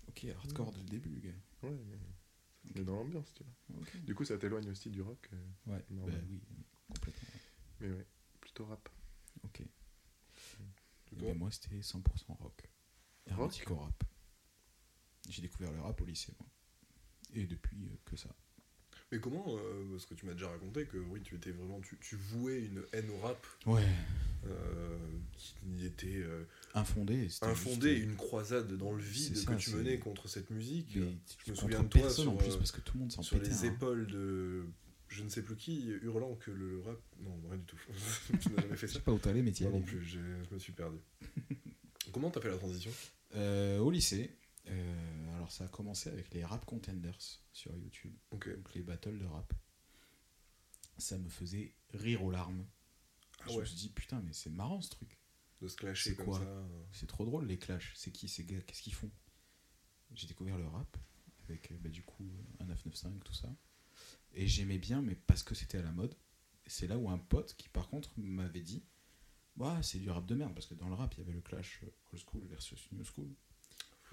Ok, 0.07 0.25
hardcore 0.25 0.71
dès 0.71 0.79
le 0.79 0.85
début, 0.85 1.19
gars. 1.19 1.31
Ouais, 1.69 1.77
mais 1.87 1.97
on 2.75 2.79
est 2.81 2.83
dans 2.83 2.95
l'ambiance, 2.95 3.33
tu 3.33 3.43
vois. 3.43 3.83
Du 4.03 4.13
coup, 4.15 4.23
ça 4.23 4.37
t'éloigne 4.37 4.69
aussi 4.69 4.89
du 4.89 5.01
rock, 5.01 5.29
euh, 5.33 5.37
Ouais, 5.71 5.79
bah 5.89 5.95
Normal. 5.95 6.23
oui, 6.29 6.41
complètement. 6.87 7.29
mais 7.79 7.91
ouais, 7.91 8.05
plutôt 8.39 8.65
rap. 8.65 8.87
Ok. 9.43 9.61
Et 9.61 9.67
Mais 11.13 11.17
toi 11.17 11.33
moi, 11.33 11.51
c'était 11.51 11.75
100% 11.79 12.01
rock. 12.37 12.39
Rock 12.39 12.67
Ermitico 13.27 13.75
rap. 13.75 14.03
J'ai 15.29 15.41
découvert 15.41 15.71
le 15.71 15.81
rap 15.81 15.99
au 16.01 16.05
lycée, 16.05 16.33
moi. 16.39 16.47
Et 17.33 17.45
depuis, 17.47 17.87
euh, 17.87 17.95
que 18.05 18.15
ça. 18.15 18.29
Mais 19.11 19.19
comment, 19.19 19.45
euh, 19.49 19.89
parce 19.91 20.05
que 20.05 20.13
tu 20.15 20.25
m'as 20.25 20.33
déjà 20.33 20.49
raconté 20.49 20.85
que 20.85 20.97
oui, 20.97 21.21
tu 21.21 21.35
étais 21.35 21.51
vraiment, 21.51 21.79
tu, 21.81 21.97
tu 21.99 22.15
vouais 22.15 22.65
une 22.65 22.83
haine 22.93 23.09
au 23.11 23.17
rap 23.19 23.45
Ouais. 23.65 23.85
Euh, 24.47 24.97
qui 25.35 25.85
était 25.85 26.17
euh, 26.17 26.43
infondée, 26.73 27.23
juste, 27.23 27.43
une 27.83 28.15
croisade 28.15 28.75
dans 28.77 28.91
le 28.91 29.01
vide 29.01 29.35
ça, 29.35 29.53
que 29.53 29.59
tu 29.59 29.71
menais 29.71 29.99
contre 29.99 30.27
cette 30.27 30.49
musique. 30.49 30.95
mais 30.95 31.01
euh, 31.01 31.11
je 31.45 31.51
me 31.51 31.55
souviens 31.55 31.83
de 31.83 31.87
toi 31.87 32.09
sur, 32.09 32.31
en 32.31 32.35
plus, 32.35 32.53
euh, 32.53 32.57
parce 32.57 32.71
que 32.71 32.81
tout 32.81 32.93
le 32.95 33.01
monde 33.01 33.11
s'en 33.11 33.21
sur 33.21 33.37
pétait. 33.37 33.49
les 33.49 33.65
hein. 33.65 33.73
épaules 33.73 34.07
de 34.07 34.65
je 35.07 35.23
ne 35.23 35.29
sais 35.29 35.43
plus 35.43 35.55
qui, 35.55 35.87
hurlant 36.01 36.35
que 36.35 36.51
le 36.51 36.81
rap. 36.81 36.99
Non, 37.21 37.39
rien 37.47 37.57
du 37.59 37.65
tout. 37.65 37.77
tu 38.41 38.49
n'as 38.49 38.61
jamais 38.61 38.75
fait 38.75 38.87
Je 38.87 38.93
ça. 38.93 38.99
sais 38.99 39.03
pas 39.05 39.11
où 39.11 39.19
t'allais, 39.19 39.41
mais 39.41 39.51
t'y 39.51 39.63
Moi 39.63 39.71
non 39.73 39.77
allais. 39.77 39.85
plus, 39.85 40.03
je 40.03 40.19
me 40.51 40.59
suis 40.59 40.73
perdu. 40.73 40.97
Comment 42.11 42.29
t'as 42.31 42.41
fait 42.41 42.49
la 42.49 42.57
transition? 42.57 42.91
Euh, 43.35 43.79
au 43.79 43.91
lycée, 43.91 44.31
euh, 44.67 45.35
alors 45.35 45.51
ça 45.51 45.65
a 45.65 45.67
commencé 45.67 46.09
avec 46.09 46.33
les 46.33 46.43
rap 46.43 46.65
contenders 46.65 47.17
sur 47.51 47.75
YouTube, 47.75 48.13
donc 48.31 48.49
les 48.73 48.81
battles 48.81 49.17
de 49.17 49.25
rap. 49.25 49.53
Ça 50.97 51.17
me 51.17 51.27
faisait 51.29 51.73
rire 51.93 52.23
aux 52.23 52.31
larmes. 52.31 52.65
Ah 53.45 53.49
je 53.49 53.53
ouais, 53.55 53.61
me 53.61 53.65
suis 53.65 53.75
dit, 53.77 53.89
putain, 53.89 54.21
mais 54.21 54.33
c'est 54.33 54.49
marrant 54.49 54.81
ce 54.81 54.89
truc. 54.89 55.17
de 55.61 55.67
se 55.67 55.75
clasher 55.75 56.11
C'est 56.11 56.15
comme 56.15 56.25
quoi 56.25 56.39
ça. 56.39 56.67
C'est 56.91 57.07
trop 57.07 57.25
drôle 57.25 57.45
les 57.45 57.57
clashs. 57.57 57.93
C'est 57.95 58.11
qui 58.11 58.27
ces 58.27 58.43
gars? 58.45 58.61
Qu'est-ce 58.61 58.81
qu'ils 58.81 58.93
font? 58.93 59.11
J'ai 60.13 60.27
découvert 60.27 60.57
le 60.57 60.67
rap 60.67 60.97
avec 61.47 61.71
euh, 61.71 61.77
bah, 61.79 61.89
du 61.89 62.03
coup 62.03 62.23
euh, 62.23 62.63
un 62.63 62.65
995 62.65 63.23
tout 63.23 63.33
ça. 63.33 63.53
Et 64.33 64.47
j'aimais 64.47 64.77
bien, 64.77 65.01
mais 65.01 65.15
parce 65.15 65.43
que 65.43 65.55
c'était 65.55 65.77
à 65.77 65.81
la 65.81 65.91
mode. 65.91 66.15
C'est 66.67 66.87
là 66.87 66.97
où 66.97 67.09
un 67.09 67.17
pote 67.17 67.55
qui 67.55 67.69
par 67.69 67.89
contre 67.89 68.11
m'avait 68.17 68.61
dit 68.61 68.83
bah 69.55 69.81
c'est 69.83 69.99
du 69.99 70.09
rap 70.09 70.25
de 70.25 70.35
merde 70.35 70.53
parce 70.53 70.65
que 70.65 70.73
dans 70.73 70.89
le 70.89 70.95
rap 70.95 71.13
il 71.13 71.19
y 71.19 71.21
avait 71.21 71.31
le 71.31 71.41
clash 71.41 71.79
euh, 71.83 71.91
old 72.11 72.21
school 72.25 72.43
versus 72.47 72.91
new 72.91 73.03
school. 73.05 73.29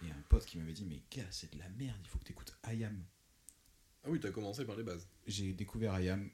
Et 0.04 0.10
un 0.10 0.22
pote 0.28 0.44
qui 0.44 0.58
m'avait 0.58 0.72
dit 0.72 0.84
mais 0.84 1.02
gars 1.10 1.30
c'est 1.30 1.52
de 1.52 1.58
la 1.58 1.68
merde, 1.70 1.98
il 2.02 2.08
faut 2.08 2.18
que 2.18 2.24
t'écoutes 2.24 2.54
IAM. 2.66 3.02
Ah 4.04 4.10
oui, 4.10 4.20
t'as 4.20 4.30
commencé 4.30 4.64
par 4.64 4.76
les 4.76 4.82
bases. 4.82 5.08
J'ai 5.26 5.52
découvert 5.52 5.98
IAM. 6.00 6.30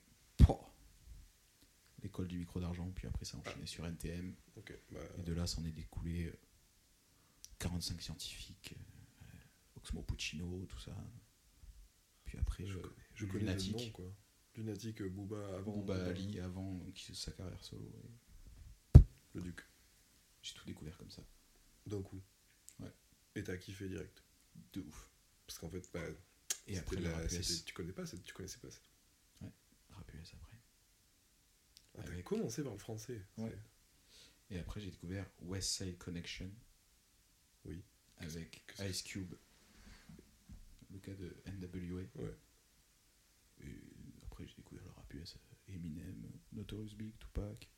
L'école 2.03 2.29
du 2.29 2.39
micro 2.39 2.61
d'argent, 2.61 2.89
puis 2.93 3.07
après 3.09 3.25
ça 3.25 3.37
a 3.37 3.41
enchaîné 3.41 3.67
sur 3.67 3.85
NTM. 3.87 4.35
Bah, 4.57 5.01
Et 5.19 5.23
de 5.23 5.33
là, 5.33 5.47
s'en 5.47 5.65
est 5.65 5.73
découlé 5.73 6.27
euh, 6.27 6.39
45 7.59 8.01
scientifiques, 8.01 8.75
euh, 9.23 9.27
Oxmo 9.77 10.03
Puccino, 10.03 10.65
tout 10.67 10.79
ça. 10.79 10.97
Puis 12.25 12.39
après, 12.39 12.65
je 12.67 12.79
euh, 12.79 12.81
connais, 12.83 12.95
je 13.15 13.27
connais 13.27 13.39
le 13.41 13.47
Lunatic, 13.47 13.73
nom, 13.77 13.91
quoi. 13.91 14.15
Lunatic, 14.55 15.01
euh, 15.03 15.09
Booba 15.09 15.57
avant. 15.57 15.73
Booba 15.73 15.95
euh, 15.95 16.11
Ali 16.11 16.39
avant 16.41 16.81
euh, 16.87 16.91
qui 16.93 17.15
sa 17.17 17.33
carrière 17.33 17.65
solo. 17.65 17.91
et 18.95 19.01
Le 19.35 19.41
Duc. 19.43 19.61
J'ai 20.43 20.55
tout 20.55 20.65
découvert 20.67 20.97
comme 20.99 21.11
ça. 21.11 21.23
D'un 21.87 22.03
coup. 22.03 22.23
Ouais. 22.79 22.93
Et 23.35 23.43
t'as 23.43 23.57
kiffé 23.57 23.89
direct. 23.89 24.23
De 24.73 24.81
ouf. 24.83 25.11
Parce 25.47 25.59
qu'en 25.59 25.69
fait, 25.71 25.89
bah, 25.93 26.01
Et 26.69 26.79
après, 26.79 27.01
la- 27.01 27.27
tu 27.27 27.73
connais 27.75 27.93
pas, 27.93 28.05
tu 28.05 28.33
connaissais 28.35 28.59
pas. 28.59 28.71
cette- 28.71 28.83
Rap 29.91 30.13
US 30.15 30.35
après. 30.35 30.59
Ah, 31.99 32.03
t'as 32.05 32.13
Avec- 32.13 32.25
commencé 32.25 32.63
par 32.63 32.73
le 32.73 32.79
français. 32.79 33.21
Ouais. 33.39 33.57
Et 34.51 34.59
après, 34.59 34.81
j'ai 34.81 34.91
découvert 34.91 35.27
West 35.43 35.71
Side 35.71 35.99
Connection. 35.99 36.51
Oui. 37.65 37.83
Avec 38.19 38.65
Ice 38.89 39.03
Cube. 39.03 39.35
Le 40.91 40.99
cas 41.01 41.13
de 41.15 41.37
NWA. 41.47 42.03
Ouais. 42.15 42.35
Et 43.63 43.81
après, 44.27 44.47
j'ai 44.47 44.55
découvert 44.55 44.85
le 44.85 44.91
rap 44.93 45.13
US. 45.15 45.37
Eminem, 45.69 46.31
Notorious 46.53 46.95
Big, 46.97 47.19
Tupac. 47.19 47.69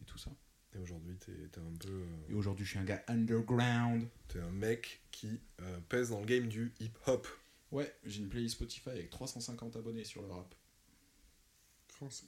Et 0.00 0.04
tout 0.04 0.16
ça. 0.18 0.30
Et 0.72 0.78
aujourd'hui, 0.78 1.18
t'es 1.18 1.48
t'es 1.48 1.60
un 1.60 1.74
peu. 1.74 1.88
euh, 1.90 2.28
Et 2.30 2.34
aujourd'hui, 2.34 2.64
je 2.64 2.70
suis 2.70 2.78
un 2.78 2.84
gars 2.84 3.02
underground. 3.08 4.08
T'es 4.28 4.38
un 4.38 4.52
mec 4.52 5.02
qui 5.10 5.40
euh, 5.60 5.80
pèse 5.88 6.10
dans 6.10 6.20
le 6.20 6.26
game 6.26 6.46
du 6.48 6.72
hip-hop. 6.80 7.26
Ouais, 7.72 7.92
j'ai 8.04 8.20
une 8.22 8.28
playlist 8.28 8.54
Spotify 8.54 8.90
avec 8.90 9.10
350 9.10 9.76
abonnés 9.76 10.04
sur 10.04 10.22
le 10.22 10.28
rap. 10.28 10.54
Français. 11.88 12.26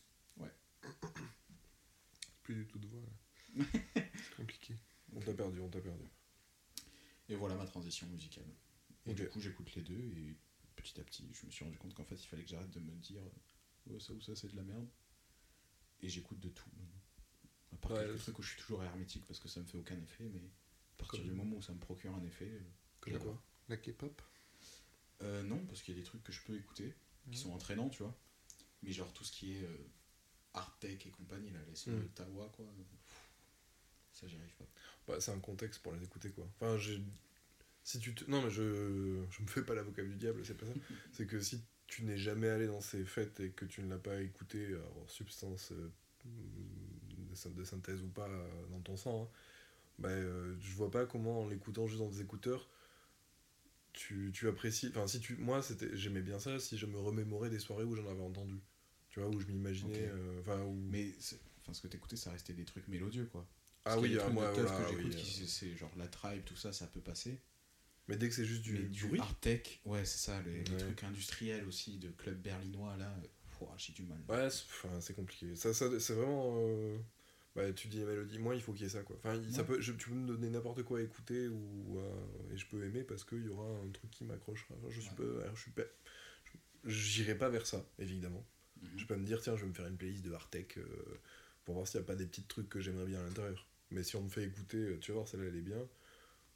Plus 2.42 2.54
du 2.54 2.66
tout 2.66 2.78
de 2.78 2.86
voix 2.86 3.00
là. 3.00 3.64
C'est 3.94 4.34
compliqué. 4.36 4.74
On 5.14 5.20
t'a 5.20 5.32
perdu, 5.34 5.60
on 5.60 5.68
t'a 5.68 5.80
perdu. 5.80 6.04
Et 7.28 7.36
voilà 7.36 7.54
ma 7.54 7.66
transition 7.66 8.06
musicale. 8.08 8.46
Et 9.06 9.14
du 9.14 9.28
coup, 9.28 9.40
j'écoute 9.40 9.74
les 9.74 9.82
deux 9.82 9.98
et 9.98 10.36
petit 10.76 10.98
à 11.00 11.04
petit, 11.04 11.28
je 11.32 11.46
me 11.46 11.50
suis 11.50 11.64
rendu 11.64 11.76
compte 11.78 11.94
qu'en 11.94 12.04
fait, 12.04 12.16
il 12.16 12.26
fallait 12.26 12.42
que 12.44 12.48
j'arrête 12.50 12.70
de 12.70 12.80
me 12.80 12.92
dire 12.96 13.22
ça 14.00 14.12
ou 14.12 14.20
ça, 14.20 14.34
c'est 14.34 14.50
de 14.50 14.56
la 14.56 14.62
merde. 14.62 14.88
Et 16.00 16.08
j'écoute 16.08 16.40
de 16.40 16.48
tout. 16.48 16.70
À 17.72 17.76
part 17.76 17.92
Ouais, 17.92 18.04
quelques 18.04 18.18
trucs 18.20 18.38
où 18.38 18.42
je 18.42 18.50
suis 18.50 18.60
toujours 18.60 18.82
hermétique 18.82 19.24
parce 19.26 19.38
que 19.40 19.48
ça 19.48 19.60
me 19.60 19.66
fait 19.66 19.78
aucun 19.78 20.00
effet, 20.00 20.24
mais 20.32 20.40
à 20.40 20.96
partir 20.98 21.20
Comme- 21.20 21.28
du 21.30 21.34
moment 21.34 21.56
où 21.56 21.62
ça 21.62 21.72
me 21.72 21.78
procure 21.78 22.14
un 22.14 22.22
effet. 22.24 22.50
Comme 23.00 23.18
quoi 23.18 23.42
La 23.68 23.76
K-pop? 23.76 24.20
Euh, 25.22 25.42
non, 25.44 25.64
parce 25.66 25.82
qu'il 25.82 25.94
y 25.94 25.98
a 25.98 26.00
des 26.00 26.06
trucs 26.06 26.22
que 26.24 26.32
je 26.32 26.42
peux 26.42 26.56
écouter 26.56 26.94
qui 27.30 27.38
sont 27.38 27.52
entraînants, 27.52 27.88
tu 27.88 28.02
vois. 28.02 28.18
Mais 28.82 28.90
genre 28.92 29.12
tout 29.12 29.22
ce 29.24 29.30
qui 29.32 29.52
est 29.52 29.62
euh, 29.62 29.76
art 30.54 30.76
tech 30.80 31.06
et 31.06 31.10
compagnie, 31.10 31.50
là, 31.50 31.60
les 31.68 31.74
sons 31.74 31.90
Mm. 31.92 32.00
de 32.02 32.08
Tawa, 32.14 32.48
quoi. 32.56 32.64
Ça, 34.12 34.26
j'y 34.26 34.36
arrive 34.36 34.54
pas. 34.56 34.66
Bah, 35.08 35.20
c'est 35.20 35.32
un 35.32 35.38
contexte 35.40 35.82
pour 35.82 35.92
les 35.92 36.02
écouter, 36.04 36.30
quoi. 36.30 36.46
Enfin, 36.60 36.76
j'ai. 36.78 37.02
Si 37.84 37.98
tu 37.98 38.14
te... 38.14 38.30
Non, 38.30 38.42
mais 38.42 38.50
je... 38.50 39.24
je 39.30 39.42
me 39.42 39.48
fais 39.48 39.62
pas 39.62 39.74
l'avocat 39.74 40.04
du 40.04 40.14
diable, 40.16 40.44
c'est 40.44 40.56
pas 40.56 40.66
ça. 40.66 40.72
c'est 41.12 41.26
que 41.26 41.40
si 41.40 41.62
tu 41.86 42.04
n'es 42.04 42.16
jamais 42.18 42.48
allé 42.48 42.66
dans 42.66 42.80
ces 42.80 43.04
fêtes 43.04 43.40
et 43.40 43.50
que 43.50 43.64
tu 43.64 43.82
ne 43.82 43.88
l'as 43.90 43.98
pas 43.98 44.20
écouté 44.20 44.76
en 45.02 45.06
substance 45.08 45.72
euh, 45.72 45.90
de 46.24 47.34
syn- 47.34 47.54
de 47.54 47.64
synthèse 47.64 48.02
ou 48.02 48.08
pas 48.08 48.28
euh, 48.28 48.66
dans 48.70 48.80
ton 48.80 48.96
sang, 48.96 49.24
hein, 49.24 49.28
bah, 49.98 50.08
euh, 50.10 50.54
je 50.60 50.72
vois 50.74 50.90
pas 50.90 51.06
comment 51.06 51.42
en 51.42 51.48
l'écoutant 51.48 51.86
juste 51.86 52.00
dans 52.00 52.08
des 52.10 52.20
écouteurs 52.22 52.68
tu, 53.92 54.30
tu 54.32 54.48
apprécies. 54.48 54.88
Enfin, 54.88 55.06
si 55.06 55.20
tu. 55.20 55.36
Moi, 55.36 55.62
c'était 55.62 55.94
j'aimais 55.96 56.22
bien 56.22 56.38
ça 56.38 56.58
si 56.58 56.78
je 56.78 56.86
me 56.86 56.98
remémorais 56.98 57.50
des 57.50 57.58
soirées 57.58 57.84
où 57.84 57.94
j'en 57.94 58.06
avais 58.10 58.22
entendu. 58.22 58.54
Tu 59.12 59.20
vois, 59.20 59.28
où 59.28 59.38
je 59.38 59.46
m'imaginais. 59.46 60.08
Euh, 60.10 60.64
où. 60.64 60.74
Mais 60.90 61.12
enfin, 61.60 61.72
ce 61.74 61.80
que 61.82 61.88
t'écoutais, 61.88 62.16
ça 62.16 62.30
restait 62.30 62.54
des 62.54 62.64
trucs 62.64 62.88
mélodieux, 62.88 63.26
quoi. 63.26 63.46
ah 63.84 63.90
Parce 63.90 64.00
oui, 64.02 64.18
ah, 64.20 64.28
moi, 64.30 64.50
voilà, 64.50 64.68
que 64.70 64.88
j'écoute, 64.88 65.04
oui, 65.04 65.22
qui 65.22 65.42
euh, 65.42 65.46
c'est- 65.46 65.76
genre 65.76 65.92
la 65.96 66.08
tribe, 66.08 66.42
tout 66.44 66.56
ça, 66.56 66.72
ça 66.72 66.86
peut 66.86 67.00
passer. 67.00 67.38
Mais 68.08 68.16
dès 68.16 68.28
que 68.28 68.34
c'est 68.34 68.44
juste 68.44 68.62
du, 68.62 68.72
mais 68.72 68.88
du 68.88 69.06
bruit. 69.06 69.20
art 69.20 69.38
tech, 69.38 69.80
ouais, 69.84 70.04
c'est 70.04 70.18
ça, 70.18 70.42
les, 70.42 70.64
trucs 70.64 71.04
industriels 71.04 71.64
aussi, 71.68 71.98
de 71.98 72.10
club 72.10 72.40
berlinois, 72.40 72.96
là, 72.96 73.14
euh, 73.22 73.66
j'ai 73.76 73.92
du 73.92 74.02
mal. 74.02 74.18
Ouais, 74.28 74.48
c'est 75.00 75.14
compliqué. 75.14 75.54
Ça, 75.54 75.72
ça, 75.72 75.86
c'est 76.00 76.14
vraiment. 76.14 76.54
euh, 76.56 76.98
Bah, 77.54 77.70
tu 77.74 77.88
dis 77.88 77.98
mélodie, 78.00 78.38
moi 78.38 78.54
il 78.54 78.62
faut 78.62 78.72
qu'il 78.72 78.84
y 78.84 78.86
ait 78.86 78.88
ça 78.88 79.02
quoi. 79.02 79.14
Enfin, 79.18 79.38
ça 79.50 79.62
peut, 79.62 79.78
je- 79.78 79.92
tu 79.92 80.08
peux 80.08 80.14
me 80.14 80.26
donner 80.26 80.48
n'importe 80.48 80.82
quoi 80.84 81.00
à 81.00 81.02
écouter 81.02 81.48
ou, 81.48 81.98
euh, 81.98 82.10
et 82.50 82.56
je 82.56 82.66
peux 82.66 82.82
aimer 82.82 83.04
parce 83.04 83.24
qu'il 83.24 83.44
y 83.44 83.48
aura 83.50 83.68
un 83.68 83.90
truc 83.90 84.10
qui 84.10 84.24
m'accrochera. 84.24 84.74
Je 84.88 85.00
suis 85.02 85.10
Ouais. 85.10 85.16
pas. 85.16 85.54
Je 85.54 85.60
suis 85.60 85.70
pas. 85.70 85.82
J'irai 86.84 87.34
pas 87.36 87.50
vers 87.50 87.66
ça, 87.66 87.84
évidemment. 87.98 88.44
Mhm. 88.82 88.88
Je 88.96 89.00
vais 89.02 89.06
pas 89.06 89.16
me 89.16 89.24
dire, 89.24 89.40
tiens, 89.40 89.56
je 89.56 89.62
vais 89.62 89.68
me 89.68 89.74
faire 89.74 89.86
une 89.86 89.96
playlist 89.96 90.24
de 90.24 90.32
Artec 90.32 90.76
euh, 90.78 90.84
pour 91.64 91.74
voir 91.76 91.86
s'il 91.86 92.00
n'y 92.00 92.04
a 92.04 92.06
pas 92.06 92.16
des 92.16 92.26
petits 92.26 92.42
trucs 92.44 92.68
que 92.68 92.80
j'aimerais 92.80 93.06
bien 93.06 93.20
à 93.20 93.22
l'intérieur. 93.24 93.66
Mais 93.90 94.02
si 94.02 94.16
on 94.16 94.22
me 94.22 94.28
fait 94.28 94.44
écouter, 94.44 94.78
euh, 94.78 94.98
tu 95.00 95.12
vas 95.12 95.16
voir, 95.18 95.28
celle-là 95.28 95.46
elle 95.48 95.56
est 95.56 95.60
bien, 95.62 95.78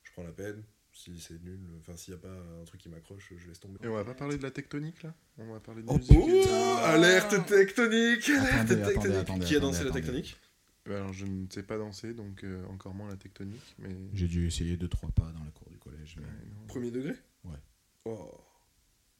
je 0.04 0.12
prends 0.12 0.22
la 0.24 0.32
peine. 0.32 0.62
Si 0.92 1.20
c'est 1.20 1.42
nul, 1.44 1.58
enfin, 1.82 1.94
s'il 1.94 2.14
n'y 2.14 2.20
a 2.20 2.22
pas 2.22 2.32
un 2.60 2.64
truc 2.64 2.80
qui 2.80 2.88
m'accroche, 2.88 3.30
je 3.36 3.46
laisse 3.46 3.60
tomber. 3.60 3.76
Et 3.84 3.86
on 3.88 3.94
va 3.94 4.04
pas 4.04 4.14
parler 4.14 4.38
de 4.38 4.42
la 4.42 4.50
tectonique 4.50 5.02
là? 5.02 5.14
On 5.36 5.52
va 5.52 5.60
parler 5.60 5.82
de 5.82 5.88
Oh, 5.90 5.98
musique. 5.98 6.16
oh, 6.18 6.76
alerte 6.84 7.44
tectonique 7.46 8.30
Alerte 8.30 8.54
Attendez, 8.54 8.76
tectonique 8.76 8.86
attendez, 8.96 9.16
attendez, 9.16 9.44
Qui 9.46 9.54
a 9.54 9.58
attendez, 9.58 9.60
dansé 9.60 9.84
la 9.84 9.90
tectonique? 9.90 10.36
Bah, 10.86 10.96
alors 10.96 11.12
je 11.12 11.26
ne 11.26 11.46
sais 11.50 11.62
pas 11.64 11.76
danser, 11.76 12.14
donc 12.14 12.44
euh, 12.44 12.64
encore 12.68 12.94
moins 12.94 13.10
la 13.10 13.16
tectonique, 13.16 13.74
mais. 13.78 13.94
J'ai 14.14 14.26
dû 14.28 14.46
essayer 14.46 14.78
2-3 14.78 15.10
pas 15.12 15.30
dans 15.32 15.44
la 15.44 15.50
cour 15.50 15.68
du 15.68 15.76
collège. 15.76 16.16
mais- 16.18 16.24
Ouais, 16.24 16.30
non. 16.60 16.66
Premier 16.66 16.90
degré? 16.90 17.12
Ouais. 17.44 17.58
Oh. 18.06 18.40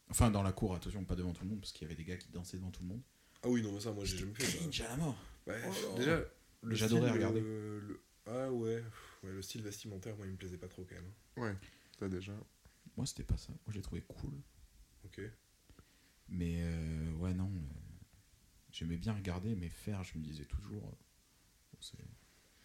Enfin, 0.08 0.30
dans 0.30 0.42
la 0.42 0.52
cour, 0.52 0.74
attention, 0.74 1.04
pas 1.04 1.16
devant 1.16 1.32
tout 1.32 1.42
le 1.44 1.50
monde, 1.50 1.60
parce 1.60 1.72
qu'il 1.72 1.82
y 1.82 1.84
avait 1.86 1.96
des 1.96 2.04
gars 2.04 2.16
qui 2.16 2.28
dansaient 2.28 2.56
devant 2.56 2.70
tout 2.70 2.82
le 2.82 2.88
monde. 2.88 3.02
Ah 3.42 3.48
oui, 3.48 3.62
non, 3.62 3.72
mais 3.72 3.80
ça, 3.80 3.92
moi 3.92 4.04
j'ai 4.04 4.16
jamais 4.18 4.34
fait 4.34 4.44
ça. 4.46 4.58
Cringe 4.58 4.80
à 4.82 4.88
la 4.88 4.96
mort. 4.96 5.16
Ouais, 5.46 5.60
Oh. 5.66 5.96
déjà, 5.98 6.20
le 6.62 6.74
J'adorais 6.74 7.02
style, 7.02 7.12
regarder. 7.14 7.40
euh, 7.42 7.80
le- 7.80 8.00
Ah 8.26 8.50
ouais, 8.50 8.82
ouais, 9.22 9.32
le 9.32 9.42
style 9.42 9.62
vestimentaire, 9.62 10.16
moi 10.16 10.26
il 10.26 10.32
me 10.32 10.36
plaisait 10.36 10.58
pas 10.58 10.68
trop 10.68 10.84
quand 10.84 10.94
même. 10.96 11.12
Ouais, 11.36 11.56
ça 11.98 12.08
déjà. 12.08 12.32
Moi, 12.96 13.06
c'était 13.06 13.22
pas 13.24 13.36
ça. 13.36 13.52
Moi, 13.66 13.72
j'ai 13.74 13.82
trouvé 13.82 14.00
cool. 14.02 14.32
Ok. 15.04 15.20
Mais 16.28 16.56
euh, 16.62 17.12
ouais, 17.18 17.34
non. 17.34 17.46
euh, 17.54 17.60
J'aimais 18.72 18.96
bien 18.96 19.12
regarder, 19.14 19.54
mais 19.54 19.68
faire, 19.68 20.02
je 20.04 20.18
me 20.18 20.22
disais 20.24 20.44
toujours. 20.44 20.82
euh, 20.84 20.90
bon, 21.72 21.78
c'est 21.80 21.98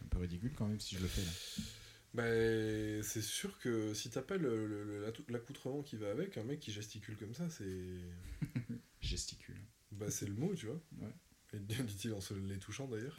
un 0.04 0.08
peu 0.08 0.18
ridicule 0.20 0.54
quand 0.56 0.68
même 0.68 0.80
si 0.80 0.96
je 0.96 1.02
le 1.02 1.08
fais 1.08 1.22
là. 1.24 1.32
Bah, 2.14 2.24
c'est 3.04 3.22
sûr 3.22 3.58
que 3.60 3.94
si 3.94 4.10
t'as 4.10 4.22
pas 4.22 4.38
l'attou- 4.38 5.24
l'accoutrement 5.30 5.82
qui 5.82 5.96
va 5.96 6.12
avec, 6.12 6.38
un 6.38 6.44
mec 6.44 6.60
qui 6.60 6.72
gesticule 6.72 7.16
comme 7.18 7.34
ça, 7.34 7.50
c'est. 7.50 8.00
Gesticule. 9.02 9.56
Bah, 9.92 10.12
c'est 10.12 10.28
le 10.28 10.34
mot, 10.34 10.54
tu 10.54 10.66
vois. 10.68 10.82
Ouais. 11.00 11.14
Et 11.54 11.60
dit-il 11.84 12.14
en 12.14 12.22
se 12.22 12.34
les 12.34 12.60
touchant 12.60 12.88
d'ailleurs. 12.88 13.18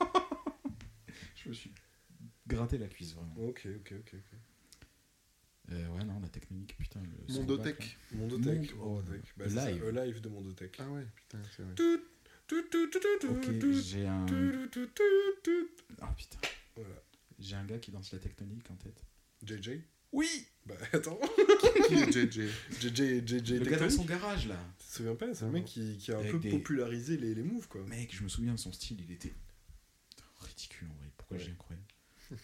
Je 1.36 1.48
me 1.48 1.54
suis 1.54 1.72
gratté 2.46 2.78
la 2.78 2.88
cuisse, 2.88 3.14
vraiment. 3.14 3.34
Ok, 3.36 3.66
ok, 3.76 3.94
ok. 3.98 4.14
ok. 4.14 4.38
Euh, 5.70 5.88
ouais, 5.90 6.04
non, 6.04 6.18
la 6.20 6.28
technique, 6.28 6.76
putain. 6.76 7.00
Le 7.00 7.34
Mondotech. 7.34 7.96
Mondotech. 8.12 8.74
Mondotech. 8.76 9.32
Bah, 9.36 9.48
ça, 9.48 9.70
live. 9.70 10.20
de 10.20 10.28
Mondotech. 10.28 10.76
Ah 10.80 10.90
ouais, 10.90 11.06
putain, 11.14 11.38
c'est 11.56 11.62
vrai. 11.62 11.74
Tout, 11.74 12.00
tout, 12.46 12.62
tout, 12.68 12.88
tout, 12.90 13.58
tout, 13.60 13.72
j'ai 13.72 14.06
un. 14.06 14.26
tout, 14.26 14.66
tout, 14.70 14.86
tout, 14.86 15.40
tout. 15.42 15.68
Ah 16.00 16.12
putain. 16.16 16.38
Voilà. 16.76 17.02
J'ai 17.42 17.56
un 17.56 17.64
gars 17.64 17.78
qui 17.78 17.90
danse 17.90 18.12
la 18.12 18.18
tectonique 18.18 18.70
en 18.70 18.76
tête. 18.76 19.02
JJ 19.44 19.80
Oui 20.12 20.46
Bah 20.66 20.74
attends. 20.92 21.18
Qui 21.88 21.94
est 21.94 22.12
JJ 22.12 22.48
JJ, 22.80 23.26
JJ 23.26 23.50
Le 23.58 23.64
gars 23.70 23.78
dans 23.78 23.90
son 23.90 24.04
garage 24.04 24.46
là. 24.46 24.56
Tu 24.78 24.86
te 24.86 24.92
souviens 24.92 25.14
pas? 25.16 25.34
C'est 25.34 25.44
Non. 25.46 25.50
mec 25.52 25.64
qui, 25.64 25.96
qui 25.98 26.12
a 26.12 26.16
un 26.16 26.20
Avec 26.20 26.32
peu 26.32 26.38
des- 26.38 26.50
popularisé 26.50 27.16
les, 27.16 27.34
les 27.34 27.42
moves 27.42 27.66
quoi. 27.68 27.82
Mec, 27.86 28.14
je 28.14 28.22
me 28.22 28.28
souviens 28.28 28.52
de 28.52 28.58
son 28.58 28.72
style, 28.72 29.00
il 29.00 29.10
était 29.10 29.32
ridicule 30.40 30.88
en 30.90 30.94
vrai. 30.94 31.06
Pourquoi 31.16 31.36
Ouais. 31.36 31.42
j'ai 31.44 31.50
incroyable? 31.52 31.86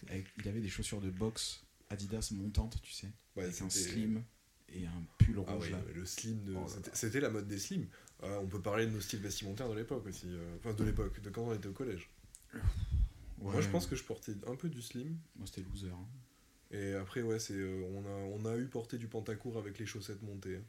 Avec- 0.09 0.27
Il 0.39 0.49
avait 0.49 0.61
des 0.61 0.69
chaussures 0.69 1.01
de 1.01 1.11
boxe 1.11 1.63
Adidas 1.91 2.31
montantes, 2.33 2.79
tu 2.83 2.93
sais. 2.93 3.07
Ouais, 3.37 3.45
avec 3.45 3.63
un 3.63 3.71
c'était- 3.71 3.91
slim 3.93 4.23
et 4.71 4.87
un 4.87 5.03
pull 5.19 5.37
Ah 5.47 5.53
rouge 5.53 5.65
ouais, 5.67 5.71
là. 5.71 5.81
le 5.95 6.05
slim, 6.05 6.45
de- 6.45 6.55
Oh 6.55 6.67
là 6.67 6.91
c'était- 6.93 7.21
la 7.21 7.31
mode 7.31 7.47
des 7.47 7.59
slims. 7.59 7.87
Euh, 8.25 8.39
on 8.43 8.47
peut 8.49 8.61
parler 8.61 8.85
de 8.87 8.91
nos 8.91 9.01
styles 9.01 9.21
vestimentaires 9.21 9.69
de 9.69 9.75
l'époque 9.77 10.05
aussi. 10.07 10.27
euh, 10.27 10.57
Enfin, 10.59 10.75
de 10.75 10.85
l'époque, 10.85 11.21
de 11.23 11.31
quand 11.31 11.43
on 11.43 11.55
était 11.55 11.69
au 11.69 11.73
collège. 11.73 12.11
Moi, 13.49 13.57
Ouais, 13.57 13.63
je 13.63 13.69
pense 13.71 13.87
que 13.87 13.97
je 13.97 14.05
portais 14.05 14.35
un 14.47 14.57
peu 14.57 14.69
du 14.69 14.83
slim. 14.83 15.19
Moi, 15.37 15.47
c'était 15.47 15.63
loser. 15.63 15.91
hein. 15.91 16.07
Et 16.71 16.93
après, 16.95 17.23
ouais, 17.23 17.39
c'est, 17.39 17.55
euh, 17.55 17.83
on, 17.93 18.05
a, 18.05 18.11
on 18.11 18.45
a 18.45 18.57
eu 18.59 18.67
porté 18.69 18.99
du 18.99 19.09
pantacourt 19.09 19.57
avec 19.59 19.79
les 19.79 19.87
chaussettes 19.87 20.23
montées. 20.23 20.61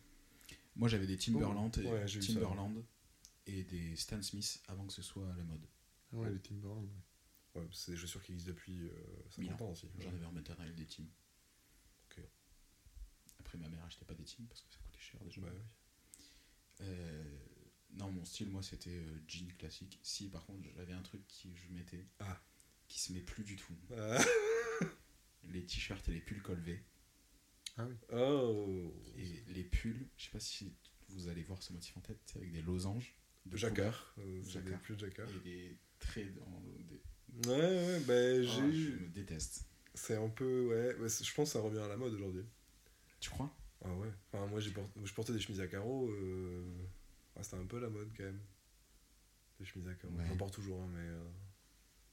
Moi, 0.76 0.88
j'avais 0.88 1.08
des 1.08 1.18
Timberland, 1.18 1.76
et, 1.78 1.86
ouais, 1.86 2.08
j'ai 2.08 2.20
eu 2.20 2.22
ça. 2.24 2.34
Timberland 2.34 2.84
et 3.48 3.64
des 3.64 3.96
Stan 3.96 4.22
Smith 4.22 4.62
avant 4.68 4.86
que 4.86 4.94
ce 4.94 5.02
soit 5.02 5.26
à 5.30 5.36
la 5.36 5.44
mode. 5.44 5.66
Ah 6.14 6.18
ouais, 6.18 6.32
les 6.32 6.40
Timberland. 6.40 6.86
ouais. 7.56 7.62
Ouais, 7.62 7.68
c'est 7.74 7.92
des 7.92 7.98
chaussures 7.98 8.22
qui 8.24 8.32
existent 8.32 8.52
depuis 8.54 8.84
euh, 8.88 8.92
50 9.32 9.38
Mille 9.40 9.54
ans 9.54 9.72
aussi. 9.72 9.88
J'en 10.00 10.10
avais 10.10 10.26
en 10.26 10.32
maternelle 10.32 10.74
des 10.76 10.86
Tim. 10.86 11.04
Ok. 12.12 12.24
Après, 13.40 13.58
ma 13.58 13.68
mère 13.68 13.84
achetait 13.86 14.06
pas 14.06 14.14
des 14.14 14.24
Tim 14.24 14.44
parce 14.48 14.62
que 14.62 14.72
ça 14.72 14.78
coûtait 14.80 15.00
cher 15.02 15.20
déjà. 15.26 15.42
Bah 15.42 15.48
oui. 15.52 15.62
Euh, 16.82 17.24
non, 17.96 18.12
mon 18.12 18.24
style, 18.24 18.50
moi, 18.50 18.62
c'était 18.62 18.92
euh, 18.92 19.20
jean 19.28 19.52
classique. 19.58 20.00
Si, 20.04 20.30
par 20.30 20.46
contre, 20.46 20.62
j'avais 20.78 20.94
un 20.94 21.02
truc 21.02 21.26
qui 21.28 21.54
je 21.56 21.74
mettais 21.74 22.06
Ah. 22.20 22.40
Qui 22.90 23.00
se 23.00 23.14
met 23.14 23.22
plus 23.22 23.44
du 23.44 23.56
tout. 23.56 23.74
Ah. 23.96 24.20
Les 25.46 25.64
t-shirts 25.64 26.08
et 26.10 26.12
les 26.12 26.20
pulls 26.20 26.42
colvés. 26.42 26.84
Oh 28.12 28.94
Et 29.18 29.44
les 29.54 29.64
pulls, 29.64 30.06
je 30.18 30.26
sais 30.26 30.32
pas 30.32 30.40
si 30.40 30.74
vous 31.08 31.28
allez 31.30 31.44
voir 31.44 31.64
ce 31.64 31.72
motif 31.72 31.96
en 31.98 32.02
tête, 32.02 32.20
avec 32.36 32.52
des 32.52 32.62
losanges. 32.62 33.16
De 33.46 33.56
jacquard. 33.58 34.14
Euh, 34.20 34.44
Jacquard. 34.44 34.74
des 34.74 34.78
plus 34.84 34.96
de 34.96 35.00
jacquard. 35.00 35.28
Et 35.30 35.40
des 35.40 35.78
traits 35.98 36.36
dans 36.36 36.62
des... 36.62 37.50
Ouais, 37.50 37.56
ouais, 37.58 38.00
bah 38.02 38.44
j'ai 38.44 38.62
Ah, 38.62 38.66
eu. 38.68 38.74
je 38.74 39.04
me 39.04 39.08
déteste. 39.10 39.66
C'est 39.94 40.16
un 40.18 40.30
peu. 40.30 40.68
Ouais, 40.68 41.08
je 41.10 41.34
pense 41.34 41.50
que 41.50 41.54
ça 41.54 41.62
revient 41.62 41.80
à 41.80 41.88
la 41.88 41.96
mode 41.98 42.14
aujourd'hui. 42.14 42.44
Tu 43.20 43.30
crois? 43.30 43.52
Ah 43.84 43.94
ouais. 43.96 44.10
Enfin, 44.34 44.46
moi, 44.48 44.60
j'ai 44.60 44.72
porté, 44.72 45.00
je 45.04 45.14
portais 45.14 45.34
des 45.34 45.40
chemises 45.40 45.62
à 45.62 45.68
carreaux. 45.68 46.10
Euh... 46.10 46.64
ah, 47.38 47.44
c'était 47.44 47.56
un 47.58 47.66
peu 47.66 47.80
la 47.80 47.90
mode 47.90 48.10
quand 48.16 48.24
même. 48.24 48.40
Des 49.60 49.66
chemises 49.66 49.88
à 49.88 49.94
carreaux. 49.94 50.14
Ouais. 50.16 50.26
J'en 50.28 50.38
porte 50.38 50.54
toujours, 50.54 50.82
hein, 50.82 50.90
mais. 50.94 51.08
euh, 51.08 51.24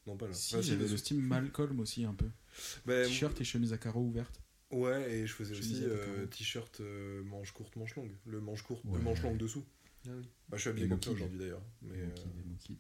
Non, 0.07 0.17
pas 0.17 0.27
là. 0.29 0.35
Si, 0.35 0.55
Enfin, 0.55 0.63
j'avais 0.63 0.85
des- 0.85 0.91
le 0.91 0.97
style 0.97 1.19
Malcolm 1.21 1.81
aussi 1.81 2.05
un 2.05 2.15
peu. 2.15 2.29
Bah, 2.87 3.05
T-shirt 3.05 3.41
et 3.41 3.45
chemise 3.45 3.73
à 3.73 3.79
carreaux 3.79 4.03
ouverte. 4.03 4.41
Ouais, 4.71 5.13
et 5.13 5.27
je 5.27 5.33
faisais 5.33 5.55
Chemise 5.55 5.73
aussi 5.75 5.85
euh, 5.85 6.27
t-shirt 6.27 6.81
euh, 6.81 7.23
manche 7.25 7.53
courte, 7.53 7.77
manche 7.77 7.95
longue. 7.95 8.13
Le 8.27 8.41
manche 8.41 8.63
courte, 8.63 8.85
Ouais. 8.85 8.99
le 8.99 9.05
manche 9.05 9.23
longue 9.23 9.37
dessous. 9.39 9.65
Ah 10.07 10.11
oui. 10.17 10.29
Bah, 10.49 10.57
je 10.57 10.63
suis 10.63 10.71
habillé 10.71 10.89
comme 10.89 11.03
ça 11.03 11.11
aujourd'hui 11.13 11.39
d'ailleurs. 11.39 11.63
Mais, 11.83 11.99
euh, 11.99 12.09
et 12.41 12.49
Mookid. 12.49 12.79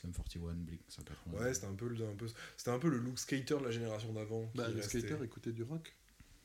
Sum 0.00 0.12
41, 0.12 0.54
Blink 0.54 0.80
180. 0.88 1.38
Ouais, 1.38 1.52
c'était 1.52 1.66
un 1.66 1.74
peu, 1.74 1.88
le- 1.88 2.06
un 2.08 2.14
peu, 2.14 2.26
c'était 2.56 2.70
un 2.70 2.78
peu 2.78 2.88
le 2.88 2.98
look 2.98 3.18
skater 3.18 3.58
de 3.58 3.64
la 3.64 3.70
génération 3.70 4.12
d'avant. 4.12 4.50
Bah, 4.54 4.68
restait. 4.68 5.00
skaters 5.00 5.22
écoutaient 5.24 5.52
du 5.52 5.62
rock. 5.62 5.94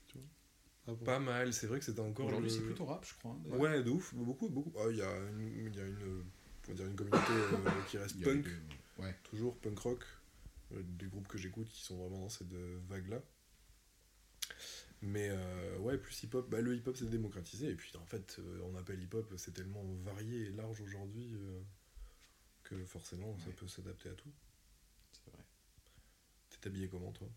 Tu 0.07 0.17
vois 0.17 0.93
avant. 0.93 1.05
Pas 1.05 1.19
mal, 1.19 1.53
c'est 1.53 1.67
vrai 1.67 1.79
que 1.79 1.85
c'était 1.85 1.99
encore. 2.01 2.25
Aujourd'hui, 2.27 2.49
le- 2.49 2.55
c'est 2.55 2.61
plutôt 2.63 2.85
rap, 2.85 3.05
je 3.07 3.13
crois. 3.19 3.37
hein. 3.51 3.55
Ouais, 3.57 3.81
de 3.83 3.89
ouf, 3.91 4.13
beaucoup, 4.15 4.49
beaucoup. 4.49 4.73
Ah, 4.77 4.87
Il 4.89 4.97
y 4.97 5.01
a 5.01 5.15
une, 5.39 5.67
il 5.67 5.75
y 5.75 5.79
a 5.79 5.85
une, 5.85 5.93
euh, 6.01 6.23
on 6.67 6.71
va 6.71 6.73
dire 6.75 6.85
une 6.87 6.95
communauté 6.95 7.31
euh, 7.31 7.57
qui 7.89 7.97
reste 7.97 8.19
punk, 8.21 8.45
Ouais. 8.97 9.13
toujours 9.23 9.59
punk 9.59 9.79
rock, 9.79 10.03
euh, 10.73 10.81
des 10.83 11.07
groupes 11.07 11.27
que 11.27 11.37
j'écoute 11.37 11.67
qui 11.69 11.81
sont 11.83 11.97
vraiment 11.97 12.19
dans 12.21 12.29
cette 12.29 12.51
euh, 12.53 12.79
vague-là. 12.87 13.21
Mais 15.01 15.29
euh, 15.29 15.77
ouais, 15.79 15.97
plus 15.97 16.23
hip-hop, 16.23 16.49
bah, 16.49 16.61
le 16.61 16.75
hip-hop 16.75 16.95
s'est 16.95 17.05
démocratisé, 17.05 17.69
et 17.69 17.75
puis 17.75 17.91
en 17.97 18.05
fait, 18.05 18.37
euh, 18.39 18.59
on 18.63 18.75
appelle 18.75 19.01
hip-hop, 19.01 19.33
c'est 19.37 19.53
tellement 19.53 19.83
varié 20.03 20.45
et 20.47 20.49
large 20.51 20.81
aujourd'hui 20.81 21.31
euh, 21.35 21.61
que 22.63 22.85
forcément 22.85 23.37
ça 23.39 23.51
peut 23.51 23.67
s'adapter 23.67 24.09
à 24.09 24.13
tout. 24.13 24.31
C'est 25.11 25.31
vrai. 25.31 25.43
T'es 26.61 26.67
habillé 26.67 26.87
comment 26.89 27.11
toi? 27.11 27.29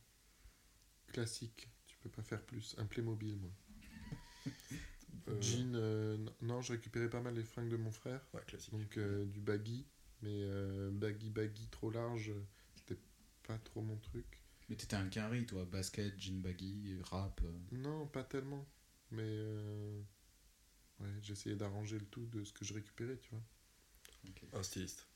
Classique. 1.09 1.69
Tu 1.87 1.97
peux 1.99 2.09
pas 2.11 2.23
faire 2.23 2.43
plus. 2.43 2.75
Un 2.79 2.87
Playmobil, 2.87 3.37
moi. 3.37 3.51
Euh, 5.29 5.43
Jean, 5.43 5.75
euh, 5.75 6.17
non, 6.41 6.63
je 6.63 6.73
récupérais 6.73 7.11
pas 7.11 7.21
mal 7.21 7.35
les 7.35 7.45
fringues 7.45 7.69
de 7.69 7.77
mon 7.77 7.91
frère. 7.91 8.27
Ouais, 8.33 8.41
classique. 8.47 8.73
Donc 8.73 8.97
euh, 8.97 9.27
du 9.27 9.41
baggy. 9.41 9.87
Mais 10.23 10.31
euh, 10.43 10.91
baggy, 10.91 11.31
baggy 11.31 11.69
trop 11.69 11.91
large, 11.91 12.33
c'était 12.77 12.99
pas 13.47 13.59
trop 13.59 13.83
mon 13.83 13.97
truc. 13.99 14.27
Mais 14.69 14.77
t'étais 14.77 14.97
un 14.97 15.09
carry, 15.09 15.47
toi. 15.47 15.65
Basket, 15.65 16.19
jean 16.21 16.41
baggy, 16.43 16.99
rap. 17.05 17.41
euh. 17.45 17.59
Non, 17.77 18.07
pas 18.07 18.25
tellement. 18.25 18.67
Mais 19.11 19.23
euh, 19.25 20.01
ouais, 21.01 21.09
j'essayais 21.23 21.57
d'arranger 21.57 21.99
le 21.99 22.05
tout 22.07 22.27
de 22.27 22.45
ce 22.45 22.53
que 22.53 22.65
je 22.65 22.75
récupérais, 22.75 23.17
tu 23.19 23.31
vois. 23.31 23.43
Un 24.53 24.63
styliste, 24.63 25.07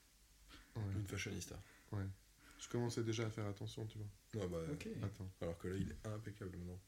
Ouais. 0.77 0.83
une 0.95 1.07
fashionista. 1.07 1.61
Je 2.59 2.69
commençais 2.69 3.03
déjà 3.03 3.27
à 3.27 3.31
faire 3.31 3.47
attention, 3.47 3.85
tu 3.87 3.99
vois. 3.99 4.07
Non, 4.35 4.49
bah. 4.49 4.63
Attends. 5.03 5.31
Alors 5.43 5.59
que 5.59 5.69
là, 5.69 5.77
il 5.77 5.91
est 5.91 6.07
impeccable 6.07 6.57
maintenant. 6.57 6.81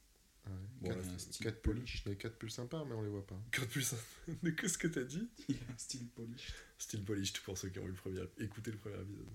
Ouais. 0.46 0.52
Bon, 0.80 0.88
Quatre- 0.88 0.98
là, 0.98 1.04
un 1.12 1.18
c'est- 1.18 1.32
style 1.32 1.44
quatre 1.46 1.62
pulls. 1.62 1.74
polish. 1.76 2.02
Il 2.04 2.08
y 2.10 2.12
a 2.12 2.14
quatre 2.16 2.36
pulls 2.38 2.50
sympas, 2.50 2.84
mais 2.84 2.94
on 2.94 3.02
les 3.02 3.08
voit 3.08 3.26
pas. 3.26 3.40
Code 3.52 3.68
plus 3.68 3.92
un. 3.94 4.32
Mais 4.42 4.54
qu'est-ce 4.54 4.76
que 4.78 4.88
t'as 4.88 5.04
dit? 5.04 5.28
Il 5.48 5.56
a 5.56 5.72
un 5.72 5.78
style 5.78 6.06
polish. 6.08 6.52
Style 6.78 7.04
polished 7.04 7.40
pour 7.44 7.56
ceux 7.56 7.68
qui 7.70 7.78
ont 7.78 7.84
eu 7.84 7.88
le 7.88 7.94
premier, 7.94 8.20
écouté 8.38 8.70
le 8.70 8.76
premier 8.78 8.96
épisode. 9.00 9.26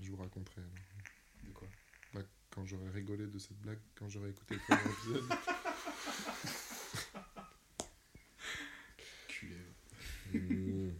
Je 0.00 0.10
vous 0.10 0.16
raconterai 0.16 0.60
alors. 0.62 0.74
De 1.46 1.50
quoi? 1.52 1.68
Bah, 2.14 2.22
quand 2.50 2.64
j'aurais 2.66 2.88
rigolé 2.90 3.26
de 3.26 3.38
cette 3.38 3.58
blague, 3.60 3.78
quand 3.94 4.08
j'aurais 4.08 4.30
écouté 4.30 4.54
le 4.54 4.60
premier 4.60 4.94
épisode. 4.94 5.24
Culé. 9.28 9.56
Hmm. 10.32 10.90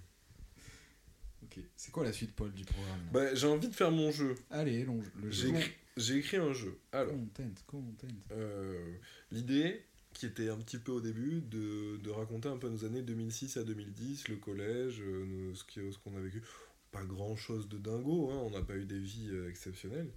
Ok. 1.44 1.59
C'est 1.76 1.90
quoi 1.90 2.05
la 2.05 2.12
suite, 2.12 2.34
Paul, 2.34 2.53
du 2.53 2.64
programme 2.64 3.01
bah, 3.12 3.34
j'ai 3.34 3.46
envie 3.46 3.68
de 3.68 3.74
faire 3.74 3.90
mon 3.90 4.11
jeu. 4.12 4.34
Allez, 4.51 4.84
long, 4.84 5.03
le 5.22 5.30
jeu. 5.30 5.53
J'ai 6.01 6.16
écrit 6.18 6.36
un 6.38 6.53
jeu. 6.53 6.78
Alors, 6.92 7.12
Content, 7.12 7.51
content. 7.66 8.07
euh, 8.32 8.94
l'idée 9.30 9.82
qui 10.12 10.26
était 10.26 10.48
un 10.48 10.57
petit 10.59 10.78
peu 10.78 10.92
au 10.92 11.01
début 11.01 11.40
de, 11.40 11.96
de 11.98 12.11
raconter 12.11 12.48
un 12.48 12.57
peu 12.57 12.68
nos 12.68 12.84
années 12.84 13.03
2006 13.03 13.57
à 13.59 13.62
2010, 13.64 14.28
le 14.28 14.36
collège, 14.36 15.01
euh, 15.01 15.24
nos- 15.24 15.55
ce 15.55 15.64
qu'on 15.98 16.16
a 16.16 16.20
vécu. 16.20 16.42
Pas 16.90 17.05
grand 17.05 17.36
chose 17.36 17.68
de 17.68 17.78
dingo, 17.78 18.30
hein, 18.30 18.38
on 18.44 18.51
n'a 18.51 18.62
pas 18.62 18.76
eu 18.76 18.84
des 18.84 18.98
vies 18.98 19.28
euh, 19.30 19.48
exceptionnelles, 19.48 20.11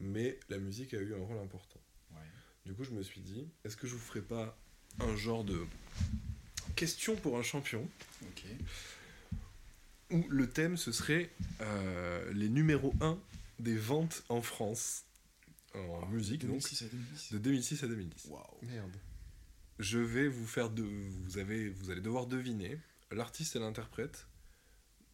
mais 0.00 0.40
la 0.48 0.58
musique 0.58 0.92
a 0.94 0.98
eu 0.98 1.14
un 1.14 1.18
rôle 1.24 1.38
important. 1.38 1.80
Ouais. 2.12 2.18
Du 2.64 2.74
coup, 2.74 2.82
je 2.82 2.90
me 2.90 3.02
suis 3.04 3.20
dit, 3.20 3.46
est-ce 3.64 3.76
que 3.76 3.86
je 3.86 3.92
vous 3.92 4.00
ferais 4.00 4.22
pas 4.22 4.58
un 4.98 5.14
genre 5.14 5.44
de 5.44 5.60
question 6.74 7.14
pour 7.14 7.38
un 7.38 7.42
champion? 7.42 7.88
Où 10.10 10.24
le 10.28 10.48
thème 10.48 10.76
ce 10.76 10.92
serait 10.92 11.30
euh, 11.60 12.32
les 12.32 12.48
numéros 12.48 12.94
1 13.00 13.18
des 13.58 13.76
ventes 13.76 14.22
en 14.28 14.40
France 14.42 15.04
en 15.76 16.06
musique, 16.08 16.42
donc 16.42 16.60
2006 16.60 16.82
à 16.82 16.88
2010. 16.88 17.32
de 17.32 17.38
2006 17.38 17.82
à 17.84 17.86
2010. 17.88 18.26
Waouh. 18.30 18.44
Merde. 18.62 18.96
Je 19.78 19.98
vais 19.98 20.28
vous 20.28 20.46
faire 20.46 20.70
de, 20.70 20.82
vous 20.82 21.38
avez, 21.38 21.68
vous 21.68 21.90
allez 21.90 22.00
devoir 22.00 22.26
deviner 22.26 22.78
l'artiste 23.10 23.56
et 23.56 23.58
l'interprète 23.58 24.26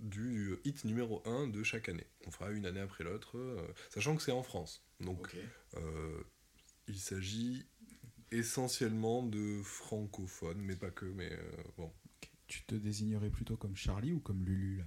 du 0.02 0.56
hit 0.64 0.84
numéro 0.84 1.22
1 1.26 1.48
de 1.48 1.62
chaque 1.62 1.88
année. 1.88 2.06
On 2.26 2.30
fera 2.30 2.50
une 2.50 2.66
année 2.66 2.80
après 2.80 3.04
l'autre, 3.04 3.38
euh, 3.38 3.66
sachant 3.90 4.16
que 4.16 4.22
c'est 4.22 4.32
en 4.32 4.42
France. 4.42 4.84
Donc 5.00 5.36
euh, 5.76 6.22
il 6.88 6.98
s'agit 6.98 7.66
essentiellement 8.30 9.22
de 9.22 9.62
francophones, 9.62 10.60
mais 10.60 10.76
pas 10.76 10.90
que. 10.90 11.06
Mais 11.06 11.32
euh, 11.32 11.62
bon. 11.76 11.92
Tu 12.48 12.64
te 12.64 12.74
désignerais 12.74 13.30
plutôt 13.30 13.56
comme 13.56 13.76
Charlie 13.76 14.12
ou 14.12 14.20
comme 14.20 14.44
Lulu 14.44 14.78
là? 14.78 14.84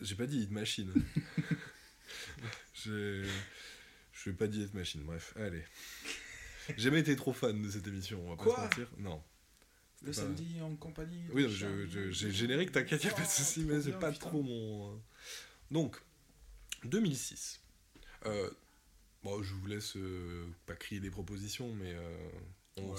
J'ai 0.00 0.16
pas 0.16 0.26
dit 0.26 0.40
hit 0.42 0.50
machine. 0.50 0.92
J'ai, 2.74 3.22
je 4.12 4.30
vais 4.30 4.36
pas 4.36 4.46
dit 4.46 4.62
hit 4.62 4.74
machine. 4.74 5.02
Bref, 5.02 5.32
allez. 5.36 5.64
J'ai 6.68 6.84
jamais 6.84 7.00
été 7.00 7.16
trop 7.16 7.32
fan 7.32 7.60
de 7.60 7.70
cette 7.70 7.86
émission. 7.86 8.22
On 8.26 8.30
va 8.30 8.36
Quoi 8.36 8.54
pas 8.56 8.62
se 8.74 8.80
mentir. 8.80 8.88
Non. 8.98 9.22
Le 10.02 10.08
Pas- 10.08 10.12
samedi 10.14 10.60
en 10.60 10.74
compagnie. 10.76 11.22
Oui, 11.32 11.46
j'ai 11.50 11.66
le 11.68 12.10
générique, 12.10 12.72
t'inquiète, 12.72 13.02
y 13.04 13.08
a 13.08 13.10
pas 13.10 13.20
de 13.20 13.26
Oh, 13.26 13.30
souci, 13.30 13.64
trop 13.64 13.72
mais 13.74 13.82
c'est 13.82 13.92
pas 13.98 14.10
putain. 14.12 14.28
trop 14.28 14.42
mon. 14.42 14.92
euh. 14.94 14.98
Donc, 15.70 15.96
2006. 16.84 17.60
Euh, 18.26 18.50
bon, 19.22 19.42
je 19.42 19.54
vous 19.54 19.66
laisse 19.66 19.96
euh, 19.96 20.46
pas 20.66 20.74
crier 20.74 21.00
des 21.00 21.10
propositions, 21.10 21.72
mais 21.74 21.92
euh, 21.94 22.30
On- 22.78 22.90
Ouais, 22.92 22.96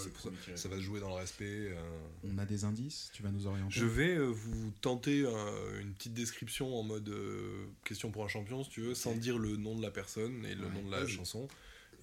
ça- 0.56 0.70
va 0.70 0.76
se 0.78 0.82
jouer 0.82 1.00
dans 1.00 1.10
le 1.10 1.16
respect. 1.16 1.70
euh. 1.72 1.82
On 2.24 2.38
a 2.38 2.46
des 2.46 2.64
indices 2.64 3.10
Tu 3.14 3.24
vas 3.24 3.32
nous 3.32 3.48
orienter 3.48 3.74
Je 3.74 3.86
vais 3.86 4.16
euh, 4.16 4.28
vous 4.28 4.72
tenter 4.82 5.24
euh, 5.26 5.82
une 5.82 5.94
petite 5.96 6.14
description 6.14 6.78
en 6.78 6.84
mode 6.84 7.10
euh, 7.10 7.66
question 7.84 8.12
pour 8.12 8.24
un 8.24 8.28
champion, 8.28 8.64
si 8.64 8.70
tu 8.70 8.82
veux, 8.82 8.94
sans 8.96 9.16
dire 9.16 9.40
le 9.40 9.58
nom 9.58 9.76
de 9.76 9.82
la 9.82 9.90
personne 9.92 10.46
et 10.46 10.54
le 10.54 10.68
Ouais, 10.68 10.74
nom 10.74 10.84
de 10.86 10.92
la 10.92 11.08
chanson. 11.08 11.48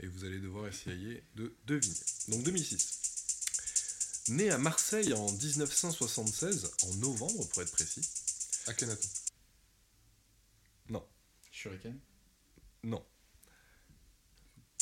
Et 0.01 0.07
vous 0.07 0.25
allez 0.25 0.41
devoir 0.41 0.67
essayer 0.67 1.23
de 1.37 1.55
deviner. 1.67 1.95
Donc 2.29 2.43
2006. 2.43 4.27
Né 4.31 4.51
à 4.51 4.59
Marseille 4.59 5.13
en 5.13 5.31
1976, 5.31 6.71
en 6.85 6.95
novembre 6.97 7.47
pour 7.49 7.63
être 7.63 7.73
précis. 7.73 8.03
Akhenaton. 8.67 9.09
Shuriken? 11.53 11.99
Non. 12.85 13.05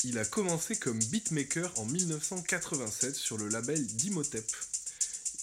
Il 0.05 0.17
a 0.17 0.23
commencé 0.23 0.77
comme 0.77 0.97
beatmaker 0.97 1.77
en 1.77 1.85
1987 1.85 3.15
sur 3.15 3.37
le 3.37 3.49
label 3.49 3.85
Dimotep. 3.85 4.49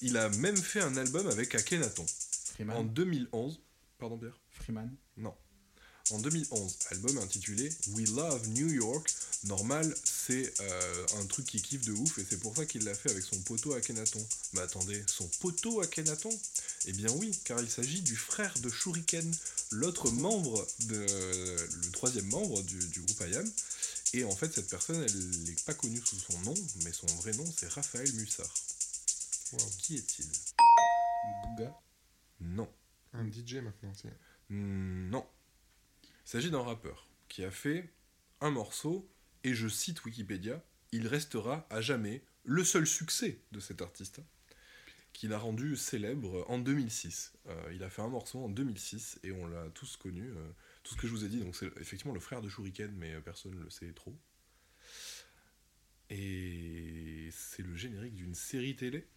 Il 0.00 0.16
a 0.16 0.30
même 0.30 0.56
fait 0.56 0.80
un 0.80 0.96
album 0.96 1.26
avec 1.26 1.54
Akhenaton. 1.54 2.02
En 2.02 2.06
Freeman 2.54 2.88
2011. 2.88 3.60
Pardon 3.98 4.16
Pierre? 4.16 4.38
Freeman 4.50 4.90
En 6.10 6.18
2011, 6.20 6.78
album 6.90 7.18
intitulé 7.18 7.68
We 7.88 8.08
Love 8.08 8.48
New 8.48 8.70
York. 8.70 9.14
Normal, 9.44 9.94
c'est 10.04 10.54
euh, 10.60 11.06
un 11.20 11.26
truc 11.26 11.44
qui 11.44 11.60
kiffe 11.60 11.84
de 11.84 11.92
ouf 11.92 12.18
et 12.18 12.24
c'est 12.28 12.40
pour 12.40 12.56
ça 12.56 12.64
qu'il 12.64 12.84
l'a 12.84 12.94
fait 12.94 13.10
avec 13.10 13.24
son 13.24 13.38
poteau 13.40 13.74
Akhenaton. 13.74 14.26
Mais 14.54 14.60
attendez, 14.60 15.02
son 15.06 15.28
poteau 15.40 15.82
Akhenaton? 15.82 16.30
Eh 16.86 16.92
bien 16.92 17.10
oui, 17.12 17.38
car 17.44 17.60
il 17.60 17.68
s'agit 17.68 18.00
du 18.00 18.16
frère 18.16 18.54
de 18.60 18.70
Shuriken, 18.70 19.30
l'autre 19.70 20.10
membre, 20.10 20.66
de, 20.86 20.94
le 20.96 21.90
troisième 21.92 22.26
membre 22.28 22.62
du, 22.62 22.78
du 22.88 23.00
groupe 23.02 23.20
IAM. 23.20 23.50
Et 24.16 24.24
en 24.24 24.34
fait, 24.34 24.50
cette 24.50 24.70
personne, 24.70 25.02
elle 25.02 25.42
n'est 25.44 25.56
pas 25.66 25.74
connue 25.74 26.00
sous 26.02 26.16
son 26.16 26.40
nom, 26.40 26.54
mais 26.84 26.92
son 26.92 27.06
vrai 27.18 27.32
nom, 27.32 27.44
c'est 27.54 27.68
Raphaël 27.68 28.10
Mussard. 28.14 28.52
Wow. 29.52 29.58
Qui 29.78 29.96
est-il? 29.96 30.24
Bouga 31.44 31.78
Non. 32.40 32.72
Un 33.12 33.30
DJ 33.30 33.56
maintenant, 33.56 33.92
c'est. 33.94 34.16
Non. 34.48 35.26
Il 36.02 36.08
s'agit 36.30 36.50
d'un 36.50 36.62
rappeur 36.62 37.06
qui 37.28 37.44
a 37.44 37.50
fait 37.50 37.92
un 38.40 38.50
morceau, 38.50 39.06
et 39.44 39.52
je 39.52 39.68
cite 39.68 40.02
Wikipédia, 40.06 40.64
il 40.92 41.08
restera 41.08 41.66
à 41.68 41.82
jamais 41.82 42.24
le 42.44 42.64
seul 42.64 42.86
succès 42.86 43.42
de 43.52 43.60
cet 43.60 43.82
artiste, 43.82 44.20
qu'il 45.12 45.34
a 45.34 45.38
rendu 45.38 45.76
célèbre 45.76 46.42
en 46.48 46.58
2006. 46.58 47.34
Euh, 47.48 47.70
il 47.74 47.84
a 47.84 47.90
fait 47.90 48.00
un 48.00 48.08
morceau 48.08 48.42
en 48.42 48.48
2006, 48.48 49.18
et 49.24 49.32
on 49.32 49.46
l'a 49.46 49.68
tous 49.74 49.98
connu. 49.98 50.30
euh, 50.30 50.50
tout 50.86 50.94
ce 50.94 51.00
que 51.00 51.08
je 51.08 51.12
vous 51.12 51.24
ai 51.24 51.28
dit, 51.28 51.40
donc 51.40 51.56
c'est 51.56 51.66
effectivement 51.78 52.14
le 52.14 52.20
frère 52.20 52.40
de 52.40 52.48
Shuriken, 52.48 52.92
mais 52.92 53.14
euh, 53.14 53.20
personne 53.20 53.56
ne 53.56 53.60
le 53.60 53.70
sait 53.70 53.92
trop. 53.92 54.16
Et 56.10 57.28
c'est 57.32 57.62
le 57.64 57.74
générique 57.74 58.14
d'une 58.14 58.36
série 58.36 58.76
télé 58.76 59.08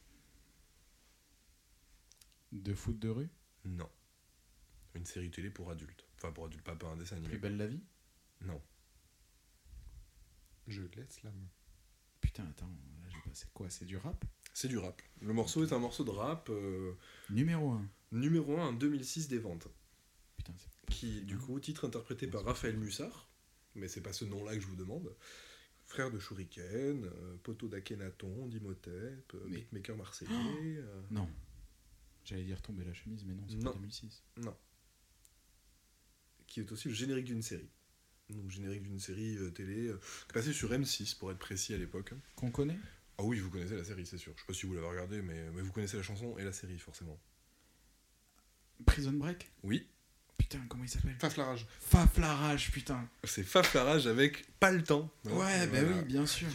De 2.52 2.74
foot 2.74 2.98
de 2.98 3.10
rue? 3.10 3.30
Non. 3.66 3.88
Une 4.96 5.06
série 5.06 5.30
télé 5.30 5.52
pour 5.52 5.70
adultes. 5.70 6.08
Enfin, 6.18 6.32
pour 6.32 6.46
adultes, 6.48 6.64
pas, 6.64 6.76
pas 6.76 6.88
un 6.88 6.98
dessin 6.98 7.18
animé. 7.18 7.30
Plus 7.30 7.38
belle 7.40 7.58
la 7.58 7.68
vie? 7.68 7.84
Non. 8.42 8.60
Je 10.66 10.82
laisse 10.82 11.22
la 11.22 11.30
main. 11.30 11.50
Putain, 12.20 12.48
attends, 12.48 12.66
là 13.04 13.10
j'ai 13.10 13.20
pas. 13.20 13.30
C'est 13.34 13.54
quoi? 13.54 13.70
C'est 13.70 13.86
du 13.86 13.98
rap? 13.98 14.26
C'est 14.56 14.70
du 14.70 14.80
rap. 14.80 15.00
Le 15.22 15.34
morceau 15.34 15.64
est 15.64 15.72
un 15.72 15.80
morceau 15.80 16.04
de 16.04 16.10
rap 16.10 16.50
euh, 16.50 16.98
Numéro 17.30 17.74
1. 17.74 17.88
numéro 18.14 18.58
1 18.58 18.70
en 18.70 18.74
2006 18.74 19.28
des 19.28 19.38
ventes. 19.38 19.68
Putain, 20.36 20.54
c'est. 20.58 20.79
Qui, 20.90 21.22
du 21.22 21.38
coup, 21.38 21.60
titre 21.60 21.86
interprété 21.86 22.28
par 22.28 22.44
Raphaël 22.44 22.78
Mussard, 22.78 23.28
mais 23.76 23.88
c'est 23.88 24.02
pas 24.02 24.14
ce 24.14 24.26
nom-là 24.26 24.56
que 24.56 24.62
je 24.62 24.68
vous 24.68 24.76
demande. 24.76 25.14
Frère 25.86 26.12
de 26.12 26.20
Shuriken, 26.20 27.06
euh, 27.06 27.38
poteau 27.44 27.68
d'Akhenaton, 27.68 28.48
d'Imhotep, 28.48 29.34
euh, 29.34 29.46
Mais- 29.50 29.58
beatmaker 29.62 29.96
marseillais. 29.98 30.32
euh, 30.32 31.02
Non. 31.12 31.30
J'allais 32.26 32.44
dire 32.44 32.62
tomber 32.62 32.84
la 32.86 32.94
chemise, 32.94 33.24
mais 33.26 33.34
non, 33.34 33.44
c'est 33.48 33.56
Non. 33.58 33.72
pas 33.72 33.78
2006. 33.78 34.24
qui 36.48 36.60
est 36.62 36.72
aussi 36.72 36.88
le 36.88 36.96
générique 36.96 37.26
d'une 37.26 37.44
série. 37.44 37.70
Donc, 38.30 38.50
générique 38.50 38.82
d'une 38.82 39.00
série 39.00 39.38
euh, 39.38 39.52
télé, 39.52 39.88
euh, 39.90 40.00
passait 40.34 40.52
sur 40.54 40.72
M6 40.72 41.16
pour 41.18 41.32
être 41.32 41.38
précis 41.38 41.76
à 41.76 41.78
l'époque. 41.78 42.12
Qu'on 42.36 42.50
connaît? 42.50 42.80
Ah 43.20 43.24
oui, 43.24 43.38
vous 43.40 43.52
connaissez 43.52 43.76
la 43.76 43.84
série, 43.84 44.06
c'est 44.08 44.18
sûr. 44.18 44.34
Je 44.36 44.42
sais 44.42 44.48
pas 44.48 44.54
si 44.54 44.66
vous 44.66 44.74
l'avez 44.74 44.88
regardé, 44.88 45.22
mais, 45.22 45.50
mais 45.52 45.62
vous 45.62 45.72
connaissez 45.72 45.98
la 45.98 46.02
chanson 46.04 46.38
et 46.40 46.44
la 46.44 46.52
série, 46.54 46.80
forcément. 46.80 47.20
Prison 48.86 49.14
Break? 49.14 49.52
Oui, 49.62 49.88
Putain, 50.50 50.66
comment 50.68 50.84
il 50.84 50.90
s'appelle 50.90 51.16
Faf 51.20 51.38
la 51.38 51.46
rage. 51.46 51.68
Faf 51.80 52.18
la 52.18 52.34
rage, 52.36 52.72
putain 52.72 53.08
c'est 53.24 53.44
Faf 53.44 53.74
la 53.76 53.84
rage 53.84 54.08
avec 54.08 54.48
Pas 54.60 54.72
le 54.72 54.84
temps. 54.84 55.12
Ouais, 55.26 55.68
bah 55.68 55.82
Voilà. 55.82 55.98
oui, 55.98 56.04
bien 56.06 56.26
sûr. 56.26 56.48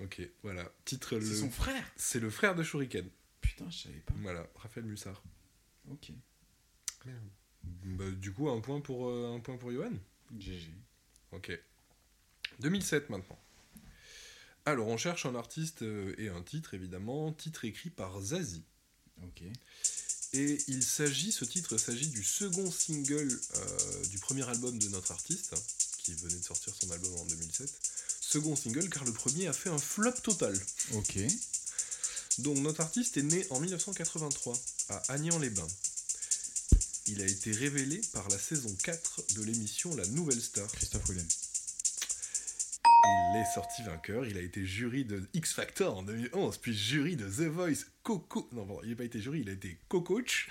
Ok, 0.00 0.20
voilà. 0.42 0.70
Titre 0.84 1.14
le. 1.16 1.24
C'est 1.24 1.36
son 1.40 1.50
frère 1.50 1.84
C'est 1.96 2.20
le 2.20 2.28
frère 2.28 2.54
de 2.54 2.62
Shuriken. 2.62 3.08
Putain, 3.40 3.70
je 3.70 3.78
savais 3.84 4.00
pas. 4.00 4.12
Voilà, 4.18 4.46
Raphaël 4.56 4.84
Mussard. 4.84 5.22
Ok. 5.90 6.10
Merde. 7.06 7.18
Bah, 7.84 8.10
du 8.10 8.32
coup, 8.32 8.50
un 8.50 8.60
point 8.60 8.80
pour, 8.80 9.08
euh, 9.08 9.34
un 9.36 9.40
point 9.40 9.56
pour 9.56 9.72
Johan. 9.72 9.92
GG. 10.38 10.70
Ok. 11.30 11.58
2007 12.60 13.08
maintenant. 13.10 13.38
Alors, 14.66 14.88
on 14.88 14.96
cherche 14.96 15.24
un 15.26 15.34
artiste 15.34 15.82
euh, 15.82 16.14
et 16.18 16.28
un 16.28 16.42
titre, 16.42 16.74
évidemment. 16.74 17.32
Titre 17.32 17.64
écrit 17.64 17.90
par 17.90 18.20
Zazie. 18.20 18.64
Ok. 19.22 19.42
Et 20.34 20.58
il 20.66 20.82
s'agit, 20.82 21.30
ce 21.30 21.44
titre 21.44 21.76
s'agit 21.76 22.06
du 22.06 22.24
second 22.24 22.70
single 22.70 23.38
euh, 23.56 24.04
du 24.06 24.18
premier 24.18 24.48
album 24.48 24.78
de 24.78 24.88
notre 24.88 25.12
artiste, 25.12 25.54
qui 25.98 26.14
venait 26.14 26.38
de 26.38 26.44
sortir 26.44 26.74
son 26.74 26.90
album 26.90 27.12
en 27.16 27.24
2007. 27.26 27.70
Second 28.20 28.56
single, 28.56 28.88
car 28.88 29.04
le 29.04 29.12
premier 29.12 29.46
a 29.46 29.52
fait 29.52 29.68
un 29.68 29.78
flop 29.78 30.12
total. 30.22 30.58
Ok. 30.94 31.18
Donc 32.38 32.56
notre 32.58 32.80
artiste 32.80 33.18
est 33.18 33.22
né 33.22 33.46
en 33.50 33.60
1983 33.60 34.58
à 34.88 35.12
Agnan-les-Bains. 35.12 35.68
Il 37.08 37.20
a 37.20 37.26
été 37.26 37.52
révélé 37.52 38.00
par 38.12 38.26
la 38.30 38.38
saison 38.38 38.74
4 38.84 39.34
de 39.34 39.42
l'émission 39.42 39.94
La 39.96 40.06
Nouvelle 40.06 40.40
Star. 40.40 40.70
Christophe 40.72 41.08
Willem. 41.10 41.26
Il 43.04 43.36
est 43.40 43.44
sorti 43.54 43.82
vainqueur, 43.82 44.26
il 44.26 44.36
a 44.36 44.40
été 44.40 44.64
jury 44.64 45.04
de 45.04 45.22
X 45.34 45.52
Factor 45.54 45.96
en 45.98 46.02
2011, 46.02 46.58
puis 46.58 46.72
jury 46.74 47.16
de 47.16 47.26
The 47.26 47.48
Voice 47.50 47.86
Coco... 48.02 48.48
Non, 48.52 48.66
pardon, 48.66 48.80
il 48.84 48.90
n'a 48.90 48.96
pas 48.96 49.04
été 49.04 49.20
jury, 49.20 49.40
il 49.40 49.48
a 49.48 49.52
été 49.52 49.78
co-coach. 49.88 50.48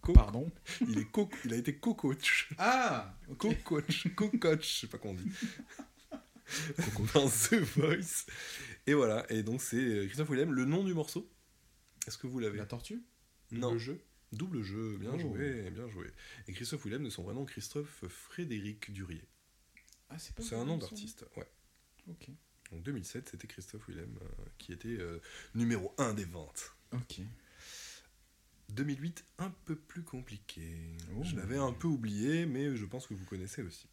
Co- 0.00 0.12
Pardon 0.12 0.50
il, 0.86 0.98
est 0.98 1.04
co- 1.10 1.30
il 1.44 1.54
a 1.54 1.56
été 1.56 1.76
co-coach. 1.76 2.50
Ah 2.58 3.16
Co-coach, 3.38 4.08
co-coach, 4.16 4.74
je 4.74 4.80
sais 4.80 4.86
pas 4.88 4.98
comment 4.98 5.14
on 5.14 5.16
dit. 5.16 5.30
Dans 7.14 7.28
The 7.28 7.54
Voice. 7.76 8.26
Et 8.86 8.92
voilà, 8.94 9.24
et 9.30 9.42
donc 9.42 9.62
c'est 9.62 9.76
euh, 9.76 10.06
Christophe 10.06 10.28
Willem. 10.30 10.52
Le 10.52 10.64
nom 10.66 10.84
du 10.84 10.92
morceau 10.92 11.30
Est-ce 12.06 12.18
que 12.18 12.26
vous 12.26 12.38
l'avez 12.38 12.58
La 12.58 12.66
tortue? 12.66 13.02
Non. 13.50 13.72
Le 13.72 13.78
jeu? 13.78 14.00
Double 14.32 14.62
jeu, 14.62 14.96
bien 14.98 15.12
Oh. 15.14 15.18
joué, 15.18 15.70
bien 15.70 15.88
joué. 15.88 16.06
Et 16.48 16.52
Christophe 16.52 16.84
Willem 16.84 17.04
de 17.04 17.10
son 17.10 17.22
vrai 17.22 17.32
nom, 17.34 17.44
Christophe 17.46 18.04
Frédéric 18.08 18.92
Durier. 18.92 19.22
Ah, 20.14 20.18
c'est 20.18 20.34
pas 20.34 20.42
C'est 20.42 20.54
le 20.54 20.60
un 20.60 20.64
nom 20.64 20.78
d'artiste, 20.78 21.24
ouais. 21.36 21.48
Ok. 22.08 22.28
Donc 22.70 22.82
2007, 22.82 23.30
c'était 23.30 23.46
Christophe 23.46 23.88
Willem 23.88 24.18
euh, 24.22 24.44
qui 24.58 24.72
était 24.72 24.88
euh, 24.88 25.20
numéro 25.54 25.92
1 25.98 26.14
des 26.14 26.24
ventes. 26.24 26.72
Ok. 26.92 27.20
2008, 28.70 29.24
un 29.38 29.50
peu 29.64 29.76
plus 29.76 30.02
compliqué. 30.02 30.96
Oh. 31.16 31.22
Je 31.24 31.36
l'avais 31.36 31.58
un 31.58 31.72
peu 31.72 31.88
oublié, 31.88 32.46
mais 32.46 32.76
je 32.76 32.84
pense 32.84 33.06
que 33.06 33.14
vous 33.14 33.24
connaissez 33.24 33.62
aussi. 33.62 33.88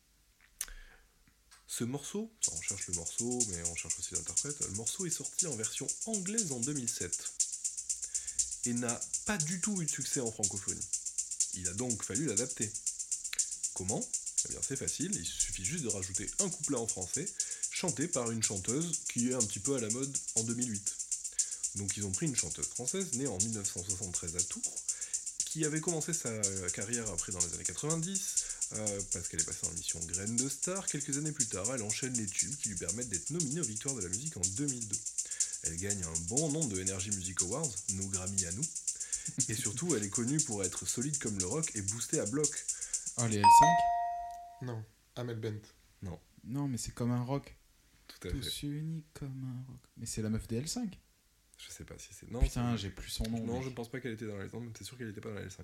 Ce 1.67 1.83
morceau, 1.83 2.31
enfin, 2.45 2.57
on 2.57 2.61
cherche 2.61 2.87
le 2.87 2.95
morceau, 2.95 3.39
mais 3.49 3.63
on 3.69 3.75
cherche 3.75 3.97
aussi 3.97 4.13
l'interprète. 4.13 4.59
Le 4.67 4.75
morceau 4.75 5.05
est 5.05 5.11
sorti 5.11 5.47
en 5.47 5.55
version 5.55 5.87
anglaise 6.05 6.51
en 6.51 6.59
2007 6.59 7.33
et 8.65 8.73
n'a 8.73 8.99
pas 9.25 9.37
du 9.37 9.61
tout 9.61 9.81
eu 9.81 9.85
de 9.85 9.89
succès 9.89 10.19
en 10.19 10.31
francophonie. 10.31 10.85
Il 11.55 11.67
a 11.67 11.73
donc 11.73 12.03
fallu 12.03 12.25
l'adapter. 12.25 12.69
Comment? 13.73 14.05
Eh 14.45 14.51
bien, 14.51 14.59
c'est 14.61 14.75
facile, 14.75 15.11
il 15.15 15.25
suffit 15.25 15.65
juste 15.65 15.83
de 15.83 15.89
rajouter 15.89 16.29
un 16.39 16.49
couplet 16.49 16.77
en 16.77 16.87
français, 16.87 17.25
chanté 17.69 18.07
par 18.07 18.31
une 18.31 18.41
chanteuse 18.41 18.99
qui 19.11 19.29
est 19.29 19.33
un 19.33 19.41
petit 19.41 19.59
peu 19.59 19.75
à 19.75 19.79
la 19.79 19.89
mode 19.89 20.15
en 20.35 20.43
2008. 20.43 20.95
Donc 21.75 21.95
ils 21.95 22.05
ont 22.05 22.11
pris 22.11 22.25
une 22.25 22.35
chanteuse 22.35 22.67
française 22.67 23.13
née 23.13 23.27
en 23.27 23.37
1973 23.37 24.35
à 24.35 24.41
Tours, 24.41 24.75
qui 25.45 25.65
avait 25.65 25.79
commencé 25.79 26.13
sa 26.13 26.31
carrière 26.73 27.09
après 27.09 27.31
dans 27.31 27.39
les 27.39 27.53
années 27.53 27.63
90, 27.63 28.19
euh, 28.73 29.01
parce 29.11 29.27
qu'elle 29.27 29.41
est 29.41 29.45
passée 29.45 29.67
en 29.67 29.71
émission 29.71 29.99
Graines 30.05 30.35
de 30.35 30.49
Star. 30.49 30.85
Quelques 30.87 31.17
années 31.17 31.31
plus 31.31 31.45
tard, 31.45 31.65
elle 31.73 31.83
enchaîne 31.83 32.13
les 32.13 32.25
tubes 32.25 32.55
qui 32.57 32.69
lui 32.69 32.77
permettent 32.77 33.09
d'être 33.09 33.29
nominée 33.31 33.59
aux 33.59 33.65
Victoires 33.65 33.95
de 33.95 34.01
la 34.01 34.09
musique 34.09 34.37
en 34.37 34.41
2002. 34.41 34.97
Elle 35.63 35.77
gagne 35.77 36.03
un 36.03 36.19
bon 36.27 36.49
nombre 36.49 36.69
de 36.69 36.81
Energy 36.81 37.11
Music 37.11 37.41
Awards, 37.41 37.71
nos 37.89 38.07
Grammy 38.07 38.45
à 38.45 38.51
nous, 38.53 38.65
et 39.49 39.55
surtout 39.55 39.95
elle 39.95 40.03
est 40.03 40.09
connue 40.09 40.39
pour 40.39 40.63
être 40.63 40.87
solide 40.87 41.17
comme 41.19 41.37
le 41.37 41.45
rock 41.45 41.71
et 41.75 41.81
boostée 41.81 42.19
à 42.19 42.25
bloc. 42.25 42.49
Oh, 43.17 43.27
les 43.27 43.39
L5 43.39 43.90
Non. 44.61 44.83
Amel 45.15 45.39
Bent. 45.39 45.61
Non, 46.43 46.67
mais 46.67 46.77
c'est 46.77 46.93
comme 46.93 47.11
un 47.11 47.21
rock. 47.23 47.55
Tout 48.07 48.27
à 48.27 48.31
fait. 48.31 48.37
Tous 48.39 48.63
unis 48.63 49.03
comme 49.13 49.43
un 49.43 49.71
rock. 49.71 49.79
Mais 49.97 50.07
c'est 50.07 50.23
la 50.23 50.29
meuf 50.31 50.47
des 50.47 50.59
L5 50.59 50.91
Je 51.59 51.69
sais 51.69 51.85
pas 51.85 51.95
si 51.99 52.13
c'est. 52.15 52.31
Non, 52.31 52.39
Putain, 52.39 52.75
j'ai 52.75 52.89
plus 52.89 53.09
son 53.11 53.23
nom. 53.29 53.45
Non, 53.45 53.59
mec. 53.59 53.63
je 53.65 53.69
pense 53.69 53.89
pas 53.91 53.99
qu'elle 53.99 54.13
était 54.13 54.25
dans 54.25 54.37
la 54.37 54.47
L5, 54.47 54.59
mais 54.59 54.71
c'est 54.75 54.83
sûr 54.83 54.97
qu'elle 54.97 55.09
était 55.09 55.21
pas 55.21 55.29
dans 55.29 55.35
la 55.35 55.45
L5. 55.45 55.59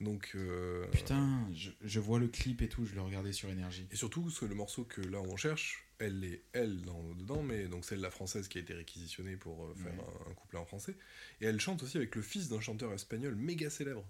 Donc, 0.00 0.30
euh, 0.36 0.86
Putain, 0.92 1.46
je, 1.52 1.70
je 1.82 1.98
vois 2.00 2.20
le 2.20 2.28
clip 2.28 2.62
et 2.62 2.68
tout, 2.68 2.86
je 2.86 2.94
le 2.94 3.02
regardais 3.02 3.32
sur 3.32 3.50
Énergie. 3.50 3.86
Et 3.90 3.96
surtout, 3.96 4.22
parce 4.22 4.38
que 4.38 4.46
le 4.46 4.54
morceau 4.54 4.84
que 4.84 5.00
là 5.02 5.20
on 5.20 5.36
cherche, 5.36 5.84
elle 5.98 6.22
est 6.24 6.44
elle 6.52 6.82
dans, 6.82 7.02
dedans, 7.16 7.42
mais 7.42 7.66
donc 7.66 7.84
c'est 7.84 7.96
la 7.96 8.10
française 8.12 8.46
qui 8.48 8.58
a 8.58 8.60
été 8.60 8.72
réquisitionnée 8.72 9.36
pour 9.36 9.66
euh, 9.66 9.74
faire 9.74 9.92
Ouais. 9.92 10.04
un, 10.28 10.30
un 10.30 10.34
couplet 10.34 10.58
en 10.60 10.64
français. 10.64 10.96
Et 11.40 11.46
elle 11.46 11.60
chante 11.60 11.82
aussi 11.82 11.96
avec 11.96 12.14
le 12.14 12.22
fils 12.22 12.48
d'un 12.48 12.60
chanteur 12.60 12.92
espagnol 12.92 13.34
méga 13.34 13.68
célèbre. 13.70 14.06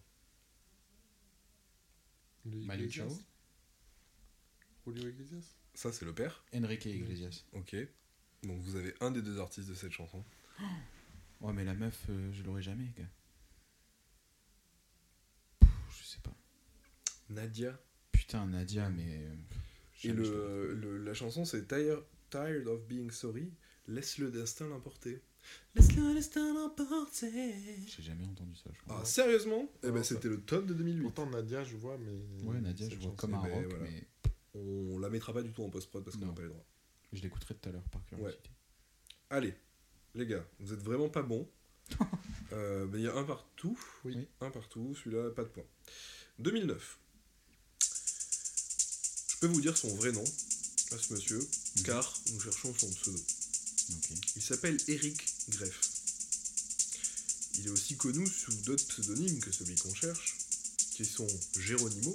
Iglesias. 2.45 3.09
Cyrus 3.09 3.25
Julio 4.87 5.09
Iglesias 5.09 5.57
Ça, 5.75 5.93
c'est 5.93 6.05
le 6.05 6.15
père. 6.15 6.45
Enrique 6.55 6.87
Iglesias. 6.87 7.45
Ok. 7.53 7.77
Donc 8.43 8.61
vous 8.63 8.77
avez 8.77 8.95
un 9.01 9.11
des 9.11 9.23
deux 9.23 9.39
artistes 9.39 9.69
de 9.69 9.75
cette 9.75 9.93
chanson. 9.93 10.25
Ouais, 11.41 11.53
mais 11.53 11.65
la 11.65 11.75
meuf, 11.75 12.07
euh, 12.11 12.33
je 12.33 12.43
l'aurais 12.43 12.63
jamais, 12.63 12.93
gars. 12.97 13.05
Pff, 15.61 15.71
Je 15.99 16.05
sais 16.05 16.19
pas. 16.23 16.35
Nadia. 17.29 17.79
Putain, 18.13 18.47
Nadia, 18.47 18.89
mais. 18.91 19.05
euh, 19.27 19.35
Et 20.05 20.13
le, 20.13 20.99
la 21.05 21.15
chanson, 21.15 21.45
c'est 21.45 21.67
Tired, 21.69 22.03
Tired 22.31 22.67
of 22.67 22.87
Being 22.87 23.11
Sorry. 23.11 23.51
Laisse 23.89 24.19
le 24.19 24.31
destin 24.31 24.69
l'emporter. 24.69 25.23
Laisse 25.75 25.95
le 25.97 26.15
destin 26.15 26.53
l'emporter. 26.55 27.55
J'ai 27.87 28.03
jamais 28.03 28.25
entendu 28.27 28.55
ça, 28.55 28.71
je 28.73 28.81
crois. 28.83 28.99
Ah, 29.01 29.05
sérieusement? 29.05 29.69
Eh 29.83 29.91
ben, 29.91 30.03
c'était 30.05 30.29
le 30.29 30.41
top 30.41 30.67
de 30.67 30.75
2008. 30.75 31.03
Pourtant, 31.03 31.27
Nadia, 31.29 31.65
je 31.65 31.77
vois, 31.77 31.99
mais. 31.99 32.45
ouais, 32.47 32.61
Nadia, 32.61 32.89
je 32.89 32.95
vois 32.97 33.05
chanson- 33.05 33.17
comme 33.17 33.35
un 33.35 33.43
ben, 33.43 33.53
rock, 33.55 33.65
voilà. 33.71 33.85
mais 33.85 34.07
On 34.55 34.99
la 34.99 35.09
mettra 35.11 35.33
pas 35.33 35.43
du 35.43 35.53
tout 35.53 35.63
en 35.63 35.71
post-prod 35.71 36.05
parce 36.05 36.17
qu'on 36.17 36.27
n'a 36.27 36.33
pas 36.33 36.43
les 36.43 36.49
droits. 36.49 36.65
je 37.13 37.21
l'écouterai 37.23 37.55
tout 37.55 37.69
à 37.69 37.73
l'heure 37.73 37.83
par 37.91 38.05
curiosité. 38.07 38.51
Allez, 39.31 39.55
les 40.15 40.27
gars, 40.27 40.45
vous 40.59 40.73
êtes 40.73 40.83
vraiment 40.83 41.09
pas 41.09 41.23
bons. 41.23 41.49
Euh, 42.53 42.85
ben, 42.87 42.99
Il 42.99 43.05
y 43.05 43.07
a 43.07 43.15
un 43.15 43.23
partout. 43.23 43.79
Oui. 44.05 44.27
Un 44.41 44.51
partout, 44.51 44.93
celui-là, 44.97 45.31
pas 45.31 45.45
de 45.45 45.49
point. 45.51 45.63
2009. 46.41 46.99
Je 49.29 49.37
peux 49.39 49.47
vous 49.47 49.61
dire 49.61 49.77
son 49.77 49.95
vrai 49.95 50.11
nom 50.11 50.25
à 50.91 50.99
ce 50.99 51.13
monsieur, 51.13 51.39
Mhm. 51.39 51.83
car 51.85 52.21
nous 52.33 52.41
cherchons 52.41 52.75
son 52.77 52.91
pseudo. 52.91 53.21
Il 54.35 54.43
s'appelle 54.43 54.77
Eric 54.89 55.25
Greff. 55.51 55.81
Il 57.59 57.67
est 57.67 57.71
aussi 57.71 57.97
connu 57.97 58.27
sous 58.27 58.53
d'autres 58.63 58.85
pseudonymes 58.87 59.39
que 59.39 59.53
celui 59.53 59.77
qu'on 59.77 59.95
cherche, 59.95 60.37
qui 60.95 61.05
sont 61.05 61.29
Geronimo 61.57 62.13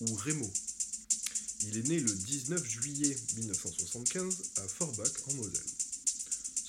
ou 0.00 0.14
Remo. 0.16 0.50
Il 1.68 1.76
est 1.78 1.88
né 1.88 2.00
le 2.00 2.12
19 2.12 2.64
juillet 2.66 3.16
1975 3.36 4.34
à 4.56 4.68
Forbach 4.68 5.12
en 5.28 5.34
Moselle. 5.34 5.62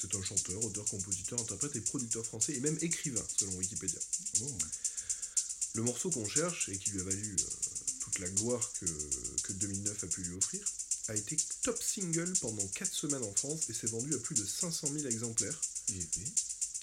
C'est 0.01 0.13
un 0.15 0.23
chanteur, 0.23 0.63
auteur, 0.63 0.85
compositeur, 0.85 1.39
interprète 1.41 1.75
et 1.75 1.81
producteur 1.81 2.25
français 2.25 2.53
et 2.53 2.59
même 2.59 2.77
écrivain 2.81 3.23
selon 3.37 3.53
Wikipédia. 3.55 3.99
Oh. 4.41 4.47
Le 5.75 5.83
morceau 5.83 6.09
qu'on 6.09 6.27
cherche 6.27 6.69
et 6.69 6.77
qui 6.77 6.89
lui 6.91 7.01
a 7.01 7.03
valu 7.03 7.35
euh, 7.39 7.43
toute 7.99 8.19
la 8.19 8.29
gloire 8.29 8.71
que, 8.79 8.85
que 9.43 9.53
2009 9.53 10.03
a 10.03 10.07
pu 10.07 10.21
lui 10.23 10.35
offrir 10.35 10.65
a 11.09 11.15
été 11.15 11.37
top 11.63 11.81
single 11.81 12.31
pendant 12.41 12.65
4 12.67 12.93
semaines 12.93 13.23
en 13.23 13.33
France 13.33 13.61
et 13.69 13.73
s'est 13.73 13.87
vendu 13.87 14.13
à 14.15 14.19
plus 14.19 14.35
de 14.35 14.45
500 14.45 14.89
000 14.93 15.07
exemplaires 15.07 15.59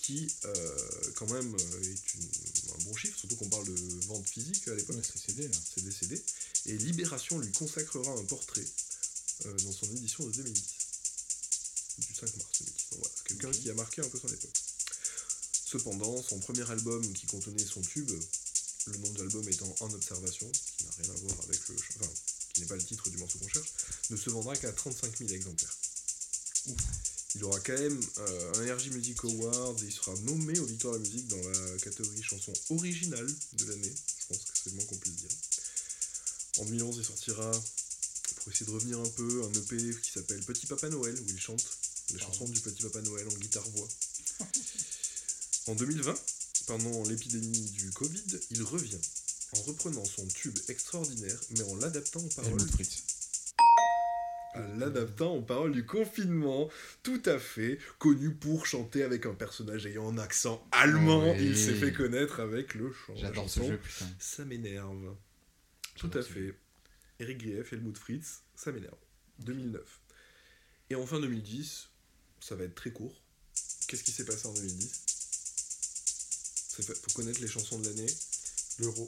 qui 0.02 0.28
euh, 0.44 0.78
quand 1.16 1.28
même 1.32 1.54
euh, 1.54 1.82
est 1.82 2.14
une- 2.14 2.72
un 2.78 2.84
bon 2.84 2.94
chiffre, 2.94 3.18
surtout 3.18 3.36
qu'on 3.36 3.48
parle 3.48 3.66
de 3.66 4.06
vente 4.06 4.28
physique 4.28 4.68
à 4.68 4.74
l'époque, 4.74 4.96
Ouais, 4.96 5.02
c'est 5.02 5.18
CD 5.32 5.48
là. 5.48 5.56
c'est 5.74 5.82
décédé, 5.84 6.22
et 6.66 6.76
Libération 6.78 7.38
lui 7.38 7.52
consacrera 7.52 8.12
un 8.12 8.24
portrait 8.24 8.66
euh, 9.46 9.56
dans 9.58 9.72
son 9.72 9.86
édition 9.92 10.26
de 10.26 10.32
2010, 10.32 10.64
du 11.98 12.14
5 12.14 12.36
mars 12.36 12.50
2010, 12.60 12.86
donc 12.90 13.00
voilà, 13.00 13.14
quelqu'un 13.24 13.50
qui 13.50 13.70
a 13.70 13.74
marqué 13.74 14.02
un 14.02 14.08
peu 14.08 14.18
son 14.18 14.28
époque. 14.28 14.62
Cependant, 15.66 16.22
son 16.22 16.38
premier 16.40 16.68
album 16.70 17.12
qui 17.12 17.26
contenait 17.26 17.64
son 17.64 17.80
tube, 17.82 18.10
le 18.86 18.98
nom 18.98 19.10
de 19.10 19.18
l'album 19.18 19.48
étant 19.48 19.74
En 19.80 19.92
Observation, 19.92 20.50
qui 20.76 20.84
n'a 20.84 20.90
rien 20.98 21.10
à 21.10 21.16
voir 21.16 21.36
avec 21.44 21.68
le... 21.68 21.74
enfin, 21.74 22.10
qui 22.54 22.60
n'est 22.60 22.66
pas 22.66 22.76
le 22.76 22.84
titre 22.84 23.10
du 23.10 23.18
morceau 23.18 23.38
qu'on 23.38 23.48
cherche, 23.48 23.72
ne 24.10 24.16
se 24.16 24.30
vendra 24.30 24.56
qu'à 24.56 24.72
35 24.72 25.18
000 25.18 25.30
exemplaires. 25.30 25.76
Il 27.34 27.44
aura 27.44 27.60
quand 27.60 27.78
même 27.78 28.00
euh, 28.18 28.52
un 28.54 28.74
RJ 28.74 28.90
Music 28.90 29.22
Award 29.24 29.82
et 29.82 29.86
il 29.86 29.92
sera 29.92 30.14
nommé 30.22 30.58
aux 30.58 30.64
Victoires 30.64 30.94
de 30.94 31.02
la 31.02 31.08
musique 31.08 31.28
dans 31.28 31.36
la 31.36 31.78
catégorie 31.78 32.22
chanson 32.22 32.52
originale 32.70 33.30
de 33.54 33.64
l'année. 33.66 33.92
Je 34.18 34.26
pense 34.28 34.38
que 34.38 34.58
c'est 34.64 34.70
le 34.70 34.76
moins 34.76 34.84
qu'on 34.86 34.96
puisse 34.96 35.16
dire. 35.16 35.28
En 36.58 36.64
2011, 36.64 36.96
il 36.98 37.04
sortira, 37.04 37.50
pour 38.36 38.52
essayer 38.52 38.66
de 38.66 38.70
revenir 38.70 38.98
un 38.98 39.08
peu, 39.08 39.44
un 39.44 39.52
EP 39.52 40.00
qui 40.00 40.10
s'appelle 40.10 40.40
Petit 40.40 40.66
Papa 40.66 40.88
Noël, 40.88 41.14
où 41.14 41.24
il 41.28 41.40
chante 41.40 41.64
les 42.12 42.18
chansons 42.18 42.48
du 42.48 42.60
Petit 42.60 42.82
Papa 42.82 43.02
Noël 43.02 43.26
en 43.28 43.34
guitare-voix. 43.34 43.88
en 45.66 45.74
2020, 45.74 46.14
pendant 46.66 47.02
l'épidémie 47.04 47.70
du 47.72 47.90
Covid, 47.90 48.40
il 48.50 48.62
revient 48.62 49.00
en 49.56 49.62
reprenant 49.62 50.04
son 50.04 50.26
tube 50.26 50.58
extraordinaire, 50.68 51.38
mais 51.50 51.62
en 51.64 51.76
l'adaptant 51.76 52.20
aux 52.20 52.40
paroles 52.40 52.68
Fritz. 52.68 53.02
à 54.54 54.60
l'adaptant 54.78 55.34
aux 55.36 55.42
paroles 55.42 55.72
du 55.72 55.84
confinement, 55.84 56.68
tout 57.02 57.22
à 57.26 57.38
fait, 57.38 57.78
connu 57.98 58.34
pour 58.34 58.66
chanter 58.66 59.02
avec 59.02 59.26
un 59.26 59.34
personnage 59.34 59.86
ayant 59.86 60.08
un 60.08 60.18
accent 60.18 60.66
allemand. 60.72 61.32
Oui. 61.32 61.44
Il 61.44 61.58
s'est 61.58 61.74
fait 61.74 61.92
connaître 61.92 62.40
avec 62.40 62.74
le 62.74 62.92
chant. 62.92 63.14
J'adore 63.16 63.50
ce 63.50 63.60
jeu, 63.60 63.78
putain. 63.78 64.06
Ça 64.18 64.44
m'énerve. 64.44 65.14
Tout 65.96 66.10
à 66.14 66.22
fait. 66.22 66.54
Eric 67.18 67.38
Grief, 67.38 67.72
Helmut 67.72 67.96
Fritz, 67.96 68.42
ça 68.54 68.72
m'énerve. 68.72 68.98
2009. 69.40 70.00
Et 70.90 70.94
enfin 70.94 71.20
2010, 71.20 71.88
ça 72.40 72.54
va 72.54 72.64
être 72.64 72.74
très 72.74 72.90
court. 72.90 73.22
Qu'est-ce 73.88 74.02
qui 74.04 74.12
s'est 74.12 74.24
passé 74.24 74.46
en 74.46 74.52
2010 74.52 75.02
C'est 76.68 76.82
fait 76.84 77.00
pour 77.02 77.14
connaître 77.14 77.40
les 77.40 77.48
chansons 77.48 77.78
de 77.80 77.86
l'année, 77.88 78.06
L'Euro, 78.78 79.06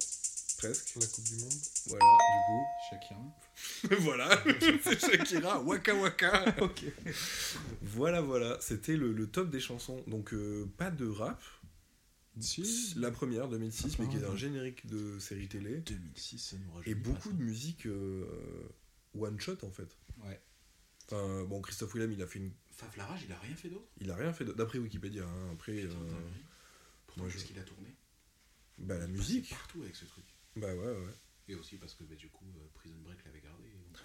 presque. 0.56 0.94
la 0.97 1.06
Coupe 1.06 1.24
du 1.24 1.36
Monde. 1.36 1.52
Voilà, 1.86 2.05
du 2.05 2.90
Shakira. 2.90 3.20
coup. 3.20 3.94
voilà, 4.02 4.44
c'est 4.82 4.98
Shakira, 5.01 5.60
Waka 5.60 5.94
Waka. 5.94 6.55
ok. 6.62 6.85
Voilà, 7.82 8.20
voilà, 8.23 8.59
c'était 8.60 8.97
le, 8.97 9.12
le 9.12 9.27
top 9.27 9.51
des 9.51 9.60
chansons. 9.60 10.02
Donc, 10.06 10.32
euh, 10.32 10.66
pas 10.78 10.90
de 10.90 11.06
rap. 11.06 11.43
La 12.97 13.10
première, 13.10 13.48
2006, 13.48 13.98
mais 13.98 14.09
qui 14.09 14.16
est 14.16 14.24
Ah. 14.24 14.31
un 14.31 14.36
générique 14.36 14.86
de 14.86 15.19
série 15.19 15.48
télé. 15.48 15.78
2006, 15.81 16.39
ça 16.39 16.56
nous 16.56 16.73
rajeunit 16.73 16.90
Et 16.93 16.94
beaucoup 16.94 17.31
ça. 17.31 17.35
de 17.36 17.43
musique 17.43 17.86
euh, 17.86 18.69
one 19.15 19.39
shot 19.40 19.56
en 19.62 19.70
fait. 19.70 19.97
Ouais. 20.24 20.40
Enfin, 21.06 21.44
bon, 21.44 21.60
Christophe 21.62 21.94
Willem, 21.94 22.12
il 22.12 22.23
a 22.23 22.27
fait 22.27 22.39
une. 22.39 22.52
Faf 22.70 22.97
Larage, 22.97 23.23
il 23.24 23.32
a 23.32 23.39
rien 23.39 23.56
fait 23.56 23.69
d'autre? 23.70 23.89
Il 24.01 24.10
a 24.10 24.16
rien 24.16 24.32
fait 24.32 24.44
d- 24.44 24.52
d'après 24.56 24.78
Wikipédia. 24.78 25.24
hein. 25.24 25.51
Après, 25.52 25.73
Putain, 25.82 25.94
euh. 25.97 26.20
Pourtant, 27.06 27.23
moi, 27.23 27.31
qu'est-ce 27.32 27.43
je- 27.44 27.48
qu'il 27.48 27.59
a 27.59 27.62
tourné? 27.62 27.94
Bah, 28.78 28.98
la 28.98 29.06
Il 29.06 29.12
musique. 29.12 29.51
Partout 29.51 29.82
avec 29.82 29.97
ce 29.97 30.05
truc. 30.05 30.24
Bah 30.56 30.73
ouais, 30.74 30.77
ouais. 30.77 31.12
Et 31.48 31.55
aussi 31.55 31.77
parce 31.77 31.94
que 31.94 32.05
bah, 32.05 32.15
du 32.15 32.28
coup, 32.28 32.44
euh, 32.56 32.69
Prison 32.74 32.97
Break 33.02 33.24
l'avait 33.24 33.40
gardé. 33.40 33.65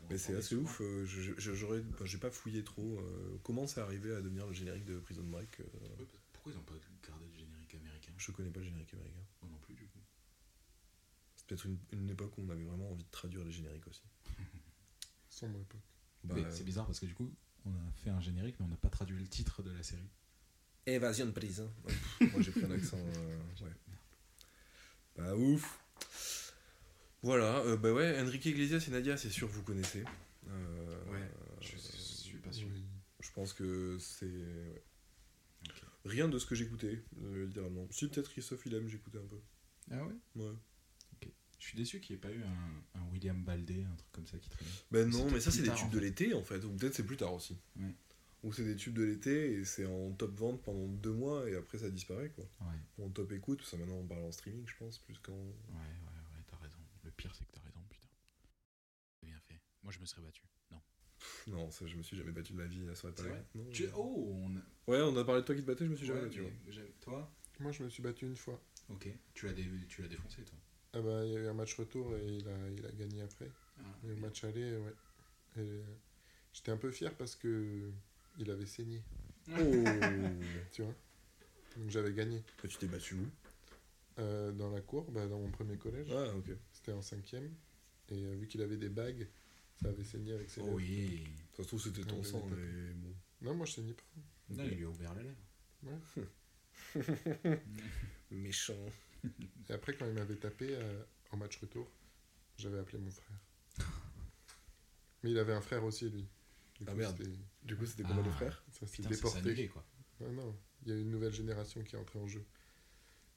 Mais 0.09 0.17
c'est 0.17 0.33
assez 0.35 0.49
souvent. 0.55 0.63
ouf. 0.63 0.81
euh, 0.81 1.05
J'aurais, 1.05 1.83
j'ai 2.05 2.17
pas 2.17 2.31
fouillé 2.31 2.63
trop. 2.63 2.99
euh, 2.99 3.37
comment 3.43 3.67
c'est 3.67 3.81
arrivé 3.81 4.15
à 4.15 4.21
devenir 4.21 4.47
le 4.47 4.53
générique 4.53 4.85
de 4.85 4.97
Prison 4.99 5.23
Break 5.23 5.59
euh, 5.59 5.65
Pourquoi 6.31 6.51
ils 6.51 6.55
n'ont 6.55 6.63
pas 6.63 6.73
gardé 7.07 7.25
le 7.25 7.31
Je 8.25 8.31
connais 8.31 8.49
pas 8.51 8.59
le 8.59 8.65
générique 8.65 8.93
américain. 8.93 9.19
Moi 9.41 9.51
non 9.51 9.57
plus, 9.59 9.75
du 9.75 9.85
coup. 9.87 9.99
C'est 11.35 11.45
peut-être 11.47 11.65
une, 11.65 11.77
une 11.91 12.09
époque 12.09 12.37
où 12.37 12.41
on 12.41 12.49
avait 12.49 12.63
vraiment 12.63 12.89
envie 12.91 13.03
de 13.03 13.09
traduire 13.11 13.43
les 13.43 13.51
génériques 13.51 13.85
aussi. 13.87 14.03
Sombre 15.29 15.59
époque. 15.59 15.81
Bah, 16.23 16.35
Mais 16.37 16.49
c'est 16.51 16.63
bizarre 16.63 16.85
parce 16.85 16.99
que 17.01 17.05
du 17.05 17.13
coup, 17.15 17.33
on 17.65 17.71
a 17.71 17.91
fait 18.03 18.09
un 18.11 18.21
générique, 18.21 18.55
mais 18.59 18.65
on 18.65 18.69
n'a 18.69 18.77
pas 18.77 18.89
traduit 18.89 19.17
le 19.17 19.27
titre 19.27 19.61
de 19.61 19.71
la 19.71 19.83
série. 19.83 20.09
Évasion 20.85 21.25
de 21.25 21.31
prison. 21.31 21.69
Pff, 21.85 22.21
moi 22.33 22.41
j'ai 22.41 22.51
pris 22.51 22.63
un 22.63 22.71
accent. 22.71 22.97
euh, 22.97 23.37
ouais. 23.61 23.71
Bah 25.17 25.35
ouf. 25.35 25.79
Voilà, 27.21 27.59
euh, 27.59 27.77
bah 27.77 27.91
ouais, 27.93 28.19
Enrique 28.21 28.45
Iglesias 28.45 28.83
et 28.87 28.91
Nadia, 28.91 29.15
c'est 29.17 29.29
sûr 29.29 29.47
que 29.49 29.53
vous 29.53 29.63
connaissez. 29.63 30.03
Euh, 30.47 31.11
Ouais, 31.11 31.29
Je 31.61 31.77
suis 31.77 32.37
pas 32.37 32.51
sûr. 32.51 32.67
Oui. 32.73 32.83
Je 33.21 33.31
pense 33.31 33.53
que 33.53 33.97
c'est. 33.99 34.25
ouais. 34.25 34.83
Rien 36.05 36.27
de 36.27 36.37
ce 36.37 36.45
que 36.45 36.55
j'écoutais, 36.55 37.01
euh, 37.21 37.45
littéralement. 37.45 37.87
Si, 37.91 38.07
peut-être 38.09 38.29
Christophe 38.29 38.63
Willem, 38.65 38.87
j'écoutais 38.89 39.19
un 39.19 39.25
peu. 39.25 39.39
Ah 39.91 40.05
ouais? 40.05 40.13
Ouais. 40.35 40.53
Je 41.59 41.69
suis 41.69 41.77
déçu 41.77 42.01
qu'il 42.01 42.15
n'y 42.15 42.17
ait 42.17 42.21
pas 42.21 42.31
eu 42.31 42.43
un, 42.43 42.99
un 42.99 43.09
William 43.13 43.41
Baldé, 43.41 43.83
un 43.83 43.95
truc 43.95 44.11
comme 44.11 44.27
ça 44.27 44.37
qui 44.37 44.49
traînait. 44.49 44.69
Ben 44.91 45.09
non, 45.09 45.31
mais 45.31 45.39
ça, 45.39 45.49
c'est 45.49 45.61
des 45.61 45.73
tubes 45.73 45.87
en 45.87 45.91
de 45.91 45.99
l'été, 45.99 46.33
en 46.33 46.43
fait. 46.43 46.61
Ou 46.65 46.71
peut-être 46.75 46.93
c'est 46.93 47.05
plus 47.05 47.15
tard 47.15 47.33
aussi. 47.33 47.57
Ouais. 47.77 47.95
Ou 48.43 48.51
c'est 48.51 48.65
des 48.65 48.75
tubes 48.75 48.95
de 48.97 49.03
l'été 49.03 49.53
et 49.53 49.63
c'est 49.63 49.85
en 49.85 50.11
top 50.11 50.37
vente 50.37 50.61
pendant 50.61 50.85
deux 50.89 51.13
mois 51.13 51.49
et 51.49 51.55
après 51.55 51.77
ça 51.77 51.89
disparaît, 51.89 52.29
quoi. 52.31 52.43
Ouais, 52.59 52.75
Ou 52.97 53.05
en 53.05 53.09
top 53.09 53.31
écoute, 53.31 53.63
que 53.63 53.75
maintenant 53.77 53.95
on 53.95 54.05
parle 54.05 54.23
en 54.23 54.31
streaming, 54.33 54.67
je 54.67 54.75
pense, 54.75 54.99
plus 54.99 55.17
qu'en. 55.19 55.31
ouais, 55.31 55.37
ouais, 55.39 56.19
ouais, 56.35 56.43
t'as 56.47 56.57
raison. 56.57 56.79
Le 57.03 57.11
pire, 57.11 57.33
c'est 57.33 57.45
que 57.45 57.51
t'as 57.53 57.61
raison, 57.61 57.79
putain. 57.89 58.09
C'est 59.21 59.27
bien 59.27 59.39
fait. 59.39 59.61
Moi, 59.83 59.93
je 59.93 59.99
me 59.99 60.05
serais 60.05 60.21
battu. 60.21 60.43
Non. 61.47 61.47
Pff, 61.47 61.47
Non, 61.47 61.71
ça, 61.71 61.85
je 61.87 61.95
me 61.95 62.03
suis 62.03 62.17
jamais 62.17 62.31
battu 62.31 62.53
de 62.53 62.57
ma 62.57 62.65
vie, 62.65 62.85
ça 62.89 62.95
serait 62.95 63.13
pas 63.13 63.23
vrai 63.23 63.43
non, 63.55 63.65
Tu... 63.71 63.83
je- 63.83 63.89
Oh, 63.95 64.33
on 64.43 64.55
a... 64.57 64.59
Ouais, 64.87 65.01
on 65.01 65.15
a 65.17 65.23
parlé 65.23 65.41
de 65.41 65.45
toi 65.45 65.55
qui 65.55 65.61
te 65.61 65.67
battais, 65.67 65.85
je 65.85 65.91
me 65.91 65.95
suis 65.95 66.05
jamais 66.05 66.21
battu. 66.21 66.41
ouais. 66.41 66.53
Toi 67.01 67.31
Moi, 67.59 67.71
je 67.71 67.83
me 67.83 67.89
suis 67.89 68.03
battu 68.03 68.25
une 68.25 68.35
fois. 68.35 68.59
Ok. 68.89 69.07
Tu 69.33 69.45
l'as 69.45 69.53
dé- 69.53 69.65
tu 69.87 70.01
l'as 70.01 70.07
défoncé, 70.09 70.43
toi 70.43 70.57
Ah 70.93 71.01
bah, 71.01 71.25
il 71.25 71.31
y 71.31 71.37
a 71.37 71.39
eu 71.39 71.47
un 71.47 71.53
match 71.53 71.75
retour 71.75 72.13
et 72.17 72.25
il 72.37 72.47
a, 72.47 72.69
il 72.77 72.85
a 72.85 72.91
gagné 72.91 73.21
après. 73.21 73.49
Ah, 73.79 73.83
Et 74.05 74.11
au 74.11 74.13
ok. 74.15 74.19
match 74.21 74.43
aller, 74.43 74.75
ouais. 74.77 74.93
Et, 75.57 75.59
euh, 75.59 75.81
J'étais 76.51 76.71
un 76.71 76.77
peu 76.77 76.91
fier 76.91 77.15
parce 77.15 77.35
que 77.35 77.89
il 78.37 78.51
avait 78.51 78.65
saigné, 78.67 79.01
Oh 79.57 79.61
tu 80.71 80.83
vois? 80.83 80.93
Donc 81.77 81.89
j'avais 81.89 82.13
gagné. 82.13 82.43
Et 82.63 82.67
Tu 82.67 82.77
t'es 82.77 82.87
battu 82.87 83.15
où? 83.15 83.27
Euh, 84.19 84.51
dans 84.51 84.69
la 84.69 84.81
cour, 84.81 85.09
bah, 85.11 85.25
dans 85.25 85.39
mon 85.39 85.49
premier 85.49 85.77
collège. 85.77 86.07
Ah, 86.11 86.35
ok. 86.37 86.51
C'était 86.71 86.91
en 86.91 87.01
cinquième. 87.01 87.51
Et 88.09 88.23
euh, 88.25 88.35
vu 88.35 88.47
qu'il 88.47 88.61
avait 88.61 88.77
des 88.77 88.89
bagues, 88.89 89.27
ça 89.83 89.89
avait 89.89 90.03
saigné 90.03 90.33
avec 90.33 90.49
ses 90.49 90.61
Oh 90.61 90.65
lèvres. 90.65 90.75
oui. 90.77 91.23
Ça 91.55 91.63
se 91.63 91.67
trouve, 91.67 91.81
c'était 91.81 92.03
ton 92.03 92.17
Ouais, 92.17 92.23
sang, 92.23 92.45
mais- 92.47 92.93
bon. 92.93 93.15
Non, 93.41 93.53
moi 93.55 93.65
je 93.65 93.73
saignais 93.73 93.93
pas. 93.93 94.03
Non, 94.49 94.63
il 94.65 94.77
lui 94.77 94.85
a 94.85 94.89
ouvert 94.89 95.13
la 95.13 95.23
lèvre. 95.23 95.41
Méchant. 98.31 98.85
Et 99.69 99.73
après, 99.73 99.95
quand 99.95 100.05
il 100.05 100.13
m'avait 100.13 100.35
tapé 100.35 100.69
euh, 100.71 101.03
en 101.31 101.37
match 101.37 101.57
retour, 101.57 101.89
j'avais 102.57 102.79
appelé 102.79 102.97
mon 102.97 103.11
frère. 103.11 103.39
Mais 105.23 105.31
il 105.31 105.37
avait 105.37 105.53
un 105.53 105.61
frère 105.61 105.83
aussi, 105.83 106.09
lui. 106.09 106.27
Du 106.79 106.85
Ah, 106.87 106.91
coup, 106.91 106.97
merde. 106.97 107.17
c'était- 107.17 107.37
Du 107.63 107.77
coup, 107.77 107.85
c'était 107.85 108.03
comment 108.03 108.21
Ah. 108.23 108.25
le 108.27 108.31
frère 108.31 108.63
Ça 108.71 108.85
s'est 108.87 108.97
Putain, 108.97 109.09
ça 109.09 109.09
s'est 109.09 109.15
déporté. 109.15 109.39
annulé, 109.39 109.67
quoi. 109.69 109.85
Non, 110.19 110.31
non, 110.33 110.59
il 110.85 110.89
y 110.89 110.91
a 110.95 110.99
une 110.99 111.09
nouvelle 111.11 111.33
génération 111.33 111.83
qui 111.83 111.95
est 111.95 111.99
entrée 111.99 112.19
en 112.19 112.27
jeu. 112.27 112.45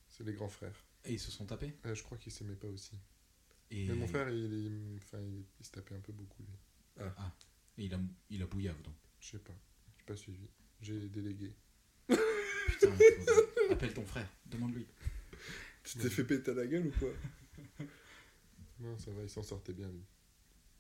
C'est 0.09 0.25
les 0.25 0.33
grands 0.33 0.49
frères. 0.49 0.85
Et 1.05 1.13
ils 1.15 1.21
se 1.21 1.31
sont 1.31 1.47
tapés. 1.47 1.75
Euh, 1.85 1.95
je 1.95 2.03
crois 2.03 2.19
qu'ils 2.19 2.33
s'aimaient 2.33 2.57
pas 2.57 2.69
aussi. 2.69 2.93
Et, 3.71 3.87
Mais 3.89 3.95
mon 3.95 4.07
frère, 4.07 4.29
il, 4.31 4.37
il- 4.53 4.99
enfin, 5.03 5.21
il, 5.21 5.45
il 5.61 5.67
se 5.67 5.71
tapait 5.73 5.95
un 5.97 6.01
peu 6.01 6.13
beaucoup, 6.13 6.43
lui. 6.43 7.05
et 7.79 7.85
il 7.85 7.95
a, 7.95 8.01
il 8.31 8.43
a 8.43 8.47
bouillave, 8.47 8.81
donc. 8.83 8.95
Je 9.21 9.31
sais 9.31 9.39
pas. 9.39 9.55
J'ai 9.99 10.05
pas 10.05 10.17
suivi. 10.17 10.49
J'ai 10.81 11.09
délégué. 11.09 11.53
Putain, 12.09 12.93
appelle 13.71 13.95
ton 13.95 14.05
frère, 14.07 14.29
demande-lui. 14.47 14.87
Tu 15.85 15.99
t'es 15.99 16.11
fait 16.11 16.25
péter 16.25 16.53
la 16.55 16.67
gueule 16.67 16.87
ou 16.87 16.93
quoi? 16.99 17.09
Non, 18.79 18.99
ça 18.99 19.11
va, 19.13 19.23
il 19.23 19.31
s'en 19.31 19.43
sortait 19.43 19.73
bien, 19.73 19.89
lui. 19.89 20.05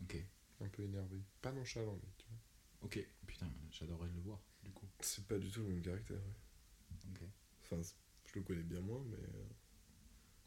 Ok, 0.02 0.16
Un 0.60 0.68
peu 0.68 0.82
énervé. 0.82 1.18
Pas 1.40 1.50
nonchalant, 1.52 1.94
lui, 1.94 2.10
tu 2.18 2.26
vois. 2.28 2.38
ok. 2.82 3.08
Putain, 3.26 3.50
j'adorerais 3.70 4.10
le 4.14 4.20
voir, 4.20 4.38
du 4.62 4.70
coup. 4.70 4.86
C'est 5.00 5.24
pas 5.26 5.38
du 5.38 5.50
tout 5.50 5.60
le 5.62 5.68
même 5.70 5.80
caractère. 5.80 6.18
ouais. 6.18 7.10
Ok. 7.10 7.22
Enfin, 7.62 7.80
je 8.26 8.34
le 8.38 8.42
connais 8.42 8.62
bien 8.62 8.80
moins, 8.82 9.02
mais. 9.08 9.16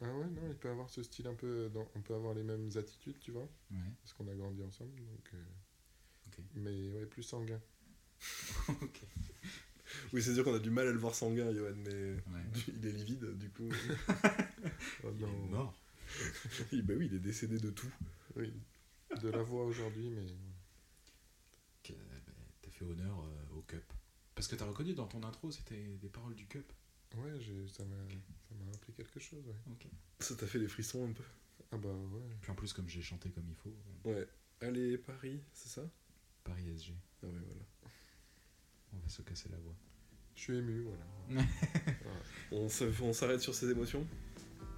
Euh, 0.02 0.06
Ah 0.06 0.18
ouais, 0.18 0.26
non, 0.26 0.42
il 0.48 0.56
peut 0.56 0.70
avoir 0.70 0.88
ce 0.90 1.02
style 1.02 1.26
un 1.26 1.34
peu... 1.34 1.68
Dans... 1.70 1.86
On 1.94 2.00
peut 2.00 2.14
avoir 2.14 2.34
les 2.34 2.42
mêmes 2.42 2.70
attitudes, 2.76 3.18
tu 3.20 3.30
vois. 3.32 3.48
Ouais. 3.70 3.78
Parce 4.02 4.12
qu'on 4.14 4.28
a 4.28 4.34
grandi 4.34 4.62
ensemble, 4.62 4.96
donc... 4.96 5.30
euh, 5.34 5.44
Ok. 6.28 6.44
Mais 6.54 6.90
ouais, 6.90 7.06
plus 7.06 7.22
sanguin. 7.22 7.60
ok. 8.68 9.00
Oui, 10.12 10.22
c'est 10.22 10.34
sûr 10.34 10.44
qu'on 10.44 10.54
a 10.54 10.58
du 10.60 10.70
mal 10.70 10.86
à 10.86 10.92
le 10.92 10.98
voir 10.98 11.14
sanguin, 11.14 11.52
Johan, 11.52 11.74
mais. 11.76 12.12
Ouais. 12.12 12.44
Il 12.68 12.86
est 12.86 12.92
livide, 12.92 13.36
du 13.38 13.50
coup. 13.50 13.68
Oh 15.02 15.08
Il 15.16 15.22
est 15.22 15.26
non. 15.26 15.46
mort. 15.48 15.74
Oui, 16.72 16.82
bah 16.82 16.94
oui, 16.96 17.06
il 17.06 17.14
est 17.14 17.18
décédé 17.20 17.58
de 17.58 17.70
tout. 17.70 17.90
Oui. 18.36 18.52
De 19.22 19.30
la 19.30 19.42
voix 19.42 19.64
aujourd'hui, 19.64 20.10
mais... 20.10 20.26
Bah, 21.88 21.94
T'as 22.62 22.70
fait 22.70 22.84
honneur 22.84 23.18
euh, 23.24 23.56
au 23.58 23.62
cup. 23.62 23.82
Parce 24.34 24.46
que 24.48 24.56
t'as 24.56 24.66
reconnu 24.66 24.92
dans 24.94 25.06
ton 25.06 25.22
intro, 25.22 25.50
c'était 25.50 25.96
des 26.00 26.08
paroles 26.08 26.34
du 26.34 26.46
cup. 26.46 26.70
Ouais, 27.16 27.40
j'ai- 27.40 27.68
ça 27.68 27.84
m'a 27.84 27.96
ça 28.48 28.54
m'a 28.64 28.72
appris 28.74 28.92
quelque 28.92 29.18
chose, 29.20 29.44
ouais. 29.46 29.54
Ça 30.20 30.34
t'a 30.36 30.46
fait 30.46 30.58
des 30.58 30.68
frissons 30.68 31.08
un 31.08 31.12
peu? 31.12 31.22
Ah 31.72 31.76
bah 31.76 31.88
ouais. 31.88 32.22
Puis 32.40 32.50
en 32.50 32.54
plus, 32.54 32.72
comme 32.72 32.88
j'ai 32.88 33.02
chanté 33.02 33.30
comme 33.30 33.44
il 33.48 33.54
faut, 33.56 33.74
euh, 34.06 34.14
Ouais. 34.14 34.28
Allez, 34.60 34.98
Paris, 34.98 35.40
c'est 35.52 35.68
ça? 35.68 35.82
Paris 36.44 36.68
SG, 36.76 36.94
Ah 37.22 37.26
ouais, 37.26 37.32
voilà. 37.32 37.62
on 38.92 38.98
va 38.98 39.08
se 39.08 39.22
casser 39.22 39.48
la 39.50 39.58
voix. 39.58 39.74
Je 40.34 40.40
suis 40.42 40.56
ému, 40.56 40.82
voilà. 40.82 41.04
On 42.52 43.12
s'arrête 43.12 43.40
sur 43.40 43.54
ces 43.54 43.70
émotions? 43.70 44.06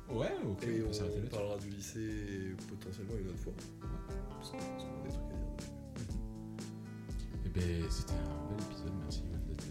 Ouais, 0.08 0.32
ok, 0.44 0.64
et 0.64 0.82
on 0.82 1.26
parlera 1.28 1.56
du 1.58 1.70
lycée 1.70 2.00
et 2.00 2.54
potentiellement 2.68 3.16
une 3.16 3.28
autre 3.28 3.38
fois. 3.38 3.52
Que- 3.54 3.86
parce 4.34 4.50
qu'on 4.50 4.58
a 4.58 4.60
des 4.60 4.76
trucs 4.78 4.90
à 4.92 5.08
dire 5.08 5.14
dessus. 6.06 6.12
Et 7.46 7.48
ben, 7.48 7.90
c'était 7.90 8.12
un 8.12 8.48
bel 8.54 8.66
épisode, 8.66 8.92
merci. 9.00 9.22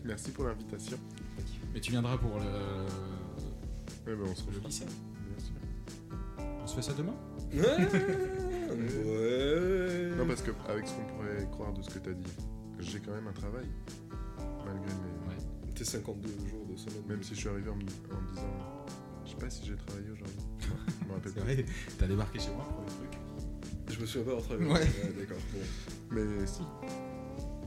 Merci 0.06 0.32
pour 0.32 0.46
l'invitation. 0.46 0.98
Mais 1.74 1.80
tu 1.80 1.92
viendras 1.92 2.18
pour 2.18 2.38
le, 2.40 2.46
Ouais, 4.08 4.16
bah 4.18 4.26
on 4.30 4.36
se 4.36 4.42
le 4.46 4.48
revoit. 4.56 4.68
lycée. 4.68 4.86
Bien 4.86 5.46
sûr. 5.46 5.54
On 6.64 6.68
se 6.68 6.76
fait 6.76 6.82
ça 6.82 6.94
demain? 6.94 7.16
Ouais. 8.72 10.16
Non, 10.18 10.26
parce 10.28 10.42
que 10.42 10.52
avec 10.70 10.88
ce 10.88 10.94
qu'on 10.94 11.06
pourrait 11.16 11.48
croire 11.52 11.74
de 11.74 11.82
ce 11.82 11.90
que 11.90 12.00
t'as 12.00 12.14
dit, 12.14 12.32
j'ai 12.80 13.00
quand 13.00 13.12
même 13.12 13.28
un 13.28 13.34
travail. 13.34 13.66
Malgré 14.66 14.86
mes... 14.94 15.30
Ouais. 15.30 15.38
T'es 15.76 15.84
52 15.84 16.30
jours 16.50 16.66
de 16.72 16.78
semaine. 16.78 17.04
Même 17.08 17.24
si 17.24 17.36
je 17.36 17.40
suis 17.42 17.50
arrivé 17.50 17.70
en 17.70 17.76
me, 17.76 17.82
en 17.82 18.22
me 18.22 18.28
disant... 18.30 18.86
Je 19.26 19.32
sais 19.32 19.36
pas 19.38 19.50
si 19.50 19.66
j'ai 19.66 19.76
travaillé 19.76 20.10
aujourd'hui. 20.12 20.38
Je 21.02 21.08
me 21.08 21.14
rappelle 21.14 21.32
C'est 21.34 21.40
pas. 21.40 21.46
vrai, 21.46 21.66
t'as 21.98 22.08
débarqué 22.08 22.40
chez 22.40 22.52
moi, 22.52 22.64
premier 22.64 22.88
truc. 22.88 23.20
Je 23.90 24.00
me 24.00 24.06
souviens 24.06 24.24
pas 24.26 24.32
avoir 24.32 24.46
travaillé. 24.46 24.72
Ouais. 24.72 24.88
D'accord. 25.20 25.38
Bon. 25.54 25.60
Mais 26.12 26.48
si. 26.48 26.62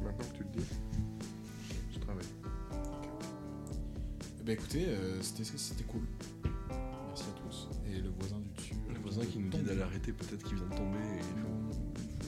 Maintenant 0.02 0.26
que 0.32 0.36
tu 0.38 0.42
le 0.44 0.48
dis, 0.60 0.66
Eh 4.44 4.48
ben 4.48 4.52
écoutez, 4.52 4.84
euh, 4.88 5.22
c'était 5.22 5.42
c'était 5.56 5.84
cool. 5.84 6.02
Merci 7.06 7.24
à 7.30 7.40
tous. 7.40 7.66
Et 7.90 7.98
le 7.98 8.10
voisin 8.10 8.38
du 8.40 8.50
dessus. 8.50 8.74
Le 8.90 8.94
euh, 8.94 8.98
voisin 9.02 9.24
qui 9.24 9.38
nous 9.38 9.48
dit 9.48 9.62
d'aller 9.62 9.80
arrêter, 9.80 10.12
peut-être 10.12 10.42
qu'il 10.42 10.56
vient 10.56 10.66
de 10.66 10.74
tomber 10.74 10.98
et 10.98 11.16
il 11.16 11.40
faut. 11.40 11.48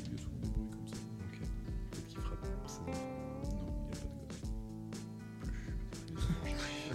Il 0.07 0.13
y 0.13 0.15
a 0.15 0.23
souvent 0.23 0.39
des 0.41 0.49
bruits 0.49 0.71
comme 0.71 0.89
ça. 0.89 0.95
Ok. 1.21 1.41
Peut-être 1.91 2.07
qu'il 2.07 2.21
frappe. 2.23 2.43
Non, 2.43 2.49
il 2.49 2.55
n'y 2.55 2.55
a 2.55 2.61
pas 2.63 2.73
de 6.09 6.17
gosse. 6.17 6.91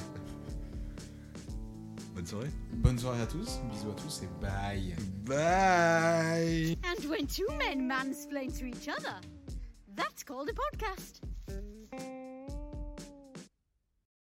Bonne 2.15 2.25
soirée. 2.25 2.49
Bonne 2.73 2.97
soirée 2.97 3.21
à 3.21 3.27
tous, 3.27 3.59
bisous 3.71 3.91
à 3.91 3.93
tous 3.93 4.23
et 4.23 4.29
bye. 4.41 4.95
Bye. 5.23 6.77
And 6.83 7.07
when 7.07 7.27
two 7.27 7.45
men 7.59 7.87
mansplain 7.87 8.57
to 8.57 8.65
each 8.65 8.89
other, 8.89 9.21
that's 9.95 10.23
called 10.23 10.49
a 10.49 10.53
podcast. 10.53 11.21